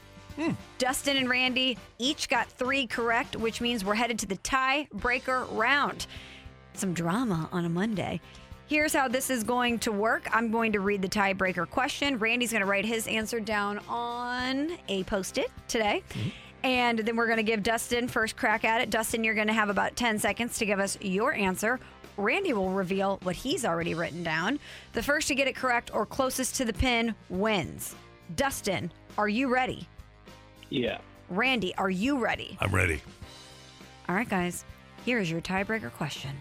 Dustin 0.78 1.18
and 1.18 1.30
Randy 1.30 1.78
each 1.98 2.30
got 2.30 2.48
three 2.50 2.88
correct, 2.88 3.36
which 3.36 3.62
means 3.62 3.84
we're 3.84 3.96
headed 3.96 4.20
to 4.20 4.26
the 4.26 4.38
tiebreaker 4.38 5.48
round. 5.56 6.08
Some 6.74 6.94
drama 6.94 7.50
on 7.52 7.66
a 7.66 7.70
Monday. 7.70 8.22
Here's 8.68 8.94
how 8.94 9.08
this 9.08 9.30
is 9.30 9.44
going 9.44 9.80
to 9.80 9.92
work. 9.94 10.28
I'm 10.32 10.52
going 10.52 10.74
to 10.74 10.82
read 10.82 11.02
the 11.02 11.08
tiebreaker 11.08 11.70
question. 11.70 12.20
Randy's 12.20 12.52
going 12.52 12.62
to 12.62 12.68
write 12.68 12.86
his 12.86 13.08
answer 13.08 13.40
down 13.40 13.80
on 13.88 14.78
a 14.90 15.04
post 15.06 15.38
it 15.38 15.50
today. 15.68 16.04
And 16.64 17.00
then 17.00 17.16
we're 17.16 17.28
going 17.28 17.38
to 17.38 17.44
give 17.44 17.64
Dustin 17.64 18.10
first 18.10 18.36
crack 18.36 18.66
at 18.66 18.82
it. 18.82 18.90
Dustin, 18.90 19.24
you're 19.24 19.36
going 19.36 19.48
to 19.48 19.54
have 19.54 19.70
about 19.70 19.96
10 19.96 20.20
seconds 20.20 20.58
to 20.58 20.66
give 20.66 20.80
us 20.80 20.98
your 21.02 21.34
answer. 21.34 21.80
Randy 22.18 22.52
will 22.52 22.72
reveal 22.72 23.20
what 23.24 23.38
he's 23.38 23.64
already 23.64 23.94
written 23.94 24.22
down. 24.24 24.60
The 24.94 25.04
first 25.04 25.30
to 25.30 25.36
get 25.36 25.48
it 25.48 25.56
correct 25.56 25.94
or 25.94 26.06
closest 26.06 26.56
to 26.56 26.66
the 26.66 26.74
pin 26.74 27.16
wins. 27.30 27.96
Dustin, 28.36 28.92
are 29.18 29.30
you 29.30 29.48
ready? 29.48 29.88
Yeah. 30.70 31.00
Randy, 31.30 31.74
are 31.76 31.90
you 31.90 32.18
ready? 32.18 32.58
I'm 32.62 32.74
ready. 32.74 33.02
All 34.08 34.16
right, 34.16 34.28
guys, 34.30 34.64
here's 35.06 35.30
your 35.30 35.42
tiebreaker 35.42 35.92
question. 35.92 36.32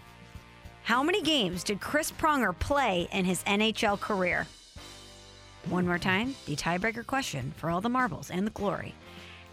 How 0.83 1.03
many 1.03 1.21
games 1.21 1.63
did 1.63 1.81
Chris 1.81 2.11
Pronger 2.11 2.57
play 2.57 3.09
in 3.11 3.25
his 3.25 3.43
NHL 3.43 3.99
career? 3.99 4.47
One 5.69 5.85
more 5.85 5.99
time, 5.99 6.33
the 6.45 6.55
tiebreaker 6.55 7.05
question 7.05 7.53
for 7.57 7.69
all 7.69 7.81
the 7.81 7.89
marbles 7.89 8.29
and 8.31 8.47
the 8.47 8.51
glory. 8.51 8.93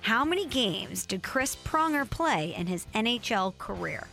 How 0.02 0.24
many 0.24 0.46
games 0.46 1.06
did 1.06 1.22
Chris 1.24 1.56
Pronger 1.56 2.08
play 2.08 2.54
in 2.54 2.66
his 2.68 2.86
NHL 2.94 3.56
career? 3.58 4.06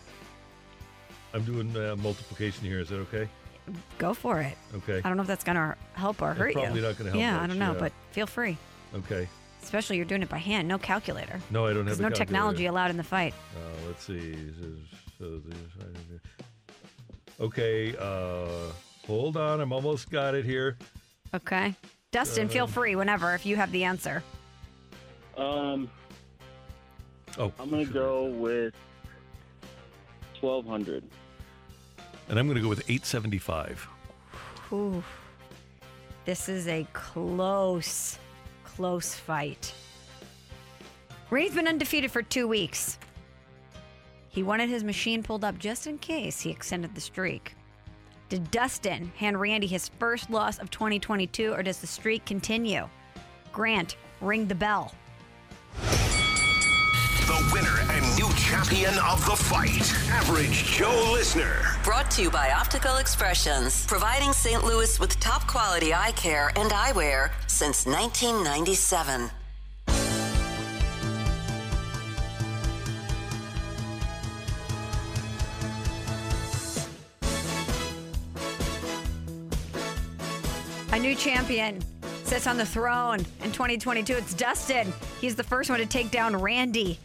I'm 1.34 1.44
doing 1.44 1.76
uh, 1.78 1.96
multiplication 1.98 2.66
here. 2.66 2.80
Is 2.80 2.90
that 2.90 2.96
okay? 3.02 3.30
Go 4.00 4.14
for 4.16 4.42
it. 4.42 4.58
Okay. 4.78 4.98
I 4.98 5.02
don't 5.08 5.16
know 5.16 5.22
if 5.22 5.28
that's 5.28 5.44
going 5.44 5.56
to 5.58 5.76
help 5.94 6.22
or 6.22 6.32
It's 6.32 6.40
hurt 6.40 6.56
you. 6.56 6.62
probably 6.62 6.82
not 6.82 6.98
gonna 6.98 7.10
help 7.12 7.22
Yeah, 7.22 7.40
I 7.42 7.46
don't 7.46 7.60
know, 7.60 7.74
yeah. 7.74 7.80
but 7.80 7.92
feel 8.12 8.26
free. 8.26 8.58
Okay. 8.96 9.28
Especially 9.62 9.96
you're 9.98 10.06
doing 10.06 10.22
it 10.24 10.30
by 10.30 10.38
hand, 10.38 10.68
no 10.68 10.78
calculator. 10.78 11.40
No, 11.50 11.66
I 11.66 11.70
don't 11.70 11.78
have 11.78 11.86
There's 11.86 12.00
no 12.00 12.08
calculator. 12.08 12.26
technology 12.26 12.66
allowed 12.66 12.90
in 12.92 12.98
the 12.98 13.04
fight. 13.04 13.34
Uh, 13.56 13.88
let's 13.88 14.04
see. 14.04 14.36
Okay. 17.40 17.96
Uh, 17.98 18.72
hold 19.08 19.38
on. 19.38 19.62
I'm 19.62 19.72
almost 19.72 20.10
got 20.10 20.36
it 20.36 20.46
here. 20.46 20.78
Okay. 21.34 21.74
Dustin, 22.12 22.50
feel 22.50 22.66
Um, 22.66 22.72
free 22.72 22.96
whenever 22.96 23.34
if 23.36 23.46
you 23.46 23.56
have 23.56 23.72
the 23.72 23.84
answer. 23.84 24.24
Um, 25.38 25.90
Oh, 27.38 27.50
I'm 27.60 27.70
gonna 27.70 27.86
go 27.86 28.26
with 28.26 28.74
1200. 30.42 31.02
And 32.28 32.38
I'm 32.40 32.46
going 32.46 32.56
to 32.58 32.62
go 32.62 32.68
with 32.68 32.82
875. 32.90 33.88
Ooh. 34.74 35.02
This 36.26 36.50
is 36.50 36.68
a 36.68 36.86
close, 36.94 38.18
close 38.82 39.14
fight. 39.14 39.76
Randy's 41.30 41.54
been 41.54 41.68
undefeated 41.68 42.10
for 42.10 42.24
two 42.24 42.48
weeks. 42.48 42.98
He 44.30 44.42
wanted 44.42 44.70
his 44.70 44.84
machine 44.84 45.22
pulled 45.22 45.44
up 45.44 45.60
just 45.60 45.86
in 45.86 46.00
case 46.00 46.42
he 46.42 46.50
extended 46.50 46.96
the 46.96 47.02
streak. 47.02 47.54
Did 48.30 48.50
Dustin 48.50 49.12
hand 49.18 49.40
Randy 49.40 49.68
his 49.68 49.90
first 50.00 50.32
loss 50.32 50.58
of 50.58 50.72
2022, 50.72 51.54
or 51.54 51.62
does 51.62 51.78
the 51.78 51.86
streak 51.86 52.26
continue? 52.26 52.90
Grant, 53.54 53.98
ring 54.20 54.48
the 54.48 54.56
bell. 54.56 54.96
The 57.32 57.50
winner 57.54 57.80
and 57.90 58.04
new 58.18 58.30
champion 58.34 58.94
of 59.00 59.26
the 59.26 59.38
fight, 59.38 59.90
Average 60.10 60.66
Joe 60.66 61.12
Listener. 61.14 61.64
Brought 61.82 62.12
to 62.12 62.24
you 62.24 62.30
by 62.30 62.52
Optical 62.52 62.98
Expressions, 62.98 63.86
providing 63.86 64.34
St. 64.34 64.66
Louis 64.66 65.00
with 65.00 65.18
top 65.22 65.48
quality 65.48 65.94
eye 65.94 66.12
care 66.18 66.52
and 66.58 66.72
eyewear 66.72 67.32
since 67.48 67.86
1997. 67.86 69.32
A 80.92 81.00
new 81.00 81.16
champion 81.16 81.82
sits 82.32 82.48
on 82.48 82.56
the 82.56 82.66
throne 82.66 83.20
in 83.44 83.52
2022. 83.52 84.14
It's 84.14 84.34
Dustin. 84.34 84.94
He's 85.20 85.36
the 85.36 85.44
first 85.44 85.70
one 85.70 85.80
to 85.80 85.86
take 85.86 86.12
down 86.12 86.34
Randy 86.34 86.98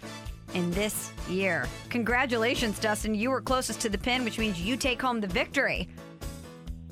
in 0.55 0.70
this 0.70 1.11
year. 1.28 1.66
Congratulations, 1.90 2.78
Dustin. 2.78 3.12
You 3.12 3.31
were 3.31 3.40
closest 3.40 3.81
to 3.81 3.89
the 3.89 3.98
pin, 3.98 4.23
which 4.23 4.39
means 4.39 4.61
you 4.61 4.77
take 4.77 5.03
home 5.03 5.20
the 5.20 5.27
victory. 5.27 5.89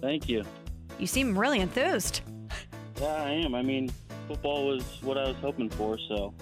Thank 0.00 0.28
you. 0.28 0.42
You 0.98 1.06
seem 1.06 1.38
really 1.38 1.60
enthused. 1.60 2.22
Yeah, 3.00 3.06
I 3.06 3.30
am. 3.30 3.54
I 3.54 3.62
mean, 3.62 3.92
football 4.26 4.66
was 4.66 4.82
what 5.02 5.16
I 5.16 5.28
was 5.28 5.36
hoping 5.36 5.70
for, 5.70 5.96
so. 6.08 6.34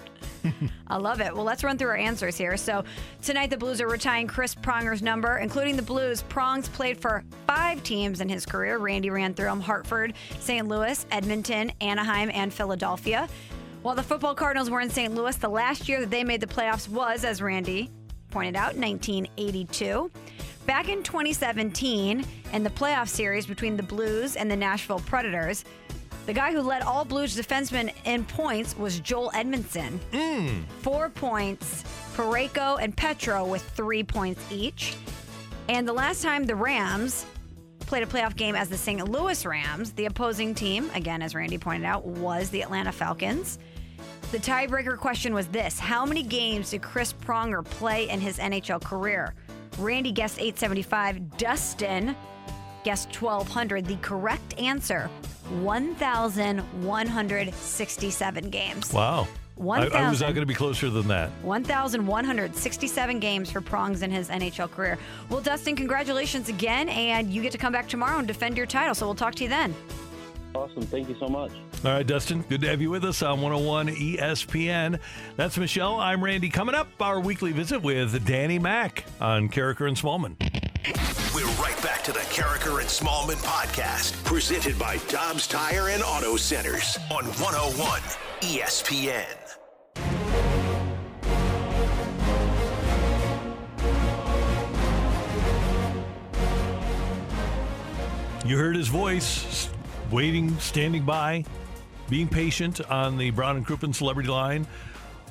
I 0.87 0.97
love 0.97 1.21
it. 1.21 1.33
Well, 1.33 1.43
let's 1.43 1.63
run 1.63 1.77
through 1.77 1.89
our 1.89 1.97
answers 1.97 2.37
here. 2.37 2.57
So, 2.57 2.83
tonight 3.21 3.49
the 3.49 3.57
Blues 3.57 3.81
are 3.81 3.87
retiring 3.87 4.27
Chris 4.27 4.55
Pronger's 4.55 5.01
number, 5.01 5.37
including 5.37 5.75
the 5.75 5.81
Blues. 5.81 6.21
Prongs 6.23 6.67
played 6.69 6.99
for 6.99 7.23
five 7.47 7.83
teams 7.83 8.21
in 8.21 8.29
his 8.29 8.45
career. 8.45 8.77
Randy 8.77 9.09
ran 9.09 9.33
through 9.33 9.47
them 9.47 9.61
Hartford, 9.61 10.13
St. 10.39 10.67
Louis, 10.67 11.05
Edmonton, 11.11 11.71
Anaheim, 11.81 12.29
and 12.33 12.53
Philadelphia. 12.53 13.27
While 13.81 13.95
the 13.95 14.03
football 14.03 14.33
Cardinals 14.33 14.69
were 14.69 14.81
in 14.81 14.89
St. 14.89 15.13
Louis, 15.13 15.35
the 15.35 15.49
last 15.49 15.89
year 15.89 15.99
that 15.99 16.09
they 16.09 16.23
made 16.23 16.39
the 16.41 16.47
playoffs 16.47 16.87
was, 16.87 17.25
as 17.25 17.41
Randy 17.41 17.89
pointed 18.31 18.55
out, 18.55 18.75
1982. 18.75 20.09
Back 20.65 20.87
in 20.87 21.03
2017, 21.03 22.25
in 22.53 22.63
the 22.63 22.69
playoff 22.69 23.09
series 23.09 23.45
between 23.45 23.75
the 23.75 23.83
Blues 23.83 24.37
and 24.37 24.49
the 24.49 24.55
Nashville 24.55 24.99
Predators, 24.99 25.65
the 26.25 26.33
guy 26.33 26.53
who 26.53 26.61
led 26.61 26.81
all 26.83 27.03
Blues 27.03 27.35
defensemen 27.35 27.93
in 28.05 28.23
points 28.25 28.77
was 28.77 28.99
Joel 28.99 29.31
Edmundson. 29.31 29.99
Hmm. 30.13 30.63
Four 30.81 31.09
points. 31.09 31.83
Parayko 32.15 32.77
and 32.81 32.95
Petro 32.95 33.45
with 33.45 33.61
three 33.71 34.03
points 34.03 34.41
each. 34.51 34.95
And 35.67 35.87
the 35.87 35.93
last 35.93 36.21
time 36.21 36.45
the 36.45 36.55
Rams 36.55 37.25
played 37.79 38.03
a 38.03 38.05
playoff 38.05 38.35
game 38.35 38.55
as 38.55 38.69
the 38.69 38.77
St. 38.77 39.07
Louis 39.09 39.45
Rams, 39.45 39.91
the 39.93 40.05
opposing 40.05 40.55
team, 40.55 40.89
again, 40.93 41.21
as 41.21 41.35
Randy 41.35 41.57
pointed 41.57 41.85
out, 41.85 42.05
was 42.05 42.49
the 42.49 42.61
Atlanta 42.61 42.91
Falcons. 42.91 43.59
The 44.31 44.39
tiebreaker 44.39 44.97
question 44.97 45.33
was 45.33 45.47
this 45.47 45.77
How 45.77 46.05
many 46.05 46.23
games 46.23 46.71
did 46.71 46.81
Chris 46.81 47.13
Pronger 47.13 47.63
play 47.65 48.09
in 48.09 48.19
his 48.19 48.37
NHL 48.37 48.81
career? 48.81 49.35
Randy 49.77 50.11
guessed 50.11 50.39
875. 50.39 51.37
Dustin 51.37 52.15
guessed 52.83 53.21
1200. 53.21 53.85
The 53.85 53.97
correct 53.97 54.57
answer 54.57 55.09
1,167 55.49 58.49
games. 58.49 58.93
Wow. 58.93 59.27
I, 59.59 59.87
I 59.87 60.09
was 60.09 60.21
not 60.21 60.33
going 60.33 60.41
to 60.41 60.47
be 60.47 60.55
closer 60.55 60.89
than 60.89 61.07
that. 61.09 61.29
1,167 61.43 63.19
games 63.19 63.51
for 63.51 63.61
Prongs 63.61 64.01
in 64.01 64.09
his 64.09 64.29
NHL 64.29 64.71
career. 64.71 64.97
Well, 65.29 65.41
Dustin, 65.41 65.75
congratulations 65.75 66.49
again, 66.49 66.89
and 66.89 67.31
you 67.31 67.41
get 67.41 67.51
to 67.51 67.57
come 67.57 67.71
back 67.71 67.87
tomorrow 67.87 68.17
and 68.17 68.27
defend 68.27 68.57
your 68.57 68.65
title. 68.65 68.95
So 68.95 69.05
we'll 69.05 69.15
talk 69.15 69.35
to 69.35 69.43
you 69.43 69.49
then. 69.49 69.75
Awesome. 70.55 70.83
Thank 70.83 71.09
you 71.09 71.15
so 71.19 71.27
much. 71.27 71.51
All 71.83 71.91
right, 71.91 72.05
Dustin, 72.05 72.43
good 72.43 72.61
to 72.61 72.69
have 72.69 72.81
you 72.81 72.89
with 72.89 73.03
us 73.03 73.21
on 73.21 73.41
101 73.41 73.89
ESPN. 73.89 74.99
That's 75.35 75.57
Michelle. 75.57 75.99
I'm 75.99 76.23
Randy. 76.23 76.49
Coming 76.49 76.75
up, 76.75 76.87
our 76.99 77.19
weekly 77.19 77.51
visit 77.51 77.81
with 77.81 78.25
Danny 78.25 78.59
Mack 78.59 79.05
on 79.19 79.49
Karraker 79.49 79.87
and 79.87 79.97
Smallman. 79.97 80.52
We're 81.33 81.45
right 81.61 81.81
back 81.81 82.03
to 82.03 82.11
the 82.11 82.19
Karraker 82.19 82.81
and 82.81 82.89
Smallman 82.89 83.41
podcast, 83.41 84.21
presented 84.25 84.77
by 84.77 84.97
Dobbs 85.07 85.47
Tire 85.47 85.87
and 85.87 86.03
Auto 86.03 86.35
Centers 86.35 86.97
on 87.09 87.23
101 87.23 88.01
ESPN. 88.41 89.23
You 98.45 98.57
heard 98.57 98.75
his 98.75 98.89
voice, 98.89 99.69
waiting, 100.11 100.57
standing 100.59 101.05
by, 101.05 101.45
being 102.09 102.27
patient 102.27 102.81
on 102.91 103.17
the 103.17 103.29
Brown 103.29 103.55
and 103.55 103.65
Crouppen 103.65 103.95
celebrity 103.95 104.27
line. 104.27 104.67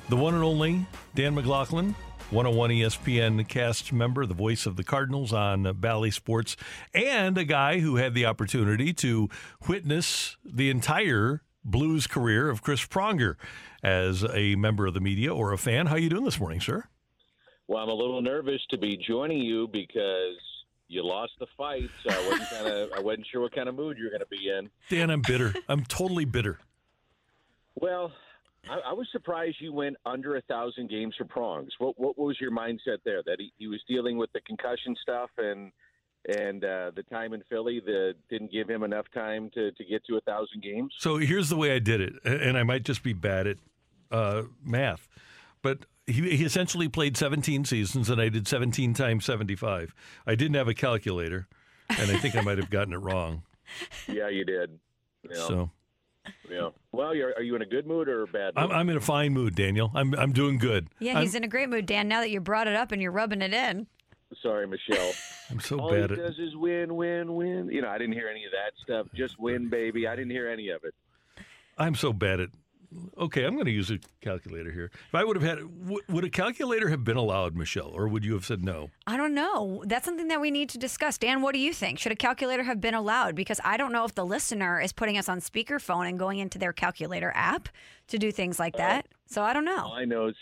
The 0.09 0.15
one 0.15 0.33
and 0.33 0.43
only 0.43 0.83
Dan 1.13 1.35
McLaughlin, 1.35 1.93
101 2.31 2.69
ESPN 2.71 3.47
cast 3.47 3.93
member, 3.93 4.25
the 4.25 4.33
voice 4.33 4.65
of 4.65 4.75
the 4.75 4.83
Cardinals 4.83 5.31
on 5.31 5.71
Bally 5.79 6.11
Sports, 6.11 6.55
and 6.93 7.37
a 7.37 7.43
guy 7.43 7.79
who 7.79 7.97
had 7.97 8.13
the 8.13 8.25
opportunity 8.25 8.93
to 8.93 9.29
witness 9.67 10.37
the 10.43 10.69
entire 10.69 11.41
Blues 11.63 12.07
career 12.07 12.49
of 12.49 12.61
Chris 12.61 12.85
Pronger 12.85 13.35
as 13.83 14.25
a 14.33 14.55
member 14.55 14.87
of 14.87 14.93
the 14.93 14.99
media 14.99 15.33
or 15.33 15.53
a 15.53 15.57
fan. 15.57 15.85
How 15.85 15.95
are 15.95 15.99
you 15.99 16.09
doing 16.09 16.25
this 16.25 16.39
morning, 16.39 16.59
sir? 16.59 16.85
Well, 17.67 17.81
I'm 17.81 17.89
a 17.89 17.93
little 17.93 18.21
nervous 18.21 18.61
to 18.71 18.77
be 18.77 18.97
joining 18.97 19.39
you 19.39 19.67
because 19.67 20.35
you 20.87 21.03
lost 21.05 21.33
the 21.39 21.47
fight, 21.57 21.89
so 22.05 22.13
I 22.13 22.29
wasn't 22.29 22.49
kind 22.49 22.67
of 22.67 22.91
I 22.93 22.99
wasn't 22.99 23.27
sure 23.31 23.41
what 23.41 23.55
kind 23.55 23.69
of 23.69 23.75
mood 23.75 23.97
you're 23.97 24.09
going 24.09 24.19
to 24.21 24.27
be 24.27 24.49
in. 24.49 24.69
Dan, 24.89 25.09
I'm 25.09 25.21
bitter. 25.21 25.53
I'm 25.69 25.85
totally 25.85 26.25
bitter. 26.25 26.59
Well, 27.75 28.11
I, 28.69 28.79
I 28.89 28.93
was 28.93 29.07
surprised 29.11 29.57
you 29.59 29.73
went 29.73 29.97
under 30.05 30.35
a 30.35 30.41
thousand 30.41 30.89
games 30.89 31.15
for 31.17 31.25
prongs. 31.25 31.71
What 31.79 31.99
what 31.99 32.17
was 32.17 32.37
your 32.39 32.51
mindset 32.51 32.99
there? 33.03 33.21
That 33.23 33.37
he, 33.39 33.51
he 33.57 33.67
was 33.67 33.81
dealing 33.87 34.17
with 34.17 34.31
the 34.33 34.41
concussion 34.41 34.95
stuff 35.01 35.29
and 35.37 35.71
and 36.27 36.63
uh, 36.63 36.91
the 36.95 37.03
time 37.03 37.33
in 37.33 37.43
Philly 37.49 37.81
that 37.85 38.15
didn't 38.29 38.51
give 38.51 38.69
him 38.69 38.83
enough 38.83 39.05
time 39.13 39.49
to, 39.53 39.71
to 39.71 39.83
get 39.83 40.05
to 40.05 40.15
a 40.15 40.21
thousand 40.21 40.63
games. 40.63 40.93
So 40.97 41.17
here's 41.17 41.49
the 41.49 41.57
way 41.57 41.75
I 41.75 41.79
did 41.79 41.99
it, 41.99 42.13
and 42.23 42.57
I 42.57 42.63
might 42.63 42.83
just 42.83 43.03
be 43.03 43.11
bad 43.11 43.45
at 43.45 43.57
uh, 44.09 44.43
math, 44.63 45.09
but 45.61 45.79
he, 46.07 46.37
he 46.37 46.45
essentially 46.45 46.87
played 46.87 47.17
17 47.17 47.65
seasons, 47.65 48.09
and 48.09 48.21
I 48.21 48.29
did 48.29 48.47
17 48.47 48.93
times 48.93 49.25
75. 49.25 49.93
I 50.25 50.35
didn't 50.35 50.55
have 50.55 50.67
a 50.67 50.73
calculator, 50.73 51.47
and 51.89 52.09
I 52.11 52.17
think 52.17 52.35
I 52.37 52.41
might 52.41 52.57
have 52.57 52.69
gotten 52.69 52.93
it 52.93 52.99
wrong. 52.99 53.43
Yeah, 54.07 54.27
you 54.27 54.43
did. 54.43 54.77
Yeah. 55.27 55.35
So 55.35 55.71
yeah. 56.49 56.69
Well, 56.91 57.13
you're, 57.15 57.33
are 57.35 57.41
you 57.41 57.55
in 57.55 57.61
a 57.61 57.65
good 57.65 57.87
mood 57.87 58.07
or 58.07 58.23
a 58.23 58.27
bad 58.27 58.55
mood? 58.55 58.65
I'm, 58.65 58.71
I'm 58.71 58.89
in 58.89 58.97
a 58.97 59.01
fine 59.01 59.33
mood, 59.33 59.55
Daniel. 59.55 59.91
I'm 59.93 60.13
I'm 60.15 60.31
doing 60.31 60.57
good. 60.57 60.87
Yeah, 60.99 61.17
I'm, 61.17 61.21
he's 61.23 61.35
in 61.35 61.43
a 61.43 61.47
great 61.47 61.69
mood, 61.69 61.85
Dan, 61.85 62.07
now 62.07 62.21
that 62.21 62.29
you 62.29 62.39
brought 62.39 62.67
it 62.67 62.75
up 62.75 62.91
and 62.91 63.01
you're 63.01 63.11
rubbing 63.11 63.41
it 63.41 63.53
in. 63.53 63.87
Sorry, 64.41 64.65
Michelle. 64.67 65.13
I'm 65.51 65.59
so 65.59 65.79
All 65.79 65.91
bad 65.91 66.09
he 66.09 66.15
at. 66.15 66.19
does 66.19 66.39
is 66.39 66.55
win, 66.55 66.95
win, 66.95 67.35
win. 67.35 67.69
You 67.71 67.81
know, 67.81 67.89
I 67.89 67.97
didn't 67.97 68.13
hear 68.13 68.27
any 68.29 68.45
of 68.45 68.51
that 68.51 68.71
stuff. 68.81 69.07
Just 69.13 69.39
win, 69.39 69.69
baby. 69.69 70.07
I 70.07 70.15
didn't 70.15 70.31
hear 70.31 70.49
any 70.49 70.69
of 70.69 70.83
it. 70.83 70.93
I'm 71.77 71.95
so 71.95 72.13
bad 72.13 72.39
at. 72.39 72.49
Okay, 73.17 73.43
I'm 73.43 73.53
going 73.53 73.65
to 73.65 73.71
use 73.71 73.91
a 73.91 73.99
calculator 74.21 74.71
here. 74.71 74.91
If 74.93 75.15
I 75.15 75.23
would 75.23 75.35
have 75.35 75.43
had, 75.43 75.59
w- 75.59 76.01
would 76.09 76.23
a 76.23 76.29
calculator 76.29 76.89
have 76.89 77.03
been 77.03 77.17
allowed, 77.17 77.55
Michelle, 77.55 77.89
or 77.89 78.07
would 78.07 78.25
you 78.25 78.33
have 78.33 78.45
said 78.45 78.63
no? 78.63 78.89
I 79.07 79.17
don't 79.17 79.33
know. 79.33 79.83
That's 79.85 80.05
something 80.05 80.27
that 80.27 80.41
we 80.41 80.51
need 80.51 80.69
to 80.69 80.77
discuss. 80.77 81.17
Dan, 81.17 81.41
what 81.41 81.53
do 81.53 81.59
you 81.59 81.73
think? 81.73 81.99
Should 81.99 82.11
a 82.11 82.15
calculator 82.15 82.63
have 82.63 82.81
been 82.81 82.93
allowed? 82.93 83.35
Because 83.35 83.59
I 83.63 83.77
don't 83.77 83.91
know 83.91 84.05
if 84.05 84.15
the 84.15 84.25
listener 84.25 84.79
is 84.79 84.93
putting 84.93 85.17
us 85.17 85.29
on 85.29 85.39
speakerphone 85.39 86.07
and 86.07 86.17
going 86.17 86.39
into 86.39 86.57
their 86.57 86.73
calculator 86.73 87.31
app 87.35 87.69
to 88.07 88.17
do 88.17 88.31
things 88.31 88.59
like 88.59 88.75
uh, 88.75 88.79
that. 88.79 89.07
So 89.27 89.43
I 89.43 89.53
don't 89.53 89.65
know. 89.65 89.85
All 89.85 89.93
I 89.93 90.05
know 90.05 90.27
is 90.27 90.35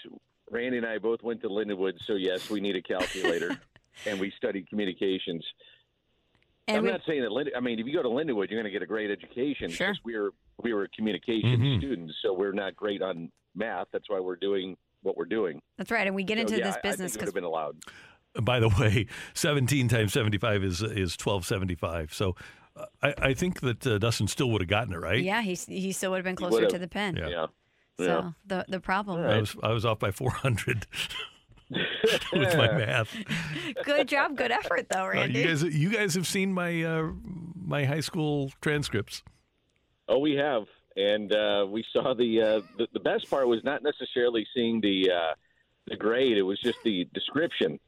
Randy 0.50 0.78
and 0.78 0.86
I 0.86 0.98
both 0.98 1.24
went 1.24 1.42
to 1.42 1.50
Lindenwood, 1.50 1.94
so 2.06 2.14
yes, 2.14 2.50
we 2.50 2.60
need 2.60 2.76
a 2.76 2.82
calculator, 2.82 3.58
and 4.06 4.20
we 4.20 4.32
studied 4.38 4.68
communications. 4.70 5.46
And 6.72 6.78
I'm 6.80 6.84
we- 6.84 6.92
not 6.92 7.02
saying 7.08 7.22
that. 7.22 7.32
Lind- 7.32 7.52
I 7.56 7.60
mean, 7.60 7.80
if 7.80 7.86
you 7.86 7.94
go 7.94 8.02
to 8.04 8.10
Lindenwood, 8.10 8.50
you're 8.50 8.60
going 8.62 8.66
to 8.66 8.72
get 8.72 8.82
a 8.82 8.88
great 8.88 9.12
education. 9.12 9.70
Sure. 9.70 9.88
because 9.90 10.02
We 10.04 10.18
were 10.18 10.32
we 10.64 10.74
were 10.74 10.88
communications 10.96 11.60
Mhm. 11.60 11.78
students, 11.80 12.14
so 12.22 12.34
we're 12.34 12.52
not 12.52 12.76
great 12.76 13.02
on 13.02 13.32
math. 13.56 13.88
That's 13.92 14.10
why 14.10 14.20
we're 14.20 14.36
doing 14.36 14.78
what 15.02 15.18
we're 15.18 15.26
doing. 15.26 15.62
That's 15.78 15.90
right. 15.92 16.06
And 16.06 16.16
we 16.16 16.24
get 16.24 16.38
So, 16.38 16.42
into 16.42 16.58
yeah, 16.60 16.66
this 16.66 16.76
I- 16.78 16.82
business 16.82 17.16
I 17.16 17.20
think 17.20 17.24
it 17.24 17.26
would 17.26 17.26
because 17.26 17.28
have 17.30 17.34
been 17.34 17.44
allowed. 17.44 17.78
By 18.46 18.60
the 18.60 18.70
way, 18.70 19.08
17 19.34 19.88
times 19.90 20.14
75 20.14 20.64
is 20.64 20.82
is 20.82 21.16
1275. 21.18 22.14
So 22.14 22.36
uh, 22.78 22.86
I, 23.04 23.14
I 23.18 23.34
think 23.34 23.60
that 23.62 23.86
uh, 23.86 23.98
Dustin 23.98 24.28
still 24.28 24.50
would 24.52 24.62
have 24.62 24.70
gotten 24.70 24.94
it 24.94 24.98
right. 25.00 25.22
yeah, 25.24 25.42
he 25.42 25.56
he 25.56 25.92
still 25.92 26.12
would 26.12 26.18
have 26.18 26.24
been 26.26 26.36
closer 26.38 26.66
to 26.68 26.78
the 26.80 26.88
pin. 26.88 27.16
Yeah. 27.18 27.28
Yeah. 27.30 27.48
So 27.98 28.34
the 28.46 28.66
the 28.70 28.80
problem. 28.80 29.20
I 29.26 29.40
was 29.40 29.56
I 29.62 29.72
was 29.74 29.84
off 29.86 30.00
by 30.00 30.12
400 30.12 30.86
with 32.34 32.56
my 32.58 32.72
math. 32.74 33.16
Good 33.84 34.08
job, 34.08 34.36
good 34.36 34.52
effort 34.52 34.88
though, 34.90 35.06
Uh, 35.06 35.10
Randy. 35.10 35.40
you 35.40 35.46
guys 35.48 35.64
you 35.64 35.90
guys 35.90 36.16
have 36.16 36.28
seen 36.28 36.54
my 36.54 36.84
uh, 36.84 37.12
my 37.66 37.86
high 37.86 38.00
school 38.02 38.52
transcripts. 38.62 39.24
Oh, 40.08 40.20
we 40.20 40.34
have, 40.36 40.64
and 40.98 41.32
uh, 41.34 41.66
we 41.70 41.86
saw 41.94 42.14
the, 42.14 42.42
uh, 42.42 42.62
the 42.78 42.88
the 42.94 43.00
best 43.00 43.30
part 43.30 43.48
was 43.48 43.64
not 43.64 43.82
necessarily 43.84 44.46
seeing 44.54 44.82
the 44.82 45.10
uh, 45.12 45.34
the 45.88 45.96
grade; 45.96 46.38
it 46.38 46.44
was 46.44 46.60
just 46.60 46.80
the 46.84 47.08
description. 47.14 47.80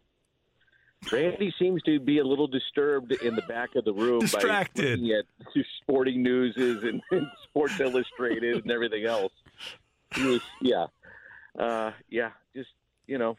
Randy 1.12 1.54
seems 1.60 1.82
to 1.84 2.00
be 2.00 2.20
a 2.20 2.24
little 2.24 2.48
disturbed 2.48 3.12
in 3.12 3.36
the 3.36 3.42
back 3.42 3.76
of 3.76 3.84
the 3.84 3.94
room 3.94 4.22
Distracted. 4.22 4.84
by 4.84 4.90
looking 4.92 5.12
at 5.12 5.26
Sporting 5.82 6.24
Newses 6.24 6.84
and, 6.84 7.02
and 7.12 7.28
Sports 7.50 7.78
Illustrated 7.82 8.64
and 8.64 8.72
everything 8.72 9.04
else. 9.06 9.34
He 10.16 10.24
was, 10.24 10.40
yeah, 10.62 10.86
uh, 11.60 11.92
yeah, 12.10 12.30
just 12.56 12.70
you 13.06 13.18
know, 13.18 13.36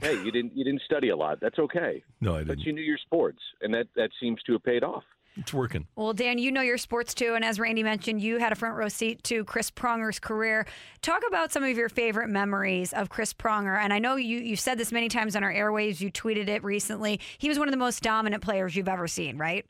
hey, 0.00 0.22
you 0.22 0.30
didn't 0.30 0.56
you 0.56 0.64
didn't 0.64 0.82
study 0.82 1.08
a 1.10 1.16
lot. 1.16 1.40
That's 1.40 1.58
okay. 1.58 2.02
No, 2.20 2.34
I 2.34 2.38
didn't. 2.38 2.48
But 2.48 2.58
you 2.60 2.72
knew 2.72 2.82
your 2.82 2.98
sports, 2.98 3.40
and 3.60 3.72
that 3.74 3.86
that 3.96 4.10
seems 4.20 4.42
to 4.44 4.52
have 4.52 4.62
paid 4.62 4.84
off. 4.84 5.04
It's 5.36 5.54
working. 5.54 5.86
Well, 5.94 6.12
Dan, 6.12 6.38
you 6.38 6.50
know 6.50 6.60
your 6.60 6.76
sports 6.76 7.14
too, 7.14 7.34
and 7.34 7.44
as 7.44 7.60
Randy 7.60 7.82
mentioned, 7.82 8.20
you 8.20 8.38
had 8.38 8.52
a 8.52 8.56
front 8.56 8.76
row 8.76 8.88
seat 8.88 9.22
to 9.24 9.44
Chris 9.44 9.70
Pronger's 9.70 10.18
career. 10.18 10.66
Talk 11.02 11.22
about 11.26 11.52
some 11.52 11.62
of 11.62 11.76
your 11.76 11.88
favorite 11.88 12.28
memories 12.28 12.92
of 12.92 13.08
Chris 13.08 13.32
Pronger, 13.32 13.78
and 13.78 13.92
I 13.92 13.98
know 14.00 14.16
you 14.16 14.38
you've 14.38 14.60
said 14.60 14.76
this 14.76 14.92
many 14.92 15.08
times 15.08 15.36
on 15.36 15.44
our 15.44 15.52
airwaves. 15.52 16.00
You 16.00 16.10
tweeted 16.10 16.48
it 16.48 16.64
recently. 16.64 17.20
He 17.38 17.48
was 17.48 17.58
one 17.58 17.68
of 17.68 17.72
the 17.72 17.78
most 17.78 18.02
dominant 18.02 18.42
players 18.42 18.74
you've 18.74 18.88
ever 18.88 19.06
seen, 19.06 19.38
right? 19.38 19.64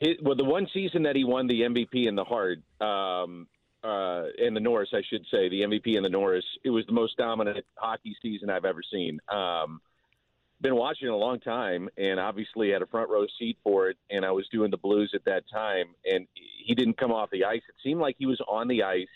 It, 0.00 0.22
well, 0.22 0.36
the 0.36 0.44
one 0.44 0.68
season 0.72 1.02
that 1.04 1.16
he 1.16 1.24
won 1.24 1.46
the 1.46 1.62
MVP 1.62 2.06
in 2.06 2.14
the 2.14 2.24
Hart, 2.24 2.58
um, 2.80 3.48
uh, 3.84 4.24
in 4.38 4.54
the 4.54 4.60
Norris, 4.60 4.90
I 4.92 5.02
should 5.08 5.24
say, 5.30 5.48
the 5.48 5.62
MVP 5.62 5.96
in 5.96 6.02
the 6.02 6.08
Norris, 6.08 6.44
it 6.64 6.70
was 6.70 6.84
the 6.86 6.92
most 6.92 7.16
dominant 7.16 7.64
hockey 7.76 8.16
season 8.20 8.50
I've 8.50 8.64
ever 8.64 8.80
seen. 8.90 9.20
Um, 9.28 9.80
been 10.60 10.74
watching 10.74 11.08
a 11.08 11.16
long 11.16 11.38
time, 11.38 11.88
and 11.96 12.18
obviously 12.18 12.70
had 12.70 12.82
a 12.82 12.86
front 12.86 13.08
row 13.08 13.26
seat 13.38 13.56
for 13.62 13.88
it. 13.88 13.96
And 14.10 14.24
I 14.24 14.32
was 14.32 14.48
doing 14.50 14.70
the 14.70 14.76
Blues 14.76 15.12
at 15.14 15.24
that 15.24 15.44
time, 15.52 15.86
and 16.04 16.26
he 16.34 16.74
didn't 16.74 16.96
come 16.96 17.12
off 17.12 17.30
the 17.30 17.44
ice. 17.44 17.62
It 17.68 17.76
seemed 17.82 18.00
like 18.00 18.16
he 18.18 18.26
was 18.26 18.40
on 18.48 18.66
the 18.66 18.82
ice 18.82 19.06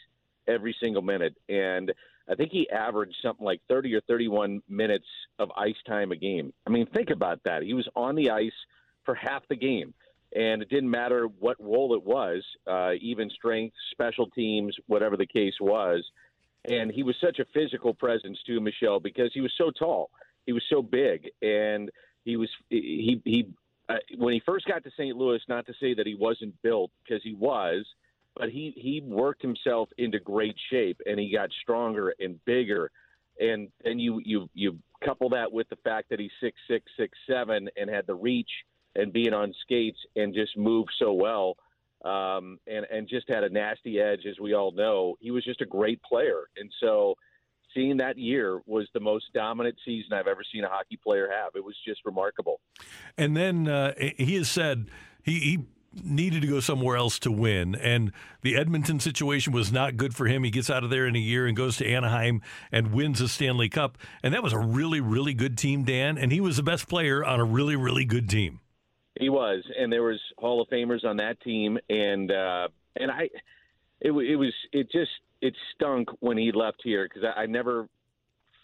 every 0.46 0.76
single 0.80 1.02
minute, 1.02 1.34
and 1.48 1.92
I 2.28 2.36
think 2.36 2.52
he 2.52 2.70
averaged 2.70 3.16
something 3.22 3.44
like 3.44 3.60
30 3.68 3.94
or 3.94 4.00
31 4.02 4.62
minutes 4.68 5.06
of 5.40 5.50
ice 5.56 5.74
time 5.86 6.12
a 6.12 6.16
game. 6.16 6.52
I 6.66 6.70
mean, 6.70 6.86
think 6.86 7.10
about 7.10 7.40
that. 7.44 7.62
He 7.62 7.74
was 7.74 7.88
on 7.96 8.14
the 8.14 8.30
ice 8.30 8.52
for 9.04 9.14
half 9.14 9.42
the 9.48 9.56
game 9.56 9.92
and 10.34 10.62
it 10.62 10.68
didn't 10.68 10.90
matter 10.90 11.26
what 11.38 11.56
role 11.60 11.94
it 11.94 12.02
was, 12.02 12.42
uh, 12.66 12.92
even 13.00 13.28
strength, 13.30 13.74
special 13.90 14.28
teams, 14.30 14.74
whatever 14.86 15.16
the 15.16 15.26
case 15.26 15.54
was. 15.60 16.04
And 16.64 16.90
he 16.90 17.02
was 17.02 17.16
such 17.20 17.38
a 17.38 17.44
physical 17.52 17.92
presence 17.92 18.38
too, 18.46 18.60
Michelle, 18.60 19.00
because 19.00 19.30
he 19.34 19.40
was 19.40 19.52
so 19.58 19.70
tall, 19.70 20.10
he 20.46 20.52
was 20.52 20.62
so 20.70 20.80
big, 20.82 21.28
and 21.42 21.90
he 22.24 22.36
was 22.36 22.48
he 22.70 23.20
he. 23.24 23.48
Uh, 23.88 23.96
when 24.16 24.32
he 24.32 24.40
first 24.46 24.64
got 24.66 24.84
to 24.84 24.90
St. 24.92 25.16
Louis, 25.16 25.40
not 25.48 25.66
to 25.66 25.74
say 25.80 25.92
that 25.92 26.06
he 26.06 26.14
wasn't 26.14 26.54
built 26.62 26.92
because 27.02 27.20
he 27.24 27.34
was, 27.34 27.84
but 28.36 28.48
he 28.48 28.72
he 28.76 29.02
worked 29.04 29.42
himself 29.42 29.88
into 29.98 30.20
great 30.20 30.56
shape 30.70 31.00
and 31.04 31.18
he 31.18 31.32
got 31.32 31.50
stronger 31.62 32.14
and 32.20 32.42
bigger. 32.44 32.90
And 33.40 33.68
then 33.84 33.98
you 33.98 34.20
you 34.24 34.48
you 34.54 34.78
couple 35.04 35.28
that 35.30 35.50
with 35.50 35.68
the 35.68 35.76
fact 35.76 36.10
that 36.10 36.20
he's 36.20 36.30
six 36.40 36.56
six 36.68 36.84
six 36.96 37.18
seven 37.28 37.68
and 37.76 37.90
had 37.90 38.06
the 38.06 38.14
reach 38.14 38.50
and 38.94 39.12
being 39.12 39.32
on 39.32 39.54
skates 39.62 39.98
and 40.16 40.34
just 40.34 40.56
moved 40.56 40.90
so 40.98 41.12
well 41.12 41.56
um, 42.04 42.58
and 42.66 42.86
and 42.90 43.08
just 43.08 43.28
had 43.28 43.44
a 43.44 43.48
nasty 43.48 44.00
edge, 44.00 44.26
as 44.28 44.38
we 44.40 44.54
all 44.54 44.72
know. 44.72 45.16
He 45.20 45.30
was 45.30 45.44
just 45.44 45.60
a 45.60 45.66
great 45.66 46.02
player, 46.02 46.48
and 46.56 46.70
so 46.80 47.14
seeing 47.74 47.96
that 47.98 48.18
year 48.18 48.60
was 48.66 48.88
the 48.92 49.00
most 49.00 49.26
dominant 49.34 49.76
season 49.84 50.12
I've 50.12 50.26
ever 50.26 50.42
seen 50.52 50.64
a 50.64 50.68
hockey 50.68 50.98
player 51.02 51.30
have. 51.30 51.52
It 51.54 51.64
was 51.64 51.76
just 51.86 52.04
remarkable. 52.04 52.60
And 53.16 53.36
then 53.36 53.66
uh, 53.68 53.94
he 53.96 54.34
has 54.34 54.50
said 54.50 54.88
he, 55.22 55.38
he 55.38 55.58
needed 56.02 56.42
to 56.42 56.48
go 56.48 56.60
somewhere 56.60 56.96
else 56.96 57.18
to 57.20 57.32
win. 57.32 57.74
And 57.74 58.12
the 58.42 58.56
Edmonton 58.56 59.00
situation 59.00 59.52
was 59.52 59.72
not 59.72 59.96
good 59.96 60.14
for 60.14 60.26
him. 60.26 60.44
He 60.44 60.50
gets 60.50 60.70
out 60.70 60.84
of 60.84 60.90
there 60.90 61.06
in 61.06 61.16
a 61.16 61.20
year 61.20 61.46
and 61.46 61.56
goes 61.56 61.76
to 61.78 61.86
Anaheim 61.86 62.42
and 62.70 62.92
wins 62.92 63.20
a 63.20 63.28
Stanley 63.28 63.68
Cup. 63.68 63.98
And 64.22 64.34
that 64.34 64.42
was 64.42 64.52
a 64.52 64.58
really, 64.58 65.00
really 65.00 65.34
good 65.34 65.58
team, 65.58 65.84
Dan. 65.84 66.18
And 66.18 66.32
he 66.32 66.40
was 66.40 66.56
the 66.56 66.62
best 66.62 66.88
player 66.88 67.24
on 67.24 67.40
a 67.40 67.44
really, 67.44 67.76
really 67.76 68.04
good 68.04 68.28
team. 68.28 68.60
He 69.18 69.28
was, 69.28 69.62
and 69.78 69.92
there 69.92 70.02
was 70.02 70.20
Hall 70.38 70.62
of 70.62 70.68
Famers 70.68 71.04
on 71.04 71.18
that 71.18 71.40
team, 71.40 71.78
and 71.88 72.30
uh, 72.30 72.68
and 72.96 73.10
I, 73.10 73.28
it, 74.00 74.10
it 74.12 74.36
was 74.36 74.54
it 74.72 74.90
just 74.90 75.10
it 75.40 75.54
stunk 75.74 76.08
when 76.20 76.38
he 76.38 76.50
left 76.52 76.80
here 76.82 77.06
because 77.08 77.28
I, 77.36 77.42
I 77.42 77.46
never 77.46 77.88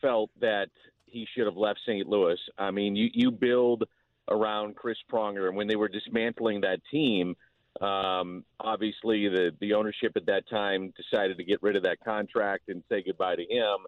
felt 0.01 0.31
that 0.41 0.69
he 1.05 1.27
should 1.35 1.47
have 1.47 1.57
left 1.57 1.81
St. 1.87 2.07
Louis. 2.07 2.39
I 2.57 2.71
mean, 2.71 2.97
you 2.97 3.11
you 3.13 3.31
build 3.31 3.85
around 4.31 4.77
Chris 4.77 4.99
Pronger, 5.11 5.49
and 5.49 5.57
when 5.57 5.69
they 5.69 5.77
were 5.77 5.89
dismantling 5.89 6.63
that 6.63 6.81
team, 6.91 7.37
um, 7.83 8.45
obviously 8.59 9.29
the 9.29 9.51
the 9.61 9.75
ownership 9.75 10.13
at 10.17 10.27
that 10.27 10.49
time 10.49 10.95
decided 10.97 11.37
to 11.37 11.45
get 11.45 11.63
rid 11.63 11.77
of 11.77 11.83
that 11.83 11.99
contract 12.03 12.69
and 12.69 12.83
say 12.89 13.03
goodbye 13.03 13.37
to 13.37 13.45
him 13.45 13.87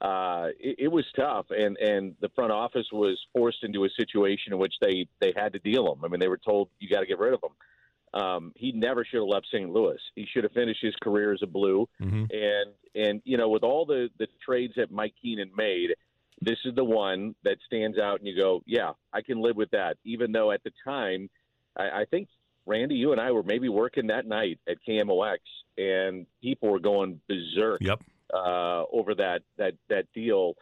uh, 0.00 0.48
it, 0.58 0.76
it 0.80 0.88
was 0.88 1.04
tough, 1.16 1.46
and 1.50 1.76
and 1.78 2.14
the 2.20 2.28
front 2.30 2.52
office 2.52 2.86
was 2.92 3.18
forced 3.32 3.62
into 3.62 3.84
a 3.84 3.88
situation 3.90 4.52
in 4.52 4.58
which 4.58 4.74
they 4.80 5.08
they 5.20 5.32
had 5.36 5.52
to 5.52 5.58
deal 5.58 5.92
him. 5.92 6.04
I 6.04 6.08
mean, 6.08 6.20
they 6.20 6.28
were 6.28 6.38
told 6.38 6.68
you 6.78 6.88
got 6.88 7.00
to 7.00 7.06
get 7.06 7.18
rid 7.18 7.34
of 7.34 7.40
him. 7.42 8.20
Um, 8.20 8.52
he 8.54 8.70
never 8.70 9.04
should 9.04 9.18
have 9.18 9.28
left 9.28 9.46
St. 9.52 9.68
Louis. 9.68 9.98
He 10.14 10.26
should 10.32 10.44
have 10.44 10.52
finished 10.52 10.80
his 10.80 10.94
career 11.02 11.32
as 11.32 11.40
a 11.42 11.46
Blue. 11.46 11.88
And 12.30 12.70
and 12.94 13.22
you 13.24 13.36
know, 13.36 13.48
with 13.48 13.62
all 13.62 13.86
the 13.86 14.08
the 14.18 14.28
trades 14.44 14.74
that 14.76 14.90
Mike 14.90 15.14
Keenan 15.20 15.50
made, 15.56 15.94
this 16.40 16.58
is 16.64 16.74
the 16.74 16.84
one 16.84 17.34
that 17.44 17.56
stands 17.66 17.98
out, 17.98 18.18
and 18.18 18.28
you 18.28 18.36
go, 18.40 18.62
yeah, 18.66 18.92
I 19.12 19.22
can 19.22 19.40
live 19.40 19.56
with 19.56 19.70
that. 19.70 19.96
Even 20.04 20.32
though 20.32 20.52
at 20.52 20.62
the 20.64 20.70
time, 20.84 21.28
I, 21.76 22.00
I 22.00 22.04
think 22.10 22.28
Randy, 22.66 22.94
you 22.94 23.12
and 23.12 23.20
I 23.20 23.32
were 23.32 23.42
maybe 23.42 23.68
working 23.68 24.08
that 24.08 24.26
night 24.26 24.58
at 24.68 24.76
KMOX, 24.86 25.38
and 25.76 26.26
people 26.42 26.70
were 26.70 26.80
going 26.80 27.20
berserk 27.28 27.80
Yep. 27.80 28.02
Uh, 28.34 28.84
over 28.92 29.14
that 29.14 29.42
that 29.58 29.74
that 29.88 30.06
deal 30.14 30.54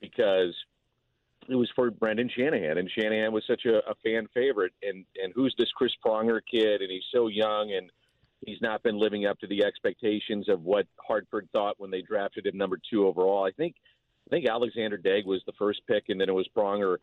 because 0.00 0.54
it 1.48 1.54
was 1.54 1.70
for 1.74 1.90
Brendan 1.90 2.30
Shanahan, 2.34 2.78
and 2.78 2.90
Shanahan 2.90 3.32
was 3.32 3.44
such 3.46 3.64
a, 3.66 3.78
a 3.90 3.94
fan 4.02 4.26
favorite. 4.34 4.72
And 4.82 5.04
and 5.22 5.32
who's 5.34 5.54
this 5.58 5.70
Chris 5.76 5.92
Pronger 6.04 6.40
kid? 6.50 6.80
And 6.80 6.90
he's 6.90 7.04
so 7.12 7.28
young, 7.28 7.72
and 7.76 7.90
he's 8.46 8.60
not 8.60 8.82
been 8.82 8.98
living 8.98 9.26
up 9.26 9.38
to 9.40 9.46
the 9.46 9.64
expectations 9.64 10.48
of 10.48 10.62
what 10.62 10.86
Hartford 10.96 11.48
thought 11.52 11.76
when 11.78 11.90
they 11.90 12.02
drafted 12.02 12.46
him 12.46 12.56
number 12.56 12.78
two 12.90 13.06
overall. 13.06 13.44
I 13.44 13.50
think 13.52 13.76
I 14.28 14.30
think 14.30 14.48
Alexander 14.48 14.96
Degg 14.96 15.26
was 15.26 15.42
the 15.46 15.52
first 15.58 15.80
pick, 15.86 16.04
and 16.08 16.20
then 16.20 16.28
it 16.28 16.34
was 16.34 16.48
Pronger, 16.56 16.96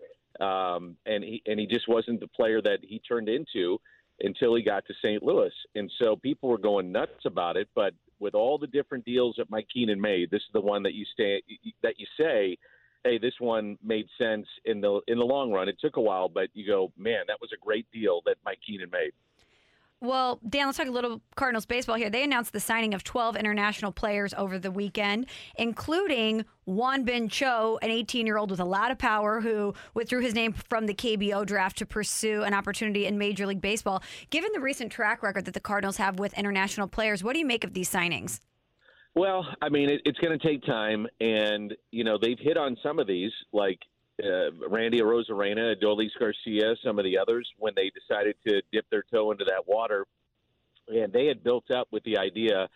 um, 0.44 0.98
and 1.06 1.24
he 1.24 1.42
and 1.46 1.60
he 1.60 1.68
just 1.68 1.88
wasn't 1.88 2.20
the 2.20 2.28
player 2.28 2.62
that 2.62 2.80
he 2.82 3.00
turned 3.00 3.30
into 3.30 3.80
until 4.24 4.56
he 4.56 4.64
got 4.64 4.86
to 4.86 4.94
St. 5.04 5.24
Louis. 5.24 5.52
And 5.76 5.92
so 6.02 6.16
people 6.16 6.50
were 6.50 6.58
going 6.58 6.92
nuts 6.92 7.26
about 7.26 7.58
it. 7.58 7.68
But 7.76 7.94
with 8.22 8.36
all 8.36 8.58
the 8.58 8.68
different 8.68 9.04
deals 9.04 9.36
that 9.38 9.50
Mike 9.50 9.68
Keenan 9.74 10.00
made, 10.00 10.30
this 10.32 10.42
is 10.42 10.54
the 10.54 10.62
one 10.62 10.84
that 10.84 10.94
you 10.94 11.04
stay 11.12 11.42
that 11.84 12.00
you 12.00 12.06
say, 12.18 12.58
hey, 13.04 13.18
this 13.18 13.34
one 13.40 13.78
made 13.84 14.08
sense 14.18 14.48
in 14.66 14.80
the 14.80 15.02
in 15.08 15.18
the 15.18 15.26
long 15.26 15.52
run. 15.52 15.68
It 15.68 15.78
took 15.82 15.98
a 15.98 16.02
while, 16.02 16.30
but 16.30 16.50
you 16.54 16.66
go, 16.66 16.94
man, 16.98 17.24
that 17.28 17.42
was 17.42 17.50
a 17.54 17.66
great 17.66 17.88
deal 17.92 18.22
that 18.26 18.38
Mike 18.46 18.60
Keenan 18.66 18.90
made. 18.92 19.12
Well, 20.04 20.40
Dan, 20.50 20.66
let's 20.66 20.80
talk 20.80 20.88
a 20.88 20.92
little 20.92 21.22
Cardinals 21.36 21.68
baseball 21.68 21.96
here. 21.96 22.10
They 22.10 22.24
announced 22.24 22.54
the 22.54 22.60
signing 22.60 22.96
of 22.96 23.04
12 23.04 23.36
international 23.36 23.92
players 23.92 24.34
over 24.36 24.58
the 24.58 24.72
weekend, 24.72 25.28
including 25.60 26.44
Won-Bin 26.66 27.30
Cho, 27.30 27.78
an 27.84 27.92
18 27.92 28.26
year 28.26 28.40
old 28.40 28.50
with 28.50 28.60
a 28.60 28.66
lot 28.66 28.90
of 28.90 28.98
power 28.98 29.42
who 29.42 29.76
withdrew 29.94 30.22
his 30.22 30.34
name 30.34 30.54
from 30.54 30.88
the 30.88 30.96
KBO 30.96 31.46
draft 31.46 31.78
to 31.78 31.86
pursue 31.86 32.42
an 32.42 32.56
opportunity 32.56 33.06
in 33.06 33.20
Major 33.20 33.46
League 33.46 33.62
Baseball. 33.62 34.02
Given 34.32 34.50
the 34.56 34.60
recent 34.60 34.92
track 34.92 35.22
record 35.22 35.46
that 35.46 35.54
the 35.54 35.60
Cardinals 35.60 35.98
have 35.98 36.18
with 36.18 36.34
international 36.34 36.88
players, 36.88 37.24
what 37.24 37.34
do 37.34 37.40
you 37.40 37.46
make 37.46 37.64
of 37.64 37.76
these 37.76 37.90
signings? 37.90 38.40
Well, 39.14 39.46
I 39.62 39.70
mean, 39.70 39.92
it, 39.92 40.02
it's 40.06 40.18
going 40.18 40.38
to 40.38 40.48
take 40.48 40.64
time, 40.66 41.06
and 41.20 41.76
you 41.92 42.04
know 42.04 42.18
they've 42.20 42.40
hit 42.40 42.58
on 42.58 42.76
some 42.82 42.98
of 42.98 43.06
these, 43.06 43.32
like 43.52 43.78
uh, 44.24 44.68
Randy 44.70 45.00
Arozarena, 45.00 45.76
Adolis 45.76 46.12
Garcia, 46.20 46.76
some 46.84 47.00
of 47.00 47.06
the 47.06 47.18
others, 47.18 47.48
when 47.58 47.74
they 47.76 47.92
decided 47.92 48.36
to 48.48 48.62
dip 48.72 48.86
their 48.90 49.04
toe 49.14 49.32
into 49.32 49.46
that 49.46 49.68
water, 49.68 50.06
and 50.88 51.12
they 51.14 51.26
had 51.26 51.44
built 51.44 51.70
up 51.72 51.88
with 51.92 52.04
the 52.04 52.18
idea 52.18 52.68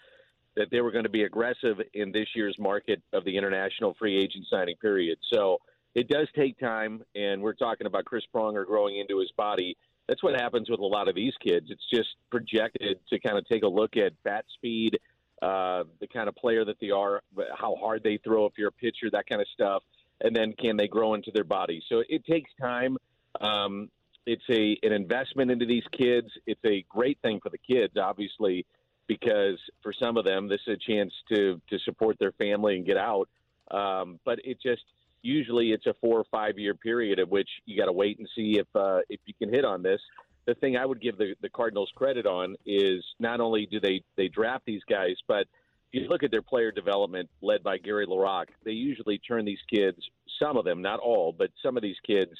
that 0.55 0.67
they 0.71 0.81
were 0.81 0.91
going 0.91 1.03
to 1.03 1.09
be 1.09 1.23
aggressive 1.23 1.77
in 1.93 2.11
this 2.11 2.27
year's 2.33 2.55
market 2.59 3.01
of 3.13 3.25
the 3.25 3.35
international 3.35 3.93
free 3.99 4.17
agent 4.17 4.45
signing 4.49 4.75
period. 4.77 5.17
So 5.33 5.57
it 5.95 6.07
does 6.07 6.27
take 6.35 6.57
time, 6.59 7.03
and 7.15 7.41
we're 7.41 7.53
talking 7.53 7.87
about 7.87 8.05
Chris 8.05 8.23
Pronger 8.33 8.65
growing 8.65 8.97
into 8.97 9.19
his 9.19 9.31
body. 9.37 9.77
That's 10.07 10.23
what 10.23 10.39
happens 10.39 10.69
with 10.69 10.79
a 10.79 10.85
lot 10.85 11.07
of 11.07 11.15
these 11.15 11.33
kids. 11.45 11.67
It's 11.69 11.89
just 11.93 12.09
projected 12.29 12.99
to 13.09 13.19
kind 13.19 13.37
of 13.37 13.47
take 13.47 13.63
a 13.63 13.67
look 13.67 13.97
at 13.97 14.11
bat 14.23 14.45
speed, 14.55 14.97
uh, 15.41 15.83
the 15.99 16.07
kind 16.07 16.29
of 16.29 16.35
player 16.35 16.63
that 16.63 16.77
they 16.79 16.91
are, 16.91 17.21
how 17.57 17.75
hard 17.75 18.03
they 18.03 18.17
throw 18.23 18.45
if 18.45 18.53
you're 18.57 18.69
a 18.69 18.71
pitcher, 18.71 19.09
that 19.11 19.27
kind 19.27 19.41
of 19.41 19.47
stuff, 19.53 19.83
and 20.21 20.35
then 20.35 20.53
can 20.53 20.77
they 20.77 20.87
grow 20.87 21.13
into 21.13 21.31
their 21.33 21.43
bodies? 21.43 21.83
So 21.89 22.03
it 22.07 22.25
takes 22.25 22.49
time. 22.59 22.97
Um, 23.39 23.89
it's 24.25 24.43
a 24.49 24.77
an 24.85 24.91
investment 24.91 25.51
into 25.51 25.65
these 25.65 25.83
kids. 25.91 26.27
It's 26.47 26.63
a 26.65 26.83
great 26.89 27.19
thing 27.21 27.39
for 27.41 27.49
the 27.49 27.57
kids, 27.57 27.93
obviously, 27.97 28.65
because 29.07 29.59
for 29.83 29.93
some 29.93 30.17
of 30.17 30.25
them, 30.25 30.47
this 30.47 30.61
is 30.67 30.75
a 30.75 30.91
chance 30.91 31.13
to 31.29 31.61
to 31.69 31.79
support 31.79 32.17
their 32.19 32.31
family 32.33 32.75
and 32.75 32.85
get 32.85 32.97
out. 32.97 33.29
Um, 33.71 34.19
but 34.25 34.39
it 34.43 34.57
just 34.61 34.83
usually 35.21 35.71
it's 35.71 35.85
a 35.85 35.93
four 36.01 36.19
or 36.19 36.25
five 36.31 36.57
year 36.57 36.75
period 36.75 37.19
of 37.19 37.29
which 37.29 37.49
you 37.65 37.77
got 37.77 37.85
to 37.85 37.91
wait 37.91 38.19
and 38.19 38.27
see 38.35 38.59
if 38.59 38.67
uh, 38.75 38.99
if 39.09 39.19
you 39.25 39.33
can 39.33 39.53
hit 39.53 39.65
on 39.65 39.83
this. 39.83 40.01
The 40.45 40.53
thing 40.55 40.77
I 40.77 40.85
would 40.85 41.01
give 41.01 41.17
the, 41.17 41.33
the 41.41 41.49
Cardinals 41.49 41.91
credit 41.95 42.27
on 42.27 42.55
is 42.67 43.03
not 43.19 43.39
only 43.39 43.65
do 43.65 43.79
they 43.79 44.03
they 44.15 44.27
draft 44.27 44.65
these 44.65 44.83
guys, 44.89 45.15
but 45.27 45.47
you 45.95 46.07
look 46.07 46.23
at 46.23 46.31
their 46.31 46.41
player 46.41 46.71
development 46.71 47.29
led 47.41 47.63
by 47.63 47.77
Gary 47.77 48.05
LaRocque, 48.05 48.49
they 48.63 48.71
usually 48.71 49.17
turn 49.19 49.45
these 49.45 49.59
kids, 49.73 49.97
some 50.41 50.57
of 50.57 50.65
them, 50.65 50.81
not 50.81 50.99
all, 50.99 51.33
but 51.37 51.49
some 51.63 51.77
of 51.77 51.83
these 51.83 51.97
kids 52.05 52.31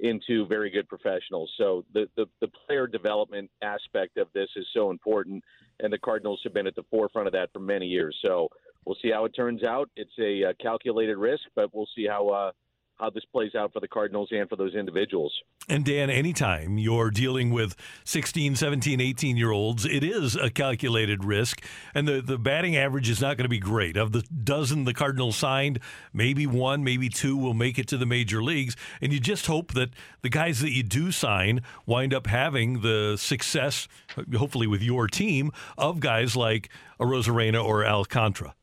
into 0.00 0.46
very 0.46 0.70
good 0.70 0.88
professionals. 0.88 1.50
So 1.58 1.84
the, 1.92 2.08
the, 2.16 2.26
the 2.40 2.48
player 2.48 2.86
development 2.86 3.50
aspect 3.62 4.16
of 4.16 4.28
this 4.32 4.48
is 4.56 4.66
so 4.72 4.90
important, 4.90 5.42
and 5.80 5.92
the 5.92 5.98
Cardinals 5.98 6.40
have 6.44 6.54
been 6.54 6.66
at 6.66 6.76
the 6.76 6.84
forefront 6.90 7.26
of 7.26 7.32
that 7.32 7.52
for 7.52 7.60
many 7.60 7.86
years. 7.86 8.16
So 8.24 8.48
we'll 8.84 8.96
see 9.02 9.10
how 9.10 9.24
it 9.24 9.30
turns 9.30 9.64
out. 9.64 9.90
It's 9.96 10.12
a 10.20 10.50
uh, 10.50 10.52
calculated 10.60 11.16
risk, 11.16 11.42
but 11.56 11.74
we'll 11.74 11.88
see 11.96 12.06
how 12.06 12.28
uh, 12.28 12.52
how 12.98 13.10
this 13.10 13.24
plays 13.32 13.54
out 13.54 13.72
for 13.72 13.80
the 13.80 13.88
Cardinals 13.88 14.28
and 14.32 14.48
for 14.48 14.56
those 14.56 14.74
individuals. 14.74 15.32
And 15.68 15.84
Dan, 15.84 16.10
anytime 16.10 16.78
you're 16.78 17.10
dealing 17.10 17.50
with 17.50 17.76
16, 18.04 18.56
17, 18.56 19.00
18 19.00 19.36
year 19.36 19.50
olds, 19.50 19.84
it 19.84 20.02
is 20.02 20.36
a 20.36 20.50
calculated 20.50 21.24
risk. 21.24 21.64
And 21.94 22.08
the, 22.08 22.20
the 22.20 22.38
batting 22.38 22.76
average 22.76 23.08
is 23.08 23.20
not 23.20 23.36
going 23.36 23.44
to 23.44 23.48
be 23.48 23.58
great. 23.58 23.96
Of 23.96 24.12
the 24.12 24.22
dozen 24.22 24.84
the 24.84 24.94
Cardinals 24.94 25.36
signed, 25.36 25.80
maybe 26.12 26.46
one, 26.46 26.82
maybe 26.84 27.08
two 27.08 27.36
will 27.36 27.54
make 27.54 27.78
it 27.78 27.86
to 27.88 27.98
the 27.98 28.06
major 28.06 28.42
leagues. 28.42 28.76
And 29.00 29.12
you 29.12 29.20
just 29.20 29.46
hope 29.46 29.72
that 29.74 29.90
the 30.22 30.30
guys 30.30 30.60
that 30.60 30.72
you 30.72 30.82
do 30.82 31.12
sign 31.12 31.62
wind 31.86 32.14
up 32.14 32.26
having 32.26 32.80
the 32.80 33.16
success, 33.16 33.88
hopefully 34.36 34.66
with 34.66 34.82
your 34.82 35.06
team, 35.06 35.52
of 35.76 36.00
guys 36.00 36.36
like 36.36 36.68
a 36.98 37.04
Arozarena 37.04 37.64
or 37.64 37.84
Alcantara. 37.84 38.54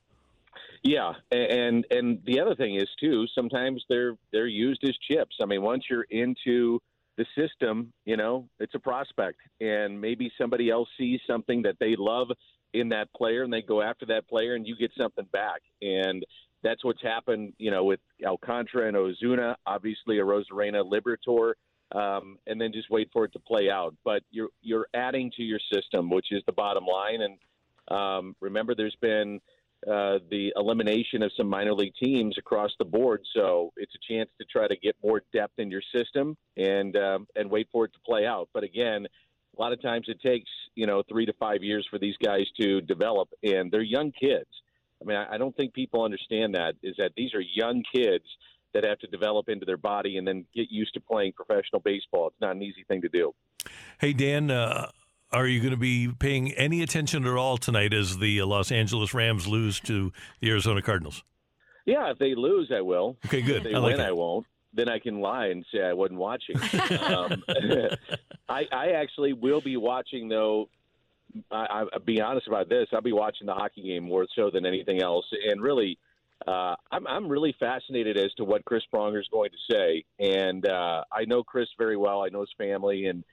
Yeah, 0.85 1.13
and 1.31 1.83
and 1.89 2.19
the 2.27 2.39
other 2.39 2.53
thing 2.53 2.75
is 2.75 2.87
too. 2.99 3.25
Sometimes 3.33 3.83
they're 3.89 4.13
they're 4.31 4.45
used 4.45 4.83
as 4.83 4.95
chips. 5.09 5.35
I 5.41 5.45
mean, 5.45 5.63
once 5.63 5.85
you're 5.89 6.05
into 6.11 6.79
the 7.17 7.25
system, 7.35 7.91
you 8.05 8.17
know, 8.17 8.47
it's 8.59 8.75
a 8.75 8.79
prospect, 8.79 9.39
and 9.59 9.99
maybe 9.99 10.31
somebody 10.39 10.69
else 10.69 10.87
sees 10.95 11.19
something 11.25 11.63
that 11.63 11.77
they 11.79 11.95
love 11.97 12.27
in 12.73 12.89
that 12.89 13.11
player, 13.13 13.41
and 13.41 13.51
they 13.51 13.63
go 13.63 13.81
after 13.81 14.05
that 14.05 14.27
player, 14.27 14.53
and 14.53 14.67
you 14.67 14.75
get 14.75 14.91
something 14.95 15.25
back. 15.33 15.61
And 15.81 16.23
that's 16.61 16.85
what's 16.85 17.01
happened, 17.01 17.53
you 17.57 17.71
know, 17.71 17.83
with 17.83 17.99
Alcantara 18.23 18.87
and 18.87 18.95
Ozuna. 18.95 19.55
Obviously, 19.65 20.19
a 20.19 20.23
Arozarena 20.23 20.83
Liberatore. 20.83 21.53
Um, 21.93 22.37
and 22.45 22.59
then 22.61 22.71
just 22.73 22.89
wait 22.91 23.09
for 23.11 23.25
it 23.25 23.33
to 23.33 23.39
play 23.39 23.71
out. 23.71 23.95
But 24.03 24.21
you're 24.29 24.49
you're 24.61 24.87
adding 24.93 25.31
to 25.37 25.41
your 25.41 25.59
system, 25.73 26.11
which 26.11 26.27
is 26.29 26.43
the 26.45 26.51
bottom 26.51 26.85
line. 26.85 27.21
And 27.21 27.97
um, 27.97 28.35
remember, 28.39 28.75
there's 28.75 28.97
been 29.01 29.39
uh, 29.85 30.17
the 30.31 30.51
elimination 30.55 31.21
of 31.21 31.31
some 31.37 31.47
minor 31.47 31.73
league 31.73 31.93
teams 32.01 32.37
across 32.39 32.71
the 32.79 32.85
board. 32.85 33.21
So 33.35 33.71
it's 33.77 33.93
a 33.93 34.13
chance 34.13 34.29
to 34.39 34.45
try 34.45 34.67
to 34.67 34.75
get 34.75 34.95
more 35.03 35.21
depth 35.31 35.59
in 35.59 35.69
your 35.69 35.83
system 35.95 36.35
and 36.57 36.95
um, 36.97 37.27
and 37.35 37.49
wait 37.49 37.67
for 37.71 37.85
it 37.85 37.93
to 37.93 37.99
play 38.05 38.25
out. 38.25 38.49
But 38.53 38.63
again, 38.63 39.05
a 39.57 39.61
lot 39.61 39.73
of 39.73 39.81
times 39.81 40.07
it 40.07 40.19
takes 40.21 40.49
you 40.75 40.87
know 40.87 41.03
three 41.07 41.25
to 41.25 41.33
five 41.33 41.63
years 41.63 41.87
for 41.89 41.99
these 41.99 42.15
guys 42.23 42.45
to 42.59 42.81
develop, 42.81 43.29
and 43.43 43.71
they're 43.71 43.81
young 43.81 44.11
kids. 44.11 44.49
I 45.01 45.05
mean, 45.05 45.17
I, 45.17 45.37
don't 45.37 45.55
think 45.55 45.73
people 45.73 46.03
understand 46.03 46.55
that 46.55 46.75
is 46.81 46.95
that 46.97 47.11
these 47.17 47.33
are 47.33 47.41
young 47.41 47.83
kids 47.93 48.23
that 48.73 48.85
have 48.85 48.97
to 48.99 49.07
develop 49.07 49.49
into 49.49 49.65
their 49.65 49.77
body 49.77 50.17
and 50.17 50.27
then 50.27 50.45
get 50.55 50.71
used 50.71 50.93
to 50.93 51.01
playing 51.01 51.33
professional 51.33 51.81
baseball. 51.81 52.27
It's 52.27 52.41
not 52.41 52.55
an 52.55 52.63
easy 52.63 52.85
thing 52.87 53.01
to 53.01 53.09
do. 53.09 53.33
Hey 53.99 54.13
Dan. 54.13 54.49
Uh 54.49 54.89
are 55.35 55.47
you 55.47 55.59
going 55.59 55.71
to 55.71 55.77
be 55.77 56.07
paying 56.07 56.53
any 56.53 56.81
attention 56.81 57.25
at 57.27 57.33
all 57.33 57.57
tonight 57.57 57.93
as 57.93 58.17
the 58.19 58.41
Los 58.43 58.71
Angeles 58.71 59.13
Rams 59.13 59.47
lose 59.47 59.81
to 59.81 60.13
the 60.39 60.49
Arizona 60.49 60.81
Cardinals? 60.81 61.23
Yeah, 61.85 62.09
if 62.09 62.17
they 62.17 62.35
lose, 62.35 62.71
I 62.73 62.81
will. 62.81 63.17
Okay, 63.25 63.41
good. 63.41 63.57
If 63.57 63.63
they 63.63 63.73
I 63.73 63.79
like 63.79 63.97
win, 63.97 64.05
it. 64.05 64.07
I 64.07 64.11
won't. 64.13 64.45
Then 64.73 64.89
I 64.89 64.99
can 64.99 65.19
lie 65.19 65.47
and 65.47 65.65
say 65.73 65.81
I 65.81 65.93
wasn't 65.93 66.19
watching. 66.19 66.55
um, 67.01 67.43
I, 68.49 68.63
I 68.71 68.91
actually 68.95 69.33
will 69.33 69.61
be 69.61 69.75
watching, 69.77 70.29
though. 70.29 70.69
I, 71.51 71.85
I'll 71.91 71.99
be 71.99 72.21
honest 72.21 72.47
about 72.47 72.69
this. 72.69 72.87
I'll 72.93 73.01
be 73.01 73.11
watching 73.11 73.45
the 73.45 73.53
hockey 73.53 73.83
game 73.83 74.05
more 74.05 74.25
so 74.35 74.49
than 74.49 74.65
anything 74.65 75.01
else. 75.01 75.25
And 75.49 75.61
really, 75.61 75.99
uh, 76.47 76.75
I'm, 76.91 77.05
I'm 77.07 77.27
really 77.27 77.53
fascinated 77.59 78.17
as 78.17 78.31
to 78.37 78.45
what 78.45 78.63
Chris 78.63 78.83
Pronger 78.93 79.19
is 79.19 79.27
going 79.31 79.49
to 79.51 79.73
say. 79.73 80.05
And 80.17 80.65
uh, 80.65 81.03
I 81.11 81.25
know 81.25 81.43
Chris 81.43 81.67
very 81.77 81.97
well. 81.97 82.23
I 82.23 82.29
know 82.29 82.39
his 82.39 82.53
family, 82.57 83.07
and 83.07 83.23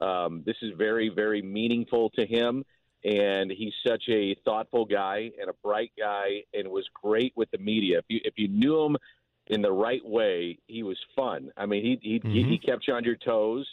um, 0.00 0.42
this 0.44 0.56
is 0.62 0.72
very, 0.76 1.08
very 1.08 1.42
meaningful 1.42 2.10
to 2.10 2.26
him. 2.26 2.64
And 3.02 3.50
he's 3.50 3.72
such 3.86 4.04
a 4.10 4.36
thoughtful 4.44 4.84
guy 4.84 5.30
and 5.40 5.48
a 5.48 5.54
bright 5.62 5.92
guy, 5.98 6.44
and 6.52 6.68
was 6.68 6.86
great 6.92 7.32
with 7.34 7.50
the 7.50 7.58
media. 7.58 7.98
If 7.98 8.04
you 8.08 8.20
if 8.24 8.34
you 8.36 8.48
knew 8.48 8.84
him 8.84 8.96
in 9.46 9.62
the 9.62 9.72
right 9.72 10.04
way, 10.04 10.58
he 10.66 10.82
was 10.82 10.98
fun. 11.16 11.50
I 11.56 11.64
mean, 11.66 11.82
he 11.82 11.98
he 12.02 12.18
Mm-hmm. 12.18 12.50
he 12.50 12.58
kept 12.58 12.86
you 12.86 12.94
on 12.94 13.04
your 13.04 13.16
toes 13.16 13.66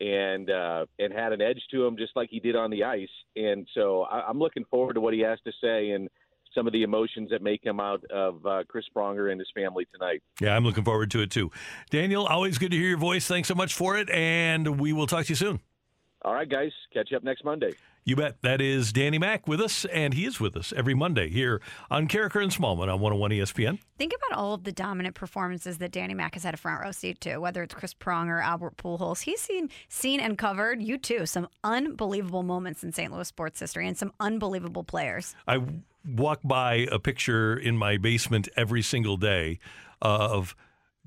and 0.00 0.50
uh, 0.50 0.86
and 0.98 1.12
had 1.12 1.32
an 1.32 1.40
edge 1.40 1.62
to 1.70 1.86
him, 1.86 1.96
just 1.96 2.16
like 2.16 2.28
he 2.28 2.40
did 2.40 2.56
on 2.56 2.70
the 2.70 2.82
ice. 2.82 3.08
And 3.36 3.68
so 3.72 4.02
I, 4.02 4.28
I'm 4.28 4.40
looking 4.40 4.64
forward 4.64 4.94
to 4.94 5.00
what 5.00 5.14
he 5.14 5.20
has 5.20 5.38
to 5.44 5.52
say 5.62 5.90
and 5.90 6.08
some 6.54 6.66
of 6.66 6.72
the 6.72 6.82
emotions 6.82 7.30
that 7.30 7.42
may 7.42 7.58
come 7.58 7.80
out 7.80 8.04
of 8.10 8.44
uh, 8.46 8.62
Chris 8.68 8.84
Pronger 8.94 9.30
and 9.30 9.40
his 9.40 9.48
family 9.54 9.86
tonight. 9.92 10.22
Yeah, 10.40 10.56
I'm 10.56 10.64
looking 10.64 10.84
forward 10.84 11.10
to 11.12 11.20
it 11.20 11.30
too. 11.30 11.50
Daniel, 11.90 12.26
always 12.26 12.58
good 12.58 12.70
to 12.70 12.76
hear 12.76 12.90
your 12.90 12.98
voice. 12.98 13.26
Thanks 13.26 13.48
so 13.48 13.54
much 13.54 13.74
for 13.74 13.96
it, 13.96 14.10
and 14.10 14.80
we 14.80 14.92
will 14.92 15.06
talk 15.06 15.26
to 15.26 15.30
you 15.30 15.36
soon. 15.36 15.60
All 16.24 16.34
right, 16.34 16.48
guys, 16.48 16.70
catch 16.92 17.10
you 17.10 17.16
up 17.16 17.24
next 17.24 17.44
Monday. 17.44 17.72
You 18.04 18.16
bet. 18.16 18.42
That 18.42 18.60
is 18.60 18.92
Danny 18.92 19.18
Mack 19.18 19.46
with 19.46 19.60
us, 19.60 19.84
and 19.86 20.14
he 20.14 20.24
is 20.24 20.40
with 20.40 20.56
us 20.56 20.72
every 20.76 20.94
Monday 20.94 21.28
here 21.28 21.60
on 21.90 22.08
Karraker 22.08 22.42
and 22.42 22.50
Smallman 22.50 22.92
on 22.92 23.00
101 23.00 23.30
ESPN. 23.30 23.78
Think 23.96 24.12
about 24.12 24.36
all 24.36 24.54
of 24.54 24.64
the 24.64 24.72
dominant 24.72 25.14
performances 25.14 25.78
that 25.78 25.92
Danny 25.92 26.14
Mack 26.14 26.34
has 26.34 26.42
had 26.42 26.54
a 26.54 26.56
front 26.56 26.82
row 26.82 26.90
seat 26.90 27.20
to, 27.22 27.38
whether 27.38 27.62
it's 27.62 27.74
Chris 27.74 27.94
Pronger, 27.94 28.42
Albert 28.42 28.76
Pujols. 28.76 29.22
He's 29.22 29.40
seen, 29.40 29.68
seen 29.88 30.18
and 30.18 30.36
covered, 30.36 30.82
you 30.82 30.98
too, 30.98 31.26
some 31.26 31.48
unbelievable 31.62 32.42
moments 32.42 32.82
in 32.82 32.92
St. 32.92 33.12
Louis 33.12 33.26
sports 33.26 33.60
history 33.60 33.86
and 33.86 33.96
some 33.96 34.12
unbelievable 34.18 34.82
players. 34.82 35.36
I 35.46 35.60
walk 36.06 36.40
by 36.44 36.86
a 36.90 36.98
picture 36.98 37.56
in 37.56 37.76
my 37.76 37.96
basement 37.96 38.48
every 38.56 38.82
single 38.82 39.16
day 39.16 39.58
of 40.00 40.54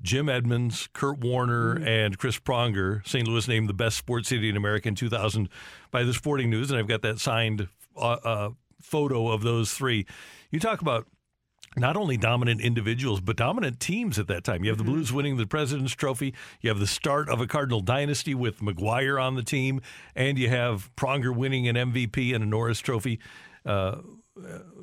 Jim 0.02 0.28
Edmonds, 0.28 0.88
Kurt 0.92 1.18
Warner, 1.18 1.76
and 1.84 2.18
Chris 2.18 2.38
Pronger. 2.38 3.06
St. 3.06 3.26
Louis 3.26 3.48
named 3.48 3.68
the 3.68 3.74
best 3.74 3.96
sports 3.96 4.28
city 4.28 4.48
in 4.48 4.56
America 4.56 4.88
in 4.88 4.94
2000 4.94 5.48
by 5.90 6.02
the 6.02 6.12
Sporting 6.12 6.50
News, 6.50 6.70
and 6.70 6.78
I've 6.78 6.88
got 6.88 7.02
that 7.02 7.18
signed 7.18 7.68
uh, 7.96 8.16
uh, 8.24 8.50
photo 8.82 9.28
of 9.28 9.42
those 9.42 9.72
three. 9.72 10.06
You 10.50 10.60
talk 10.60 10.80
about 10.80 11.06
not 11.76 11.96
only 11.96 12.16
dominant 12.16 12.60
individuals, 12.60 13.20
but 13.20 13.36
dominant 13.36 13.80
teams 13.80 14.18
at 14.18 14.28
that 14.28 14.44
time. 14.44 14.64
You 14.64 14.70
have 14.70 14.78
the 14.78 14.84
Blues 14.84 15.12
winning 15.12 15.36
the 15.36 15.46
President's 15.46 15.94
Trophy. 15.94 16.34
You 16.60 16.70
have 16.70 16.78
the 16.78 16.86
start 16.86 17.28
of 17.28 17.40
a 17.40 17.46
Cardinal 17.46 17.80
dynasty 17.80 18.34
with 18.34 18.60
McGwire 18.60 19.22
on 19.22 19.34
the 19.34 19.42
team, 19.42 19.80
and 20.14 20.38
you 20.38 20.48
have 20.48 20.90
Pronger 20.96 21.34
winning 21.34 21.68
an 21.68 21.76
MVP 21.76 22.34
and 22.34 22.42
a 22.42 22.46
Norris 22.46 22.80
Trophy. 22.80 23.18
Uh, 23.64 23.96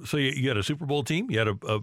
so 0.06 0.18
you, 0.18 0.32
you 0.32 0.48
had 0.48 0.58
a 0.58 0.64
Super 0.64 0.86
Bowl 0.86 1.04
team, 1.04 1.30
you 1.30 1.40
had 1.40 1.48
a, 1.48 1.58
a 1.68 1.80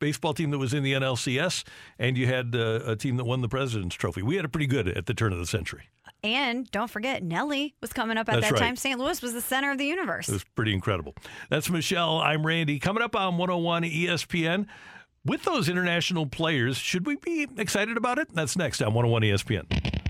baseball 0.00 0.34
team 0.34 0.50
that 0.50 0.58
was 0.58 0.74
in 0.74 0.82
the 0.82 0.92
NLCS, 0.94 1.64
and 1.98 2.18
you 2.18 2.26
had 2.26 2.54
uh, 2.56 2.80
a 2.84 2.96
team 2.96 3.16
that 3.18 3.24
won 3.24 3.40
the 3.40 3.48
President's 3.48 3.94
Trophy. 3.94 4.22
We 4.22 4.36
had 4.36 4.44
it 4.44 4.48
pretty 4.48 4.66
good 4.66 4.88
at 4.88 5.06
the 5.06 5.14
turn 5.14 5.32
of 5.32 5.38
the 5.38 5.46
century. 5.46 5.84
And 6.24 6.70
don't 6.70 6.90
forget, 6.90 7.22
Nelly 7.22 7.74
was 7.80 7.92
coming 7.92 8.16
up 8.16 8.28
at 8.28 8.34
That's 8.34 8.46
that 8.46 8.52
right. 8.52 8.60
time. 8.60 8.76
St. 8.76 8.98
Louis 8.98 9.20
was 9.22 9.32
the 9.32 9.40
center 9.40 9.70
of 9.70 9.78
the 9.78 9.86
universe. 9.86 10.28
It 10.28 10.32
was 10.32 10.44
pretty 10.56 10.72
incredible. 10.72 11.14
That's 11.50 11.70
Michelle. 11.70 12.18
I'm 12.18 12.46
Randy. 12.46 12.78
Coming 12.78 13.02
up 13.02 13.16
on 13.16 13.38
101 13.38 13.84
ESPN. 13.84 14.66
With 15.24 15.44
those 15.44 15.68
international 15.68 16.26
players, 16.26 16.76
should 16.76 17.06
we 17.06 17.14
be 17.14 17.46
excited 17.56 17.96
about 17.96 18.18
it? 18.18 18.28
That's 18.34 18.56
next 18.56 18.82
on 18.82 18.92
101 18.92 19.22
ESPN. 19.22 20.01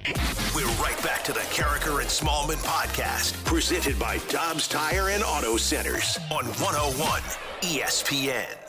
We're 0.54 0.66
right 0.82 1.00
back 1.02 1.22
to 1.24 1.32
the 1.32 1.40
Karraker 1.40 2.00
and 2.00 2.08
Smallman 2.08 2.56
podcast, 2.64 3.44
presented 3.44 3.98
by 3.98 4.18
Dobbs 4.28 4.66
Tire 4.66 5.10
and 5.10 5.22
Auto 5.22 5.56
Centers 5.56 6.18
on 6.30 6.44
101 6.46 7.20
ESPN. 7.60 8.61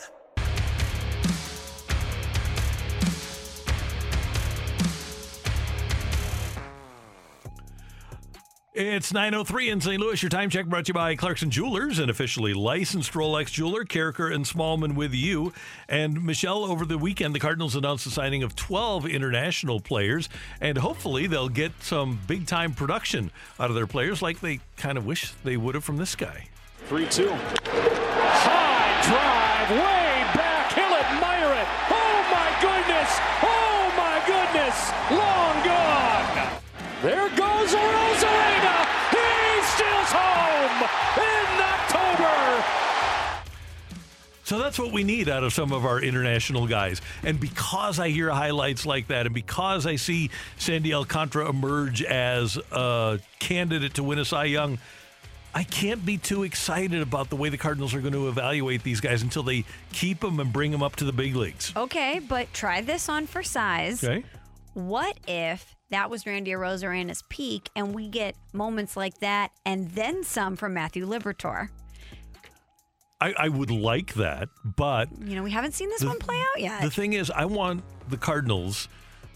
It's 8.76 9.12
9.03 9.12 9.70
in 9.70 9.80
St. 9.80 10.00
Louis. 10.00 10.20
Your 10.20 10.30
time 10.30 10.50
check 10.50 10.66
brought 10.66 10.86
to 10.86 10.90
you 10.90 10.94
by 10.94 11.14
Clarkson 11.14 11.48
Jewelers, 11.48 12.00
an 12.00 12.10
officially 12.10 12.52
licensed 12.52 13.12
Rolex 13.12 13.52
jeweler. 13.52 13.84
Karraker 13.84 14.34
and 14.34 14.44
Smallman 14.44 14.96
with 14.96 15.14
you. 15.14 15.52
And 15.88 16.24
Michelle, 16.24 16.64
over 16.64 16.84
the 16.84 16.98
weekend, 16.98 17.36
the 17.36 17.38
Cardinals 17.38 17.76
announced 17.76 18.04
the 18.04 18.10
signing 18.10 18.42
of 18.42 18.56
12 18.56 19.06
international 19.06 19.78
players, 19.78 20.28
and 20.60 20.76
hopefully 20.76 21.28
they'll 21.28 21.48
get 21.48 21.70
some 21.84 22.18
big 22.26 22.48
time 22.48 22.74
production 22.74 23.30
out 23.60 23.70
of 23.70 23.76
their 23.76 23.86
players 23.86 24.22
like 24.22 24.40
they 24.40 24.58
kind 24.76 24.98
of 24.98 25.06
wish 25.06 25.30
they 25.44 25.56
would 25.56 25.76
have 25.76 25.84
from 25.84 25.96
this 25.96 26.16
guy. 26.16 26.48
3 26.88 27.06
2. 27.06 27.28
High 27.30 29.02
drive, 29.06 29.70
way 29.70 30.34
back. 30.34 30.72
He'll 30.72 30.82
admire 30.82 31.62
it. 31.62 31.68
Oh 31.90 32.26
my 32.34 32.50
goodness. 32.60 33.20
Oh 33.40 33.92
my 33.96 34.18
goodness. 34.26 34.90
Long 35.12 35.62
gone. 35.64 36.60
There 37.02 37.28
goes 37.36 37.72
Arozarena. 37.72 38.43
So 44.44 44.58
that's 44.58 44.78
what 44.78 44.92
we 44.92 45.04
need 45.04 45.28
out 45.28 45.42
of 45.42 45.52
some 45.52 45.72
of 45.72 45.84
our 45.86 46.00
international 46.00 46.66
guys. 46.66 47.00
And 47.22 47.40
because 47.40 47.98
I 47.98 48.10
hear 48.10 48.30
highlights 48.30 48.84
like 48.84 49.08
that, 49.08 49.26
and 49.26 49.34
because 49.34 49.86
I 49.86 49.96
see 49.96 50.30
Sandy 50.58 50.92
Alcantara 50.92 51.48
emerge 51.48 52.02
as 52.02 52.58
a 52.70 53.18
candidate 53.38 53.94
to 53.94 54.02
win 54.02 54.18
a 54.18 54.24
Cy 54.24 54.44
Young, 54.44 54.78
I 55.54 55.62
can't 55.62 56.04
be 56.04 56.18
too 56.18 56.42
excited 56.42 57.00
about 57.00 57.30
the 57.30 57.36
way 57.36 57.48
the 57.48 57.56
Cardinals 57.56 57.94
are 57.94 58.00
going 58.00 58.12
to 58.12 58.28
evaluate 58.28 58.82
these 58.82 59.00
guys 59.00 59.22
until 59.22 59.44
they 59.44 59.64
keep 59.92 60.20
them 60.20 60.40
and 60.40 60.52
bring 60.52 60.72
them 60.72 60.82
up 60.82 60.96
to 60.96 61.04
the 61.04 61.12
big 61.12 61.36
leagues. 61.36 61.72
Okay, 61.76 62.18
but 62.18 62.52
try 62.52 62.80
this 62.80 63.08
on 63.08 63.26
for 63.26 63.42
size. 63.42 64.04
Okay. 64.04 64.24
What 64.74 65.16
if 65.28 65.74
that 65.90 66.10
was 66.10 66.26
Randy 66.26 66.50
Arozarena 66.50 67.16
peak, 67.28 67.70
and 67.76 67.94
we 67.94 68.08
get 68.08 68.34
moments 68.52 68.96
like 68.96 69.20
that 69.20 69.52
and 69.64 69.90
then 69.92 70.24
some 70.24 70.56
from 70.56 70.74
Matthew 70.74 71.06
Liberatore. 71.06 71.68
I, 73.24 73.34
I 73.46 73.48
would 73.48 73.70
like 73.70 74.14
that, 74.14 74.48
but 74.64 75.08
You 75.20 75.36
know, 75.36 75.42
we 75.42 75.50
haven't 75.50 75.72
seen 75.72 75.88
this 75.88 76.00
The- 76.00 76.08
one 76.08 76.18
play 76.18 76.36
out 76.40 76.60
yet. 76.60 76.82
The 76.82 76.90
thing 76.90 77.12
is, 77.14 77.30
I 77.30 77.44
want 77.46 77.82
the 78.08 78.16
Cardinals 78.18 78.88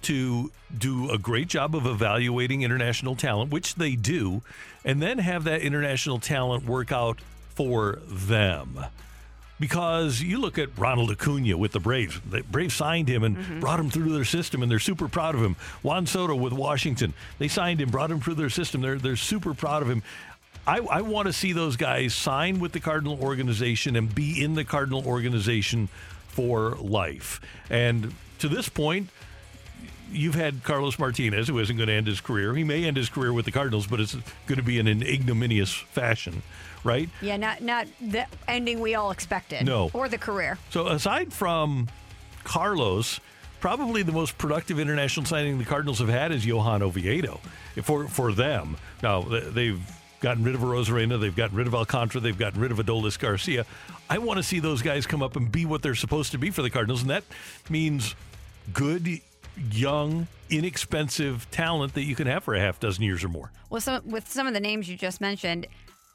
to 0.02 0.52
do 0.76 1.10
a 1.10 1.18
great 1.18 1.48
job 1.48 1.74
of 1.74 1.86
evaluating 1.86 2.62
international 2.62 3.16
talent, 3.16 3.50
which 3.50 3.74
they 3.76 3.96
do, 3.96 4.42
and 4.84 5.00
then 5.02 5.18
have 5.18 5.44
that 5.44 5.60
international 5.62 6.18
talent 6.20 6.66
work 6.66 6.92
out 6.92 7.18
for 7.54 7.98
them. 8.06 8.78
Because 9.60 10.22
you 10.22 10.38
look 10.38 10.56
at 10.56 10.68
Ronald 10.78 11.10
Acuna 11.10 11.56
with 11.56 11.72
the 11.72 11.80
Braves. 11.80 12.20
The 12.30 12.42
Braves 12.42 12.74
signed 12.74 13.08
him 13.08 13.24
and 13.24 13.36
Mhm. 13.36 13.58
brought 13.60 13.80
him 13.80 13.90
through 13.90 14.12
their 14.12 14.24
system, 14.24 14.62
and 14.62 14.70
they're 14.70 14.78
super 14.78 15.08
proud 15.08 15.34
of 15.34 15.42
him. 15.42 15.56
Juan 15.82 16.06
Soto 16.06 16.36
with 16.36 16.52
Washington. 16.52 17.12
They 17.38 17.48
signed 17.48 17.80
him, 17.80 17.90
brought 17.90 18.12
him 18.12 18.20
through 18.20 18.36
their 18.36 18.50
system. 18.50 18.82
They're, 18.82 18.98
they're 18.98 19.16
super 19.16 19.54
proud 19.54 19.82
of 19.82 19.90
him. 19.90 20.04
I, 20.68 20.80
I 20.80 21.00
want 21.00 21.28
to 21.28 21.32
see 21.32 21.54
those 21.54 21.76
guys 21.76 22.14
sign 22.14 22.60
with 22.60 22.72
the 22.72 22.80
Cardinal 22.80 23.18
organization 23.22 23.96
and 23.96 24.14
be 24.14 24.44
in 24.44 24.54
the 24.54 24.64
Cardinal 24.64 25.06
organization 25.06 25.88
for 26.28 26.76
life. 26.76 27.40
And 27.70 28.12
to 28.40 28.48
this 28.48 28.68
point, 28.68 29.08
you've 30.12 30.34
had 30.34 30.62
Carlos 30.64 30.98
Martinez, 30.98 31.48
who 31.48 31.58
isn't 31.58 31.74
going 31.74 31.86
to 31.86 31.94
end 31.94 32.06
his 32.06 32.20
career. 32.20 32.54
He 32.54 32.64
may 32.64 32.84
end 32.84 32.98
his 32.98 33.08
career 33.08 33.32
with 33.32 33.46
the 33.46 33.50
Cardinals, 33.50 33.86
but 33.86 33.98
it's 33.98 34.14
going 34.46 34.58
to 34.58 34.62
be 34.62 34.78
in 34.78 34.86
an 34.86 35.02
ignominious 35.02 35.72
fashion, 35.72 36.42
right? 36.84 37.08
yeah, 37.22 37.38
not 37.38 37.62
not 37.62 37.86
the 37.98 38.26
ending 38.46 38.80
we 38.80 38.94
all 38.94 39.10
expected. 39.10 39.64
No. 39.64 39.90
Or 39.94 40.06
the 40.06 40.18
career. 40.18 40.58
So 40.68 40.88
aside 40.88 41.32
from 41.32 41.88
Carlos, 42.44 43.20
probably 43.60 44.02
the 44.02 44.12
most 44.12 44.36
productive 44.36 44.78
international 44.78 45.24
signing 45.24 45.58
the 45.58 45.64
Cardinals 45.64 45.98
have 46.00 46.10
had 46.10 46.30
is 46.30 46.44
Johan 46.44 46.82
Oviedo 46.82 47.40
for 47.82 48.06
for 48.06 48.32
them. 48.32 48.76
Now 49.02 49.22
they've 49.22 49.80
gotten 50.20 50.42
rid 50.44 50.54
of 50.54 50.60
Arozarena, 50.60 51.20
they've 51.20 51.34
gotten 51.34 51.56
rid 51.56 51.66
of 51.66 51.74
Alcantara, 51.74 52.20
they've 52.20 52.38
gotten 52.38 52.60
rid 52.60 52.70
of 52.70 52.78
Adolis 52.78 53.18
Garcia. 53.18 53.64
I 54.10 54.18
want 54.18 54.38
to 54.38 54.42
see 54.42 54.58
those 54.58 54.82
guys 54.82 55.06
come 55.06 55.22
up 55.22 55.36
and 55.36 55.50
be 55.50 55.64
what 55.64 55.82
they're 55.82 55.94
supposed 55.94 56.32
to 56.32 56.38
be 56.38 56.50
for 56.50 56.62
the 56.62 56.70
Cardinals, 56.70 57.02
and 57.02 57.10
that 57.10 57.24
means 57.68 58.14
good, 58.72 59.20
young, 59.70 60.26
inexpensive 60.50 61.48
talent 61.50 61.94
that 61.94 62.04
you 62.04 62.14
can 62.14 62.26
have 62.26 62.44
for 62.44 62.54
a 62.54 62.60
half 62.60 62.80
dozen 62.80 63.04
years 63.04 63.22
or 63.22 63.28
more. 63.28 63.50
Well, 63.70 63.80
some, 63.80 64.10
with 64.10 64.28
some 64.28 64.46
of 64.46 64.54
the 64.54 64.60
names 64.60 64.88
you 64.88 64.96
just 64.96 65.20
mentioned, 65.20 65.66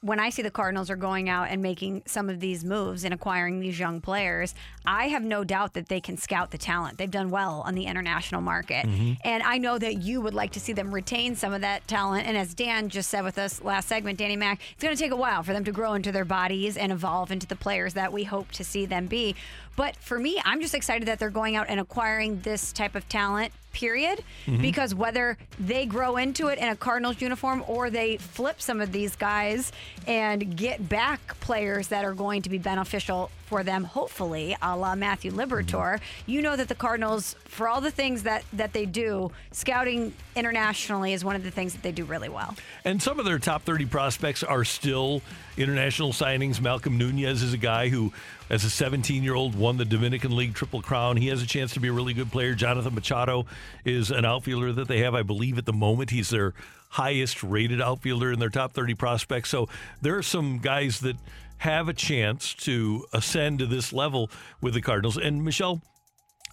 when 0.04 0.20
I 0.20 0.28
see 0.28 0.42
the 0.42 0.50
Cardinals 0.50 0.90
are 0.90 0.96
going 0.96 1.30
out 1.30 1.48
and 1.48 1.62
making 1.62 2.02
some 2.04 2.28
of 2.28 2.38
these 2.38 2.62
moves 2.62 3.04
and 3.04 3.14
acquiring 3.14 3.60
these 3.60 3.78
young 3.78 4.02
players, 4.02 4.54
I 4.84 5.08
have 5.08 5.22
no 5.24 5.44
doubt 5.44 5.72
that 5.72 5.88
they 5.88 5.98
can 5.98 6.18
scout 6.18 6.50
the 6.50 6.58
talent. 6.58 6.98
They've 6.98 7.10
done 7.10 7.30
well 7.30 7.62
on 7.64 7.74
the 7.74 7.86
international 7.86 8.42
market. 8.42 8.84
Mhm. 8.84 9.16
And 9.24 9.42
I 9.42 9.56
know 9.56 9.78
that 9.78 10.02
you 10.02 10.20
would 10.20 10.34
like 10.34 10.52
to 10.52 10.60
see 10.60 10.74
them 10.74 10.92
retain 10.92 11.36
some 11.36 11.54
of 11.54 11.62
that 11.62 11.88
talent. 11.88 12.26
And 12.26 12.36
as 12.36 12.52
Dan 12.52 12.90
just 12.90 13.08
said 13.08 13.24
with 13.24 13.38
us 13.38 13.62
last 13.62 13.88
segment, 13.88 14.18
Danny 14.18 14.36
Mac, 14.36 14.60
it's 14.72 14.82
going 14.82 14.94
to 14.94 15.02
take 15.02 15.10
a 15.10 15.16
while 15.16 15.42
for 15.42 15.54
them 15.54 15.64
to 15.64 15.72
grow 15.72 15.94
into 15.94 16.12
their 16.12 16.26
bodies 16.26 16.76
and 16.76 16.92
evolve 16.92 17.30
into 17.32 17.46
the 17.46 17.56
players 17.56 17.94
that 17.94 18.12
we 18.12 18.24
hope 18.24 18.52
to 18.52 18.62
see 18.62 18.84
them 18.84 19.06
be. 19.06 19.34
But 19.76 19.96
for 19.96 20.18
me, 20.18 20.40
I'm 20.44 20.60
just 20.60 20.74
excited 20.74 21.08
that 21.08 21.18
they're 21.18 21.30
going 21.30 21.56
out 21.56 21.66
and 21.68 21.80
acquiring 21.80 22.40
this 22.40 22.72
type 22.72 22.94
of 22.94 23.08
talent, 23.08 23.52
period. 23.72 24.22
Mhm. 24.46 24.62
Because 24.62 24.94
whether 24.94 25.36
they 25.58 25.84
grow 25.84 26.16
into 26.16 26.46
it 26.48 26.58
in 26.58 26.68
a 26.68 26.76
Cardinals 26.76 27.20
uniform 27.20 27.64
or 27.66 27.90
they 27.90 28.18
flip 28.18 28.60
some 28.62 28.80
of 28.80 28.92
these 28.92 29.16
guys 29.16 29.72
and 30.06 30.56
get 30.56 30.88
back 30.88 31.40
players 31.40 31.88
that 31.88 32.04
are 32.04 32.14
going 32.14 32.42
to 32.42 32.48
be 32.50 32.58
beneficial 32.58 33.30
for 33.54 33.62
them, 33.62 33.84
hopefully, 33.84 34.56
a 34.62 34.76
la 34.76 34.96
Matthew 34.96 35.30
Liberatore, 35.30 35.94
mm-hmm. 35.94 36.28
you 36.30 36.42
know 36.42 36.56
that 36.56 36.66
the 36.66 36.74
Cardinals, 36.74 37.36
for 37.44 37.68
all 37.68 37.80
the 37.80 37.92
things 37.92 38.24
that, 38.24 38.42
that 38.52 38.72
they 38.72 38.84
do, 38.84 39.30
scouting 39.52 40.12
internationally 40.34 41.12
is 41.12 41.24
one 41.24 41.36
of 41.36 41.44
the 41.44 41.52
things 41.52 41.72
that 41.72 41.80
they 41.84 41.92
do 41.92 42.04
really 42.04 42.28
well. 42.28 42.56
And 42.84 43.00
some 43.00 43.20
of 43.20 43.24
their 43.24 43.38
top 43.38 43.62
30 43.62 43.86
prospects 43.86 44.42
are 44.42 44.64
still 44.64 45.22
international 45.56 46.10
signings. 46.10 46.60
Malcolm 46.60 46.98
Nunez 46.98 47.44
is 47.44 47.52
a 47.52 47.56
guy 47.56 47.90
who, 47.90 48.12
as 48.50 48.64
a 48.64 48.70
17 48.70 49.22
year 49.22 49.36
old, 49.36 49.54
won 49.54 49.76
the 49.76 49.84
Dominican 49.84 50.34
League 50.34 50.54
Triple 50.54 50.82
Crown. 50.82 51.16
He 51.16 51.28
has 51.28 51.40
a 51.40 51.46
chance 51.46 51.72
to 51.74 51.80
be 51.80 51.86
a 51.86 51.92
really 51.92 52.12
good 52.12 52.32
player. 52.32 52.56
Jonathan 52.56 52.92
Machado 52.92 53.46
is 53.84 54.10
an 54.10 54.24
outfielder 54.24 54.72
that 54.72 54.88
they 54.88 54.98
have, 54.98 55.14
I 55.14 55.22
believe, 55.22 55.58
at 55.58 55.64
the 55.64 55.72
moment. 55.72 56.10
He's 56.10 56.30
their 56.30 56.54
highest 56.88 57.44
rated 57.44 57.80
outfielder 57.80 58.32
in 58.32 58.40
their 58.40 58.50
top 58.50 58.72
30 58.72 58.94
prospects. 58.94 59.50
So 59.50 59.68
there 60.02 60.16
are 60.16 60.22
some 60.24 60.58
guys 60.58 60.98
that 61.00 61.16
have 61.58 61.88
a 61.88 61.92
chance 61.92 62.54
to 62.54 63.06
ascend 63.12 63.58
to 63.60 63.66
this 63.66 63.92
level 63.92 64.30
with 64.60 64.74
the 64.74 64.82
Cardinals. 64.82 65.16
And 65.16 65.44
Michelle, 65.44 65.82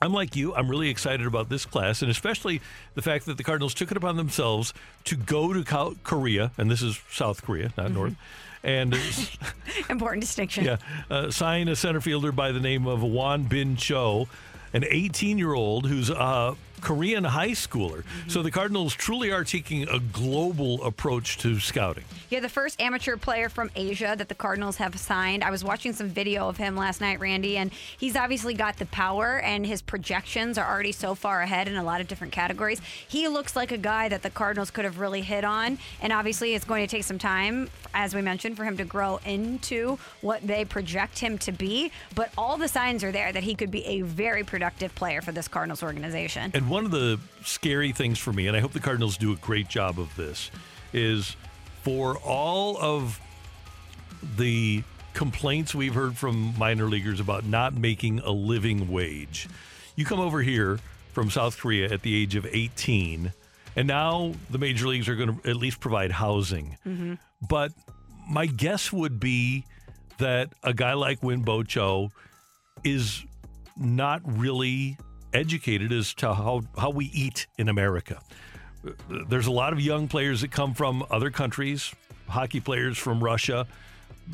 I'm 0.01 0.13
like 0.13 0.35
you. 0.35 0.53
I'm 0.55 0.69
really 0.69 0.89
excited 0.89 1.27
about 1.27 1.49
this 1.49 1.65
class, 1.65 2.01
and 2.01 2.09
especially 2.09 2.61
the 2.95 3.03
fact 3.03 3.25
that 3.27 3.37
the 3.37 3.43
Cardinals 3.43 3.75
took 3.75 3.91
it 3.91 3.97
upon 3.97 4.17
themselves 4.17 4.73
to 5.05 5.15
go 5.15 5.53
to 5.53 5.95
Korea, 6.03 6.51
and 6.57 6.71
this 6.71 6.81
is 6.81 6.99
South 7.11 7.43
Korea, 7.43 7.71
not 7.77 7.87
mm-hmm. 7.87 7.95
North, 7.95 8.15
and 8.63 8.95
uh, 8.95 8.97
Important 9.89 10.21
distinction. 10.21 10.65
yeah, 10.65 10.77
uh, 11.09 11.29
sign 11.29 11.67
a 11.67 11.75
center 11.75 12.01
fielder 12.01 12.31
by 12.31 12.51
the 12.51 12.59
name 12.59 12.87
of 12.87 13.03
Won 13.03 13.43
Bin 13.43 13.75
Cho, 13.75 14.27
an 14.73 14.85
18 14.89 15.37
year 15.37 15.53
old 15.53 15.85
who's 15.85 16.09
a 16.09 16.55
Korean 16.81 17.23
high 17.23 17.51
schooler. 17.51 18.03
So 18.27 18.41
the 18.41 18.51
Cardinals 18.51 18.93
truly 18.93 19.31
are 19.31 19.43
taking 19.43 19.87
a 19.87 19.99
global 19.99 20.83
approach 20.83 21.37
to 21.39 21.59
scouting. 21.59 22.03
Yeah, 22.29 22.39
the 22.39 22.49
first 22.49 22.81
amateur 22.81 23.17
player 23.17 23.49
from 23.49 23.69
Asia 23.75 24.15
that 24.17 24.29
the 24.29 24.35
Cardinals 24.35 24.77
have 24.77 24.97
signed. 24.97 25.43
I 25.43 25.51
was 25.51 25.63
watching 25.63 25.93
some 25.93 26.07
video 26.07 26.47
of 26.47 26.57
him 26.57 26.75
last 26.75 27.01
night, 27.01 27.19
Randy, 27.19 27.57
and 27.57 27.71
he's 27.71 28.15
obviously 28.15 28.53
got 28.53 28.77
the 28.77 28.85
power, 28.87 29.39
and 29.41 29.65
his 29.65 29.81
projections 29.81 30.57
are 30.57 30.67
already 30.67 30.91
so 30.91 31.13
far 31.13 31.41
ahead 31.41 31.67
in 31.67 31.75
a 31.75 31.83
lot 31.83 32.01
of 32.01 32.07
different 32.07 32.33
categories. 32.33 32.81
He 33.07 33.27
looks 33.27 33.55
like 33.55 33.71
a 33.71 33.77
guy 33.77 34.09
that 34.09 34.23
the 34.23 34.29
Cardinals 34.29 34.71
could 34.71 34.85
have 34.85 34.99
really 34.99 35.21
hit 35.21 35.43
on, 35.43 35.77
and 36.01 36.11
obviously 36.13 36.55
it's 36.55 36.65
going 36.65 36.87
to 36.87 36.89
take 36.89 37.03
some 37.03 37.19
time, 37.19 37.69
as 37.93 38.15
we 38.15 38.21
mentioned, 38.21 38.57
for 38.57 38.63
him 38.63 38.77
to 38.77 38.85
grow 38.85 39.19
into 39.25 39.99
what 40.21 40.45
they 40.47 40.65
project 40.65 41.19
him 41.19 41.37
to 41.39 41.51
be. 41.51 41.91
But 42.15 42.31
all 42.37 42.57
the 42.57 42.67
signs 42.67 43.03
are 43.03 43.11
there 43.11 43.31
that 43.33 43.43
he 43.43 43.55
could 43.55 43.71
be 43.71 43.85
a 43.85 44.01
very 44.01 44.43
productive 44.43 44.95
player 44.95 45.21
for 45.21 45.31
this 45.31 45.47
Cardinals 45.47 45.83
organization. 45.83 46.51
And 46.53 46.69
one 46.71 46.85
of 46.85 46.91
the 46.91 47.19
scary 47.43 47.91
things 47.91 48.17
for 48.17 48.31
me, 48.31 48.47
and 48.47 48.55
I 48.55 48.61
hope 48.61 48.71
the 48.71 48.79
Cardinals 48.79 49.17
do 49.17 49.33
a 49.33 49.35
great 49.35 49.67
job 49.67 49.99
of 49.99 50.15
this, 50.15 50.49
is 50.93 51.35
for 51.83 52.17
all 52.19 52.77
of 52.77 53.19
the 54.37 54.81
complaints 55.13 55.75
we've 55.75 55.93
heard 55.93 56.15
from 56.15 56.57
minor 56.57 56.85
leaguers 56.85 57.19
about 57.19 57.45
not 57.45 57.73
making 57.73 58.19
a 58.19 58.31
living 58.31 58.89
wage. 58.89 59.49
You 59.97 60.05
come 60.05 60.21
over 60.21 60.41
here 60.41 60.79
from 61.11 61.29
South 61.29 61.59
Korea 61.59 61.91
at 61.91 62.03
the 62.03 62.15
age 62.15 62.35
of 62.35 62.45
18, 62.49 63.33
and 63.75 63.87
now 63.87 64.31
the 64.49 64.57
major 64.57 64.87
leagues 64.87 65.09
are 65.09 65.15
going 65.17 65.41
to 65.41 65.49
at 65.49 65.57
least 65.57 65.81
provide 65.81 66.13
housing. 66.13 66.77
Mm-hmm. 66.87 67.15
But 67.49 67.73
my 68.29 68.45
guess 68.45 68.93
would 68.93 69.19
be 69.19 69.65
that 70.19 70.53
a 70.63 70.73
guy 70.73 70.93
like 70.93 71.21
Win 71.21 71.41
Bo 71.41 71.63
Cho 71.63 72.11
is 72.85 73.25
not 73.75 74.21
really 74.23 74.95
educated 75.33 75.91
as 75.91 76.13
to 76.15 76.33
how, 76.33 76.63
how 76.77 76.89
we 76.89 77.05
eat 77.05 77.47
in 77.57 77.69
America. 77.69 78.21
There's 79.09 79.47
a 79.47 79.51
lot 79.51 79.73
of 79.73 79.79
young 79.79 80.07
players 80.07 80.41
that 80.41 80.51
come 80.51 80.73
from 80.73 81.05
other 81.11 81.29
countries, 81.29 81.93
hockey 82.27 82.59
players 82.59 82.97
from 82.97 83.23
Russia, 83.23 83.67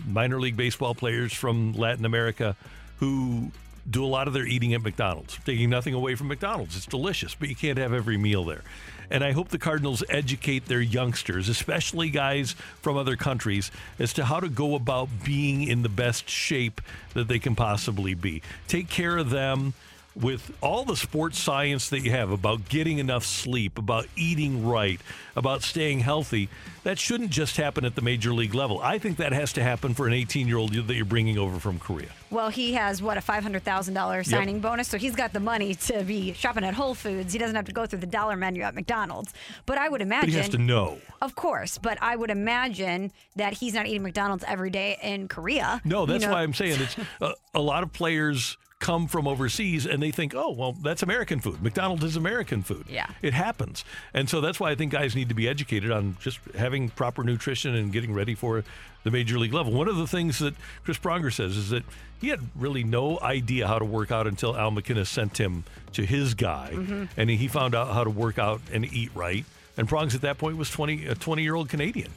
minor 0.05 0.39
league 0.39 0.57
baseball 0.57 0.95
players 0.95 1.33
from 1.33 1.73
Latin 1.73 2.05
America 2.05 2.55
who 2.97 3.51
do 3.89 4.03
a 4.03 4.07
lot 4.07 4.27
of 4.27 4.33
their 4.33 4.45
eating 4.45 4.73
at 4.73 4.81
McDonald's, 4.81 5.39
taking 5.45 5.69
nothing 5.69 5.93
away 5.93 6.15
from 6.15 6.27
McDonald's. 6.27 6.75
It's 6.75 6.85
delicious, 6.85 7.35
but 7.35 7.49
you 7.49 7.55
can't 7.55 7.77
have 7.77 7.93
every 7.93 8.17
meal 8.17 8.43
there. 8.43 8.63
And 9.09 9.23
I 9.23 9.31
hope 9.31 9.49
the 9.49 9.57
Cardinals 9.57 10.03
educate 10.09 10.65
their 10.65 10.81
youngsters, 10.81 11.47
especially 11.47 12.09
guys 12.09 12.53
from 12.81 12.97
other 12.97 13.15
countries, 13.15 13.71
as 13.99 14.11
to 14.13 14.25
how 14.25 14.41
to 14.41 14.49
go 14.49 14.75
about 14.75 15.07
being 15.23 15.63
in 15.63 15.83
the 15.83 15.89
best 15.89 16.29
shape 16.29 16.81
that 17.13 17.29
they 17.29 17.39
can 17.39 17.55
possibly 17.55 18.13
be. 18.13 18.41
Take 18.67 18.89
care 18.89 19.17
of 19.17 19.29
them 19.29 19.73
with 20.21 20.51
all 20.61 20.83
the 20.83 20.95
sports 20.95 21.39
science 21.39 21.89
that 21.89 21.99
you 21.99 22.11
have 22.11 22.31
about 22.31 22.67
getting 22.69 22.97
enough 22.97 23.23
sleep, 23.25 23.77
about 23.77 24.07
eating 24.15 24.65
right, 24.65 24.99
about 25.35 25.61
staying 25.61 25.99
healthy, 25.99 26.49
that 26.83 26.97
shouldn't 26.97 27.29
just 27.29 27.57
happen 27.57 27.85
at 27.85 27.95
the 27.95 28.01
major 28.01 28.33
league 28.33 28.55
level. 28.55 28.79
I 28.81 28.97
think 28.97 29.17
that 29.17 29.31
has 29.33 29.53
to 29.53 29.63
happen 29.63 29.93
for 29.93 30.07
an 30.07 30.13
18 30.13 30.47
year 30.47 30.57
old 30.57 30.73
that 30.73 30.93
you're 30.95 31.05
bringing 31.05 31.37
over 31.37 31.59
from 31.59 31.77
Korea. 31.79 32.07
Well, 32.31 32.49
he 32.49 32.73
has 32.73 33.01
what 33.01 33.17
a 33.17 33.21
five 33.21 33.43
hundred 33.43 33.63
thousand 33.63 33.93
dollars 33.93 34.29
signing 34.29 34.59
bonus, 34.59 34.87
so 34.87 34.97
he's 34.97 35.15
got 35.15 35.33
the 35.33 35.39
money 35.39 35.75
to 35.75 36.03
be 36.03 36.33
shopping 36.33 36.63
at 36.63 36.73
Whole 36.73 36.95
Foods. 36.95 37.31
He 37.31 37.39
doesn't 37.39 37.55
have 37.55 37.65
to 37.65 37.71
go 37.71 37.85
through 37.85 37.99
the 37.99 38.05
dollar 38.07 38.35
menu 38.35 38.63
at 38.63 38.75
McDonald's. 38.75 39.33
But 39.65 39.77
I 39.77 39.87
would 39.87 40.01
imagine 40.01 40.27
But 40.27 40.31
he 40.31 40.37
has 40.37 40.49
to 40.49 40.57
know. 40.57 40.97
Of 41.21 41.35
course, 41.35 41.77
but 41.77 41.97
I 42.01 42.15
would 42.15 42.29
imagine 42.29 43.11
that 43.35 43.53
he's 43.53 43.73
not 43.73 43.85
eating 43.85 44.03
McDonald's 44.03 44.43
every 44.47 44.69
day 44.71 44.97
in 45.01 45.27
Korea. 45.27 45.81
No, 45.85 46.01
You 46.01 46.07
that's 46.07 46.25
know- 46.25 46.31
why 46.31 46.43
I'm 46.43 46.53
saying 46.53 46.81
it's 46.81 46.95
uh, 47.21 47.33
a 47.53 47.61
lot 47.61 47.83
of 47.83 47.93
players 47.93 48.57
come 48.79 49.07
from 49.07 49.27
overseas 49.27 49.85
and 49.85 50.01
they 50.01 50.11
think, 50.11 50.35
oh, 50.35 50.51
well, 50.51 50.71
that's 50.73 51.01
American 51.01 51.39
food. 51.39 51.61
McDonald's 51.63 52.03
is 52.03 52.15
American 52.15 52.61
food. 52.61 52.85
Yeah. 52.87 53.07
It 53.21 53.33
happens. 53.33 53.83
And 54.13 54.29
so 54.29 54.39
that's 54.39 54.59
why 54.59 54.69
I 54.71 54.75
think 54.75 54.91
guys 54.91 55.15
need 55.15 55.29
to 55.29 55.35
be 55.35 55.47
educated 55.47 55.91
on 55.91 56.15
just 56.19 56.39
having 56.55 56.89
proper 56.89 57.23
nutrition 57.23 57.73
and 57.75 57.91
getting 57.91 58.13
ready 58.13 58.35
for 58.35 58.63
the 59.03 59.09
major 59.11 59.39
league 59.39 59.53
level. 59.53 59.73
One 59.73 59.87
of 59.87 59.97
the 59.97 60.05
things 60.07 60.39
that 60.39 60.53
Chris 60.83 60.97
Pronger 60.99 61.33
says 61.33 61.57
is 61.57 61.69
that 61.71 61.83
he 62.21 62.29
had 62.29 62.39
really 62.55 62.83
no 62.83 63.19
idea 63.19 63.67
how 63.67 63.79
to 63.79 63.85
work 63.85 64.11
out 64.11 64.27
until 64.27 64.55
Al 64.55 64.71
MacInnis 64.71 65.07
sent 65.07 65.37
him 65.39 65.63
to 65.93 66.05
his 66.05 66.33
guy. 66.35 66.71
Mhm. 66.73 67.09
And 67.17 67.29
he 67.29 67.47
found 67.47 67.73
out 67.73 67.93
how 67.93 68.03
to 68.03 68.09
work 68.09 68.37
out 68.37 68.61
and 68.71 68.85
eat 68.93 69.09
right. 69.15 69.45
And 69.75 69.87
Prongs 69.87 70.13
at 70.13 70.21
that 70.21 70.37
point 70.37 70.57
was 70.57 70.69
20, 70.69 71.05
a 71.07 71.15
20 71.15 71.41
year 71.41 71.55
old 71.55 71.69
Canadian. 71.69 72.11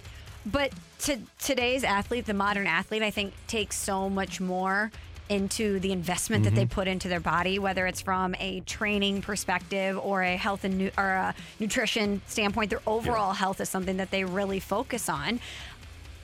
But 0.44 0.72
to 1.00 1.18
today's 1.38 1.84
athlete, 1.84 2.24
the 2.26 2.34
modern 2.34 2.66
athlete, 2.66 3.02
I 3.02 3.10
think 3.10 3.34
takes 3.46 3.76
so 3.76 4.08
much 4.08 4.40
more 4.40 4.90
into 5.30 5.78
the 5.80 5.92
investment 5.92 6.44
that 6.44 6.54
they 6.54 6.62
Mm-hmm. 6.64 6.74
put 6.74 6.88
into 6.88 7.08
their 7.08 7.20
body, 7.20 7.58
whether 7.58 7.86
it's 7.86 8.00
from 8.02 8.34
a 8.38 8.60
training 8.60 9.22
perspective 9.22 9.98
or 10.02 10.22
a 10.22 10.36
health 10.36 10.64
and 10.64 10.76
nu- 10.76 10.90
or 10.98 11.08
a 11.10 11.34
nutrition 11.58 12.20
standpoint. 12.26 12.68
Their 12.70 12.82
overall 12.86 13.32
health 13.32 13.60
is 13.60 13.68
something 13.70 13.96
that 13.98 14.10
they 14.10 14.24
really 14.24 14.60
focus 14.60 15.08
on. 15.08 15.40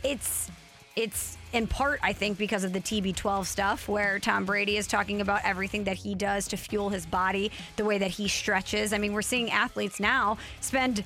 It's 0.03 0.51
it's 0.97 1.37
in 1.53 1.67
part, 1.67 2.01
I 2.03 2.13
think, 2.15 2.39
because 2.39 2.65
of 2.65 2.73
the 2.73 2.81
TB12 2.81 3.45
stuff, 3.45 3.87
where 3.89 4.19
Tom 4.19 4.45
Brady 4.47 4.77
is 4.79 4.87
talking 4.87 5.21
about 5.21 5.43
everything 5.45 5.85
that 5.85 5.97
he 5.99 6.15
does 6.15 6.49
to 6.49 6.57
fuel 6.57 6.89
his 6.89 7.05
body, 7.07 7.51
the 7.77 7.85
way 7.85 7.99
that 7.99 8.11
he 8.13 8.29
stretches. 8.29 8.93
I 8.95 8.99
mean, 8.99 9.13
we're 9.13 9.23
seeing 9.23 9.51
athletes 9.51 10.01
now 10.01 10.39
spend 10.61 11.05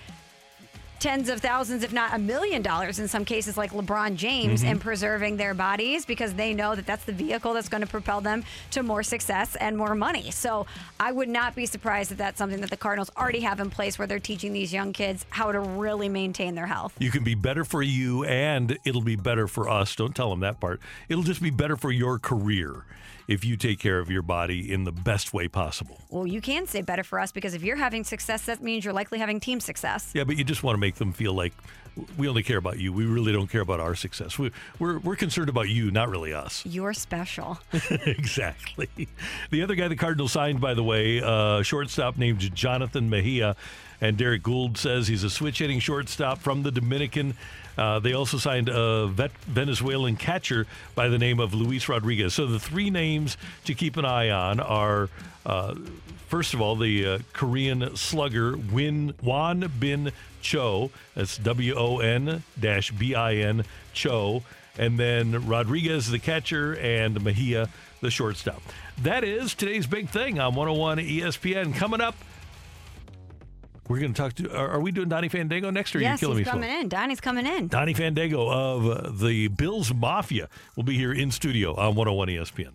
tens 1.00 1.28
of 1.30 1.40
thousands, 1.40 1.82
if 1.82 1.92
not 1.92 2.14
a 2.14 2.18
million 2.18 2.62
dollars 2.62 2.98
in 2.98 3.08
some 3.08 3.24
cases, 3.24 3.56
like 3.56 3.72
LeBron 3.72 4.14
James, 4.16 4.62
Mhm. 4.62 4.70
in 4.72 4.78
preserving 4.78 5.36
their 5.38 5.54
bodies 5.54 6.04
because 6.04 6.34
they 6.34 6.52
know 6.54 6.74
that 6.74 6.86
that's 6.86 7.04
the 7.04 7.12
vehicle 7.12 7.54
that's 7.54 7.68
going 7.70 7.80
to 7.80 7.86
propel 7.86 8.20
them 8.20 8.44
to 8.70 8.82
more 8.82 9.02
success 9.02 9.56
and 9.56 9.76
more 9.76 9.94
money. 9.94 10.30
So 10.30 10.66
I 11.00 11.10
would 11.10 11.28
not 11.28 11.54
be 11.56 11.64
surprised 11.66 12.12
if 12.12 12.18
that's 12.18 12.38
something 12.38 12.60
that 12.60 12.70
the 12.70 12.76
Cardinals 12.76 13.10
already 13.16 13.40
have 13.40 13.58
in 13.60 13.70
place 13.70 13.98
where 13.98 14.06
they're 14.06 14.18
teaching 14.20 14.52
these 14.52 14.72
young 14.72 14.92
kids 14.92 15.24
how 15.30 15.50
to 15.50 15.58
really 15.58 16.08
maintain 16.08 16.54
their 16.54 16.66
health. 16.66 16.92
You 16.98 17.10
can 17.10 17.24
be 17.24 17.34
better 17.34 17.64
for 17.64 17.82
you 17.82 18.24
and 18.24 18.76
it'll 18.84 19.00
be 19.00 19.16
better 19.16 19.48
for 19.48 19.68
us. 19.68 19.96
Don't 19.96 20.14
tell 20.14 20.30
them 20.30 20.40
that 20.40 20.60
part. 20.60 20.80
It'll 21.08 21.24
just 21.24 21.42
be 21.42 21.50
better 21.50 21.76
for 21.76 21.90
your 21.90 22.18
career 22.18 22.84
if 23.30 23.44
you 23.44 23.56
take 23.56 23.78
care 23.78 24.00
of 24.00 24.10
your 24.10 24.22
body 24.22 24.72
in 24.72 24.82
the 24.82 24.90
best 24.90 25.32
way 25.32 25.46
possible. 25.46 26.00
Well, 26.10 26.26
you 26.26 26.40
can 26.40 26.66
say 26.66 26.82
better 26.82 27.04
for 27.04 27.20
us 27.20 27.30
because 27.30 27.54
if 27.54 27.62
you're 27.62 27.76
having 27.76 28.02
success, 28.02 28.46
that 28.46 28.60
means 28.60 28.84
you're 28.84 28.92
likely 28.92 29.20
having 29.20 29.38
team 29.38 29.60
success. 29.60 30.10
Yeah, 30.12 30.24
but 30.24 30.36
you 30.36 30.42
just 30.42 30.64
want 30.64 30.74
to 30.74 30.80
make 30.80 30.96
them 30.96 31.12
feel 31.12 31.32
like 31.32 31.52
we 32.18 32.28
only 32.28 32.42
care 32.42 32.58
about 32.58 32.78
you. 32.78 32.92
We 32.92 33.04
really 33.04 33.32
don't 33.32 33.46
care 33.46 33.60
about 33.60 33.78
our 33.78 33.94
success. 33.94 34.36
We, 34.36 34.50
we're, 34.80 34.98
we're 34.98 35.14
concerned 35.14 35.48
about 35.48 35.68
you, 35.68 35.92
not 35.92 36.08
really 36.08 36.34
us. 36.34 36.66
You're 36.66 36.92
special. 36.92 37.60
exactly. 38.04 38.88
The 39.50 39.62
other 39.62 39.76
guy 39.76 39.86
the 39.86 39.96
Cardinals 39.96 40.32
signed, 40.32 40.60
by 40.60 40.74
the 40.74 40.82
way, 40.82 41.22
uh, 41.22 41.62
shortstop 41.62 42.18
named 42.18 42.54
Jonathan 42.54 43.08
Mejia. 43.08 43.54
And 44.00 44.16
Derrick 44.16 44.42
Goold 44.42 44.76
says 44.76 45.08
he's 45.08 45.24
a 45.24 45.30
switch 45.30 45.58
hitting 45.58 45.78
shortstop 45.78 46.38
from 46.38 46.62
the 46.62 46.72
Dominican. 46.72 47.36
Uh, 47.80 47.98
they 47.98 48.12
also 48.12 48.36
signed 48.36 48.68
a 48.68 49.06
vet 49.06 49.32
Venezuelan 49.46 50.14
catcher 50.14 50.66
by 50.94 51.08
the 51.08 51.18
name 51.18 51.40
of 51.40 51.54
Luis 51.54 51.88
Rodriguez. 51.88 52.34
So 52.34 52.46
the 52.46 52.60
three 52.60 52.90
names 52.90 53.38
to 53.64 53.74
keep 53.74 53.96
an 53.96 54.04
eye 54.04 54.28
on 54.28 54.60
are, 54.60 55.08
uh, 55.46 55.74
first 56.28 56.52
of 56.52 56.60
all, 56.60 56.76
the 56.76 57.06
uh, 57.06 57.18
Korean 57.32 57.96
slugger 57.96 58.54
Win 58.54 59.14
Won 59.22 59.72
Bin 59.80 60.12
Cho. 60.42 60.90
That's 61.14 61.38
W 61.38 61.74
O 61.74 62.00
N 62.00 62.42
B 62.98 63.14
I 63.14 63.36
N 63.36 63.64
Cho. 63.94 64.42
And 64.76 64.98
then 64.98 65.46
Rodriguez, 65.48 66.10
the 66.10 66.18
catcher, 66.18 66.76
and 66.76 67.24
Mejia, 67.24 67.70
the 68.02 68.10
shortstop. 68.10 68.60
That 69.02 69.24
is 69.24 69.54
today's 69.54 69.86
big 69.86 70.10
thing 70.10 70.38
on 70.38 70.54
101 70.54 70.98
ESPN. 70.98 71.74
Coming 71.74 72.02
up, 72.02 72.14
we're 73.90 73.98
going 73.98 74.14
to 74.14 74.22
talk 74.22 74.32
to. 74.34 74.56
Are, 74.56 74.68
are 74.70 74.80
we 74.80 74.92
doing 74.92 75.08
Donnie 75.08 75.28
Fandango 75.28 75.68
next, 75.70 75.94
or 75.94 75.98
are 75.98 76.00
you 76.00 76.06
yes, 76.06 76.20
killing 76.20 76.38
he's 76.38 76.46
me? 76.46 76.50
coming 76.50 76.70
in. 76.70 76.88
Donnie's 76.88 77.20
coming 77.20 77.44
in. 77.44 77.66
Donnie 77.66 77.92
Fandango 77.92 78.48
of 78.48 78.86
uh, 78.86 79.10
the 79.12 79.48
Bills 79.48 79.92
Mafia 79.92 80.48
will 80.76 80.84
be 80.84 80.96
here 80.96 81.12
in 81.12 81.32
studio 81.32 81.74
on 81.74 81.96
101 81.96 82.28
ESPN. 82.28 82.70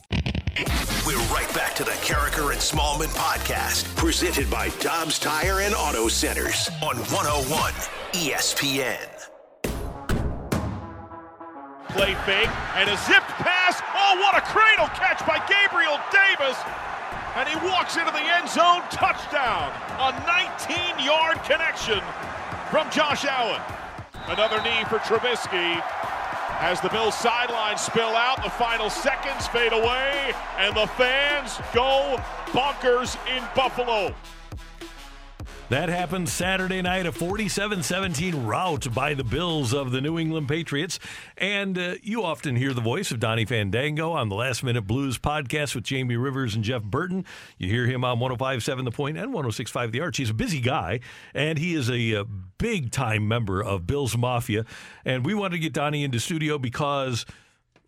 We're 1.07 1.17
right 1.33 1.49
back 1.55 1.73
to 1.75 1.85
the 1.85 1.91
Karraker 1.91 2.51
and 2.51 2.59
Smallman 2.59 3.13
podcast, 3.15 3.95
presented 3.95 4.51
by 4.51 4.69
Dobbs 4.81 5.17
Tire 5.17 5.61
and 5.61 5.73
Auto 5.73 6.09
Centers 6.09 6.69
on 6.83 6.97
101 6.97 7.71
ESPN. 8.11 9.11
Play 11.95 12.13
fake 12.25 12.49
and 12.75 12.89
a 12.89 12.97
zipped 13.07 13.31
pass. 13.39 13.81
Oh, 13.95 14.19
what 14.19 14.35
a 14.37 14.41
cradle 14.41 14.87
catch 14.87 15.25
by 15.25 15.37
Gabriel 15.47 15.97
Davis. 16.11 16.57
And 17.35 17.49
he 17.49 17.55
walks 17.67 17.97
into 17.97 18.11
the 18.11 18.23
end 18.23 18.47
zone. 18.49 18.81
Touchdown. 18.89 19.71
A 19.99 20.11
19 20.25 21.05
yard 21.05 21.43
connection 21.43 22.01
from 22.71 22.89
Josh 22.89 23.25
Allen. 23.25 23.61
Another 24.27 24.61
knee 24.63 24.85
for 24.85 24.99
Trubisky. 24.99 25.83
As 26.61 26.79
the 26.79 26.87
Bills 26.87 27.13
sidelines 27.13 27.81
spill 27.81 28.15
out, 28.15 28.41
the 28.41 28.49
final 28.49 28.89
seconds 28.89 29.45
fade 29.47 29.73
away, 29.73 30.33
and 30.57 30.73
the 30.73 30.87
fans 30.87 31.59
go 31.73 32.17
bonkers 32.53 33.17
in 33.27 33.43
Buffalo. 33.53 34.15
That 35.69 35.89
happened 35.89 36.29
Saturday 36.29 36.83
night, 36.83 37.07
a 37.07 37.11
47 37.11 37.81
17 37.81 38.45
rout 38.45 38.93
by 38.93 39.15
the 39.15 39.23
Bills 39.23 39.73
of 39.73 39.91
the 39.91 39.99
New 39.99 40.19
England 40.19 40.47
Patriots. 40.47 40.99
And 41.37 41.75
uh, 41.75 41.95
you 42.03 42.23
often 42.23 42.55
hear 42.55 42.71
the 42.71 42.81
voice 42.81 43.09
of 43.09 43.19
Donnie 43.19 43.45
Fandango 43.45 44.11
on 44.11 44.29
the 44.29 44.35
Last 44.35 44.63
Minute 44.63 44.83
Blues 44.83 45.17
podcast 45.17 45.73
with 45.73 45.83
Jamie 45.83 46.17
Rivers 46.17 46.53
and 46.53 46.63
Jeff 46.63 46.83
Burton. 46.83 47.25
You 47.57 47.67
hear 47.71 47.87
him 47.87 48.05
on 48.05 48.19
1057 48.19 48.85
The 48.85 48.91
Point 48.91 49.17
and 49.17 49.33
1065 49.33 49.91
The 49.91 50.01
Arch. 50.01 50.17
He's 50.17 50.29
a 50.29 50.35
busy 50.35 50.61
guy, 50.61 50.99
and 51.33 51.57
he 51.57 51.73
is 51.73 51.89
a, 51.89 52.21
uh 52.21 52.25
big 52.57 52.91
time 52.91 53.27
member 53.27 53.61
of 53.61 53.85
Bills 53.85 54.15
Mafia. 54.15 54.65
And 55.03 55.25
we 55.25 55.33
wanted 55.33 55.55
to 55.57 55.59
get 55.59 55.73
Donnie 55.73 56.03
into 56.03 56.19
studio 56.19 56.57
because 56.57 57.25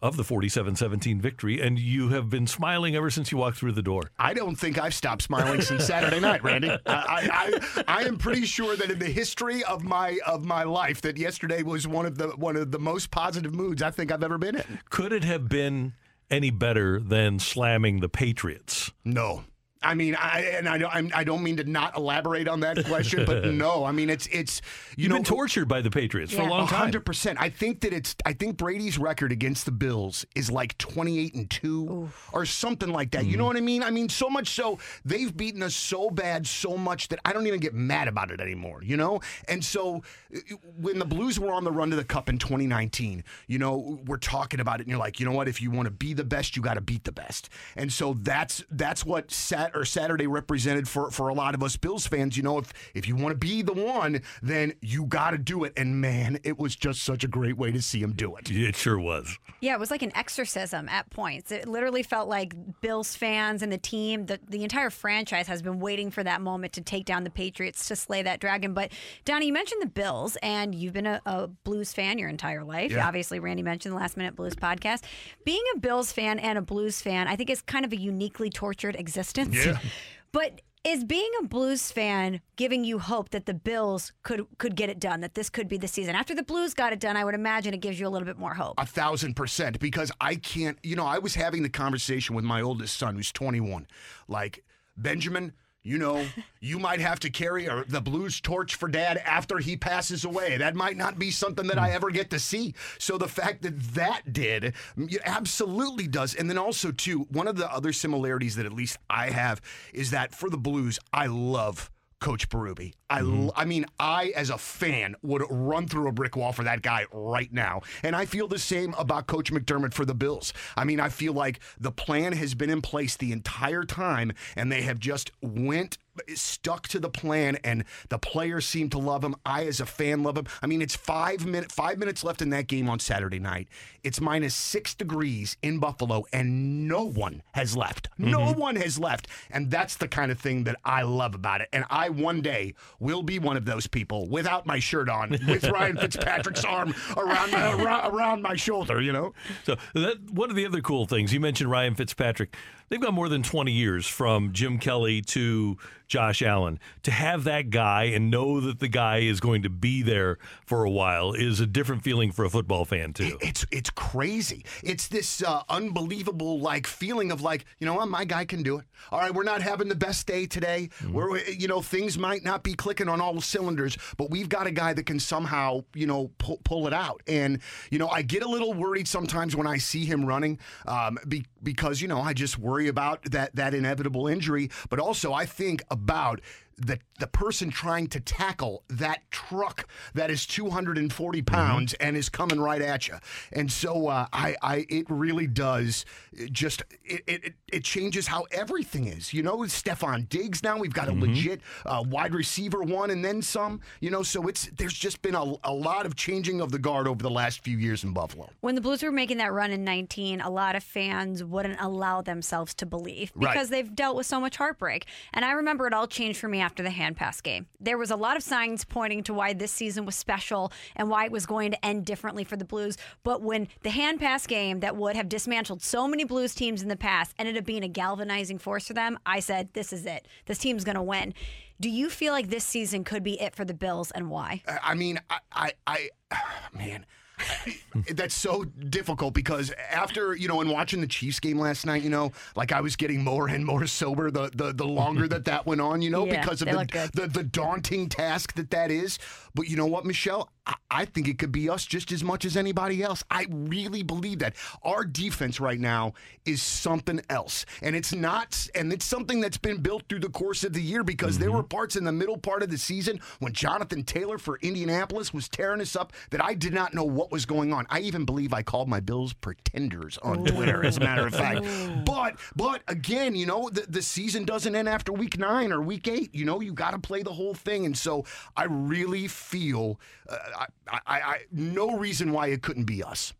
of 0.01 0.17
the 0.17 0.23
47 0.23 0.75
17 0.75 1.21
victory, 1.21 1.61
and 1.61 1.79
you 1.79 2.09
have 2.09 2.29
been 2.29 2.47
smiling 2.47 2.95
ever 2.95 3.09
since 3.09 3.31
you 3.31 3.37
walked 3.37 3.57
through 3.57 3.73
the 3.73 3.81
door. 3.81 4.11
I 4.19 4.33
don't 4.33 4.55
think 4.55 4.79
I've 4.79 4.93
stopped 4.93 5.21
smiling 5.21 5.61
since 5.61 5.85
Saturday 5.85 6.19
night, 6.19 6.43
Randy. 6.43 6.69
I, 6.69 6.73
uh, 6.85 7.03
I, 7.07 7.59
I, 7.77 7.83
I 7.87 8.01
am 8.03 8.17
pretty 8.17 8.45
sure 8.45 8.75
that 8.75 8.91
in 8.91 8.99
the 8.99 9.05
history 9.05 9.63
of 9.63 9.83
my 9.83 10.17
of 10.25 10.45
my 10.45 10.63
life, 10.63 11.01
that 11.01 11.17
yesterday 11.17 11.63
was 11.63 11.87
one 11.87 12.05
of 12.05 12.17
the 12.17 12.29
one 12.29 12.55
of 12.55 12.71
the 12.71 12.79
most 12.79 13.11
positive 13.11 13.53
moods 13.53 13.81
I 13.81 13.91
think 13.91 14.11
I've 14.11 14.23
ever 14.23 14.37
been 14.37 14.55
in. 14.55 14.79
Could 14.89 15.13
it 15.13 15.23
have 15.23 15.49
been 15.49 15.93
any 16.29 16.49
better 16.49 16.99
than 16.99 17.39
slamming 17.39 17.99
the 17.99 18.09
Patriots? 18.09 18.91
No. 19.03 19.43
I 19.81 19.93
mean, 19.93 20.15
I 20.15 20.39
and 20.57 20.67
I 20.67 20.77
don't 20.77 20.93
I'm- 20.95 21.25
don't 21.25 21.43
mean 21.43 21.57
to 21.57 21.63
not 21.63 21.95
elaborate 21.97 22.47
on 22.47 22.61
that 22.61 22.85
question, 22.85 23.25
but 23.25 23.45
no. 23.53 23.83
I 23.83 23.91
mean, 23.91 24.09
it's 24.09 24.27
it's 24.27 24.61
you 24.95 25.03
You've 25.03 25.09
know 25.09 25.15
been 25.17 25.23
tortured 25.25 25.67
by 25.67 25.81
the 25.81 25.91
Patriots 25.91 26.33
for 26.33 26.41
a 26.41 26.45
long 26.45 26.67
time. 26.67 26.79
hundred 26.79 27.05
percent. 27.05 27.39
I 27.39 27.49
think 27.49 27.81
that 27.81 27.93
it's. 27.93 28.15
I 28.25 28.33
think 28.33 28.57
Brady's 28.57 28.97
record 28.97 29.31
against 29.31 29.65
the 29.65 29.71
Bills 29.71 30.25
is 30.35 30.49
like 30.49 30.77
twenty 30.77 31.19
eight 31.19 31.35
and 31.35 31.49
two 31.49 32.09
or 32.33 32.45
something 32.45 32.89
like 32.89 33.11
that. 33.11 33.25
You 33.25 33.37
know 33.37 33.43
Mm-hmm. 33.43 33.47
what 33.47 33.57
I 33.57 33.61
mean? 33.61 33.83
I 33.83 33.89
mean, 33.91 34.09
so 34.09 34.29
much 34.29 34.47
so 34.49 34.79
they've 35.05 35.35
beaten 35.35 35.61
us 35.63 35.75
so 35.75 36.09
bad, 36.09 36.47
so 36.47 36.75
much 36.77 37.07
that 37.09 37.19
I 37.25 37.33
don't 37.33 37.45
even 37.47 37.59
get 37.59 37.73
mad 37.73 38.07
about 38.07 38.31
it 38.31 38.39
anymore. 38.41 38.81
You 38.83 38.97
know? 38.97 39.21
And 39.47 39.63
so 39.63 40.01
uh, 40.35 40.39
when 40.77 40.97
the 40.99 41.05
Blues 41.05 41.39
were 41.39 41.51
on 41.53 41.63
the 41.63 41.71
run 41.71 41.89
to 41.91 41.95
the 41.95 42.03
Cup 42.03 42.29
in 42.29 42.37
twenty 42.39 42.67
nineteen, 42.67 43.23
you 43.47 43.59
know, 43.59 43.99
we're 44.05 44.17
talking 44.17 44.59
about 44.59 44.79
it, 44.79 44.83
and 44.83 44.89
you're 44.89 44.99
like, 44.99 45.19
you 45.19 45.25
know 45.25 45.31
what? 45.33 45.47
If 45.47 45.61
you 45.61 45.71
want 45.71 45.85
to 45.87 45.91
be 45.91 46.13
the 46.13 46.23
best, 46.23 46.55
you 46.55 46.61
got 46.61 46.73
to 46.75 46.81
beat 46.81 47.03
the 47.03 47.11
best. 47.11 47.49
And 47.75 47.91
so 47.91 48.13
that's 48.21 48.63
that's 48.71 49.05
what 49.05 49.31
Sat 49.67 49.77
or 49.77 49.85
Saturday 49.85 50.27
represented 50.27 50.87
for 50.87 51.11
for 51.11 51.29
a 51.29 51.33
lot 51.33 51.53
of 51.53 51.63
us 51.63 51.75
Bills 51.75 52.07
fans. 52.07 52.37
You 52.37 52.43
know, 52.43 52.57
if 52.57 52.73
if 52.93 53.07
you 53.07 53.15
want 53.15 53.33
to 53.33 53.37
be 53.37 53.61
the 53.61 53.73
one, 53.73 54.21
then 54.41 54.73
you 54.81 55.05
got 55.05 55.31
to 55.31 55.37
do 55.37 55.63
it. 55.63 55.73
And 55.75 55.99
man, 55.99 56.39
it 56.43 56.57
was 56.57 56.75
just 56.75 57.03
such 57.03 57.23
a 57.23 57.27
great 57.27 57.57
way 57.57 57.71
to 57.71 57.81
see 57.81 58.01
him 58.01 58.13
do 58.13 58.35
it. 58.35 58.49
It 58.49 58.75
sure 58.75 58.99
was. 58.99 59.37
Yeah, 59.59 59.73
it 59.73 59.79
was 59.79 59.91
like 59.91 60.03
an 60.03 60.15
exorcism 60.15 60.87
at 60.89 61.09
points. 61.09 61.51
It 61.51 61.67
literally 61.67 62.03
felt 62.03 62.29
like 62.29 62.53
Bills 62.81 63.15
fans 63.15 63.61
and 63.61 63.71
the 63.71 63.77
team, 63.77 64.27
the, 64.27 64.39
the 64.47 64.63
entire 64.63 64.89
franchise 64.89 65.47
has 65.47 65.61
been 65.61 65.79
waiting 65.79 66.11
for 66.11 66.23
that 66.23 66.41
moment 66.41 66.73
to 66.73 66.81
take 66.81 67.05
down 67.05 67.23
the 67.23 67.29
Patriots 67.29 67.87
to 67.87 67.95
slay 67.95 68.21
that 68.21 68.39
dragon. 68.39 68.73
But 68.73 68.91
Donnie, 69.25 69.47
you 69.47 69.53
mentioned 69.53 69.81
the 69.81 69.87
Bills, 69.87 70.37
and 70.43 70.75
you've 70.75 70.93
been 70.93 71.07
a, 71.07 71.21
a 71.25 71.47
Blues 71.47 71.91
fan 71.91 72.19
your 72.19 72.29
entire 72.29 72.63
life. 72.63 72.91
Yeah. 72.91 73.07
Obviously, 73.07 73.39
Randy 73.39 73.63
mentioned 73.63 73.93
the 73.93 73.99
Last 73.99 74.15
Minute 74.15 74.35
Blues 74.35 74.55
podcast. 74.55 75.03
Being 75.43 75.63
a 75.75 75.79
Bills 75.79 76.11
fan 76.11 76.39
and 76.39 76.57
a 76.57 76.61
Blues 76.61 77.01
fan, 77.01 77.27
I 77.27 77.35
think 77.35 77.49
is 77.49 77.61
kind 77.61 77.83
of 77.83 77.91
a 77.91 77.97
uniquely 77.97 78.49
tortured 78.49 78.95
existence. 78.95 79.55
Yeah. 79.65 79.79
But 80.33 80.61
is 80.83 81.03
being 81.03 81.29
a 81.41 81.45
Blues 81.45 81.91
fan 81.91 82.41
giving 82.55 82.83
you 82.83 82.99
hope 82.99 83.29
that 83.29 83.45
the 83.45 83.53
Bills 83.53 84.13
could 84.23 84.45
could 84.57 84.75
get 84.75 84.89
it 84.89 84.99
done, 84.99 85.21
that 85.21 85.33
this 85.33 85.49
could 85.49 85.67
be 85.67 85.77
the 85.77 85.87
season? 85.87 86.15
After 86.15 86.35
the 86.35 86.43
Blues 86.43 86.73
got 86.73 86.93
it 86.93 86.99
done, 86.99 87.17
I 87.17 87.23
would 87.23 87.33
imagine 87.33 87.73
it 87.73 87.81
gives 87.81 87.99
you 87.99 88.07
a 88.07 88.09
little 88.09 88.25
bit 88.25 88.37
more 88.37 88.53
hope. 88.53 88.75
A 88.77 88.85
thousand 88.85 89.35
percent, 89.35 89.79
because 89.79 90.11
I 90.21 90.35
can't, 90.35 90.77
you 90.83 90.95
know, 90.95 91.05
I 91.05 91.17
was 91.17 91.35
having 91.35 91.63
the 91.63 91.69
conversation 91.69 92.35
with 92.35 92.45
my 92.45 92.61
oldest 92.61 92.97
son 92.97 93.15
who's 93.15 93.31
21. 93.31 93.87
Like, 94.27 94.63
Benjamin, 94.95 95.53
you 95.87 95.97
know, 95.97 96.25
you 96.59 96.79
might 96.79 96.99
have 96.99 97.19
to 97.21 97.29
carry 97.29 97.65
a, 97.65 97.85
the 97.87 98.01
blues 98.01 98.41
torch 98.41 98.75
for 98.75 98.89
dad 98.89 99.17
after 99.25 99.57
he 99.57 99.77
passes 99.77 100.25
away. 100.25 100.57
That 100.57 100.75
might 100.75 100.97
not 100.97 101.17
be 101.17 101.31
something 101.31 101.67
that 101.67 101.79
I 101.79 101.89
hmm. 101.89 101.95
ever 101.95 102.11
get 102.11 102.29
to 102.31 102.39
see. 102.39 102.75
So 102.99 103.17
the 103.17 103.29
fact 103.29 103.61
that 103.61 103.79
that 103.93 104.33
did 104.33 104.73
mm, 104.97 105.17
absolutely 105.23 106.07
does. 106.07 106.35
And 106.35 106.49
then 106.49 106.57
also, 106.57 106.91
too, 106.91 107.21
one 107.31 107.47
of 107.47 107.55
the 107.55 107.71
other 107.71 107.93
similarities 107.93 108.57
that 108.57 108.65
at 108.65 108.73
least 108.73 108.97
I 109.09 109.29
have 109.29 109.61
is 109.93 110.11
that 110.11 110.35
for 110.35 110.49
the 110.49 110.57
blues, 110.57 110.99
I 111.13 111.27
love. 111.27 111.89
Coach 112.19 112.49
Berube. 112.49 112.93
I, 113.09 113.21
mm-hmm. 113.21 113.45
l- 113.45 113.53
I 113.55 113.65
mean, 113.65 113.85
I 113.99 114.31
as 114.35 114.49
a 114.49 114.57
fan 114.57 115.15
would 115.21 115.43
run 115.49 115.87
through 115.87 116.07
a 116.07 116.11
brick 116.11 116.35
wall 116.35 116.51
for 116.51 116.63
that 116.63 116.81
guy 116.81 117.05
right 117.11 117.51
now. 117.51 117.81
And 118.03 118.15
I 118.15 118.25
feel 118.25 118.47
the 118.47 118.59
same 118.59 118.93
about 118.97 119.27
Coach 119.27 119.51
McDermott 119.51 119.93
for 119.93 120.05
the 120.05 120.15
Bills. 120.15 120.53
I 120.75 120.83
mean, 120.83 120.99
I 120.99 121.09
feel 121.09 121.33
like 121.33 121.59
the 121.79 121.91
plan 121.91 122.33
has 122.33 122.55
been 122.55 122.69
in 122.69 122.81
place 122.81 123.15
the 123.15 123.31
entire 123.31 123.83
time 123.83 124.33
and 124.55 124.71
they 124.71 124.81
have 124.81 124.99
just 124.99 125.31
went 125.41 125.97
stuck 126.35 126.87
to 126.89 126.99
the 126.99 127.09
plan 127.09 127.57
and 127.63 127.83
the 128.09 128.17
players 128.17 128.65
seem 128.65 128.89
to 128.91 128.97
love 128.97 129.23
him. 129.23 129.35
I 129.45 129.65
as 129.65 129.79
a 129.79 129.85
fan 129.85 130.23
love 130.23 130.37
him. 130.37 130.47
I 130.61 130.67
mean, 130.67 130.81
it's 130.81 130.95
5 130.95 131.45
minute 131.45 131.71
5 131.71 131.97
minutes 131.97 132.23
left 132.23 132.41
in 132.41 132.49
that 132.51 132.67
game 132.67 132.89
on 132.89 132.99
Saturday 132.99 133.39
night. 133.39 133.67
It's 134.03 134.21
minus 134.21 134.55
6 134.55 134.95
degrees 134.95 135.57
in 135.61 135.79
Buffalo 135.79 136.25
and 136.33 136.87
no 136.87 137.03
one 137.03 137.43
has 137.53 137.75
left. 137.75 138.09
No 138.17 138.39
mm-hmm. 138.39 138.59
one 138.59 138.75
has 138.77 138.99
left. 138.99 139.27
And 139.51 139.69
that's 139.69 139.95
the 139.95 140.07
kind 140.07 140.31
of 140.31 140.39
thing 140.39 140.63
that 140.65 140.77
I 140.83 141.03
love 141.03 141.35
about 141.35 141.61
it. 141.61 141.69
And 141.73 141.85
I 141.89 142.09
one 142.09 142.41
day 142.41 142.73
will 142.99 143.23
be 143.23 143.39
one 143.39 143.57
of 143.57 143.65
those 143.65 143.87
people 143.87 144.27
without 144.27 144.65
my 144.65 144.79
shirt 144.79 145.09
on 145.09 145.31
with 145.47 145.63
Ryan 145.69 145.97
Fitzpatrick's 145.97 146.65
arm 146.65 146.93
around 147.15 147.51
my, 147.51 147.73
around, 147.73 148.13
around 148.13 148.41
my 148.41 148.55
shoulder, 148.55 149.01
you 149.01 149.11
know. 149.11 149.33
So 149.63 149.77
that 149.93 150.31
one 150.31 150.49
of 150.49 150.55
the 150.55 150.65
other 150.65 150.81
cool 150.81 151.05
things 151.05 151.33
you 151.33 151.39
mentioned 151.39 151.69
Ryan 151.69 151.95
Fitzpatrick. 151.95 152.55
They've 152.89 153.01
got 153.01 153.13
more 153.13 153.29
than 153.29 153.43
20 153.43 153.71
years 153.71 154.07
from 154.07 154.53
Jim 154.53 154.77
Kelly 154.79 155.21
to 155.23 155.77
Josh 156.07 156.41
Allen. 156.41 156.79
To 157.03 157.11
have 157.11 157.43
that 157.43 157.69
guy 157.69 158.05
and 158.05 158.31
know 158.31 158.61
that 158.61 158.79
the 158.79 158.87
guy 158.87 159.19
is 159.19 159.39
going 159.39 159.63
to 159.63 159.69
be 159.69 160.01
there 160.01 160.37
for 160.65 160.83
a 160.83 160.89
while 160.89 161.33
is 161.33 161.59
a 161.59 161.67
different 161.67 162.03
feeling 162.03 162.31
for 162.31 162.45
a 162.45 162.49
football 162.49 162.85
fan 162.85 163.13
too. 163.13 163.37
It's 163.41 163.65
it's 163.71 163.89
crazy. 163.89 164.65
It's 164.83 165.07
this 165.07 165.43
uh, 165.43 165.63
unbelievable 165.69 166.59
like 166.59 166.87
feeling 166.87 167.31
of 167.31 167.41
like 167.41 167.65
you 167.79 167.85
know 167.85 167.95
what 167.95 168.07
my 168.07 168.25
guy 168.25 168.45
can 168.45 168.63
do 168.63 168.77
it. 168.77 168.85
All 169.11 169.19
right, 169.19 169.33
we're 169.33 169.43
not 169.43 169.61
having 169.61 169.89
the 169.89 169.95
best 169.95 170.25
day 170.25 170.45
today. 170.45 170.89
We're 171.09 171.39
you 171.39 171.67
know 171.67 171.81
things 171.81 172.17
might 172.17 172.43
not 172.43 172.63
be 172.63 172.73
clicking 172.73 173.09
on 173.09 173.19
all 173.21 173.39
cylinders, 173.41 173.97
but 174.17 174.29
we've 174.29 174.49
got 174.49 174.67
a 174.67 174.71
guy 174.71 174.93
that 174.93 175.05
can 175.05 175.19
somehow 175.19 175.83
you 175.93 176.07
know 176.07 176.31
pull, 176.37 176.59
pull 176.63 176.87
it 176.87 176.93
out. 176.93 177.21
And 177.27 177.59
you 177.91 177.99
know 177.99 178.07
I 178.07 178.21
get 178.21 178.43
a 178.43 178.49
little 178.49 178.73
worried 178.73 179.07
sometimes 179.07 179.55
when 179.55 179.67
I 179.67 179.77
see 179.77 180.05
him 180.05 180.25
running 180.25 180.59
um, 180.85 181.17
be, 181.27 181.45
because 181.67 182.01
you 182.01 182.07
know 182.07 182.21
I 182.21 182.31
just 182.31 182.57
worry 182.57 182.87
about 182.87 183.23
that 183.31 183.53
that 183.57 183.73
inevitable 183.73 184.25
injury, 184.25 184.69
but 184.89 184.99
also 184.99 185.33
I 185.33 185.45
think 185.45 185.83
about 185.91 186.39
the 186.77 186.99
the 187.19 187.27
person 187.27 187.69
trying 187.71 188.07
to 188.07 188.19
tackle 188.19 188.83
that 188.87 189.29
truck 189.31 189.87
that 190.13 190.29
is 190.29 190.45
240 190.45 191.41
pounds 191.41 191.93
and 191.95 192.15
is 192.15 192.29
coming 192.29 192.59
right 192.59 192.81
at 192.81 193.07
you. 193.07 193.15
And 193.51 193.71
so 193.71 194.07
uh, 194.07 194.27
I, 194.31 194.55
I 194.61 194.85
it 194.87 195.07
really 195.09 195.47
does 195.47 196.05
just 196.51 196.83
it, 197.03 197.23
it 197.25 197.53
it 197.71 197.83
changes 197.83 198.27
how 198.27 198.45
everything 198.51 199.07
is. 199.07 199.33
You 199.33 199.41
know, 199.43 199.57
Stefon 199.59 200.29
Diggs 200.29 200.61
now 200.61 200.77
we've 200.77 200.93
got 200.93 201.07
a 201.07 201.13
legit 201.13 201.61
uh, 201.85 202.03
wide 202.07 202.33
receiver 202.35 202.83
one 202.83 203.09
and 203.09 203.25
then 203.25 203.41
some. 203.41 203.81
You 203.99 204.11
know, 204.11 204.21
so 204.21 204.47
it's 204.47 204.69
there's 204.77 204.93
just 204.93 205.21
been 205.23 205.35
a, 205.35 205.53
a 205.63 205.73
lot 205.73 206.05
of 206.05 206.15
changing 206.15 206.61
of 206.61 206.71
the 206.71 206.79
guard 206.79 207.07
over 207.07 207.23
the 207.23 207.31
last 207.31 207.63
few 207.63 207.77
years 207.77 208.03
in 208.03 208.13
Buffalo. 208.13 208.51
When 208.61 208.75
the 208.75 208.81
Blues 208.81 209.01
were 209.01 209.11
making 209.11 209.37
that 209.37 209.51
run 209.51 209.71
in 209.71 209.83
19, 209.83 210.41
a 210.41 210.49
lot 210.49 210.75
of 210.75 210.83
fans 210.83 211.43
wouldn't 211.43 211.79
allow 211.81 212.21
themselves 212.21 212.73
to 212.75 212.85
believe 212.85 213.31
Right. 213.33 213.51
because 213.53 213.69
they've 213.69 213.93
dealt 213.95 214.15
with 214.15 214.27
so 214.27 214.39
much 214.39 214.57
heartbreak. 214.57 215.05
And 215.33 215.43
I 215.43 215.51
remember 215.53 215.87
it 215.87 215.93
all 215.93 216.07
changed 216.07 216.39
for 216.39 216.47
me 216.47 216.61
after 216.67 216.83
the 216.83 216.89
hand 216.89 217.15
pass 217.15 217.39
game. 217.39 217.65
There 217.79 217.97
was 217.97 218.11
a 218.11 218.17
lot 218.17 218.35
of 218.35 218.43
signs 218.43 218.83
pointing 218.83 219.23
to 219.23 219.33
why 219.33 219.53
this 219.53 219.71
season 219.71 220.05
was 220.05 220.15
special 220.15 220.73
and 220.97 221.09
why 221.09 221.23
it 221.23 221.31
was 221.31 221.45
going 221.45 221.71
to 221.71 221.85
end 221.85 222.05
differently 222.05 222.43
for 222.43 222.57
the 222.57 222.65
Blues. 222.65 222.97
But 223.23 223.41
when 223.41 223.69
the 223.83 223.89
hand 223.89 224.19
pass 224.19 224.45
game 224.45 224.81
that 224.81 224.97
would 224.97 225.15
have 225.15 225.29
dismantled 225.29 225.81
so 225.81 226.09
many 226.09 226.25
Blues 226.25 226.53
teams 226.53 226.81
in 226.81 226.89
the 226.89 226.97
past 226.97 227.33
ended 227.39 227.55
up 227.57 227.63
being 227.63 227.85
a 227.85 227.87
galvanizing 227.87 228.57
force 228.57 228.85
for 228.85 228.93
them, 228.93 229.17
I 229.25 229.39
said, 229.39 229.69
this 229.71 229.93
is 229.93 230.05
it. 230.05 230.27
This 230.45 230.57
team's 230.57 230.83
going 230.83 230.97
to 230.97 231.01
win. 231.01 231.33
Do 231.79 231.89
you 231.89 232.09
feel 232.09 232.33
like 232.33 232.49
this 232.49 232.65
season 232.65 233.05
could 233.05 233.23
be 233.23 233.39
it 233.39 233.55
for 233.55 233.63
the 233.63 233.73
Bills 233.73 234.11
and 234.11 234.29
why? 234.29 234.61
I- 234.83 234.93
mean, 234.93 235.21
I, 235.29 235.39
I, 235.53 235.71
I 235.87 236.09
man. 236.73 237.05
That's 238.11 238.35
so 238.35 238.63
difficult 238.63 239.33
because 239.33 239.71
after 239.91 240.35
you 240.35 240.47
know, 240.47 240.61
and 240.61 240.69
watching 240.69 241.01
the 241.01 241.07
Chiefs 241.07 241.39
game 241.39 241.59
last 241.59 241.85
night, 241.85 242.03
you 242.03 242.09
know, 242.09 242.31
like 242.55 242.71
I 242.71 242.81
was 242.81 242.95
getting 242.95 243.23
more 243.23 243.47
and 243.47 243.65
more 243.65 243.85
sober 243.87 244.31
the 244.31 244.49
the, 244.53 244.73
the 244.73 244.85
longer 244.87 245.27
that 245.27 245.45
that 245.45 245.65
went 245.65 245.81
on, 245.81 246.01
you 246.01 246.09
know, 246.09 246.25
Yeah, 246.27 246.41
because 246.41 246.61
of 246.61 246.67
the, 246.69 247.09
the 247.13 247.27
the 247.27 247.43
daunting 247.43 248.09
task 248.09 248.53
that 248.55 248.71
that 248.71 248.91
is. 248.91 249.19
But 249.53 249.69
you 249.69 249.77
know 249.77 249.85
what, 249.85 250.05
Michelle, 250.05 250.49
I, 250.89 251.05
think 251.05 251.27
it 251.27 251.37
could 251.37 251.51
be 251.51 251.69
us 251.69 251.85
just 251.85 252.11
as 252.11 252.23
much 252.23 252.43
as 252.45 252.57
anybody 252.57 253.01
else. 253.01 253.23
I 253.31 253.45
really 253.49 254.03
believe 254.03 254.39
that 254.39 254.55
our 254.83 255.05
defense 255.05 255.59
right 255.59 255.79
now 255.79 256.13
is 256.45 256.61
something 256.61 257.21
else, 257.29 257.65
and 257.81 257.95
it's 257.95 258.13
not, 258.13 258.67
and 258.75 258.91
it's 258.91 259.05
something 259.05 259.39
that's 259.39 259.57
been 259.57 259.77
built 259.81 260.03
through 260.09 260.19
the 260.19 260.29
course 260.29 260.63
of 260.63 260.73
the 260.73 260.81
year 260.81 261.03
because 261.03 261.37
there 261.37 261.51
were 261.51 261.63
parts 261.63 261.95
in 261.95 262.03
the 262.03 262.11
middle 262.11 262.37
part 262.37 262.63
of 262.63 262.69
the 262.69 262.77
season 262.77 263.19
when 263.39 263.53
Jonathan 263.53 264.03
Taylor 264.03 264.37
for 264.37 264.59
Indianapolis 264.61 265.33
was 265.33 265.47
tearing 265.47 265.81
us 265.81 265.95
up 265.95 266.13
that 266.31 266.43
I 266.43 266.53
did 266.53 266.73
not 266.73 266.93
know 266.93 267.03
what 267.03 267.31
was 267.31 267.45
going 267.45 267.73
on. 267.73 267.85
I 267.89 267.99
even 267.99 268.25
believe 268.25 268.53
I 268.53 268.63
called 268.63 268.89
my 268.89 268.99
Bills 268.99 269.33
pretenders 269.33 270.17
on 270.19 270.43
Twitter, 270.45 270.83
as 270.83 270.97
a 270.97 271.01
matter 271.01 271.27
of 271.27 271.33
fact. 271.33 271.65
But 272.05 272.37
but 272.55 272.81
again, 272.87 273.35
you 273.35 273.45
know, 273.45 273.69
the, 273.69 273.85
the 273.87 274.01
season 274.01 274.45
doesn't 274.45 274.75
end 274.75 274.89
after 274.89 275.13
week 275.13 275.37
nine 275.37 275.71
or 275.71 275.81
week 275.81 276.07
eight. 276.07 276.33
You 276.33 276.45
know, 276.45 276.61
you 276.61 276.73
got 276.73 276.91
to 276.91 276.99
play 276.99 277.23
the 277.23 277.33
whole 277.33 277.53
thing, 277.53 277.85
and 277.85 277.97
so 277.97 278.25
I 278.55 278.65
really 278.65 279.27
feel 279.27 279.99
uh, 280.29 280.37
I, 280.57 280.65
I, 280.87 280.99
I 281.07 281.37
no 281.51 281.97
reason 281.97 282.31
why 282.31 282.47
it 282.47 282.61
couldn't 282.61 282.85
be 282.85 283.03
us. 283.03 283.33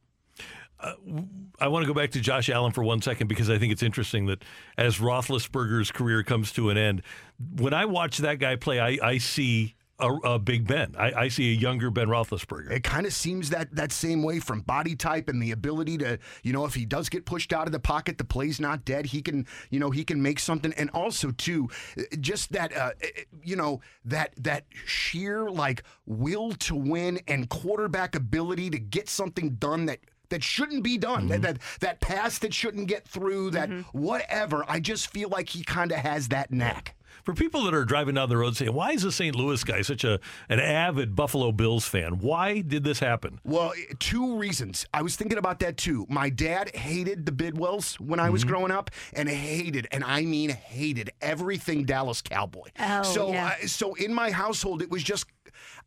Uh, 0.80 0.94
I 1.60 1.70
want 1.70 1.84
to 1.84 1.88
go 1.88 2.00
back 2.00 2.12
to 2.12 2.20
Josh 2.20 2.50
Allen 2.50 2.72
for 2.72 2.84
one 2.84 3.02
second 3.02 3.28
because 3.28 3.50
I 3.50 3.58
think 3.58 3.72
it's 3.72 3.82
interesting 3.82 4.28
that 4.28 4.44
as 4.78 5.00
Roethlisberger's 5.00 5.92
career 5.92 6.22
comes 6.22 6.52
to 6.54 6.70
an 6.70 6.78
end, 6.78 7.02
when 7.58 7.74
I 7.74 7.86
watch 7.86 8.20
that 8.20 8.38
guy 8.38 8.58
play, 8.58 8.80
I, 8.80 9.00
I 9.02 9.18
see 9.18 9.76
a, 10.00 10.14
a 10.14 10.40
Big 10.40 10.68
Ben. 10.68 10.96
I, 10.98 11.12
I 11.14 11.28
see 11.28 11.52
a 11.52 11.56
younger 11.56 11.90
Ben 11.90 12.08
Roethlisberger. 12.08 12.72
It 12.72 12.84
kind 12.84 13.06
of 13.06 13.14
seems 13.14 13.50
that 13.50 13.76
that 13.76 13.92
same 13.92 14.22
way 14.24 14.40
from 14.40 14.62
body 14.62 14.96
type 14.96 15.28
and 15.28 15.42
the 15.42 15.52
ability 15.52 15.98
to, 16.00 16.20
you 16.44 16.54
know, 16.54 16.66
if 16.66 16.76
he 16.76 16.86
does 16.86 17.10
get 17.10 17.26
pushed 17.26 17.52
out 17.52 17.68
of 17.68 17.72
the 17.72 17.80
pocket, 17.80 18.18
the 18.18 18.24
play's 18.24 18.60
not 18.60 18.86
dead. 18.86 19.08
He 19.08 19.22
can, 19.22 19.48
you 19.70 19.80
know, 19.80 19.90
he 19.90 20.04
can 20.04 20.22
make 20.22 20.40
something. 20.40 20.74
And 20.74 20.90
also 20.92 21.32
too, 21.32 21.70
just 22.20 22.52
that, 22.54 22.76
uh, 22.76 22.92
eh, 23.02 23.08
eh, 23.18 23.24
you 23.44 23.56
know, 23.56 23.82
that 24.06 24.34
that 24.38 24.66
sheer 24.86 25.50
like 25.50 25.84
will 26.06 26.52
to 26.52 26.76
win 26.76 27.20
and 27.28 27.50
quarterback 27.50 28.16
ability 28.16 28.70
to 28.72 28.80
get 28.80 29.10
something 29.10 29.56
done 29.56 29.86
that. 29.88 30.00
That 30.30 30.44
shouldn't 30.44 30.84
be 30.84 30.98
done. 30.98 31.30
That, 31.30 31.36
mm-hmm. 31.36 31.44
that 31.44 31.80
that 31.80 32.00
pass 32.02 32.38
that 32.40 32.54
shouldn't 32.54 32.90
get 32.90 33.08
through. 33.08 33.52
That 33.52 33.70
mm-hmm. 33.70 33.98
whatever. 33.98 34.66
I 34.68 34.82
just 34.82 35.08
feel 35.10 35.30
like 35.30 35.48
he 35.48 35.64
kind 35.64 35.90
of 35.94 36.00
has 36.00 36.28
that 36.28 36.52
knack. 36.52 36.97
For 37.28 37.34
people 37.34 37.64
that 37.64 37.74
are 37.74 37.84
driving 37.84 38.16
down 38.16 38.30
the 38.30 38.38
road 38.38 38.56
saying, 38.56 38.72
why 38.72 38.92
is 38.92 39.02
the 39.02 39.12
St. 39.12 39.36
Louis 39.36 39.62
guy 39.62 39.82
such 39.82 40.06
a 40.06 40.18
an 40.48 40.62
avid 40.62 41.14
Buffalo 41.14 41.52
Bills 41.52 41.86
fan? 41.86 42.20
Why 42.20 42.62
did 42.62 42.86
this 42.86 43.00
happen? 43.00 43.42
Well, 43.44 43.74
two 44.00 44.38
reasons. 44.38 44.86
I 44.94 45.02
was 45.02 45.18
thinking 45.18 45.38
about 45.38 45.60
that 45.60 45.76
too. 45.76 46.06
My 46.08 46.30
dad 46.30 46.74
hated 46.74 47.26
the 47.26 47.34
Bidwells 47.34 48.00
when 48.00 48.22
I 48.22 48.30
was 48.30 48.46
growing 48.46 48.72
up, 48.72 48.92
and 49.12 49.28
hated, 49.28 49.90
and 49.92 50.06
I 50.06 50.22
mean 50.22 50.52
hated 50.52 51.10
everything 51.20 51.84
Dallas 51.84 52.22
Cowboy. 52.22 52.70
Oh, 52.80 53.04
so, 53.04 53.34
yeah. 53.34 53.56
uh, 53.62 53.68
so 53.68 53.94
in 53.96 54.14
my 54.14 54.32
household, 54.32 54.82
it 54.82 54.90
was 54.90 55.04
just. 55.04 55.26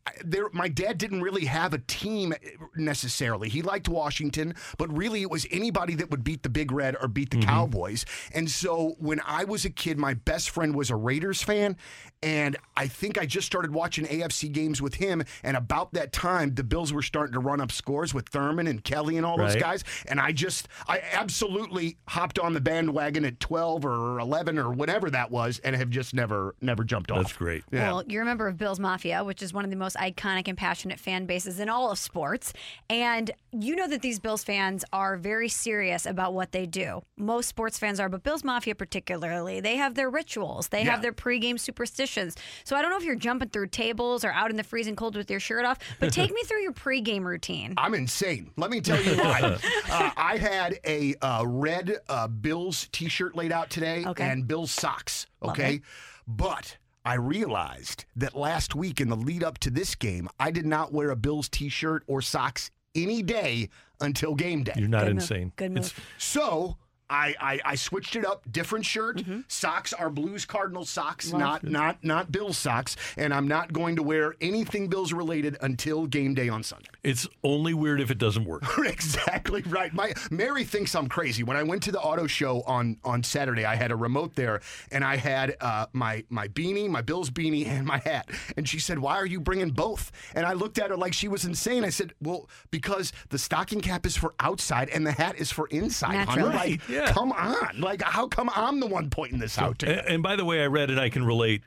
I- 0.05 0.11
There, 0.23 0.49
my 0.53 0.67
dad 0.67 0.97
didn't 0.97 1.21
really 1.21 1.45
have 1.45 1.73
a 1.73 1.79
team 1.79 2.33
necessarily. 2.75 3.49
He 3.49 3.61
liked 3.61 3.89
Washington, 3.89 4.55
but 4.77 4.95
really 4.95 5.21
it 5.21 5.29
was 5.29 5.45
anybody 5.51 5.95
that 5.95 6.11
would 6.11 6.23
beat 6.23 6.43
the 6.43 6.49
Big 6.49 6.71
Red 6.71 6.95
or 7.01 7.07
beat 7.07 7.31
the 7.31 7.37
mm-hmm. 7.37 7.49
Cowboys. 7.49 8.05
And 8.33 8.49
so 8.49 8.95
when 8.99 9.21
I 9.25 9.43
was 9.43 9.65
a 9.65 9.69
kid, 9.69 9.97
my 9.97 10.13
best 10.13 10.49
friend 10.49 10.75
was 10.75 10.89
a 10.89 10.95
Raiders 10.95 11.41
fan, 11.41 11.77
and 12.23 12.55
I 12.77 12.87
think 12.87 13.17
I 13.17 13.25
just 13.25 13.47
started 13.47 13.73
watching 13.73 14.05
AFC 14.05 14.51
games 14.51 14.81
with 14.81 14.95
him. 14.95 15.23
And 15.43 15.57
about 15.57 15.93
that 15.93 16.13
time, 16.13 16.53
the 16.53 16.63
Bills 16.63 16.93
were 16.93 17.01
starting 17.01 17.33
to 17.33 17.39
run 17.39 17.59
up 17.59 17.71
scores 17.71 18.13
with 18.13 18.29
Thurman 18.29 18.67
and 18.67 18.83
Kelly 18.83 19.17
and 19.17 19.25
all 19.25 19.37
those 19.37 19.55
guys. 19.55 19.83
And 20.07 20.19
I 20.19 20.31
just, 20.31 20.67
I 20.87 21.01
absolutely 21.13 21.97
hopped 22.07 22.37
on 22.37 22.53
the 22.53 22.61
bandwagon 22.61 23.25
at 23.25 23.39
12 23.39 23.85
or 23.85 24.19
11 24.19 24.59
or 24.59 24.71
whatever 24.71 25.09
that 25.09 25.31
was, 25.31 25.59
and 25.59 25.75
have 25.75 25.89
just 25.89 26.13
never, 26.13 26.55
never 26.61 26.83
jumped 26.83 27.09
off. 27.11 27.23
That's 27.23 27.33
great. 27.33 27.63
Yeah. 27.71 27.91
Well, 27.91 28.03
you're 28.07 28.21
a 28.21 28.25
member 28.25 28.47
of 28.47 28.57
Bills 28.57 28.79
Mafia, 28.79 29.23
which 29.23 29.41
is 29.41 29.51
one 29.51 29.63
of 29.63 29.71
the 29.71 29.77
most 29.77 29.90
iconic 29.95 30.47
and 30.47 30.57
passionate 30.57 30.99
fan 30.99 31.25
bases 31.25 31.59
in 31.59 31.69
all 31.69 31.91
of 31.91 31.97
sports. 31.99 32.53
And 32.89 33.31
you 33.51 33.75
know 33.75 33.87
that 33.87 34.01
these 34.01 34.19
Bills 34.19 34.43
fans 34.43 34.83
are 34.93 35.17
very 35.17 35.49
serious 35.49 36.05
about 36.05 36.33
what 36.33 36.51
they 36.51 36.65
do. 36.65 37.01
Most 37.17 37.47
sports 37.49 37.77
fans 37.77 37.99
are, 37.99 38.09
but 38.09 38.23
Bills 38.23 38.43
Mafia 38.43 38.75
particularly, 38.75 39.59
they 39.59 39.75
have 39.77 39.95
their 39.95 40.09
rituals, 40.09 40.69
they 40.69 40.83
Yeah. 40.83 40.91
have 40.91 41.01
their 41.01 41.13
pregame 41.13 41.59
superstitions. 41.59 42.35
So 42.63 42.75
I 42.75 42.81
don't 42.81 42.91
know 42.91 42.97
if 42.97 43.03
you're 43.03 43.15
jumping 43.15 43.49
through 43.49 43.67
tables 43.67 44.23
or 44.23 44.31
out 44.31 44.49
in 44.51 44.57
the 44.57 44.63
freezing 44.63 44.95
cold 44.95 45.15
with 45.15 45.29
your 45.29 45.39
shirt 45.39 45.65
off, 45.65 45.77
but 45.99 46.13
take 46.13 46.31
me 46.33 46.41
through 46.43 46.61
your 46.61 46.73
pregame 46.73 47.23
routine. 47.23 47.73
I'm 47.77 47.93
insane. 47.93 48.51
Let 48.57 48.71
me 48.71 48.81
tell 48.81 49.01
you 49.03 49.17
why. 49.17 49.57
uh, 49.89 50.11
I 50.17 50.37
had 50.37 50.79
a 50.85 51.15
uh, 51.21 51.43
red 51.45 51.97
uh, 52.09 52.27
Bills 52.27 52.87
T-shirt 52.91 53.35
laid 53.35 53.51
out 53.51 53.69
today 53.69 54.03
Okay. 54.05 54.23
and 54.23 54.47
Bills 54.47 54.71
socks. 54.71 55.27
Okay. 55.43 55.81
But 56.27 56.77
I 57.03 57.15
realized 57.15 58.05
that 58.15 58.35
last 58.35 58.75
week 58.75 59.01
in 59.01 59.09
the 59.09 59.15
lead 59.15 59.43
up 59.43 59.57
to 59.59 59.69
this 59.69 59.95
game, 59.95 60.29
I 60.39 60.51
did 60.51 60.65
not 60.65 60.93
wear 60.93 61.09
a 61.09 61.15
Bills 61.15 61.49
t 61.49 61.67
shirt 61.69 62.03
or 62.07 62.21
socks 62.21 62.69
any 62.93 63.23
day 63.23 63.69
until 63.99 64.35
game 64.35 64.63
day. 64.63 64.73
You're 64.75 64.87
not 64.87 65.05
Good 65.05 65.15
move. 65.15 65.23
insane. 65.23 65.51
Good 65.55 65.71
It's- 65.71 65.93
So 66.17 66.77
I, 67.11 67.35
I 67.39 67.59
I 67.65 67.75
switched 67.75 68.15
it 68.15 68.25
up. 68.25 68.49
Different 68.51 68.85
shirt. 68.85 69.21
Socks 69.47 69.91
are 69.93 70.09
Blues 70.09 70.45
Cardinal 70.45 70.85
socks, 70.85 71.31
Love. 71.31 71.41
not 71.41 71.63
not 71.63 72.03
not 72.03 72.31
Bills 72.31 72.57
socks. 72.57 72.95
And 73.17 73.33
I'm 73.33 73.47
not 73.47 73.73
going 73.73 73.97
to 73.97 74.03
wear 74.03 74.35
anything 74.39 74.87
Bills 74.87 75.11
related 75.11 75.57
until 75.61 76.07
game 76.07 76.33
day 76.33 76.47
on 76.49 76.63
Sunday. 76.63 76.89
It's 77.03 77.27
only 77.43 77.73
weird 77.73 77.99
if 77.99 78.09
it 78.11 78.17
doesn't 78.17 78.45
work. 78.45 78.63
exactly 78.79 79.61
right. 79.63 79.93
My 79.93 80.13
Mary 80.31 80.63
thinks 80.63 80.95
I'm 80.95 81.07
crazy. 81.09 81.43
When 81.43 81.57
I 81.57 81.63
went 81.63 81.83
to 81.83 81.91
the 81.91 81.99
auto 81.99 82.27
show 82.27 82.61
on 82.61 82.97
on 83.03 83.23
Saturday, 83.23 83.65
I 83.65 83.75
had 83.75 83.91
a 83.91 83.95
remote 83.95 84.35
there, 84.35 84.61
and 84.91 85.03
I 85.03 85.17
had 85.17 85.57
uh, 85.59 85.87
my 85.93 86.23
my 86.29 86.47
beanie, 86.47 86.89
my 86.89 87.01
Bills 87.01 87.29
beanie, 87.29 87.67
and 87.67 87.85
my 87.85 87.97
hat. 87.97 88.29
And 88.55 88.67
she 88.67 88.79
said, 88.79 88.97
"Why 88.99 89.15
are 89.17 89.25
you 89.25 89.41
bringing 89.41 89.71
both?" 89.71 90.11
And 90.33 90.45
I 90.45 90.53
looked 90.53 90.79
at 90.79 90.89
her 90.89 90.97
like 90.97 91.13
she 91.13 91.27
was 91.27 91.43
insane. 91.43 91.83
I 91.83 91.89
said, 91.89 92.13
"Well, 92.21 92.49
because 92.69 93.11
the 93.29 93.37
stocking 93.37 93.81
cap 93.81 94.05
is 94.05 94.15
for 94.15 94.33
outside 94.39 94.89
and 94.89 95.05
the 95.05 95.11
hat 95.11 95.35
is 95.37 95.51
for 95.51 95.67
inside, 95.67 96.15
honey. 96.15 96.41
Naturally. 96.43 96.55
Like, 96.55 96.61
Right, 96.61 96.81
yeah. 97.01 97.13
come 97.13 97.31
on. 97.31 97.79
Like, 97.79 98.01
how 98.01 98.27
come 98.27 98.49
I'm 98.55 98.79
the 98.79 98.87
one 98.87 99.09
pointing 99.09 99.39
this 99.39 99.57
out 99.57 99.79
to 99.79 99.87
you?" 99.87 99.93
And, 99.93 100.07
and 100.07 100.23
by 100.23 100.35
the 100.35 100.45
way, 100.45 100.63
I 100.63 100.67
read 100.67 100.89
and 100.89 100.99
I 100.99 101.09
can 101.09 101.25
relate. 101.25 101.63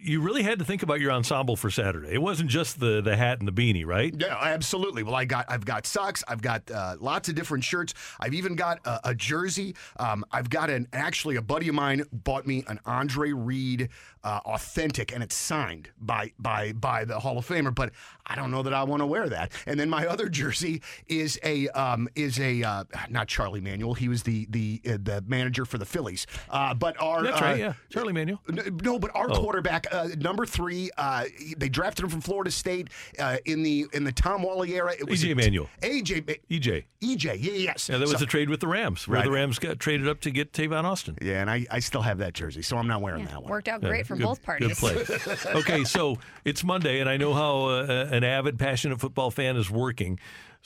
You 0.00 0.20
really 0.20 0.42
had 0.44 0.60
to 0.60 0.64
think 0.64 0.84
about 0.84 1.00
your 1.00 1.10
ensemble 1.10 1.56
for 1.56 1.70
Saturday. 1.70 2.12
It 2.12 2.22
wasn't 2.22 2.50
just 2.50 2.78
the 2.78 3.00
the 3.00 3.16
hat 3.16 3.40
and 3.40 3.48
the 3.48 3.52
beanie, 3.52 3.84
right? 3.84 4.14
Yeah, 4.16 4.36
absolutely. 4.40 5.02
Well, 5.02 5.16
I 5.16 5.24
got 5.24 5.46
I've 5.48 5.64
got 5.64 5.86
socks. 5.86 6.22
I've 6.28 6.40
got 6.40 6.70
uh, 6.70 6.94
lots 7.00 7.28
of 7.28 7.34
different 7.34 7.64
shirts. 7.64 7.94
I've 8.20 8.34
even 8.34 8.54
got 8.54 8.78
a, 8.86 9.10
a 9.10 9.14
jersey. 9.14 9.74
Um, 9.98 10.24
I've 10.30 10.50
got 10.50 10.70
an 10.70 10.86
actually 10.92 11.34
a 11.36 11.42
buddy 11.42 11.68
of 11.68 11.74
mine 11.74 12.04
bought 12.12 12.46
me 12.46 12.64
an 12.68 12.78
Andre 12.86 13.32
Reed 13.32 13.88
uh, 14.22 14.40
authentic, 14.44 15.12
and 15.12 15.20
it's 15.22 15.34
signed 15.34 15.90
by 16.00 16.32
by 16.38 16.72
by 16.74 17.04
the 17.04 17.18
Hall 17.18 17.36
of 17.36 17.46
Famer. 17.48 17.74
But 17.74 17.90
I 18.24 18.36
don't 18.36 18.52
know 18.52 18.62
that 18.62 18.72
I 18.74 18.84
want 18.84 19.00
to 19.02 19.06
wear 19.06 19.28
that. 19.28 19.50
And 19.66 19.80
then 19.80 19.90
my 19.90 20.06
other 20.12 20.28
jersey 20.28 20.80
is 21.08 21.40
a 21.42 21.68
um, 21.70 22.08
is 22.14 22.38
a 22.38 22.62
uh, 22.62 22.84
not 23.10 23.26
Charlie 23.26 23.60
Manuel. 23.60 23.94
He 23.94 24.08
was 24.08 24.22
the 24.22 24.46
the 24.50 24.80
uh, 24.86 24.98
the 25.02 25.24
manager 25.26 25.64
for 25.64 25.76
the 25.78 25.86
Phillies. 25.86 26.28
Uh, 26.48 26.72
but 26.72 26.94
our 27.02 27.24
That's 27.24 27.40
uh, 27.42 27.44
right, 27.44 27.58
yeah. 27.58 27.72
Charlie 27.90 28.12
Manuel. 28.12 28.40
No, 28.48 28.98
but 29.00 29.10
our 29.16 29.28
Oh. 29.30 29.34
quarterback, 29.40 29.86
uh, 29.90 30.08
number 30.18 30.46
three, 30.46 30.90
uh, 30.96 31.24
they 31.56 31.68
drafted 31.68 32.04
him 32.04 32.10
from 32.10 32.20
Florida 32.20 32.50
State 32.50 32.88
uh, 33.18 33.36
in 33.44 33.62
the 33.62 33.86
in 33.92 34.04
the 34.04 34.12
Tom 34.12 34.42
Wally 34.42 34.74
era. 34.74 34.92
It 34.98 35.08
was 35.08 35.22
EJ 35.22 35.36
Manuel. 35.36 35.68
AJ. 35.82 36.38
EJ. 36.50 36.84
EJ. 37.02 37.24
Yeah, 37.24 37.52
yes. 37.52 37.88
Yeah, 37.88 37.98
that 37.98 38.08
was 38.08 38.18
So- 38.18 38.24
a 38.24 38.26
trade 38.26 38.50
with 38.50 38.60
the 38.60 38.66
Rams, 38.66 39.06
where 39.06 39.16
Right. 39.18 39.24
the 39.24 39.30
Rams 39.30 39.58
got 39.58 39.78
traded 39.78 40.08
up 40.08 40.20
to 40.22 40.30
get 40.30 40.52
Tavon 40.52 40.84
Austin. 40.84 41.16
Yeah, 41.22 41.40
and 41.40 41.50
I, 41.50 41.66
I 41.70 41.78
still 41.80 42.02
have 42.02 42.18
that 42.18 42.34
jersey, 42.34 42.62
so 42.62 42.76
I'm 42.76 42.86
not 42.88 43.00
wearing 43.00 43.24
that 43.26 43.42
one. 43.42 43.50
Worked 43.50 43.68
out 43.68 43.82
Yeah, 43.82 43.88
great 43.88 44.06
for 44.06 44.16
good- 44.16 44.24
both 44.24 44.42
parties. 44.42 44.78
Good 44.80 45.06
play. 45.06 45.36
okay, 45.60 45.84
so 45.84 46.18
it's 46.44 46.64
Monday, 46.64 47.00
and 47.00 47.08
I 47.08 47.16
know 47.16 47.34
how 47.34 47.66
uh, 47.66 48.08
an 48.10 48.24
avid, 48.24 48.58
passionate 48.58 49.00
football 49.00 49.30
fan 49.30 49.56
is 49.56 49.70
working. 49.70 50.18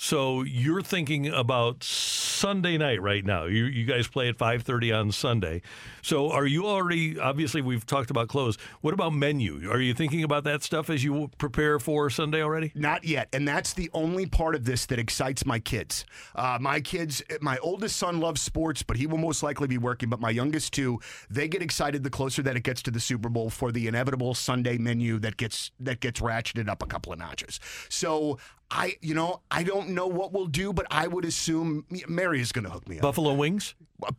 So 0.02 0.42
you're 0.42 0.82
thinking 0.82 1.28
about 1.28 1.84
Sunday 1.84 2.76
night 2.76 3.00
right 3.00 3.24
now. 3.24 3.44
You 3.44 3.66
you 3.66 3.84
guys 3.84 4.08
play 4.08 4.28
at 4.28 4.36
5:30 4.36 4.92
on 4.92 5.12
Sunday. 5.12 5.62
So 6.02 6.32
are 6.32 6.44
you 6.44 6.66
already? 6.66 7.20
Obviously, 7.20 7.62
we've 7.62 7.86
talked 7.86 8.10
about 8.10 8.26
clothes. 8.26 8.58
What 8.80 8.94
about 8.94 9.14
menu? 9.14 9.70
Are 9.70 9.80
you 9.80 9.94
thinking 9.94 10.24
about 10.24 10.42
that 10.42 10.64
stuff 10.64 10.90
as 10.90 11.04
you 11.04 11.30
prepare 11.38 11.78
for 11.78 12.10
Sunday 12.10 12.42
already? 12.42 12.72
Not 12.74 13.04
yet, 13.04 13.28
and 13.32 13.46
that's 13.46 13.74
the 13.74 13.88
only 13.94 14.26
part 14.26 14.56
of 14.56 14.64
this 14.64 14.86
that 14.86 14.98
excites 14.98 15.46
my 15.46 15.60
kids. 15.60 16.04
Uh, 16.34 16.58
my 16.60 16.80
kids, 16.80 17.22
my 17.40 17.56
oldest 17.58 17.96
son 17.96 18.18
loves 18.18 18.42
sports, 18.42 18.82
but 18.82 18.96
he 18.96 19.06
will 19.06 19.18
most 19.18 19.44
likely 19.44 19.68
be 19.68 19.78
working. 19.78 20.08
But 20.08 20.18
my 20.18 20.30
youngest 20.30 20.72
two, 20.72 20.98
they 21.30 21.46
get 21.46 21.62
excited 21.62 22.02
the 22.02 22.10
closer 22.10 22.42
that 22.42 22.56
it 22.56 22.64
gets 22.64 22.82
to 22.82 22.90
the 22.90 22.98
Super 22.98 23.28
Bowl 23.28 23.50
for 23.50 23.70
the 23.70 23.86
inevitable 23.86 24.34
Sunday 24.34 24.78
menu 24.78 25.20
that 25.20 25.36
gets 25.36 25.70
that 25.78 26.00
gets 26.00 26.18
ratcheted 26.20 26.68
up 26.68 26.82
a 26.82 26.86
couple 26.86 27.12
of 27.12 27.20
notches. 27.20 27.60
So 27.88 28.40
I, 28.74 28.96
you 29.02 29.14
know, 29.14 29.42
I 29.50 29.64
don't 29.64 29.90
know 29.90 30.06
what 30.06 30.32
we'll 30.32 30.46
do, 30.46 30.72
but 30.72 30.86
I 30.90 31.06
would 31.06 31.26
assume 31.26 31.84
Mary 32.08 32.40
is 32.40 32.52
going 32.52 32.64
to 32.64 32.70
hook 32.70 32.88
me 32.88 32.96
up. 32.96 33.02
Buffalo 33.02 33.34
wings? 33.34 33.74
Uh, 34.02 34.12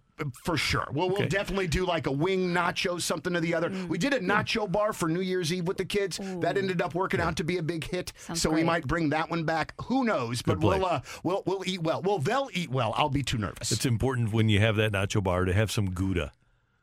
for 0.44 0.58
sure. 0.58 0.88
Well, 0.94 1.10
we'll 1.10 1.28
definitely 1.28 1.66
do 1.66 1.88
like 1.88 2.06
a 2.06 2.12
wing 2.12 2.54
nacho, 2.54 3.02
something 3.02 3.36
or 3.36 3.40
the 3.40 3.56
other. 3.56 3.72
Mm. 3.72 3.88
We 3.88 3.98
did 3.98 4.14
a 4.14 4.20
mm. 4.20 4.28
nacho 4.28 4.72
bar 4.72 4.94
for 4.94 5.10
New 5.10 5.22
Year's 5.22 5.52
Eve 5.52 5.68
with 5.68 5.78
the 5.78 5.86
kids. 5.86 6.20
That 6.42 6.56
ended 6.56 6.84
up 6.84 6.94
working 6.94 7.20
out 7.20 7.36
to 7.38 7.44
be 7.44 7.58
a 7.58 7.64
big 7.64 7.84
hit. 7.84 8.14
Sounds 8.18 8.44
so 8.44 8.52
we 8.52 8.64
might 8.64 8.86
bring 8.86 9.10
that 9.10 9.32
one 9.32 9.44
back. 9.44 9.74
Who 9.86 10.04
knows? 10.04 10.44
But 10.44 10.60
play. 10.60 10.78
we'll 10.78 10.86
uh, 10.86 11.02
we'll 11.24 11.42
we'll 11.48 11.68
eat 11.68 11.82
well. 11.82 12.04
Well, 12.04 12.20
they'll 12.20 12.50
eat 12.54 12.70
well. 12.70 12.94
I'll 12.96 13.10
be 13.10 13.24
too 13.24 13.40
nervous. 13.40 13.72
It's 13.72 13.88
important 13.88 14.32
when 14.34 14.50
you 14.50 14.60
have 14.60 14.76
that 14.76 14.92
nacho 14.92 15.24
bar 15.24 15.46
to 15.46 15.54
have 15.54 15.72
some 15.72 15.90
Gouda. 15.90 16.32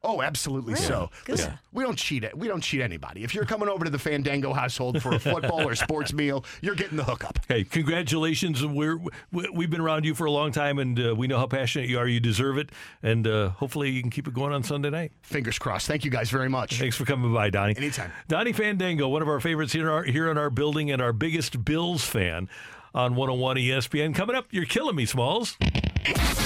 Oh, 0.03 0.23
absolutely 0.23 0.77
so. 0.77 1.11
Good. 1.25 1.33
Listen, 1.33 1.59
we 1.73 1.85
don't 1.85 1.97
cheat 1.99 2.25
it. 2.25 2.37
We 2.37 2.49
don't 2.49 2.63
cheat 2.63 2.81
anybody. 2.81 3.23
If 3.23 3.35
you're 3.35 3.45
coming 3.45 3.69
over 3.69 3.85
to 3.85 3.91
the 3.91 3.99
Fandango 3.99 4.55
household 4.55 5.03
for 5.03 5.15
a 5.15 5.19
football 5.21 5.61
or 5.69 5.75
sports 5.75 6.15
meal, 6.15 6.45
you're 6.63 6.75
getting 6.75 6.97
the 6.97 7.05
hookup. 7.05 7.39
Hey, 7.49 7.65
congratulations! 7.65 8.65
We're 8.65 8.97
we- 9.31 9.51
we've 9.53 9.69
been 9.71 9.81
around 9.83 10.07
you 10.07 10.15
for 10.15 10.25
a 10.25 10.31
long 10.31 10.53
time, 10.53 10.79
and 10.79 10.99
uh, 10.99 11.15
we 11.15 11.27
know 11.27 11.37
how 11.39 11.47
passionate 11.47 11.89
you 11.91 11.99
are. 11.99 12.09
You 12.09 12.19
deserve 12.19 12.57
it, 12.57 12.71
and 13.03 13.27
uh, 13.27 13.51
hopefully 13.51 13.91
you 13.91 14.01
can 14.01 14.11
keep 14.11 14.27
it 14.27 14.33
going 14.33 14.53
on 14.55 14.63
Sunday 14.63 14.89
night. 14.91 15.13
Fingers 15.23 15.59
crossed. 15.59 15.87
Thank 15.87 16.05
you 16.07 16.11
guys 16.11 16.31
very 16.31 16.49
much. 16.49 16.79
Thanks 16.79 16.97
for 16.97 17.05
coming 17.05 17.35
by, 17.35 17.51
Donnie. 17.51 17.75
Anytime. 17.77 18.11
Donnie 18.27 18.53
Fandango, 18.55 19.07
one 19.09 19.21
of 19.21 19.29
our 19.29 19.41
favorites 19.41 19.73
here 19.75 19.83
in 19.83 19.89
our, 19.93 20.03
here 20.05 20.31
in 20.31 20.39
our 20.39 20.49
building, 20.51 20.91
and 20.91 21.03
our 21.03 21.13
biggest 21.13 21.63
Bills 21.65 22.05
fan 22.05 22.49
on 22.95 23.15
101 23.15 23.57
ESPN. 23.57 24.15
Coming 24.15 24.37
up, 24.37 24.47
you're 24.51 24.65
killing 24.65 24.97
me, 24.97 25.07
Smalls. 25.07 25.57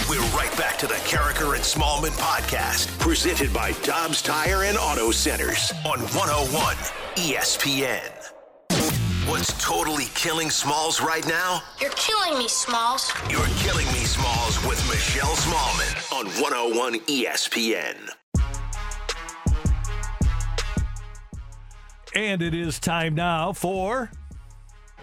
We're 0.09 0.21
right 0.37 0.53
back 0.59 0.77
to 0.79 0.87
the 0.87 0.95
Karraker 0.95 1.55
and 1.55 1.63
Smallman 1.63 2.17
podcast, 2.19 2.99
presented 2.99 3.53
by 3.53 3.73
Dobbs 3.83 4.21
Tire 4.21 4.65
and 4.65 4.77
Auto 4.77 5.11
Centers 5.11 5.73
on 5.87 6.01
101 6.01 6.77
ESPN. 7.17 8.11
What's 9.29 9.55
totally 9.65 10.07
killing 10.15 10.51
Smalls 10.51 11.01
right 11.01 11.27
now? 11.27 11.63
You're 11.81 11.91
killing 11.93 12.39
me, 12.39 12.47
Smalls. 12.49 13.11
You're 13.31 13.47
killing 13.59 13.87
me, 13.87 14.05
Smalls, 14.05 14.63
with 14.67 14.79
Michelle 14.91 15.35
Smallman 15.37 16.13
on 16.13 16.27
101 16.43 17.01
ESPN. 17.07 18.11
And 22.15 22.43
it 22.43 22.55
is 22.55 22.79
time 22.79 23.15
now 23.15 23.53
for. 23.53 24.11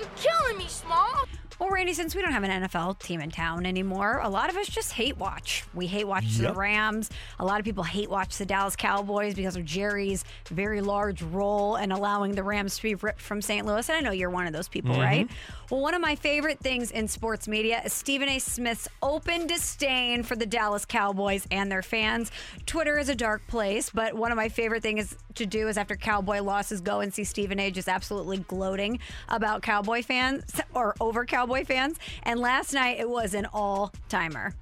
You're 0.02 0.10
killing 0.18 0.58
me, 0.58 0.68
Smalls. 0.68 1.28
Well, 1.60 1.70
Randy, 1.70 1.94
since 1.94 2.16
we 2.16 2.24
don't 2.24 2.32
have 2.32 2.42
an 2.42 2.64
NFL 2.64 2.98
team 2.98 3.22
in 3.22 3.30
town 3.30 3.68
anymore, 3.68 4.20
a 4.24 4.30
lot 4.30 4.50
of 4.50 4.58
us 4.58 4.66
just 4.68 4.94
hate 4.94 5.18
watch. 5.18 5.64
We 5.76 5.86
hate 5.86 6.08
watch 6.08 6.24
Yep. 6.26 6.54
the 6.54 6.60
Rams. 6.60 7.12
A 7.38 7.46
lot 7.46 7.60
of 7.60 7.66
people 7.66 7.84
hate 7.84 8.10
watch 8.10 8.40
the 8.40 8.48
Dallas 8.48 8.76
Cowboys 8.76 9.36
because 9.36 9.56
of 9.56 9.64
Jerry's 9.64 10.26
very 10.50 10.82
large 10.82 11.22
role 11.22 11.76
in 11.76 11.92
allowing 11.92 12.32
the 12.34 12.42
Rams 12.42 12.78
to 12.78 12.82
be 12.82 12.96
ripped 12.96 13.22
from 13.22 13.44
St. 13.44 13.64
Louis. 13.68 13.88
And 13.90 13.96
I 13.96 14.02
know 14.02 14.10
you're 14.10 14.32
one 14.32 14.48
of 14.48 14.54
those 14.54 14.68
people, 14.70 14.94
Mm-hmm. 14.94 15.02
right? 15.02 15.30
Well, 15.70 15.82
one 15.82 15.94
of 15.94 16.02
my 16.02 16.16
favorite 16.16 16.60
things 16.60 16.90
in 16.90 17.08
sports 17.08 17.48
media 17.48 17.80
is 17.86 17.94
Stephen 17.94 18.28
A. 18.28 18.40
Smith's 18.40 18.88
open 19.04 19.46
disdain 19.46 20.24
for 20.24 20.36
the 20.36 20.48
Dallas 20.48 20.84
Cowboys 20.84 21.46
and 21.52 21.72
their 21.72 21.84
fans. 21.84 22.32
Twitter 22.66 22.98
is 22.98 23.08
a 23.08 23.16
dark 23.16 23.46
place, 23.48 23.92
but 23.92 24.16
one 24.16 24.32
of 24.32 24.36
my 24.36 24.50
favorite 24.50 24.82
things 24.82 25.16
to 25.36 25.46
do 25.46 25.68
is 25.68 25.78
after 25.78 25.96
Cowboy 25.96 26.42
losses, 26.42 26.82
go 26.82 27.00
and 27.00 27.14
see 27.14 27.24
Stephen 27.24 27.60
A. 27.60 27.72
just 27.72 27.88
absolutely 27.88 28.38
gloating 28.40 29.00
about 29.30 29.62
Cowboy 29.62 30.04
fans 30.04 30.44
or 30.74 30.96
over 31.00 31.26
Cowboy 31.26 31.66
fans. 31.66 31.98
And 32.24 32.40
last 32.40 32.74
night 32.74 33.00
it 33.00 33.10
was 33.10 33.34
an 33.34 33.48
all 33.54 33.94
timer. 34.10 34.54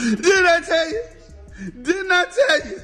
Didn't 0.00 0.46
I 0.46 0.60
tell 0.60 0.90
you? 0.90 1.02
Didn't 1.82 2.12
I 2.12 2.24
tell 2.24 2.70
you? 2.70 2.80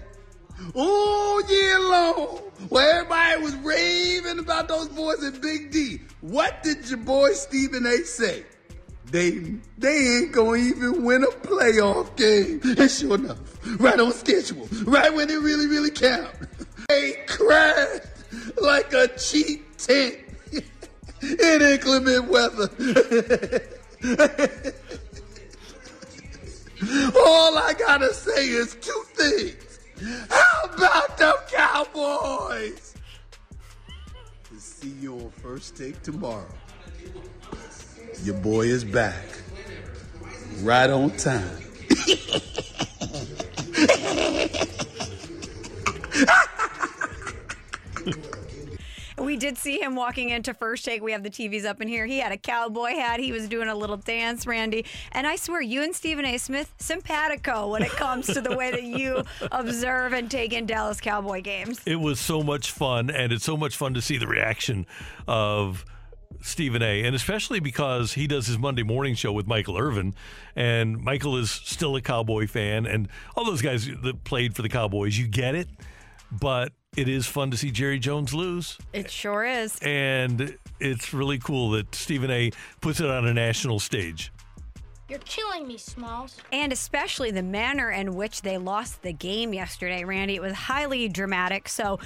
All 0.75 1.43
year 1.49 1.81
long, 1.81 2.41
while 2.69 2.89
everybody 2.89 3.43
was 3.43 3.55
raving 3.57 4.39
about 4.39 4.69
those 4.69 4.89
boys 4.89 5.23
in 5.23 5.41
Big 5.41 5.71
D, 5.71 6.01
what 6.21 6.63
did 6.63 6.89
your 6.89 6.99
boy 6.99 7.33
Stephen 7.33 7.87
A. 7.87 7.99
say? 7.99 8.45
They 9.11 9.31
they 9.79 10.19
ain't 10.19 10.33
gonna 10.33 10.57
even 10.57 11.05
win 11.05 11.23
a 11.23 11.29
playoff 11.29 12.17
game. 12.17 12.61
And 12.79 12.91
sure 12.91 13.15
enough, 13.15 13.39
right 13.81 13.99
on 14.01 14.13
schedule, 14.13 14.69
right 14.85 15.15
when 15.15 15.31
it 15.31 15.37
really, 15.37 15.67
really 15.67 15.91
count. 15.91 16.31
They 16.89 17.15
crashed 17.27 18.03
like 18.61 18.93
a 18.93 19.09
cheap 19.19 19.77
tent 19.77 20.19
in 21.21 21.63
inclement 21.63 22.29
weather. 22.29 22.71
All 27.17 27.59
I 27.59 27.75
gotta 27.77 28.15
say 28.15 28.47
is 28.47 28.77
two 28.81 29.03
things. 29.15 29.66
How 30.03 30.65
about 30.65 31.17
them 31.17 31.35
Cowboys? 31.51 32.95
To 34.45 34.61
see 34.61 34.93
you 35.01 35.15
on 35.15 35.31
first 35.43 35.77
take 35.77 36.03
tomorrow. 36.03 36.45
Your 38.23 38.37
boy 38.37 38.67
is 38.67 38.85
back. 38.85 39.25
Right 40.61 40.91
on 40.91 41.11
time. 41.13 41.49
We 49.19 49.37
did 49.37 49.57
see 49.57 49.81
him 49.81 49.97
walking 49.97 50.31
into 50.31 50.53
first 50.55 50.85
take. 50.85 51.03
We 51.03 51.13
have 51.13 51.23
the 51.23 51.31
TVs 51.31 51.65
up 51.65 51.81
in 51.81 51.89
here. 51.89 52.07
He 52.07 52.19
had 52.19 52.33
a 52.33 52.37
cowboy 52.37 52.91
hat. 52.91 53.19
He 53.19 53.33
was 53.33 53.49
doing 53.49 53.69
a 53.69 53.75
little 53.75 53.97
dance, 53.97 54.47
Randy. 54.47 54.85
And 55.13 55.27
I 55.27 55.37
swear, 55.37 55.63
you 55.63 55.83
and 55.83 55.95
Stephen 55.95 56.25
A. 56.27 56.37
Smith, 56.39 56.75
simpatico 56.79 57.69
when 57.69 57.83
it 57.83 57.91
comes 57.91 58.27
to 58.27 58.41
the 58.41 58.55
way 58.55 58.71
that 58.71 58.83
you 58.83 59.23
observe 59.51 60.13
and 60.13 60.31
take 60.31 60.53
in 60.53 60.67
Dallas 60.67 61.01
Cowboy 61.01 61.41
games. 61.41 61.81
It 61.87 61.97
was 61.97 62.21
so 62.21 62.43
much 62.43 62.71
fun, 62.71 63.11
and 63.11 63.33
it's 63.33 63.45
so 63.45 63.57
much 63.57 63.77
fun 63.77 63.95
to 63.95 64.03
see 64.03 64.19
the 64.19 64.27
reaction 64.27 64.87
of 65.27 65.85
Stephen 66.43 66.83
A. 66.83 67.03
And 67.05 67.17
especially 67.17 67.61
because 67.61 68.13
he 68.13 68.27
does 68.27 68.47
his 68.47 68.59
Monday 68.59 68.83
morning 68.83 69.15
show 69.15 69.33
with 69.33 69.47
Michael 69.47 69.79
Irvin, 69.79 70.15
and 70.55 70.99
Michael 70.99 71.37
is 71.39 71.51
still 71.51 71.97
a 71.97 72.03
Cowboy 72.03 72.47
fan, 72.47 72.85
and 72.85 73.09
all 73.35 73.45
those 73.45 73.63
guys 73.63 73.89
that 74.03 74.25
played 74.25 74.55
for 74.55 74.63
the 74.63 74.69
Cowboys, 74.69 75.19
you 75.19 75.27
get 75.27 75.55
it. 75.55 75.69
But 76.31 76.73
it 76.97 77.09
is 77.09 77.27
fun 77.27 77.51
to 77.51 77.57
see 77.57 77.71
Jerry 77.71 77.99
Jones 77.99 78.33
lose. 78.33 78.79
It 78.93 79.11
sure 79.11 79.45
is. 79.45 79.79
And 79.81 80.57
it's 80.81 81.13
really 81.13 81.39
cool 81.39 81.71
that 81.73 81.95
Stephen 81.95 82.31
A. 82.31 82.51
puts 82.81 83.01
it 83.01 83.11
on 83.11 83.27
a 83.27 83.35
national 83.35 83.79
stage. 83.79 84.33
You're 85.09 85.21
killing 85.21 85.69
me, 85.69 85.79
Smalls. 85.79 86.37
And 86.51 86.73
especially 86.73 87.31
the 87.31 87.43
manner 87.43 87.93
in 87.93 88.17
which 88.17 88.43
they 88.43 88.59
lost 88.59 89.03
the 89.03 89.13
game 89.13 89.55
yesterday, 89.55 90.03
Randy. 90.03 90.35
It 90.35 90.43
was 90.43 90.53
highly 90.53 91.09
dramatic. 91.09 91.69
So 91.69 92.01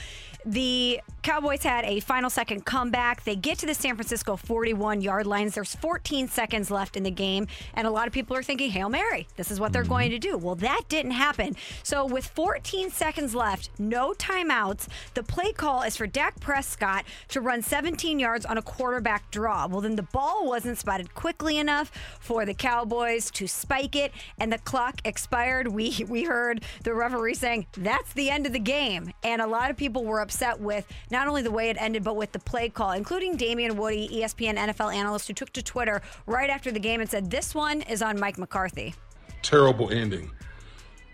the 0.45 1.01
Cowboys 1.23 1.63
had 1.63 1.87
a 1.87 2.01
final 2.01 2.29
second 2.29 2.67
comeback. 2.67 3.25
They 3.25 3.37
get 3.37 3.59
to 3.61 3.67
the 3.67 3.73
San 3.73 3.95
Francisco 3.95 4.37
41 4.37 5.01
yard 5.01 5.27
lines. 5.27 5.55
There's 5.55 5.75
14 5.77 6.29
seconds 6.29 6.71
left 6.71 6.95
in 6.95 7.03
the 7.03 7.11
game. 7.11 7.47
And 7.73 7.87
a 7.87 7.91
lot 7.91 8.07
of 8.07 8.13
people 8.13 8.37
are 8.37 8.43
thinking, 8.43 8.71
Hail 8.71 8.91
Mary, 8.91 9.27
this 9.37 9.51
is 9.51 9.59
what 9.59 9.73
they're 9.73 9.83
mm-hmm. 9.83 9.93
going 9.93 10.11
to 10.11 10.19
do. 10.19 10.37
Well, 10.37 10.57
that 10.57 10.83
didn't 10.91 11.13
happen. 11.13 11.57
So 11.83 12.05
with 12.05 12.27
14 12.27 12.91
seconds 12.91 13.35
left, 13.35 13.71
no 13.79 14.13
timeouts, 14.13 14.89
the 15.15 15.23
play 15.23 15.53
call 15.53 15.83
is 15.83 15.97
for 15.97 16.07
Dak 16.07 16.39
Prescott 16.41 17.07
to 17.29 17.41
run 17.41 17.63
17 17.63 18.19
yards 18.19 18.45
on 18.45 18.59
a 18.59 18.63
quarterback 18.63 19.31
draw. 19.31 19.67
Well, 19.67 19.81
then 19.81 19.97
the 19.97 20.03
ball 20.03 20.47
wasn't 20.47 20.77
spotted 20.77 21.15
quickly 21.15 21.57
enough 21.57 21.91
for 22.21 22.45
the 22.45 22.53
Cowboys 22.53 22.90
to 22.91 23.47
spike 23.47 23.95
it, 23.95 24.13
and 24.39 24.53
the 24.53 24.59
clock 24.59 25.01
expired. 25.05 25.69
We 25.69 26.05
we 26.09 26.25
heard 26.25 26.65
the 26.83 26.95
referee 26.95 27.35
saying 27.35 27.67
that's 27.77 28.13
the 28.15 28.31
end 28.31 28.47
of 28.47 28.53
the 28.53 28.59
game, 28.59 29.13
and 29.23 29.41
a 29.41 29.47
lot 29.47 29.71
of 29.71 29.77
people 29.77 30.05
were 30.05 30.21
upset 30.21 30.61
with 30.61 30.87
not 31.11 31.29
only 31.29 31.43
the 31.43 31.51
way 31.51 31.71
it 31.71 31.77
ended, 31.81 32.05
but 32.05 32.17
with 32.17 32.33
the 32.33 32.41
play 32.41 32.69
call, 32.69 32.93
including 32.93 33.37
Damien 33.37 33.77
Woody, 33.77 34.09
ESPN 34.09 34.57
NFL 34.57 34.95
analyst, 34.95 35.29
who 35.29 35.35
took 35.35 35.53
to 35.53 35.63
Twitter 35.63 36.03
right 36.27 36.51
after 36.51 36.71
the 36.71 36.81
game 36.81 37.01
and 37.01 37.09
said, 37.09 37.31
"This 37.31 37.55
one 37.55 37.83
is 37.83 38.03
on 38.03 38.19
Mike 38.19 38.39
McCarthy." 38.39 38.95
terrible 39.43 39.91
ending. 39.91 40.31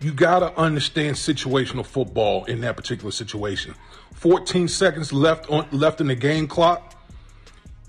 You 0.01 0.13
got 0.13 0.41
to 0.41 0.55
understand 0.59 1.17
situational 1.17 1.85
football 1.85 2.45
in 2.45 2.61
that 2.61 2.77
particular 2.77 3.11
situation. 3.11 3.75
14 4.15 4.69
seconds 4.69 5.13
left 5.13 5.51
on 5.51 5.67
left 5.73 6.01
in 6.01 6.07
the 6.07 6.15
game 6.15 6.47
clock. 6.47 6.95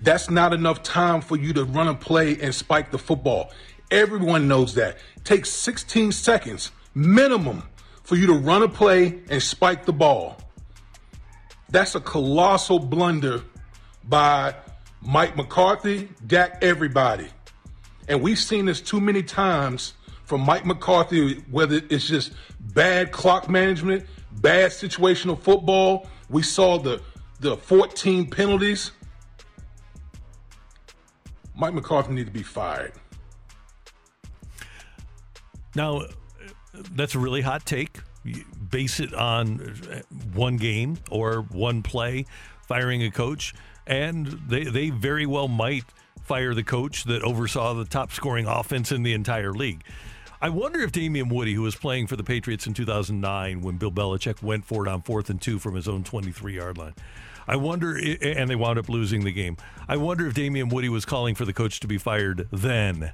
That's 0.01 0.29
not 0.29 0.53
enough 0.53 0.83
time 0.83 1.21
for 1.21 1.37
you 1.37 1.53
to 1.53 1.65
run 1.65 1.87
a 1.87 1.95
play 1.95 2.39
and 2.39 2.53
spike 2.53 2.91
the 2.91 2.99
football. 2.99 3.51
Everyone 3.91 4.47
knows 4.47 4.75
that. 4.75 4.97
Takes 5.23 5.49
16 5.49 6.11
seconds 6.11 6.71
minimum 6.93 7.63
for 8.03 8.15
you 8.15 8.27
to 8.27 8.33
run 8.33 8.63
a 8.63 8.67
play 8.67 9.19
and 9.29 9.41
spike 9.41 9.85
the 9.85 9.93
ball. 9.93 10.37
That's 11.69 11.95
a 11.95 11.99
colossal 11.99 12.79
blunder 12.79 13.43
by 14.03 14.55
Mike 15.01 15.35
McCarthy, 15.35 16.09
Dak, 16.25 16.63
everybody. 16.63 17.27
And 18.07 18.21
we've 18.21 18.39
seen 18.39 18.65
this 18.65 18.79
too 18.79 19.01
many 19.01 19.21
times 19.21 19.93
from 20.23 20.41
Mike 20.41 20.65
McCarthy, 20.65 21.35
whether 21.51 21.81
it's 21.89 22.07
just 22.07 22.31
bad 22.59 23.11
clock 23.11 23.49
management, 23.49 24.05
bad 24.31 24.71
situational 24.71 25.39
football. 25.39 26.07
We 26.29 26.43
saw 26.43 26.77
the 26.77 27.01
the 27.39 27.55
14 27.55 28.29
penalties. 28.29 28.91
Mike 31.55 31.73
McCarthy 31.73 32.13
need 32.13 32.25
to 32.25 32.31
be 32.31 32.43
fired. 32.43 32.93
Now, 35.77 36.01
that's 36.73 37.13
a 37.13 37.19
really 37.19 37.41
hot 37.41 37.63
take. 37.63 37.99
Base 38.71 38.99
it 38.99 39.13
on 39.13 39.59
one 40.33 40.57
game 40.57 40.97
or 41.11 41.43
one 41.43 41.83
play, 41.83 42.25
firing 42.67 43.03
a 43.03 43.11
coach, 43.11 43.53
and 43.85 44.25
they, 44.25 44.63
they 44.63 44.89
very 44.89 45.27
well 45.27 45.47
might 45.47 45.85
fire 46.23 46.55
the 46.55 46.63
coach 46.63 47.03
that 47.03 47.21
oversaw 47.21 47.75
the 47.75 47.85
top 47.85 48.11
scoring 48.11 48.47
offense 48.47 48.91
in 48.91 49.03
the 49.03 49.13
entire 49.13 49.53
league. 49.53 49.83
I 50.41 50.49
wonder 50.49 50.81
if 50.81 50.91
Damien 50.91 51.29
Woody, 51.29 51.53
who 51.53 51.61
was 51.61 51.75
playing 51.75 52.07
for 52.07 52.15
the 52.15 52.23
Patriots 52.23 52.65
in 52.65 52.73
2009 52.73 53.61
when 53.61 53.77
Bill 53.77 53.91
Belichick 53.91 54.41
went 54.41 54.65
for 54.65 54.83
it 54.83 54.89
on 54.89 55.03
fourth 55.03 55.29
and 55.29 55.39
two 55.39 55.59
from 55.59 55.75
his 55.75 55.87
own 55.87 56.03
23 56.03 56.55
yard 56.55 56.79
line, 56.79 56.95
I 57.47 57.55
wonder, 57.55 57.95
and 57.95 58.49
they 58.49 58.55
wound 58.55 58.79
up 58.79 58.89
losing 58.89 59.23
the 59.23 59.31
game. 59.31 59.57
I 59.87 59.97
wonder 59.97 60.25
if 60.25 60.33
Damien 60.33 60.69
Woody 60.69 60.89
was 60.89 61.05
calling 61.05 61.35
for 61.35 61.45
the 61.45 61.53
coach 61.53 61.79
to 61.81 61.87
be 61.87 61.99
fired 61.99 62.47
then. 62.51 63.11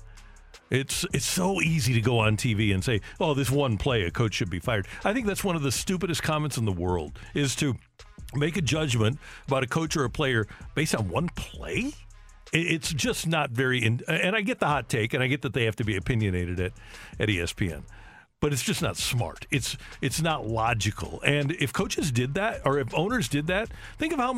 It's 0.74 1.06
it's 1.14 1.26
so 1.26 1.62
easy 1.62 1.94
to 1.94 2.02
go 2.02 2.18
on 2.18 2.36
TV 2.36 2.74
and 2.74 2.84
say, 2.84 3.00
"Oh, 3.20 3.36
this 3.36 3.52
one 3.52 3.78
play, 3.78 4.02
a 4.04 4.12
coach 4.12 4.34
should 4.34 4.50
be 4.50 4.60
fired." 4.60 4.88
I 5.06 5.14
think 5.14 5.28
that's 5.28 5.44
one 5.44 5.56
of 5.56 5.62
the 5.62 5.72
stupidest 5.72 6.24
comments 6.24 6.58
in 6.58 6.66
the 6.66 6.72
world 6.72 7.20
is 7.36 7.56
to 7.58 7.76
make 8.34 8.58
a 8.58 8.62
judgment 8.62 9.20
about 9.48 9.62
a 9.62 9.68
coach 9.68 9.96
or 9.96 10.04
a 10.04 10.10
player 10.10 10.48
based 10.74 10.96
on 10.96 11.10
one 11.10 11.30
play. 11.36 11.94
It's 12.52 12.92
just 12.92 13.28
not 13.28 13.52
very. 13.52 13.84
In, 13.84 14.02
and 14.08 14.36
I 14.36 14.42
get 14.42 14.60
the 14.60 14.66
hot 14.66 14.90
take, 14.90 15.14
and 15.14 15.22
I 15.22 15.28
get 15.28 15.44
that 15.44 15.54
they 15.54 15.66
have 15.66 15.76
to 15.76 15.84
be 15.84 15.96
opinionated 15.96 16.60
at 16.60 16.74
at 17.20 17.30
ESPN, 17.30 17.84
but 18.44 18.52
it's 18.52 18.62
just 18.62 18.82
not 18.82 18.98
smart. 18.98 19.48
It's 19.52 19.78
it's 20.02 20.22
not 20.22 20.46
logical. 20.46 21.22
And 21.26 21.54
if 21.54 21.72
coaches 21.72 22.12
did 22.12 22.34
that, 22.34 22.60
or 22.66 22.78
if 22.78 22.94
owners 22.94 23.30
did 23.30 23.48
that, 23.48 23.70
think 23.98 24.12
of 24.12 24.20
how 24.20 24.34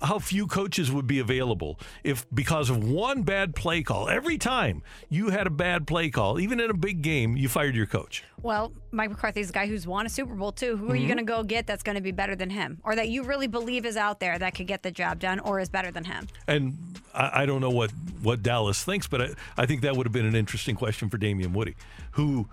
how- 0.00 0.18
few 0.20 0.46
coaches 0.46 0.92
would 0.92 1.06
be 1.08 1.18
available 1.18 1.78
if 2.04 2.24
because 2.32 2.70
of 2.70 2.84
one 2.84 3.22
bad 3.22 3.54
play 3.56 3.82
call 3.82 4.08
every 4.08 4.38
time 4.38 4.82
you 5.08 5.30
had 5.30 5.46
a 5.46 5.50
bad 5.50 5.86
play 5.88 6.08
call, 6.08 6.38
even 6.38 6.60
in 6.60 6.70
a 6.70 6.74
big 6.74 7.02
game, 7.02 7.36
you 7.36 7.48
fired 7.48 7.74
your 7.74 7.86
coach. 7.86 8.22
Well, 8.42 8.72
Mike 8.92 9.10
McCarthy's 9.10 9.50
a 9.50 9.52
guy 9.52 9.66
who's 9.66 9.86
won 9.88 10.06
a 10.06 10.08
Super 10.08 10.34
Bowl 10.36 10.52
too. 10.52 10.76
Who 10.76 10.88
are 10.90 10.94
you 10.96 11.04
Mhm. 11.06 11.08
going 11.08 11.18
to 11.18 11.24
go 11.24 11.42
get 11.42 11.66
that's 11.66 11.82
going 11.82 11.96
to 11.96 12.00
be 12.00 12.12
better 12.12 12.36
than 12.36 12.50
him, 12.50 12.78
or 12.84 12.94
that 12.94 13.08
you 13.08 13.24
really 13.24 13.48
believe 13.48 13.84
is 13.84 13.96
out 13.96 14.20
there 14.20 14.38
that 14.38 14.54
could 14.54 14.68
get 14.68 14.82
the 14.84 14.92
job 14.92 15.18
done, 15.18 15.40
or 15.40 15.58
is 15.58 15.68
better 15.68 15.90
than 15.90 16.04
him? 16.04 16.28
And 16.46 16.78
I, 17.12 17.42
I 17.42 17.46
don't 17.46 17.60
know 17.60 17.70
what, 17.70 17.90
what 18.22 18.40
Dallas 18.42 18.84
thinks, 18.84 19.08
but 19.08 19.20
I, 19.20 19.28
I 19.58 19.66
think 19.66 19.82
that 19.82 19.96
would 19.96 20.06
have 20.06 20.12
been 20.12 20.26
an 20.26 20.36
interesting 20.36 20.76
question 20.76 21.10
for 21.10 21.18
Damien 21.18 21.52
Woody. 21.52 21.74
Who 22.12 22.48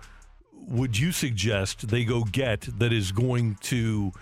would 0.66 0.98
you 0.98 1.12
suggest 1.12 1.88
they 1.88 2.04
go 2.04 2.24
get 2.24 2.68
that 2.78 2.92
is 2.92 3.12
going 3.12 3.56
to 3.62 4.12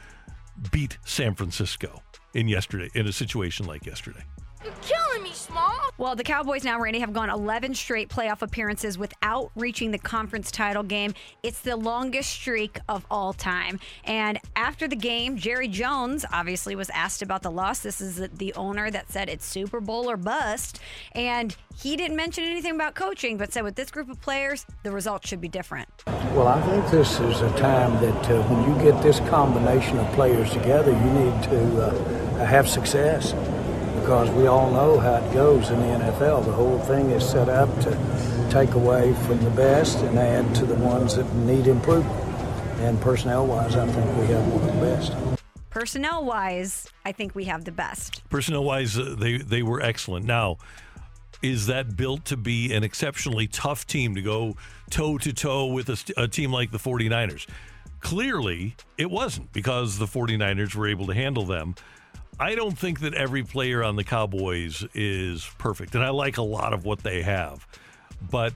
beat 0.70 0.98
San 1.04 1.34
Francisco 1.34 2.02
in 2.34 2.48
yesterday 2.48 2.90
in 2.94 3.06
a 3.06 3.12
situation 3.12 3.66
like 3.66 3.86
yesterday? 3.86 4.24
Well, 5.98 6.14
the 6.14 6.24
Cowboys 6.24 6.62
now, 6.62 6.78
Randy, 6.78 7.00
have 7.00 7.14
gone 7.14 7.30
11 7.30 7.74
straight 7.74 8.10
playoff 8.10 8.42
appearances 8.42 8.98
without 8.98 9.50
reaching 9.56 9.92
the 9.92 9.98
conference 9.98 10.50
title 10.50 10.82
game. 10.82 11.14
It's 11.42 11.60
the 11.60 11.74
longest 11.74 12.28
streak 12.28 12.80
of 12.86 13.06
all 13.10 13.32
time. 13.32 13.80
And 14.04 14.38
after 14.56 14.86
the 14.88 14.96
game, 14.96 15.38
Jerry 15.38 15.68
Jones 15.68 16.26
obviously 16.30 16.76
was 16.76 16.90
asked 16.90 17.22
about 17.22 17.42
the 17.42 17.50
loss. 17.50 17.80
This 17.80 18.02
is 18.02 18.28
the 18.34 18.52
owner 18.54 18.90
that 18.90 19.10
said 19.10 19.30
it's 19.30 19.46
Super 19.46 19.80
Bowl 19.80 20.10
or 20.10 20.18
bust. 20.18 20.80
And 21.12 21.56
he 21.74 21.96
didn't 21.96 22.16
mention 22.16 22.44
anything 22.44 22.74
about 22.74 22.94
coaching, 22.94 23.38
but 23.38 23.54
said 23.54 23.64
with 23.64 23.76
this 23.76 23.90
group 23.90 24.10
of 24.10 24.20
players, 24.20 24.66
the 24.82 24.90
results 24.90 25.26
should 25.26 25.40
be 25.40 25.48
different. 25.48 25.88
Well, 26.06 26.48
I 26.48 26.60
think 26.68 26.90
this 26.90 27.20
is 27.20 27.40
a 27.40 27.50
time 27.56 27.98
that 28.02 28.30
uh, 28.30 28.42
when 28.48 28.68
you 28.68 28.92
get 28.92 29.02
this 29.02 29.20
combination 29.30 29.98
of 29.98 30.12
players 30.12 30.50
together, 30.52 30.90
you 30.90 31.10
need 31.10 31.42
to 31.44 31.86
uh, 31.86 32.44
have 32.44 32.68
success 32.68 33.32
because 34.06 34.30
we 34.30 34.46
all 34.46 34.70
know 34.70 35.00
how 35.00 35.16
it 35.16 35.34
goes 35.34 35.68
in 35.70 35.80
the 35.80 35.86
NFL. 35.86 36.44
The 36.44 36.52
whole 36.52 36.78
thing 36.78 37.10
is 37.10 37.28
set 37.28 37.48
up 37.48 37.68
to 37.80 38.48
take 38.52 38.74
away 38.74 39.12
from 39.24 39.42
the 39.42 39.50
best 39.50 39.98
and 39.98 40.16
add 40.16 40.54
to 40.54 40.64
the 40.64 40.76
ones 40.76 41.16
that 41.16 41.24
need 41.34 41.66
improvement. 41.66 42.14
And 42.78 43.00
personnel 43.00 43.48
wise, 43.48 43.74
I 43.74 43.84
think 43.88 44.16
we 44.16 44.26
have 44.26 44.46
one 44.46 44.62
of 44.62 44.74
the 44.76 44.80
best. 44.80 45.12
Personnel 45.70 46.24
wise, 46.24 46.86
I 47.04 47.10
think 47.10 47.34
we 47.34 47.46
have 47.46 47.64
the 47.64 47.72
best. 47.72 48.22
Personnel 48.30 48.62
wise, 48.62 48.96
uh, 48.96 49.16
they, 49.18 49.38
they 49.38 49.64
were 49.64 49.82
excellent. 49.82 50.24
Now, 50.24 50.58
is 51.42 51.66
that 51.66 51.96
built 51.96 52.26
to 52.26 52.36
be 52.36 52.72
an 52.72 52.84
exceptionally 52.84 53.48
tough 53.48 53.88
team 53.88 54.14
to 54.14 54.22
go 54.22 54.54
toe 54.88 55.18
to 55.18 55.32
toe 55.32 55.66
with 55.66 55.88
a, 55.88 55.98
a 56.16 56.28
team 56.28 56.52
like 56.52 56.70
the 56.70 56.78
49ers? 56.78 57.48
Clearly, 57.98 58.76
it 58.98 59.10
wasn't 59.10 59.52
because 59.52 59.98
the 59.98 60.06
49ers 60.06 60.76
were 60.76 60.86
able 60.86 61.06
to 61.06 61.14
handle 61.14 61.44
them. 61.44 61.74
I 62.38 62.54
don't 62.54 62.78
think 62.78 63.00
that 63.00 63.14
every 63.14 63.42
player 63.42 63.82
on 63.82 63.96
the 63.96 64.04
Cowboys 64.04 64.84
is 64.94 65.48
perfect, 65.56 65.94
and 65.94 66.04
I 66.04 66.10
like 66.10 66.36
a 66.36 66.42
lot 66.42 66.74
of 66.74 66.84
what 66.84 67.02
they 67.02 67.22
have. 67.22 67.66
But 68.30 68.52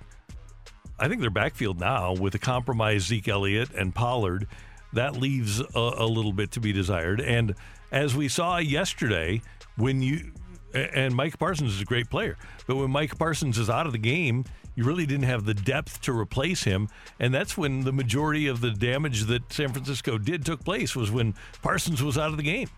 I 0.98 1.09
think 1.09 1.23
their 1.23 1.31
backfield 1.31 1.81
now, 1.81 2.12
with 2.12 2.35
a 2.35 2.39
compromised 2.39 3.07
Zeke 3.07 3.28
Elliott 3.28 3.70
and 3.70 3.94
Pollard, 3.94 4.47
that 4.93 5.16
leaves 5.16 5.61
a, 5.61 5.93
a 5.97 6.07
little 6.07 6.32
bit 6.32 6.51
to 6.52 6.61
be 6.61 6.73
desired. 6.73 7.23
And 7.23 7.55
as 7.90 8.15
we 8.15 8.28
saw 8.28 8.59
yesterday, 8.59 9.40
when 9.77 10.02
you 10.02 10.32
and 10.74 11.15
Micah 11.15 11.39
Parsons 11.39 11.74
is 11.74 11.81
a 11.81 11.86
great 11.86 12.11
player, 12.11 12.36
but 12.66 12.77
when 12.77 12.90
Micah 12.90 13.16
Parsons 13.16 13.59
is 13.59 13.70
out 13.70 13.86
of 13.86 13.93
the 13.93 13.98
game, 13.98 14.44
you 14.77 14.85
really 14.85 15.07
didn't 15.07 15.24
have 15.24 15.47
the 15.47 15.55
depth 15.55 16.02
to 16.02 16.16
replace 16.16 16.65
him, 16.65 16.89
and 17.19 17.32
that's 17.32 17.57
when 17.57 17.81
the 17.81 17.93
majority 17.93 18.47
of 18.47 18.61
the 18.61 18.70
damage 18.70 19.24
that 19.24 19.51
San 19.52 19.73
Francisco 19.73 20.19
did 20.19 20.44
took 20.44 20.62
place 20.65 20.94
was 20.94 21.11
when 21.11 21.35
Parsons 21.62 22.02
was 22.02 22.19
out 22.19 22.31
of 22.31 22.36
the 22.36 22.43
game. 22.43 22.69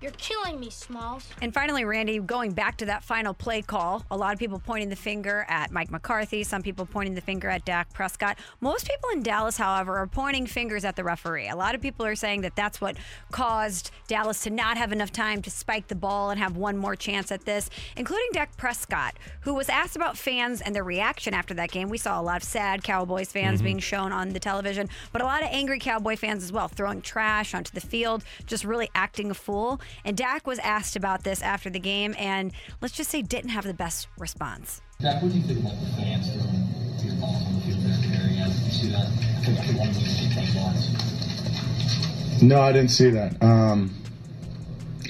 You're 0.00 0.12
killing 0.12 0.58
me, 0.58 0.70
Smalls. 0.70 1.28
And 1.42 1.52
finally, 1.52 1.84
Randy, 1.84 2.18
going 2.20 2.52
back 2.52 2.78
to 2.78 2.86
that 2.86 3.04
final 3.04 3.34
play 3.34 3.60
call, 3.60 4.02
a 4.10 4.16
lot 4.16 4.32
of 4.32 4.38
people 4.38 4.58
pointing 4.58 4.88
the 4.88 4.96
finger 4.96 5.44
at 5.46 5.70
Mike 5.70 5.90
McCarthy, 5.90 6.42
some 6.42 6.62
people 6.62 6.86
pointing 6.86 7.14
the 7.14 7.20
finger 7.20 7.50
at 7.50 7.66
Dak 7.66 7.92
Prescott. 7.92 8.38
Most 8.62 8.88
people 8.88 9.10
in 9.10 9.22
Dallas, 9.22 9.58
however, 9.58 9.98
are 9.98 10.06
pointing 10.06 10.46
fingers 10.46 10.86
at 10.86 10.96
the 10.96 11.04
referee. 11.04 11.48
A 11.48 11.54
lot 11.54 11.74
of 11.74 11.82
people 11.82 12.06
are 12.06 12.14
saying 12.14 12.40
that 12.40 12.56
that's 12.56 12.80
what 12.80 12.96
caused 13.30 13.90
Dallas 14.08 14.40
to 14.44 14.50
not 14.50 14.78
have 14.78 14.90
enough 14.90 15.12
time 15.12 15.42
to 15.42 15.50
spike 15.50 15.88
the 15.88 15.94
ball 15.94 16.30
and 16.30 16.40
have 16.40 16.56
one 16.56 16.78
more 16.78 16.96
chance 16.96 17.30
at 17.30 17.44
this, 17.44 17.68
including 17.94 18.28
Dak 18.32 18.56
Prescott, 18.56 19.18
who 19.42 19.52
was 19.52 19.68
asked 19.68 19.96
about 19.96 20.16
fans 20.16 20.62
and 20.62 20.74
their 20.74 20.82
reaction 20.84 21.34
after 21.34 21.52
that 21.52 21.70
game. 21.72 21.90
We 21.90 21.98
saw 21.98 22.18
a 22.18 22.22
lot 22.22 22.38
of 22.38 22.44
sad 22.44 22.82
Cowboys 22.82 23.30
fans 23.32 23.60
Mhm. 23.60 23.64
being 23.64 23.78
shown 23.80 24.12
on 24.12 24.30
the 24.30 24.40
television, 24.40 24.88
but 25.12 25.20
a 25.20 25.26
lot 25.26 25.42
of 25.42 25.50
angry 25.52 25.78
Cowboy 25.78 26.16
fans 26.16 26.42
as 26.42 26.52
well, 26.52 26.68
throwing 26.68 27.02
trash 27.02 27.52
onto 27.54 27.72
the 27.72 27.82
field, 27.82 28.24
just 28.46 28.64
really 28.64 28.88
acting 28.94 29.30
a 29.30 29.34
fool. 29.34 29.78
And 30.04 30.16
Dak 30.16 30.46
was 30.46 30.58
asked 30.60 30.96
about 30.96 31.24
this 31.24 31.42
after 31.42 31.70
the 31.70 31.78
game, 31.78 32.14
and 32.18 32.52
let's 32.80 32.94
just 32.94 33.10
say 33.10 33.22
didn't 33.22 33.50
have 33.50 33.64
the 33.64 33.74
best 33.74 34.08
response. 34.18 34.80
Dak, 35.00 35.22
what 35.22 35.32
do 35.32 35.38
you 35.38 35.44
think 35.44 35.60
about 35.60 35.80
the 35.80 35.86
fans 35.96 36.28
to 36.28 37.06
your 37.06 37.16
balls 37.16 37.46
on 37.46 37.54
the 37.54 37.60
field 37.62 37.80
area? 38.14 38.44
Did 38.44 38.64
you 38.64 38.70
see 38.70 38.88
that? 38.90 39.06
I 39.06 39.44
think 39.44 39.58
everyone 39.58 39.88
was 39.88 39.96
playing 40.34 40.54
balls. 40.54 42.42
No, 42.42 42.60
I 42.60 42.72
didn't 42.72 42.90
see 42.90 43.10
that. 43.10 43.42
Um, 43.42 43.94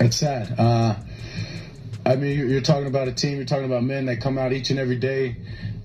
it's 0.00 0.16
sad. 0.16 0.58
Uh, 0.58 0.94
I 2.04 2.16
mean, 2.16 2.36
you're, 2.38 2.48
you're 2.48 2.60
talking 2.60 2.86
about 2.86 3.08
a 3.08 3.12
team. 3.12 3.36
You're 3.36 3.44
talking 3.44 3.66
about 3.66 3.84
men 3.84 4.06
that 4.06 4.20
come 4.20 4.38
out 4.38 4.52
each 4.52 4.70
and 4.70 4.78
every 4.78 4.96
day 4.96 5.36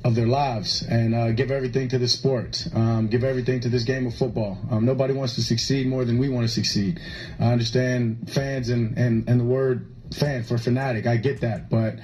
of 0.06 0.14
their 0.14 0.28
lives 0.28 0.84
and 0.84 1.16
uh, 1.16 1.32
give 1.32 1.50
everything 1.50 1.88
to 1.88 1.98
the 1.98 2.08
sport, 2.08 2.64
um, 2.76 3.08
give 3.08 3.24
everything 3.24 3.60
to 3.60 3.70
this 3.70 3.84
game 3.84 4.06
of 4.06 4.14
football. 4.14 4.56
Um, 4.70 4.86
nobody 4.86 5.16
wants 5.16 5.34
to 5.36 5.42
succeed 5.42 5.88
more 5.88 6.06
than 6.06 6.20
we 6.20 6.30
want 6.30 6.48
to 6.48 6.54
succeed. 6.54 7.02
I 7.40 7.46
understand 7.46 8.32
fans 8.32 8.70
and, 8.70 8.96
and, 9.00 9.28
and 9.28 9.40
the 9.40 9.44
word 9.44 9.96
fan 10.14 10.44
for 10.44 10.60
fanatic. 10.60 11.08
I 11.08 11.18
get 11.18 11.42
that, 11.42 11.72
but 11.72 11.96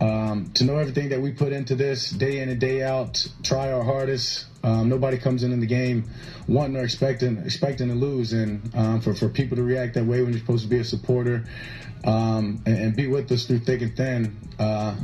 um, 0.00 0.50
to 0.54 0.64
know 0.64 0.76
everything 0.76 1.10
that 1.10 1.20
we 1.20 1.30
put 1.30 1.52
into 1.52 1.76
this 1.76 2.10
day 2.10 2.40
in 2.40 2.48
and 2.48 2.60
day 2.60 2.82
out, 2.82 3.24
try 3.44 3.72
our 3.72 3.84
hardest. 3.84 4.46
Um, 4.64 4.88
nobody 4.88 5.16
comes 5.16 5.44
in 5.44 5.52
in 5.52 5.60
the 5.60 5.66
game 5.66 6.10
wanting 6.48 6.76
or 6.76 6.82
expecting 6.82 7.38
expecting 7.38 7.88
to 7.88 7.94
lose, 7.94 8.32
and 8.32 8.74
um, 8.74 9.00
for 9.00 9.14
for 9.14 9.28
people 9.28 9.56
to 9.56 9.62
react 9.62 9.94
that 9.94 10.04
way 10.04 10.20
when 10.20 10.32
you're 10.32 10.40
supposed 10.40 10.64
to 10.64 10.68
be 10.68 10.78
a 10.78 10.84
supporter 10.84 11.44
um, 12.04 12.62
and, 12.66 12.78
and 12.78 12.96
be 12.96 13.06
with 13.06 13.30
us 13.32 13.44
through 13.44 13.60
thick 13.60 13.82
and 13.82 13.96
thin, 13.96 14.36
uh, 14.58 14.94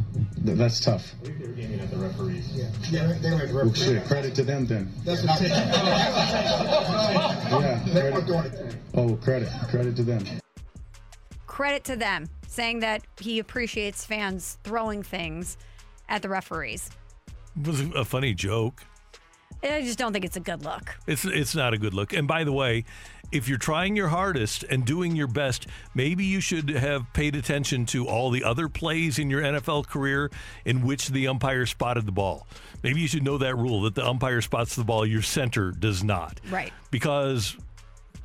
th- 0.44 0.56
that's 0.56 0.80
tough. 0.80 1.12
They 1.22 1.30
were 1.32 1.48
gaming 1.48 1.80
at 1.80 1.90
the 1.90 1.96
referees. 1.96 2.50
Yeah, 2.54 2.70
Yeah, 2.90 3.12
they 3.20 3.30
were 3.30 3.64
well, 3.64 3.72
shit, 3.74 4.04
credit 4.04 4.34
to 4.36 4.44
them 4.44 4.66
then. 4.66 4.92
That's 5.04 5.22
what 5.24 5.40
Yeah, 7.52 7.80
credit. 7.92 8.76
Oh, 8.94 9.16
credit, 9.16 9.48
credit 9.68 9.96
to 9.96 10.02
them. 10.02 10.24
Credit 11.46 11.84
to 11.84 11.96
them, 11.96 12.28
saying 12.46 12.80
that 12.80 13.02
he 13.20 13.38
appreciates 13.38 14.04
fans 14.04 14.58
throwing 14.64 15.02
things 15.02 15.56
at 16.08 16.22
the 16.22 16.28
referees. 16.28 16.90
It 17.60 17.66
was 17.66 17.80
a 17.80 18.04
funny 18.04 18.34
joke. 18.34 18.82
I 19.62 19.82
just 19.82 19.98
don't 19.98 20.12
think 20.12 20.24
it's 20.24 20.36
a 20.36 20.40
good 20.40 20.64
look. 20.64 20.96
It's 21.06 21.24
it's 21.24 21.54
not 21.54 21.72
a 21.74 21.78
good 21.78 21.94
look. 21.94 22.12
And 22.12 22.26
by 22.26 22.42
the 22.44 22.52
way, 22.52 22.84
if 23.32 23.48
you're 23.48 23.58
trying 23.58 23.96
your 23.96 24.08
hardest 24.08 24.62
and 24.64 24.84
doing 24.84 25.16
your 25.16 25.26
best, 25.26 25.66
maybe 25.94 26.24
you 26.24 26.40
should 26.40 26.68
have 26.70 27.12
paid 27.12 27.34
attention 27.34 27.86
to 27.86 28.06
all 28.06 28.30
the 28.30 28.44
other 28.44 28.68
plays 28.68 29.18
in 29.18 29.30
your 29.30 29.42
NFL 29.42 29.86
career 29.86 30.30
in 30.64 30.82
which 30.82 31.08
the 31.08 31.26
umpire 31.26 31.66
spotted 31.66 32.06
the 32.06 32.12
ball. 32.12 32.46
Maybe 32.82 33.00
you 33.00 33.08
should 33.08 33.24
know 33.24 33.38
that 33.38 33.56
rule 33.56 33.82
that 33.82 33.94
the 33.94 34.06
umpire 34.06 34.42
spots 34.42 34.76
the 34.76 34.84
ball, 34.84 35.06
your 35.06 35.22
center 35.22 35.72
does 35.72 36.04
not. 36.04 36.40
Right. 36.50 36.72
Because 36.90 37.56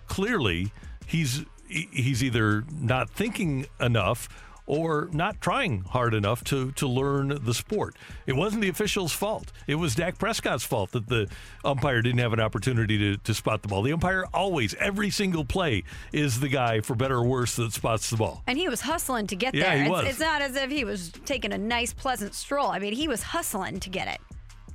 clearly 0.08 0.72
he's 1.06 1.44
he's 1.68 2.24
either 2.24 2.64
not 2.72 3.10
thinking 3.10 3.66
enough 3.80 4.30
or 4.68 5.10
not 5.12 5.42
trying 5.42 5.82
hard 5.82 6.14
enough 6.14 6.44
to 6.44 6.72
to 6.74 6.88
learn 6.88 7.40
the 7.44 7.54
sport. 7.54 7.96
It 8.28 8.34
wasn't 8.34 8.62
the 8.62 8.70
official's 8.70 9.14
fault. 9.14 9.52
It 9.66 9.76
was 9.76 9.96
Dak 9.96 10.18
Prescott's 10.20 10.64
fault 10.66 10.92
that 10.92 11.08
the 11.08 11.28
umpire 11.66 12.02
didn't 12.02 12.20
have 12.20 12.34
an 12.34 12.40
opportunity 12.40 12.98
to, 12.98 13.18
to 13.18 13.34
spot 13.34 13.62
the 13.64 13.70
ball. 13.70 13.82
The 13.82 13.94
umpire 13.94 14.26
always, 14.34 14.76
every 14.76 15.10
single 15.10 15.46
play, 15.46 15.84
is 16.12 16.40
the 16.40 16.50
guy, 16.50 16.82
for 16.82 16.96
better 16.96 17.16
or 17.16 17.26
worse, 17.26 17.56
that 17.56 17.72
spots 17.74 18.10
the 18.10 18.18
ball. 18.18 18.44
And 18.46 18.58
he 18.58 18.68
was 18.70 18.82
hustling 18.82 19.26
to 19.28 19.36
get 19.36 19.56
Yeah, 19.56 19.64
there. 19.70 19.78
he 19.78 19.82
it's, 19.84 19.90
was. 19.90 20.06
it's 20.08 20.20
not 20.20 20.42
as 20.42 20.56
if 20.56 20.70
he 20.70 20.84
was 20.84 21.12
taking 21.26 21.54
a 21.54 21.58
nice, 21.58 21.94
pleasant 21.94 22.36
stroll. 22.36 22.68
I 22.68 22.80
mean, 22.80 22.94
he 22.94 23.08
was 23.08 23.24
hustling 23.24 23.80
to 23.80 23.90
get 23.90 24.08
it. 24.08 24.20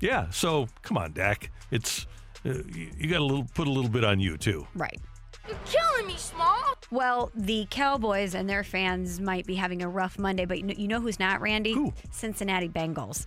Yeah, 0.01 0.31
so 0.31 0.67
come 0.83 0.97
on, 0.97 1.13
Dak. 1.13 1.51
It's 1.71 2.07
uh, 2.45 2.55
you, 2.75 2.91
you 2.99 3.09
got 3.11 3.19
to 3.19 3.25
little 3.25 3.47
put 3.55 3.69
a 3.69 3.71
little 3.71 3.91
bit 3.91 4.03
on 4.05 4.19
you 4.19 4.37
too. 4.37 4.67
Right. 4.75 4.99
You're 5.49 5.57
killing 5.65 5.67
me, 5.67 5.71
Small. 5.75 5.92
Well, 6.93 7.31
the 7.35 7.67
Cowboys 7.71 8.35
and 8.35 8.51
their 8.51 8.63
fans 8.63 9.19
might 9.19 9.47
be 9.47 9.55
having 9.55 9.81
a 9.81 9.89
rough 9.89 10.19
Monday, 10.19 10.45
but 10.45 10.59
you 10.59 10.65
know, 10.65 10.75
you 10.77 10.87
know 10.87 11.01
who's 11.01 11.19
not, 11.19 11.41
Randy? 11.41 11.91
Cincinnati 12.11 12.69
Bengals. 12.69 13.25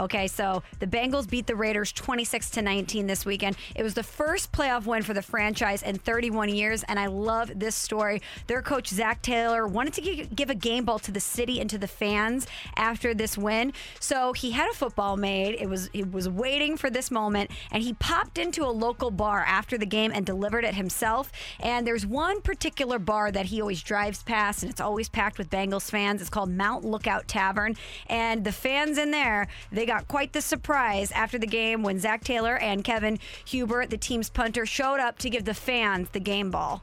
Okay, 0.00 0.28
so 0.28 0.62
the 0.78 0.86
Bengals 0.86 1.28
beat 1.28 1.48
the 1.48 1.56
Raiders 1.56 1.90
26 1.90 2.50
to 2.50 2.62
19 2.62 3.08
this 3.08 3.26
weekend. 3.26 3.56
It 3.74 3.82
was 3.82 3.94
the 3.94 4.04
first 4.04 4.52
playoff 4.52 4.86
win 4.86 5.02
for 5.02 5.12
the 5.12 5.22
franchise 5.22 5.82
in 5.82 5.98
31 5.98 6.50
years, 6.50 6.84
and 6.84 7.00
I 7.00 7.06
love 7.06 7.50
this 7.56 7.74
story. 7.74 8.22
Their 8.46 8.62
coach 8.62 8.88
Zac 8.88 9.22
Taylor 9.22 9.66
wanted 9.66 9.94
to 9.94 10.26
give 10.26 10.50
a 10.50 10.54
game 10.54 10.84
ball 10.84 11.00
to 11.00 11.10
the 11.10 11.18
city 11.18 11.60
and 11.60 11.68
to 11.70 11.78
the 11.78 11.88
fans 11.88 12.46
after 12.76 13.12
this 13.12 13.36
win, 13.36 13.72
so 13.98 14.32
he 14.32 14.52
had 14.52 14.70
a 14.70 14.74
football 14.74 15.16
made. 15.16 15.56
It 15.60 15.68
was 15.68 15.90
he 15.92 16.04
was 16.04 16.28
waiting 16.28 16.76
for 16.76 16.90
this 16.90 17.10
moment, 17.10 17.50
and 17.72 17.82
he 17.82 17.94
popped 17.94 18.38
into 18.38 18.64
a 18.64 18.70
local 18.70 19.10
bar 19.10 19.44
after 19.44 19.76
the 19.76 19.86
game 19.86 20.12
and 20.14 20.24
delivered 20.24 20.64
it 20.64 20.76
himself. 20.76 21.32
And 21.58 21.84
there's 21.84 22.06
one 22.06 22.40
particular 22.40 23.00
bar 23.00 23.32
that 23.32 23.46
he 23.46 23.60
always 23.60 23.82
drives 23.82 24.22
past, 24.22 24.62
and 24.62 24.70
it's 24.70 24.80
always 24.80 25.08
packed 25.08 25.38
with 25.38 25.50
Bengals 25.50 25.90
fans. 25.90 26.20
It's 26.20 26.30
called 26.30 26.50
Mount 26.50 26.84
Lookout 26.84 27.26
Tavern, 27.26 27.74
and 28.06 28.44
the 28.44 28.52
fans 28.52 28.96
in 28.96 29.10
there 29.10 29.48
they 29.72 29.87
got 29.88 30.06
quite 30.06 30.34
the 30.34 30.42
surprise 30.42 31.10
after 31.12 31.38
the 31.38 31.46
game 31.46 31.82
when 31.82 31.98
Zac 31.98 32.22
Taylor 32.22 32.58
and 32.58 32.84
Kevin 32.84 33.18
Huber, 33.46 33.86
the 33.86 33.96
team's 33.96 34.28
punter, 34.28 34.66
showed 34.66 35.00
up 35.00 35.18
to 35.18 35.30
give 35.30 35.46
the 35.46 35.54
fans 35.54 36.10
the 36.10 36.20
game 36.20 36.50
ball. 36.50 36.82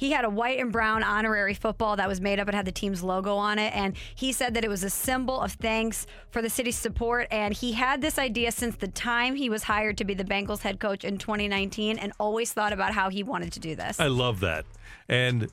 He 0.00 0.12
had 0.12 0.24
a 0.24 0.30
white 0.30 0.58
and 0.58 0.72
brown 0.72 1.02
honorary 1.02 1.52
football 1.52 1.96
that 1.96 2.08
was 2.08 2.22
made 2.22 2.40
up 2.40 2.48
and 2.48 2.54
had 2.54 2.64
the 2.64 2.72
team's 2.72 3.02
logo 3.02 3.36
on 3.36 3.58
it. 3.58 3.70
And 3.76 3.94
he 4.14 4.32
said 4.32 4.54
that 4.54 4.64
it 4.64 4.68
was 4.70 4.82
a 4.82 4.88
symbol 4.88 5.38
of 5.38 5.52
thanks 5.52 6.06
for 6.30 6.40
the 6.40 6.48
city's 6.48 6.78
support. 6.78 7.28
And 7.30 7.52
he 7.52 7.72
had 7.72 8.00
this 8.00 8.18
idea 8.18 8.50
since 8.50 8.76
the 8.76 8.88
time 8.88 9.34
he 9.34 9.50
was 9.50 9.64
hired 9.64 9.98
to 9.98 10.06
be 10.06 10.14
the 10.14 10.24
Bengals 10.24 10.60
head 10.60 10.80
coach 10.80 11.04
in 11.04 11.18
2019 11.18 11.98
and 11.98 12.14
always 12.18 12.50
thought 12.50 12.72
about 12.72 12.94
how 12.94 13.10
he 13.10 13.22
wanted 13.22 13.52
to 13.52 13.60
do 13.60 13.76
this. 13.76 14.00
I 14.00 14.06
love 14.06 14.40
that. 14.40 14.64
And 15.06 15.50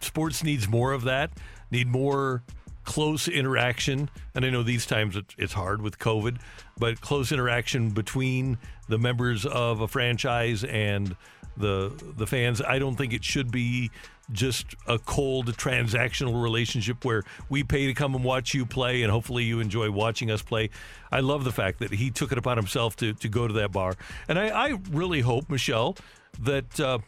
sports 0.00 0.42
needs 0.42 0.66
more 0.66 0.94
of 0.94 1.02
that, 1.02 1.32
need 1.70 1.86
more 1.86 2.42
close 2.84 3.28
interaction. 3.28 4.08
And 4.34 4.46
I 4.46 4.50
know 4.50 4.62
these 4.62 4.86
times 4.86 5.18
it's 5.36 5.52
hard 5.52 5.82
with 5.82 5.98
COVID, 5.98 6.38
but 6.78 7.02
close 7.02 7.32
interaction 7.32 7.90
between 7.90 8.56
the 8.88 8.98
members 8.98 9.44
of 9.44 9.82
a 9.82 9.88
franchise 9.88 10.64
and 10.64 11.16
the 11.56 11.92
the 12.16 12.26
fans. 12.26 12.60
I 12.62 12.78
don't 12.78 12.96
think 12.96 13.12
it 13.12 13.24
should 13.24 13.50
be 13.50 13.90
just 14.32 14.74
a 14.86 14.98
cold 14.98 15.46
transactional 15.56 16.42
relationship 16.42 17.04
where 17.04 17.22
we 17.48 17.62
pay 17.62 17.86
to 17.86 17.94
come 17.94 18.14
and 18.14 18.24
watch 18.24 18.54
you 18.54 18.64
play 18.64 19.02
and 19.02 19.10
hopefully 19.10 19.44
you 19.44 19.60
enjoy 19.60 19.90
watching 19.90 20.30
us 20.30 20.42
play. 20.42 20.70
I 21.12 21.20
love 21.20 21.44
the 21.44 21.52
fact 21.52 21.78
that 21.80 21.92
he 21.92 22.10
took 22.10 22.32
it 22.32 22.38
upon 22.38 22.56
himself 22.56 22.96
to, 22.96 23.12
to 23.14 23.28
go 23.28 23.46
to 23.46 23.54
that 23.54 23.72
bar. 23.72 23.94
And 24.28 24.38
I, 24.38 24.48
I 24.48 24.78
really 24.90 25.20
hope, 25.20 25.50
Michelle, 25.50 25.96
that 26.40 26.80
uh, 26.80 26.98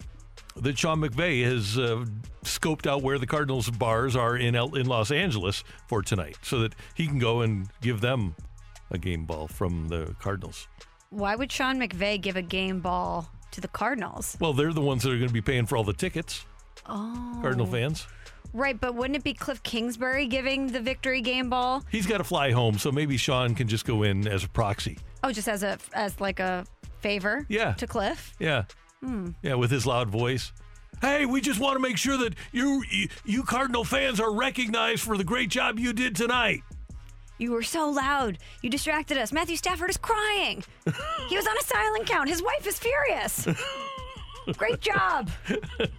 that 0.56 0.78
Sean 0.78 1.00
McVay 1.00 1.44
has 1.44 1.78
uh, 1.78 2.04
scoped 2.44 2.86
out 2.86 3.02
where 3.02 3.18
the 3.18 3.26
Cardinals 3.26 3.70
bars 3.70 4.16
are 4.16 4.36
in 4.36 4.54
in 4.54 4.86
Los 4.86 5.10
Angeles 5.10 5.64
for 5.86 6.02
tonight, 6.02 6.38
so 6.42 6.60
that 6.60 6.74
he 6.94 7.06
can 7.06 7.18
go 7.18 7.40
and 7.40 7.68
give 7.80 8.00
them 8.00 8.34
a 8.90 8.98
game 8.98 9.24
ball 9.24 9.48
from 9.48 9.88
the 9.88 10.14
Cardinals. 10.20 10.68
Why 11.10 11.36
would 11.36 11.50
Sean 11.50 11.78
McVay 11.78 12.20
give 12.20 12.36
a 12.36 12.42
game 12.42 12.80
ball 12.80 13.28
to 13.56 13.60
the 13.60 13.68
Cardinals? 13.68 14.36
Well, 14.40 14.52
they're 14.52 14.72
the 14.72 14.80
ones 14.80 15.02
that 15.02 15.10
are 15.10 15.16
going 15.16 15.28
to 15.28 15.34
be 15.34 15.40
paying 15.42 15.66
for 15.66 15.76
all 15.76 15.84
the 15.84 15.92
tickets. 15.92 16.44
Oh. 16.86 17.38
Cardinal 17.42 17.66
fans. 17.66 18.06
Right, 18.52 18.80
but 18.80 18.94
wouldn't 18.94 19.16
it 19.16 19.24
be 19.24 19.34
Cliff 19.34 19.62
Kingsbury 19.62 20.26
giving 20.28 20.68
the 20.68 20.80
victory 20.80 21.20
game 21.20 21.50
ball? 21.50 21.82
He's 21.90 22.06
got 22.06 22.18
to 22.18 22.24
fly 22.24 22.52
home, 22.52 22.78
so 22.78 22.92
maybe 22.92 23.16
Sean 23.16 23.54
can 23.54 23.66
just 23.68 23.84
go 23.84 24.02
in 24.04 24.26
as 24.28 24.44
a 24.44 24.48
proxy. 24.48 24.98
Oh, 25.24 25.32
just 25.32 25.48
as 25.48 25.62
a 25.62 25.78
as 25.92 26.20
like 26.20 26.38
a 26.38 26.64
favor 27.00 27.44
Yeah. 27.48 27.72
to 27.74 27.86
Cliff? 27.86 28.32
Yeah, 28.38 28.64
Hmm. 29.00 29.30
yeah, 29.42 29.54
with 29.54 29.70
his 29.70 29.84
loud 29.86 30.08
voice. 30.08 30.52
Hey, 31.02 31.26
we 31.26 31.40
just 31.42 31.60
want 31.60 31.74
to 31.76 31.80
make 31.80 31.98
sure 31.98 32.16
that 32.16 32.34
you 32.52 32.82
you, 32.90 33.08
you 33.24 33.42
Cardinal 33.42 33.84
fans 33.84 34.20
are 34.20 34.32
recognized 34.32 35.02
for 35.02 35.18
the 35.18 35.24
great 35.24 35.50
job 35.50 35.78
you 35.78 35.92
did 35.92 36.14
tonight. 36.16 36.62
You 37.38 37.52
were 37.52 37.62
so 37.62 37.90
loud. 37.90 38.38
You 38.62 38.70
distracted 38.70 39.18
us. 39.18 39.32
Matthew 39.32 39.56
Stafford 39.56 39.90
is 39.90 39.96
crying. 39.96 40.64
he 41.28 41.36
was 41.36 41.46
on 41.46 41.56
a 41.56 41.62
silent 41.62 42.06
count. 42.06 42.28
His 42.28 42.42
wife 42.42 42.66
is 42.66 42.78
furious. 42.78 43.46
Great 44.56 44.80
job. 44.80 45.30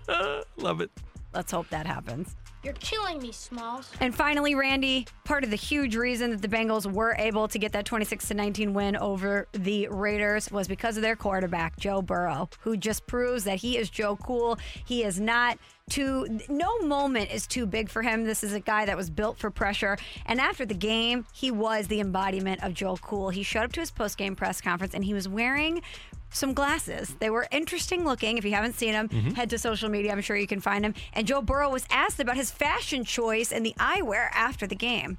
Love 0.58 0.82
it. 0.82 0.90
Let's 1.34 1.52
hope 1.52 1.70
that 1.70 1.86
happens. 1.86 2.36
You're 2.68 2.74
killing 2.82 3.20
me, 3.20 3.32
Smalls. 3.32 3.90
And 4.02 4.14
finally, 4.14 4.54
Randy, 4.54 5.08
part 5.24 5.46
of 5.46 5.52
the 5.52 5.56
huge 5.56 5.96
reason 5.96 6.32
that 6.32 6.42
the 6.42 6.50
Bengals 6.50 6.86
were 6.86 7.16
able 7.18 7.48
to 7.48 7.58
get 7.58 7.72
that 7.72 7.86
26 7.86 8.28
to 8.28 8.34
19 8.34 8.74
win 8.74 8.98
over 8.98 9.48
the 9.54 9.88
Raiders 9.88 10.52
was 10.52 10.68
because 10.68 10.98
of 10.98 11.02
their 11.02 11.16
quarterback, 11.16 11.80
Joe 11.80 12.02
Burrow, 12.02 12.50
who 12.60 12.76
just 12.76 13.08
proves 13.08 13.46
that 13.46 13.60
he 13.60 13.78
is 13.78 13.90
Joe 13.90 14.18
Cool. 14.18 14.60
He 14.84 15.06
is 15.06 15.18
not 15.18 15.58
too 15.90 16.28
no 16.50 16.80
moment 16.80 17.34
is 17.34 17.48
too 17.48 17.66
big 17.66 17.90
for 17.90 18.02
him. 18.02 18.26
This 18.26 18.44
is 18.44 18.52
a 18.52 18.60
guy 18.60 18.86
that 18.86 18.98
was 18.98 19.10
built 19.10 19.38
for 19.38 19.50
pressure. 19.50 19.98
And 20.26 20.42
after 20.42 20.66
the 20.66 20.74
game, 20.74 21.26
he 21.34 21.50
was 21.50 21.88
the 21.88 22.02
embodiment 22.02 22.62
of 22.64 22.74
Joe 22.74 22.98
Cool. 22.98 23.30
He 23.30 23.44
showed 23.44 23.64
up 23.64 23.72
to 23.74 23.80
his 23.80 23.92
post-game 23.92 24.36
press 24.36 24.60
conference 24.60 24.94
and 24.94 25.06
he 25.06 25.14
was 25.14 25.30
wearing 25.30 25.82
some 26.30 26.54
glasses. 26.54 27.16
They 27.20 27.30
were 27.30 27.48
interesting 27.52 28.04
looking. 28.06 28.38
If 28.38 28.46
you 28.46 28.54
haven't 28.54 28.76
seen 28.76 28.94
them, 28.94 29.10
Mhm. 29.10 29.36
head 29.36 29.50
to 29.52 29.58
social 29.58 29.90
media. 29.90 30.12
I'm 30.12 30.22
sure 30.22 30.36
you 30.36 30.48
can 30.48 30.60
find 30.60 30.84
them. 30.84 30.94
And 31.14 31.28
Joe 31.28 31.42
Burrow 31.42 31.70
was 31.70 31.86
asked 31.90 32.20
about 32.20 32.38
his 32.38 32.52
fashion 32.52 33.04
choice 33.04 33.52
and 33.52 33.66
the 33.66 33.76
eyewear 33.80 34.30
after 34.34 34.68
the 34.68 34.76
game. 34.76 35.18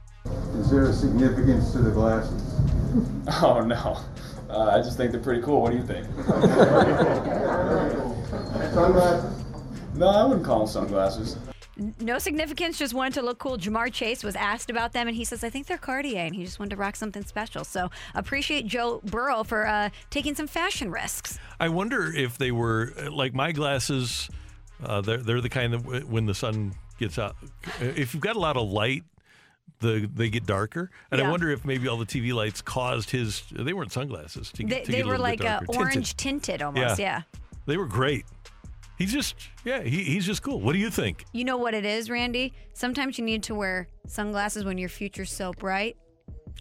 Is 0.59 0.71
there 0.71 0.85
a 0.85 0.93
significance 0.93 1.73
to 1.73 1.79
the 1.79 1.91
glasses? 1.91 2.43
Oh 3.43 3.61
no, 3.61 3.99
uh, 4.49 4.71
I 4.75 4.79
just 4.79 4.97
think 4.97 5.13
they're 5.13 5.21
pretty 5.21 5.43
cool. 5.43 5.61
What 5.61 5.73
do 5.73 5.77
you 5.77 5.87
think? 5.87 6.07
Sunglasses? 8.73 9.45
No, 9.95 10.09
I 10.09 10.25
wouldn't 10.25 10.47
call 10.47 10.61
them 10.61 10.69
sunglasses. 10.69 11.37
No 12.01 12.19
significance, 12.19 12.79
just 12.79 12.93
wanted 12.95 13.15
to 13.15 13.23
look 13.23 13.39
cool. 13.39 13.57
Ja'Marr 13.57 13.93
Chase 13.93 14.25
was 14.25 14.35
asked 14.35 14.69
about 14.69 14.93
them, 14.93 15.07
and 15.07 15.17
he 15.17 15.25
says, 15.25 15.45
I 15.45 15.51
think 15.51 15.67
they're 15.67 15.79
Cartier, 15.79 16.25
and 16.25 16.35
he 16.35 16.45
just 16.45 16.59
wanted 16.59 16.71
to 16.71 16.77
rock 16.77 16.97
something 16.97 17.25
special. 17.25 17.65
So 17.65 17.91
appreciate 18.15 18.67
Joe 18.67 19.01
Burrow 19.05 19.45
for 19.45 19.67
uh, 19.67 19.91
taking 20.11 20.35
some 20.35 20.49
fashion 20.49 20.91
risks. 20.91 21.39
I 21.61 21.69
wonder 21.69 22.13
if 22.15 22.37
they 22.37 22.51
were 22.51 22.93
like 23.11 23.33
my 23.35 23.53
glasses. 23.53 24.29
Uh, 24.83 25.01
they're 25.01 25.19
they're 25.19 25.41
the 25.41 25.49
kind 25.49 25.73
that 25.73 25.83
w- 25.83 26.07
when 26.07 26.27
the 26.27 26.35
sun 26.35 26.75
gets 26.99 27.19
out, 27.19 27.37
if 27.81 28.15
you've 28.15 28.23
got 28.23 28.37
a 28.37 28.41
lot 28.41 28.57
of 28.57 28.69
light, 28.71 29.05
the 29.81 30.09
they 30.13 30.31
get 30.31 30.47
darker. 30.47 30.91
And 31.11 31.21
I 31.21 31.31
wonder 31.31 31.51
if 31.51 31.65
maybe 31.65 31.89
all 31.89 31.97
the 31.97 32.07
TV 32.07 32.33
lights 32.33 32.61
caused 32.61 33.11
his. 33.11 33.43
They 33.53 33.73
weren't 33.73 33.93
sunglasses. 33.93 34.51
To, 34.53 34.65
They, 34.67 34.83
to 34.83 34.93
they 34.93 35.05
were 35.05 35.19
like 35.19 35.45
uh, 35.45 35.61
orange 35.69 36.17
tinted 36.17 36.63
almost, 36.63 36.99
yeah. 36.99 37.23
They 37.67 37.77
were 37.77 37.87
great. 37.87 38.25
He's 38.99 39.13
just 39.13 39.37
yeah. 39.65 39.83
He, 39.83 40.03
he's 40.05 40.27
just 40.27 40.43
cool. 40.43 40.61
What 40.61 40.73
do 40.73 40.79
you 40.79 40.91
think? 40.91 41.25
You 41.33 41.45
know 41.45 41.57
what 41.57 41.73
it 41.73 41.85
is, 41.85 42.11
Randy? 42.11 42.53
Sometimes 42.75 43.17
you 43.19 43.25
need 43.25 43.45
to 43.45 43.55
wear 43.55 43.89
sunglasses 44.07 44.65
when 44.65 44.77
your 44.77 44.89
future's 44.89 45.33
so 45.33 45.53
bright. 45.53 45.97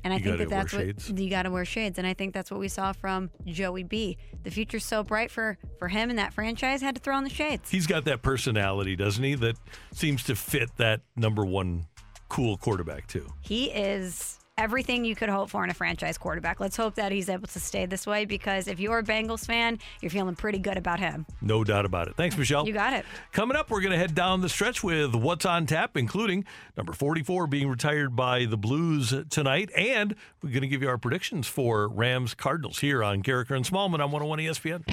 And 0.04 0.14
I 0.14 0.18
You 0.18 0.24
think 0.24 0.38
gotta 0.38 0.50
that 0.50 0.56
that's 0.56 0.74
what 0.74 0.82
shades. 0.86 1.10
you 1.22 1.30
got 1.30 1.44
to 1.44 1.52
wear 1.52 1.66
shades. 1.66 1.98
And 1.98 2.06
I 2.06 2.14
think 2.14 2.34
that's 2.36 2.52
what 2.52 2.60
we 2.60 2.68
saw 2.68 2.94
from 2.94 3.32
Joey 3.46 3.82
B. 3.84 4.18
The 4.44 4.52
future's 4.52 4.86
so 4.86 5.04
bright 5.04 5.32
for 5.32 5.58
for 5.80 5.88
him 5.88 6.12
and 6.12 6.20
that 6.20 6.34
franchise 6.34 6.82
had 6.82 6.94
to 6.96 7.02
throw 7.02 7.16
on 7.16 7.24
the 7.24 7.30
shades. 7.32 7.72
He's 7.72 7.88
got 7.88 8.06
that 8.06 8.22
personality, 8.22 8.96
doesn't 8.96 9.24
he? 9.24 9.34
That 9.34 9.58
seems 9.94 10.24
to 10.26 10.36
fit 10.36 10.70
that 10.78 11.02
number 11.16 11.44
one 11.44 11.88
cool 12.30 12.58
quarterback 12.58 13.08
too. 13.08 13.28
He 13.42 13.72
is 13.72 14.38
everything 14.58 15.06
you 15.06 15.16
could 15.16 15.30
hope 15.30 15.50
for 15.50 15.64
in 15.64 15.70
a 15.70 15.74
franchise 15.74 16.18
quarterback. 16.18 16.60
Let's 16.60 16.76
hope 16.76 16.96
that 16.96 17.12
he's 17.12 17.30
able 17.30 17.48
to 17.48 17.60
stay 17.60 17.86
this 17.86 18.08
way 18.08 18.26
because 18.26 18.68
if 18.68 18.80
you're 18.80 19.00
a 19.00 19.04
Bengals 19.04 19.46
fan, 19.46 19.80
you're 20.02 20.10
feeling 20.10 20.36
pretty 20.36 20.58
good 20.58 20.78
about 20.78 21.00
him. 21.00 21.26
No 21.42 21.64
doubt 21.64 21.86
about 21.86 22.08
it. 22.08 22.16
Thanks, 22.16 22.38
Michelle. 22.38 22.66
You 22.68 22.74
got 22.74 22.94
it. 22.94 23.06
Coming 23.32 23.56
up, 23.56 23.70
we're 23.70 23.82
going 23.82 23.92
to 23.92 23.98
head 23.98 24.16
down 24.16 24.42
the 24.42 24.50
stretch 24.50 24.84
with 24.84 25.14
what's 25.14 25.46
on 25.46 25.66
tap, 25.66 25.96
including 25.96 26.46
number 26.76 26.94
44 26.94 27.48
being 27.48 27.70
retired 27.70 28.16
by 28.16 28.46
the 28.46 28.58
Blues 28.58 29.14
tonight. 29.30 29.70
And 29.78 30.16
we're 30.42 30.50
going 30.50 30.62
to 30.62 30.68
give 30.68 30.82
you 30.82 30.90
our 30.90 30.98
predictions 30.98 31.48
for 31.48 31.88
Rams 31.88 32.34
Cardinals 32.34 32.80
here 32.80 33.04
on 33.04 33.22
Karraker 33.22 33.56
and 33.56 33.66
Smallman 33.66 34.00
on 34.00 34.12
101 34.12 34.40
ESPN. 34.40 34.84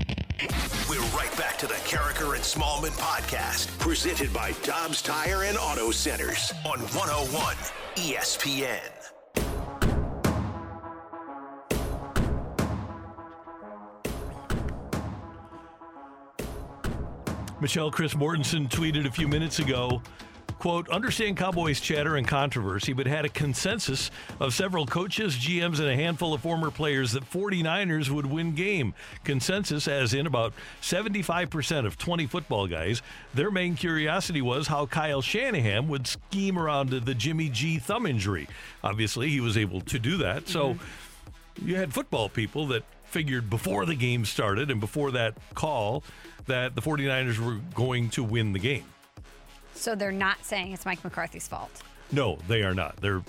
We're 0.89 1.01
right 1.16 1.35
back 1.39 1.57
to 1.59 1.66
the 1.66 1.74
Karraker 1.74 2.35
and 2.35 2.43
Smallman 2.43 2.97
podcast, 2.99 3.77
presented 3.78 4.32
by 4.32 4.53
Dobbs 4.62 5.01
Tire 5.01 5.45
and 5.45 5.57
Auto 5.57 5.91
Centers 5.91 6.53
on 6.66 6.81
101 6.81 7.57
ESPN. 7.97 9.04
Michelle 17.61 17.91
Chris 17.91 18.15
Mortensen 18.15 18.69
tweeted 18.69 19.07
a 19.07 19.11
few 19.11 19.29
minutes 19.29 19.59
ago, 19.59 20.03
quote, 20.59 20.89
understand 20.89 21.37
Cowboys 21.37 21.81
chatter 21.81 22.17
and 22.17 22.27
controversy, 22.27 22.93
but 22.93 23.07
had 23.07 23.25
a 23.25 23.29
consensus 23.29 24.11
of 24.41 24.53
several 24.53 24.87
coaches, 24.87 25.37
GMs, 25.37 25.79
and 25.79 25.89
a 25.89 25.95
handful 25.95 26.35
of 26.35 26.41
former 26.41 26.71
players 26.71 27.13
that 27.13 27.29
49ers 27.31 28.11
would 28.11 28.27
win 28.27 28.55
game. 28.55 28.93
Consensus 29.23 29.87
as 29.87 30.15
in 30.15 30.27
about 30.27 30.53
75% 30.83 31.87
of 31.87 31.97
20 31.97 32.27
football 32.27 32.67
guys. 32.67 33.03
Their 33.35 33.51
main 33.51 33.77
curiosity 33.77 34.43
was 34.43 34.67
how 34.67 34.87
Kyle 34.87 35.23
Shanahan 35.23 35.89
would 35.89 36.07
scheme 36.07 36.59
around 36.59 36.91
the 36.91 37.15
Jimmy 37.15 37.49
G 37.49 37.79
thumb 37.79 38.05
injury. 38.07 38.49
Obviously, 38.83 39.31
he 39.31 39.41
was 39.41 39.57
able 39.57 39.81
to 39.83 39.99
do 39.99 40.17
that. 40.19 40.49
So 40.49 40.75
mm-hmm. 40.75 41.69
you 41.69 41.77
had 41.77 41.95
football 41.95 42.29
people 42.29 42.67
that 42.69 42.83
figured 43.05 43.49
before 43.49 43.87
the 43.87 43.95
game 43.95 44.25
started 44.25 44.73
and 44.73 44.81
before 44.81 45.13
that 45.13 45.37
call 45.55 46.03
that 46.47 46.75
the 46.75 46.83
49ers 46.83 47.39
were 47.39 47.61
going 47.75 48.11
to 48.11 48.23
win 48.23 48.53
the 48.53 48.59
game. 48.59 48.85
So 49.75 49.95
they're 49.95 50.12
not 50.12 50.45
saying 50.45 50.73
it's 50.73 50.87
Mike 50.87 51.03
McCarthy's 51.05 51.49
fault. 51.49 51.83
No, 52.12 52.39
they 52.49 52.62
are 52.62 52.75
not. 52.75 52.97
They're 52.97 53.23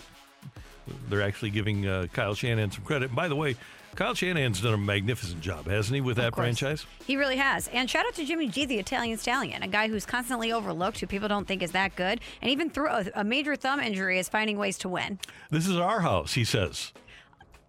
they're 1.10 1.24
actually 1.24 1.50
giving 1.50 1.88
uh, 1.88 2.06
Kyle 2.14 2.36
Shanahan 2.36 2.72
some 2.72 2.84
credit. 2.84 3.08
And 3.08 3.16
by 3.16 3.28
the 3.28 3.36
way, 3.36 3.56
Kyle 3.96 4.14
Shanahan's 4.14 4.62
done 4.62 4.74
a 4.74 4.78
magnificent 4.78 5.42
job, 5.42 5.68
hasn't 5.68 5.96
he, 5.96 6.02
with 6.02 6.18
that 6.18 6.36
franchise? 6.36 6.86
He 7.06 7.18
really 7.18 7.38
has. 7.38 7.70
And 7.70 7.90
shout 7.90 8.06
out 8.06 8.14
to 8.16 8.26
Jimmy 8.26 8.50
G, 8.50 8.66
the 8.66 8.78
Italian 8.78 9.18
stallion, 9.18 9.64
a 9.64 9.68
guy 9.68 9.88
who's 9.88 10.06
constantly 10.06 10.52
overlooked, 10.52 11.00
who 11.00 11.08
people 11.08 11.28
don't 11.28 11.48
think 11.48 11.64
is 11.64 11.72
that 11.72 11.96
good. 11.96 12.20
And 12.42 12.52
even 12.52 12.70
through 12.70 12.90
a, 12.90 13.06
a 13.16 13.24
major 13.24 13.56
thumb 13.56 13.80
injury, 13.80 14.20
is 14.20 14.30
finding 14.30 14.58
ways 14.58 14.78
to 14.80 14.90
win. 14.90 15.20
This 15.50 15.68
is 15.68 15.78
our 15.78 16.02
house, 16.02 16.34
he 16.34 16.44
says. 16.44 16.92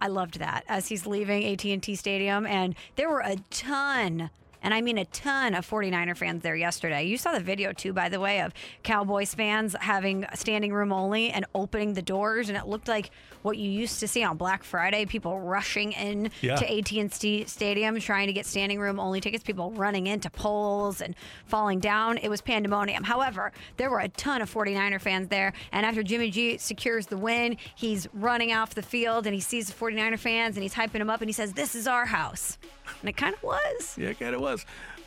I 0.01 0.09
loved 0.09 0.41
that 0.41 0.65
as 0.69 0.89
he's 0.89 1.07
leaving 1.07 1.45
AT&T 1.45 1.95
Stadium 1.95 2.47
and 2.47 2.75
there 2.97 3.09
were 3.09 3.21
a 3.21 3.37
ton 3.51 4.31
and 4.67 4.75
I 4.75 4.81
mean 4.81 4.99
a 4.99 5.05
ton 5.05 5.55
of 5.55 5.65
49er 5.65 6.17
fans 6.17 6.43
there 6.43 6.57
yesterday. 6.57 7.05
You 7.05 7.17
saw 7.17 7.33
the 7.33 7.39
video 7.39 7.73
too 7.73 7.93
by 7.93 8.09
the 8.09 8.19
way 8.19 8.41
of 8.41 8.53
Cowboys 8.83 9.33
fans 9.33 9.77
having 9.81 10.27
standing 10.35 10.73
room 10.73 10.93
only 10.93 11.31
and 11.31 11.47
opening 11.55 11.95
the 11.95 12.03
doors 12.03 12.49
and 12.49 12.59
it 12.59 12.67
looked 12.67 12.89
like 12.89 13.11
what 13.47 13.57
you 13.57 13.71
used 13.71 14.01
to 14.01 14.09
see 14.09 14.25
on 14.25 14.37
Black 14.37 14.65
Friday, 14.65 15.07
people 15.07 15.41
rushing 15.41 15.93
in 15.93 16.31
Yeah. 16.43 16.57
to 16.57 16.65
AT&T 16.79 17.45
Stadium 17.47 17.99
trying 18.01 18.27
to 18.27 18.33
get 18.33 18.45
standing 18.45 18.81
room 18.81 18.99
only 18.99 19.21
tickets, 19.21 19.45
people 19.45 19.71
running 19.71 20.09
into 20.09 20.29
poles 20.29 21.01
and 21.01 21.15
falling 21.47 21.79
down. 21.79 22.19
It 22.19 22.29
was 22.29 22.41
pandemonium. 22.43 23.05
However, 23.05 23.53
there 23.77 23.89
were 23.89 24.01
a 24.01 24.09
ton 24.09 24.43
of 24.43 24.51
49er 24.53 25.01
fans 25.01 25.29
there 25.29 25.53
and 25.73 25.87
after 25.87 26.03
Jimmy 26.03 26.31
G 26.31 26.59
secures 26.59 27.07
the 27.07 27.17
win, 27.17 27.57
he's 27.75 28.09
running 28.13 28.53
off 28.53 28.75
the 28.75 28.83
field 28.83 29.27
and 29.27 29.35
he 29.35 29.41
sees 29.41 29.69
the 29.69 29.73
49er 29.73 30.19
fans 30.19 30.57
and 30.57 30.63
he's 30.65 30.75
hyping 30.75 30.99
them 30.99 31.09
up 31.09 31.21
and 31.21 31.29
he 31.29 31.33
says, 31.33 31.53
"This 31.53 31.75
is 31.77 31.87
our 31.87 32.07
house." 32.07 32.59
And 33.01 33.09
it 33.09 33.17
kind 33.17 33.35
of 33.35 33.43
was. 33.45 33.97
Yeah, 33.97 34.09
it 34.09 34.19
kind 34.19 34.35
of 34.35 34.41
was. 34.41 34.67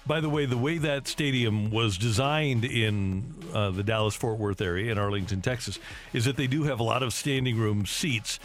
By 0.09 0.21
the 0.21 0.29
way, 0.29 0.47
the 0.47 0.57
way 0.57 0.79
that 0.79 1.07
stadium 1.07 1.69
was 1.69 1.95
designed 1.95 2.65
in 2.65 3.31
uh, 3.53 3.69
the 3.69 3.83
Dallas 3.83 4.15
Fort 4.15 4.39
Worth 4.39 4.59
area 4.59 4.91
in 4.91 4.97
Arlington, 4.97 5.39
Texas, 5.43 5.77
is 6.13 6.25
that 6.25 6.35
they 6.35 6.47
do 6.47 6.63
have 6.63 6.79
a 6.79 6.83
lot 6.83 7.03
of 7.03 7.13
standing 7.13 7.59
room 7.59 7.85
seats. 7.85 8.39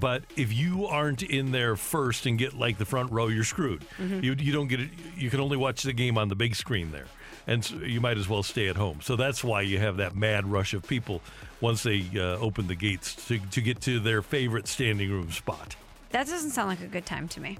But 0.00 0.22
if 0.38 0.54
you 0.54 0.86
aren't 0.86 1.22
in 1.22 1.52
there 1.52 1.76
first 1.76 2.24
and 2.24 2.38
get 2.38 2.54
like 2.54 2.78
the 2.78 2.86
front 2.86 3.12
row, 3.12 3.26
you're 3.28 3.44
screwed. 3.44 3.84
Mhm. 3.98 4.24
You, 4.24 4.34
you 4.38 4.52
don't 4.54 4.68
get 4.68 4.80
it. 4.80 4.88
You 5.14 5.28
can 5.28 5.40
only 5.40 5.58
watch 5.58 5.82
the 5.82 5.92
game 5.92 6.16
on 6.16 6.28
the 6.28 6.34
big 6.34 6.54
screen 6.56 6.92
there, 6.92 7.08
and 7.46 7.62
so 7.62 7.74
you 7.76 8.00
might 8.00 8.16
as 8.16 8.26
well 8.26 8.42
stay 8.42 8.68
at 8.68 8.76
home. 8.76 9.00
So 9.02 9.14
that's 9.14 9.44
why 9.44 9.60
you 9.60 9.78
have 9.80 9.98
that 9.98 10.16
mad 10.16 10.50
rush 10.50 10.72
of 10.72 10.82
people 10.88 11.20
once 11.60 11.82
they 11.82 12.06
uh, 12.16 12.38
open 12.38 12.68
the 12.68 12.74
gates 12.74 13.14
to, 13.26 13.38
to 13.38 13.60
get 13.60 13.82
to 13.82 14.00
their 14.00 14.22
favorite 14.22 14.66
standing 14.66 15.10
room 15.10 15.30
spot. 15.30 15.76
That 16.08 16.26
doesn't 16.26 16.52
sound 16.52 16.68
like 16.70 16.80
a 16.80 16.86
good 16.86 17.04
time 17.04 17.28
to 17.28 17.40
me. 17.40 17.58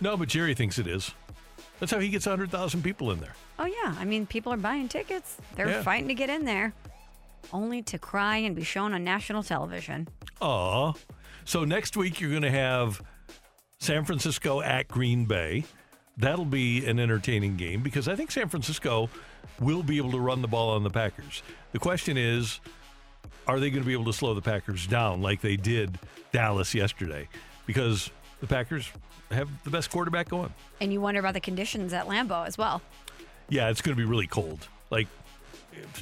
No, 0.00 0.16
but 0.16 0.28
Jerry 0.28 0.54
thinks 0.54 0.78
it 0.80 0.88
is. 0.88 1.12
That's 1.80 1.90
how 1.90 1.98
he 1.98 2.08
gets 2.10 2.26
100,000 2.26 2.82
people 2.82 3.10
in 3.10 3.20
there. 3.20 3.34
Oh 3.58 3.64
yeah, 3.64 3.94
I 3.98 4.04
mean 4.04 4.26
people 4.26 4.52
are 4.52 4.56
buying 4.58 4.88
tickets. 4.88 5.36
They're 5.56 5.68
Yeah. 5.68 5.82
fighting 5.82 6.08
to 6.08 6.14
get 6.14 6.30
in 6.30 6.44
there 6.44 6.72
only 7.52 7.82
to 7.82 7.98
cry 7.98 8.36
and 8.36 8.54
be 8.54 8.62
shown 8.62 8.92
on 8.92 9.02
national 9.02 9.42
television. 9.42 10.06
Aw. 10.40 10.92
So 11.44 11.64
next 11.64 11.96
week 11.96 12.20
you're 12.20 12.30
going 12.30 12.42
to 12.42 12.50
have 12.50 13.02
San 13.78 14.04
Francisco 14.04 14.60
at 14.60 14.88
Green 14.88 15.24
Bay. 15.24 15.64
That'll 16.18 16.44
be 16.44 16.84
an 16.86 17.00
entertaining 17.00 17.56
game 17.56 17.82
because 17.82 18.06
I 18.08 18.14
think 18.14 18.30
San 18.30 18.48
Francisco 18.50 19.08
will 19.58 19.82
be 19.82 19.96
able 19.96 20.10
to 20.12 20.20
run 20.20 20.42
the 20.42 20.48
ball 20.48 20.70
on 20.70 20.82
the 20.82 20.90
Packers. 20.90 21.42
The 21.72 21.78
question 21.78 22.18
is, 22.18 22.60
are 23.46 23.58
they 23.58 23.70
going 23.70 23.82
to 23.82 23.86
be 23.86 23.94
able 23.94 24.04
to 24.04 24.12
slow 24.12 24.34
the 24.34 24.42
Packers 24.42 24.86
down 24.86 25.22
like 25.22 25.40
they 25.40 25.56
did 25.56 25.98
Dallas 26.30 26.74
yesterday? 26.74 27.26
Because 27.66 28.10
the 28.40 28.46
Packers 28.46 28.90
have 29.30 29.48
the 29.64 29.70
best 29.70 29.90
quarterback 29.90 30.28
going. 30.28 30.52
And 30.80 30.92
you 30.92 31.00
wonder 31.00 31.20
about 31.20 31.34
the 31.34 31.40
conditions 31.40 31.92
at 31.92 32.06
Lambeau 32.06 32.46
as 32.46 32.58
well. 32.58 32.82
Yeah, 33.48 33.68
it's 33.70 33.80
going 33.82 33.96
to 33.96 34.00
be 34.00 34.08
really 34.08 34.26
cold. 34.26 34.68
Like 34.90 35.06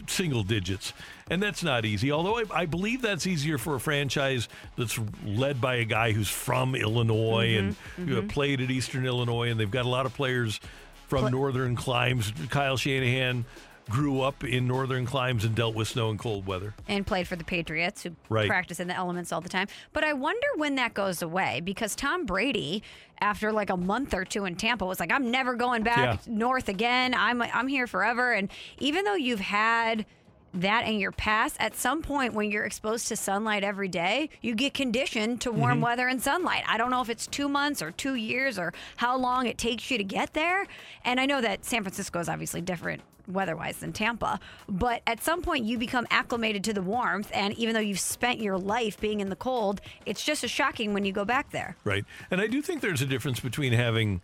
single 0.07 0.43
digits, 0.43 0.93
and 1.31 1.43
that's 1.43 1.63
not 1.63 1.85
easy. 1.85 2.11
Although 2.11 2.39
I, 2.39 2.45
I 2.53 2.67
believe 2.67 3.03
that's 3.03 3.27
easier 3.27 3.59
for 3.59 3.75
a 3.75 3.81
franchise 3.81 4.49
that's 4.77 4.99
led 5.25 5.61
by 5.61 5.77
a 5.77 5.85
guy 5.85 6.13
who's 6.13 6.29
from 6.29 6.75
Illinois 6.75 7.55
and 7.57 7.77
Mhm, 7.99 8.09
you 8.09 8.15
know, 8.17 8.23
mhm. 8.23 8.29
played 8.31 8.61
at 8.63 8.71
Eastern 8.71 9.05
Illinois, 9.07 9.51
and 9.51 9.61
they've 9.61 9.71
got 9.71 9.85
a 9.85 9.89
lot 9.89 10.07
of 10.07 10.15
players 10.15 10.59
from 11.07 11.21
Pla- 11.21 11.29
northern 11.31 11.77
climes. 11.77 12.33
Kyle 12.51 12.77
Shanahan 12.79 13.45
grew 13.89 14.21
up 14.21 14.45
in 14.45 14.67
northern 14.67 15.07
climes 15.07 15.45
and 15.45 15.55
dealt 15.55 15.75
with 15.75 15.89
snow 15.89 16.11
and 16.11 16.19
cold 16.19 16.47
weather. 16.47 16.75
and 16.87 17.07
played 17.07 17.27
for 17.27 17.37
the 17.37 17.45
Patriots, 17.45 18.03
who 18.03 18.11
Right. 18.29 18.49
practice 18.49 18.81
in 18.81 18.89
the 18.89 18.95
elements 18.97 19.33
all 19.33 19.41
the 19.41 19.49
time. 19.49 19.67
But 19.93 20.05
I 20.05 20.13
wonder 20.13 20.47
when 20.57 20.75
that 20.77 20.95
goes 20.95 21.23
away 21.23 21.61
because 21.65 21.95
Tom 21.97 22.27
Brady, 22.27 22.83
after 23.21 23.53
like 23.53 23.71
a 23.71 23.77
month 23.77 24.15
or 24.15 24.25
two 24.25 24.45
in 24.45 24.57
Tampa, 24.57 24.85
was 24.87 25.01
like, 25.01 25.13
"I'm 25.13 25.31
never 25.31 25.55
going 25.55 25.83
back 25.83 25.99
Yeah. 26.27 26.33
north 26.33 26.69
again. 26.69 27.15
I'm 27.15 27.41
I'm 27.43 27.69
here 27.69 27.87
forever." 27.87 28.33
And 28.33 28.51
even 28.79 29.05
though 29.05 29.15
you've 29.15 29.41
had 29.41 30.07
that 30.55 30.87
in 30.89 30.99
your 30.99 31.13
past, 31.13 31.57
at 31.61 31.77
some 31.77 32.01
point 32.01 32.33
when 32.33 32.51
you're 32.51 32.65
exposed 32.65 33.07
to 33.09 33.15
sunlight 33.17 33.63
every 33.63 33.87
day, 33.89 34.31
you 34.41 34.55
get 34.55 34.73
conditioned 34.73 35.41
to 35.43 35.53
warm 35.53 35.79
Mhm. 35.79 35.83
weather 35.83 36.09
and 36.09 36.23
sunlight. 36.23 36.65
I 36.67 36.79
don't 36.79 36.91
know 36.91 37.03
if 37.03 37.11
it's 37.11 37.27
two 37.27 37.49
months 37.51 37.83
or 37.83 37.91
two 37.91 38.15
years 38.15 38.59
or 38.59 38.73
how 38.97 39.17
long 39.17 39.47
it 39.47 39.59
takes 39.59 39.91
you 39.91 39.99
to 39.99 40.05
get 40.05 40.33
there. 40.33 40.67
And 41.05 41.21
I 41.21 41.27
know 41.27 41.43
that 41.43 41.67
San 41.67 41.83
Francisco 41.83 42.19
is 42.19 42.31
obviously 42.31 42.63
different 42.63 43.03
weather-wise 43.29 43.79
than 43.79 43.93
Tampa, 43.93 44.41
but 44.69 45.03
at 45.07 45.23
some 45.23 45.43
point 45.43 45.65
you 45.65 45.79
become 45.79 46.07
acclimated 46.11 46.65
to 46.65 46.73
the 46.73 46.83
warmth, 46.83 47.31
and 47.35 47.55
even 47.55 47.75
though 47.75 47.81
you've 47.81 48.01
spent 48.01 48.41
your 48.41 48.59
life 48.59 48.99
being 49.01 49.21
in 49.21 49.29
the 49.29 49.37
cold, 49.37 49.81
it's 50.07 50.25
just 50.25 50.45
as 50.45 50.51
shocking 50.51 50.93
when 50.95 51.05
you 51.05 51.13
go 51.13 51.25
back 51.25 51.51
there. 51.51 51.77
Right. 51.85 52.05
And 52.31 52.41
I 52.41 52.47
do 52.47 52.63
think 52.63 52.81
there's 52.81 53.03
a 53.03 53.07
difference 53.07 53.41
between 53.41 53.73
having 53.73 54.21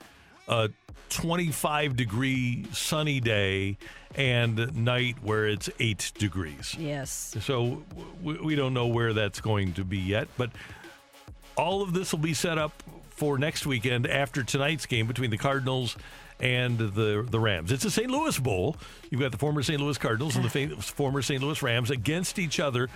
a 0.49 0.71
25 1.11 1.97
degree 1.97 2.67
sunny 2.73 3.21
day 3.21 3.79
and 4.15 4.75
night 4.77 5.17
where 5.23 5.47
it's 5.47 5.71
8 5.79 6.13
degrees. 6.19 6.75
Yes. 6.79 7.37
So 7.41 7.83
we, 8.23 8.35
we 8.39 8.55
don't 8.55 8.75
know 8.75 8.87
where 8.87 9.13
that's 9.13 9.41
going 9.41 9.75
to 9.75 9.85
be 9.85 9.99
yet, 9.99 10.29
but 10.37 10.51
all 11.57 11.83
of 11.83 11.93
this 11.93 12.13
will 12.13 12.21
be 12.21 12.35
set 12.35 12.59
up 12.59 12.83
for 13.11 13.39
next 13.39 13.65
weekend 13.65 14.07
after 14.07 14.43
tonight's 14.43 14.87
game 14.87 15.07
between 15.07 15.31
the 15.31 15.39
Cardinals 15.39 15.97
and 16.41 16.79
the 16.79 17.27
the 17.29 17.41
Rams. 17.41 17.71
It's 17.73 17.85
a 17.85 17.91
St. 17.91 18.11
Louis 18.11 18.39
Bowl. 18.39 18.77
You've 19.11 19.21
got 19.21 19.33
the 19.33 19.39
former 19.39 19.63
St. 19.63 19.81
Louis 19.81 19.97
Cardinals 19.99 20.37
and 20.37 20.45
the 20.45 20.51
fa- 20.51 20.81
former 20.83 21.23
St. 21.23 21.43
Louis 21.43 21.61
Rams 21.63 21.91
against 21.91 22.39
each 22.39 22.59
other, 22.61 22.89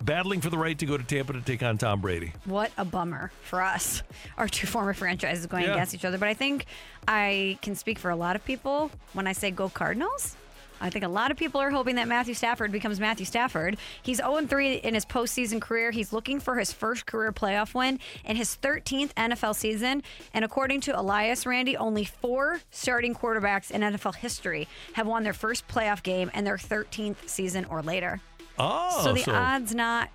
battling 0.00 0.40
for 0.40 0.50
the 0.50 0.58
right 0.58 0.78
to 0.78 0.86
go 0.86 0.96
to 0.96 1.04
Tampa 1.04 1.32
to 1.32 1.40
take 1.40 1.62
on 1.62 1.78
Tom 1.78 2.00
Brady. 2.00 2.32
What 2.44 2.70
a 2.76 2.84
bummer 2.84 3.30
for 3.42 3.62
us. 3.62 4.02
Our 4.36 4.48
two 4.48 4.66
former 4.66 4.92
franchises 4.94 5.46
going 5.46 5.64
Yeah. 5.64 5.72
against 5.74 5.94
each 5.94 6.04
other. 6.04 6.18
But 6.18 6.28
I 6.28 6.34
think 6.34 6.66
I 7.08 7.58
can 7.62 7.74
speak 7.74 7.98
for 7.98 8.10
a 8.10 8.16
lot 8.16 8.36
of 8.36 8.44
people 8.44 8.90
when 9.14 9.26
I 9.26 9.32
say 9.32 9.50
go 9.50 9.68
Cardinals. 9.68 10.36
I 10.82 10.90
think 10.90 11.04
a 11.04 11.08
lot 11.08 11.30
of 11.30 11.36
people 11.36 11.60
are 11.60 11.70
hoping 11.70 11.94
that 11.94 12.08
Matthew 12.08 12.34
Stafford 12.34 12.72
becomes 12.72 12.98
Matthew 12.98 13.24
Stafford. 13.24 13.76
He's 14.02 14.16
0 14.16 14.46
3 14.46 14.74
in 14.74 14.94
his 14.94 15.06
postseason 15.06 15.60
career. 15.60 15.92
He's 15.92 16.12
looking 16.12 16.40
for 16.40 16.58
his 16.58 16.72
first 16.72 17.06
career 17.06 17.32
playoff 17.32 17.72
win 17.72 18.00
in 18.24 18.36
his 18.36 18.58
13th 18.60 19.14
NFL 19.14 19.54
season. 19.54 20.02
And 20.34 20.44
according 20.44 20.80
to 20.82 20.98
Elias 20.98 21.46
Randy, 21.46 21.76
only 21.76 22.04
four 22.04 22.60
starting 22.70 23.14
quarterbacks 23.14 23.70
in 23.70 23.80
NFL 23.82 24.16
history 24.16 24.66
have 24.94 25.06
won 25.06 25.22
their 25.22 25.32
first 25.32 25.68
playoff 25.68 26.02
game 26.02 26.30
in 26.34 26.44
their 26.44 26.56
13th 26.56 27.28
season 27.28 27.64
or 27.66 27.80
later. 27.80 28.20
Oh, 28.58 29.02
so 29.04 29.12
the 29.12 29.22
so- 29.22 29.32
odds 29.32 29.74
not 29.74 30.10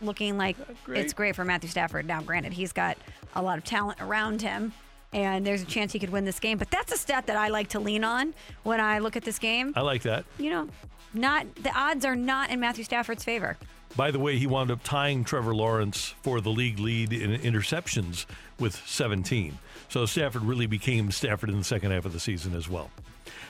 looking 0.00 0.36
like 0.36 0.56
great. 0.84 0.98
it's 0.98 1.12
great 1.12 1.36
for 1.36 1.44
Matthew 1.44 1.70
Stafford. 1.70 2.06
Now, 2.06 2.20
granted, 2.20 2.52
he's 2.52 2.72
got 2.72 2.98
a 3.34 3.42
lot 3.42 3.58
of 3.58 3.64
talent 3.64 4.00
around 4.00 4.42
him, 4.42 4.72
and 5.14 5.46
there's 5.46 5.62
a 5.62 5.66
chance 5.66 5.92
he 5.92 5.98
could 5.98 6.10
win 6.10 6.24
this 6.24 6.40
game. 6.40 6.58
But 6.58 6.70
that's 6.70 6.92
a 6.92 6.98
stat 6.98 7.28
that 7.28 7.36
I 7.36 7.48
like 7.48 7.68
to 7.68 7.80
lean 7.80 8.04
on 8.04 8.34
when 8.64 8.80
I 8.80 8.98
look 8.98 9.16
at 9.16 9.22
this 9.22 9.38
game. 9.38 9.72
I 9.76 9.80
like 9.80 10.02
that. 10.02 10.26
You 10.38 10.50
know, 10.50 10.68
not 11.14 11.54
the 11.54 11.72
odds 11.74 12.04
are 12.04 12.16
not 12.16 12.50
in 12.50 12.60
Matthew 12.60 12.84
Stafford's 12.84 13.24
favor. 13.24 13.56
By 13.96 14.10
the 14.10 14.18
way, 14.18 14.38
he 14.38 14.48
wound 14.48 14.72
up 14.72 14.82
tying 14.82 15.22
Trevor 15.22 15.54
Lawrence 15.54 16.14
for 16.22 16.40
the 16.40 16.50
league 16.50 16.80
lead 16.80 17.12
in 17.12 17.30
interceptions 17.40 18.26
with 18.58 18.74
17. 18.86 19.56
So 19.88 20.04
Stafford 20.04 20.42
really 20.42 20.66
became 20.66 21.12
Stafford 21.12 21.48
in 21.48 21.58
the 21.58 21.64
second 21.64 21.92
half 21.92 22.04
of 22.04 22.12
the 22.12 22.18
season 22.18 22.56
as 22.56 22.68
well. 22.68 22.90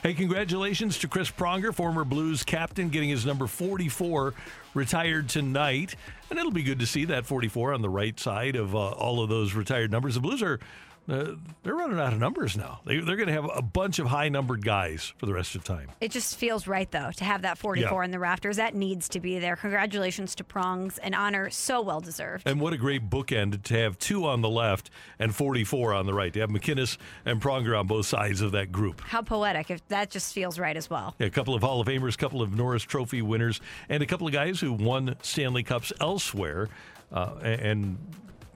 Hey, 0.03 0.13
congratulations 0.13 0.99
to 0.99 1.07
Chris 1.07 1.31
Pronger, 1.31 1.73
former 1.73 2.05
Blues 2.05 2.43
captain, 2.43 2.89
getting 2.89 3.09
his 3.09 3.25
number 3.25 3.47
44 3.47 4.35
retired 4.75 5.29
tonight. 5.29 5.95
And 6.29 6.37
it'll 6.37 6.51
be 6.51 6.61
good 6.61 6.79
to 6.79 6.85
see 6.85 7.05
that 7.05 7.25
44 7.25 7.73
on 7.73 7.81
the 7.81 7.89
right 7.89 8.19
side 8.19 8.55
of 8.55 8.75
uh, 8.75 8.89
all 8.91 9.23
of 9.23 9.29
those 9.29 9.55
retired 9.55 9.91
numbers. 9.91 10.13
The 10.13 10.19
Blues 10.19 10.43
are. 10.43 10.59
Uh, 11.07 11.35
they're 11.61 11.75
running 11.75 11.99
out 11.99 12.13
of 12.13 12.19
numbers 12.19 12.57
now. 12.57 12.79
They, 12.85 12.99
they're 12.99 13.15
going 13.15 13.27
to 13.27 13.33
have 13.33 13.47
a 13.53 13.61
bunch 13.61 13.99
of 13.99 14.07
high 14.07 14.29
numbered 14.29 14.65
guys 14.65 15.13
for 15.17 15.27
the 15.27 15.33
rest 15.33 15.53
of 15.55 15.63
the 15.63 15.67
time. 15.73 15.91
It 16.01 16.09
just 16.11 16.35
feels 16.37 16.65
right, 16.67 16.89
though, 16.89 17.11
to 17.17 17.23
have 17.23 17.43
that 17.43 17.59
44 17.59 18.01
Yeah. 18.01 18.05
in 18.05 18.11
the 18.11 18.17
rafters. 18.17 18.57
That 18.57 18.73
needs 18.73 19.07
to 19.09 19.19
be 19.19 19.37
there. 19.37 19.55
Congratulations 19.55 20.33
to 20.35 20.43
Prongs. 20.43 20.97
An 20.97 21.13
honor 21.13 21.51
so 21.51 21.81
well 21.81 21.99
deserved. 21.99 22.47
And 22.47 22.59
what 22.59 22.73
a 22.73 22.77
great 22.77 23.07
bookend 23.09 23.61
to 23.63 23.77
have 23.77 23.99
two 23.99 24.25
on 24.25 24.41
the 24.41 24.49
left 24.49 24.89
and 25.19 25.35
44 25.35 25.93
on 25.93 26.07
the 26.07 26.13
right. 26.13 26.33
To 26.33 26.39
have 26.39 26.49
MacInnis 26.49 26.97
and 27.23 27.39
Pronger 27.39 27.79
on 27.79 27.85
both 27.85 28.07
sides 28.07 28.41
of 28.41 28.53
that 28.53 28.71
group. 28.71 29.01
How 29.01 29.21
poetic. 29.21 29.69
If 29.69 29.87
that 29.89 30.09
just 30.09 30.33
feels 30.33 30.57
right 30.57 30.75
as 30.75 30.89
well. 30.89 31.15
Yeah, 31.19 31.27
a 31.27 31.29
couple 31.31 31.53
of 31.53 31.61
Hall 31.61 31.81
of 31.81 31.87
Famers, 31.87 32.15
a 32.15 32.17
couple 32.17 32.41
of 32.41 32.55
Norris 32.55 32.81
Trophy 32.83 33.21
winners, 33.21 33.61
and 33.89 34.01
a 34.01 34.07
couple 34.07 34.25
of 34.25 34.33
guys 34.33 34.59
who 34.59 34.73
won 34.73 35.15
Stanley 35.21 35.61
Cups 35.61 35.93
elsewhere 36.01 36.67
uh, 37.11 37.35
and 37.43 37.97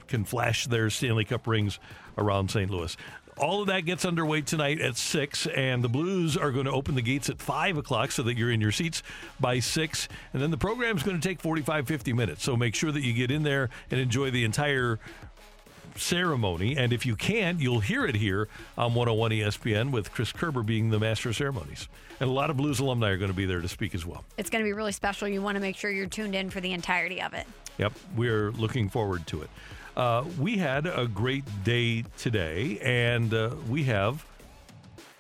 can 0.09 0.25
flash 0.25 0.65
their 0.65 0.89
Stanley 0.89 1.23
Cup 1.23 1.47
rings 1.47 1.79
around 2.17 2.51
St. 2.51 2.69
Louis. 2.69 2.97
All 3.37 3.61
of 3.61 3.67
that 3.67 3.85
gets 3.85 4.03
underway 4.03 4.41
tonight 4.41 4.81
at 4.81 4.97
6, 4.97 5.47
and 5.47 5.81
the 5.81 5.87
Blues 5.87 6.35
are 6.35 6.51
going 6.51 6.65
to 6.65 6.71
open 6.71 6.95
the 6.95 7.01
gates 7.01 7.29
at 7.29 7.41
5 7.41 7.77
o'clock 7.77 8.11
so 8.11 8.21
that 8.23 8.37
you're 8.37 8.51
in 8.51 8.59
your 8.59 8.73
seats 8.73 9.01
by 9.39 9.59
6. 9.59 10.09
And 10.33 10.41
then 10.41 10.51
the 10.51 10.57
program's 10.57 11.03
going 11.03 11.19
to 11.19 11.25
take 11.25 11.39
45, 11.39 11.87
50 11.87 12.11
minutes. 12.11 12.43
So 12.43 12.57
make 12.57 12.75
sure 12.75 12.91
that 12.91 13.01
you 13.01 13.13
get 13.13 13.31
in 13.31 13.43
there 13.43 13.69
and 13.89 13.99
enjoy 14.01 14.29
the 14.31 14.43
entire 14.43 14.99
ceremony. 15.95 16.75
And 16.77 16.91
if 16.91 17.05
you 17.05 17.15
can't, 17.15 17.61
you'll 17.61 17.79
hear 17.79 18.05
it 18.05 18.15
here 18.15 18.49
on 18.77 18.93
101 18.93 19.31
ESPN 19.31 19.91
with 19.91 20.11
Chris 20.11 20.33
Kerber 20.33 20.63
being 20.63 20.89
the 20.89 20.99
master 20.99 21.29
of 21.29 21.37
ceremonies. 21.37 21.87
And 22.19 22.29
a 22.29 22.33
lot 22.33 22.49
of 22.49 22.57
Blues 22.57 22.79
alumni 22.79 23.09
are 23.09 23.17
going 23.17 23.31
to 23.31 23.37
be 23.37 23.45
there 23.45 23.61
to 23.61 23.69
speak 23.69 23.95
as 23.95 24.05
well. 24.05 24.25
It's 24.37 24.49
going 24.49 24.63
to 24.63 24.67
be 24.67 24.73
really 24.73 24.91
special. 24.91 25.29
You 25.29 25.41
want 25.41 25.55
to 25.55 25.61
make 25.61 25.77
sure 25.77 25.89
you're 25.89 26.07
tuned 26.07 26.35
in 26.35 26.49
for 26.49 26.59
the 26.59 26.73
entirety 26.73 27.21
of 27.21 27.33
it. 27.33 27.47
Yep, 27.77 27.93
we're 28.17 28.51
looking 28.51 28.89
forward 28.89 29.25
to 29.27 29.41
it. 29.43 29.49
Uh, 29.95 30.23
we 30.39 30.57
had 30.57 30.85
a 30.85 31.07
great 31.07 31.43
day 31.63 32.03
today, 32.17 32.79
and 32.81 33.33
uh, 33.33 33.51
we 33.67 33.83
have. 33.83 34.25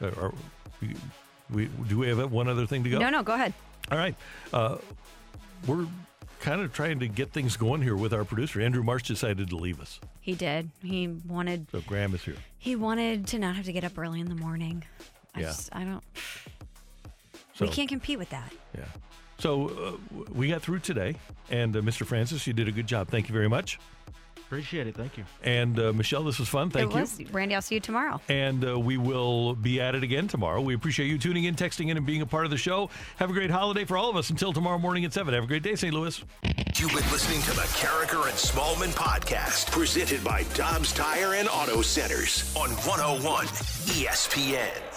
Uh, 0.01 0.07
are 0.19 0.33
we, 0.81 0.95
we, 1.49 1.65
do 1.87 1.99
we 1.99 2.07
have 2.07 2.31
one 2.31 2.47
other 2.47 2.65
thing 2.65 2.83
to 2.83 2.89
go? 2.89 2.99
No, 2.99 3.09
no, 3.09 3.23
go 3.23 3.33
ahead. 3.33 3.53
All 3.91 3.97
right. 3.97 4.15
Uh, 4.53 4.77
we're 5.67 5.87
kind 6.39 6.61
of 6.61 6.71
trying 6.71 6.99
to 6.99 7.07
get 7.07 7.31
things 7.33 7.57
going 7.57 7.81
here 7.81 7.97
with 7.97 8.13
our 8.13 8.23
producer. 8.23 8.61
Andrew 8.61 8.83
Marsh 8.83 9.03
decided 9.03 9.49
to 9.49 9.57
leave 9.57 9.81
us. 9.81 9.99
He 10.21 10.35
did. 10.35 10.69
He 10.81 11.07
wanted 11.07 11.67
So 11.71 11.81
Graham 11.81 12.13
is 12.15 12.23
here. 12.23 12.35
he 12.59 12.75
wanted 12.77 13.27
to 13.27 13.39
not 13.39 13.55
have 13.57 13.65
to 13.65 13.73
get 13.73 13.83
up 13.83 13.97
early 13.97 14.21
in 14.21 14.29
the 14.29 14.35
morning. 14.35 14.83
I 15.35 15.41
Yeah. 15.41 15.45
just 15.47 15.69
I 15.75 15.83
don't 15.83 16.03
So, 17.55 17.65
we 17.65 17.71
can't 17.71 17.89
compete 17.89 18.17
with 18.17 18.29
that. 18.29 18.53
Yeah. 18.77 18.85
So 19.37 19.97
uh, 20.13 20.23
we 20.33 20.47
got 20.49 20.61
through 20.61 20.79
today, 20.79 21.15
and 21.49 21.75
uh, 21.75 21.81
Mr. 21.81 22.05
Francis, 22.05 22.45
you 22.47 22.53
did 22.53 22.67
a 22.67 22.71
good 22.71 22.87
job. 22.87 23.09
Thank 23.09 23.27
you 23.27 23.33
very 23.33 23.49
much. 23.49 23.79
Appreciate 24.49 24.87
it. 24.87 24.95
Thank 24.95 25.15
you. 25.15 25.25
And 25.43 25.79
uh, 25.79 25.93
Michelle, 25.93 26.23
this 26.23 26.39
was 26.39 26.49
fun. 26.49 26.71
Thank 26.71 26.89
it 26.89 26.95
you. 26.95 27.01
was. 27.01 27.21
Randy, 27.31 27.53
I'll 27.53 27.61
see 27.61 27.75
you 27.75 27.81
tomorrow. 27.81 28.19
And 28.29 28.67
uh, 28.67 28.79
we 28.79 28.97
will 28.97 29.53
be 29.53 29.79
at 29.79 29.93
it 29.93 30.01
again 30.01 30.27
tomorrow. 30.27 30.59
We 30.59 30.73
appreciate 30.73 31.05
you 31.05 31.19
tuning 31.19 31.43
in, 31.43 31.53
texting 31.53 31.89
in, 31.89 31.97
and 31.97 32.05
being 32.05 32.23
a 32.23 32.25
part 32.25 32.45
of 32.45 32.51
the 32.51 32.57
show. 32.57 32.89
Have 33.17 33.29
a 33.29 33.33
great 33.33 33.51
holiday 33.51 33.85
for 33.85 33.95
all 33.95 34.09
of 34.09 34.15
us 34.15 34.31
until 34.31 34.51
tomorrow 34.51 34.79
morning 34.79 35.05
at 35.05 35.13
7. 35.13 35.35
Have 35.35 35.43
a 35.43 35.47
great 35.47 35.61
day, 35.61 35.75
St. 35.75 35.93
Louis. 35.93 36.19
You've 36.75 36.89
been 36.89 37.11
listening 37.11 37.43
to 37.43 37.51
the 37.51 37.61
Karraker 37.77 38.27
and 38.27 38.35
Smallman 38.35 38.95
podcast, 38.95 39.69
presented 39.69 40.23
by 40.23 40.41
Dobbs 40.55 40.93
Tire 40.93 41.35
and 41.35 41.47
Auto 41.47 41.83
Centers 41.83 42.51
on 42.55 42.71
101 42.71 43.45
ESPN. 43.45 44.88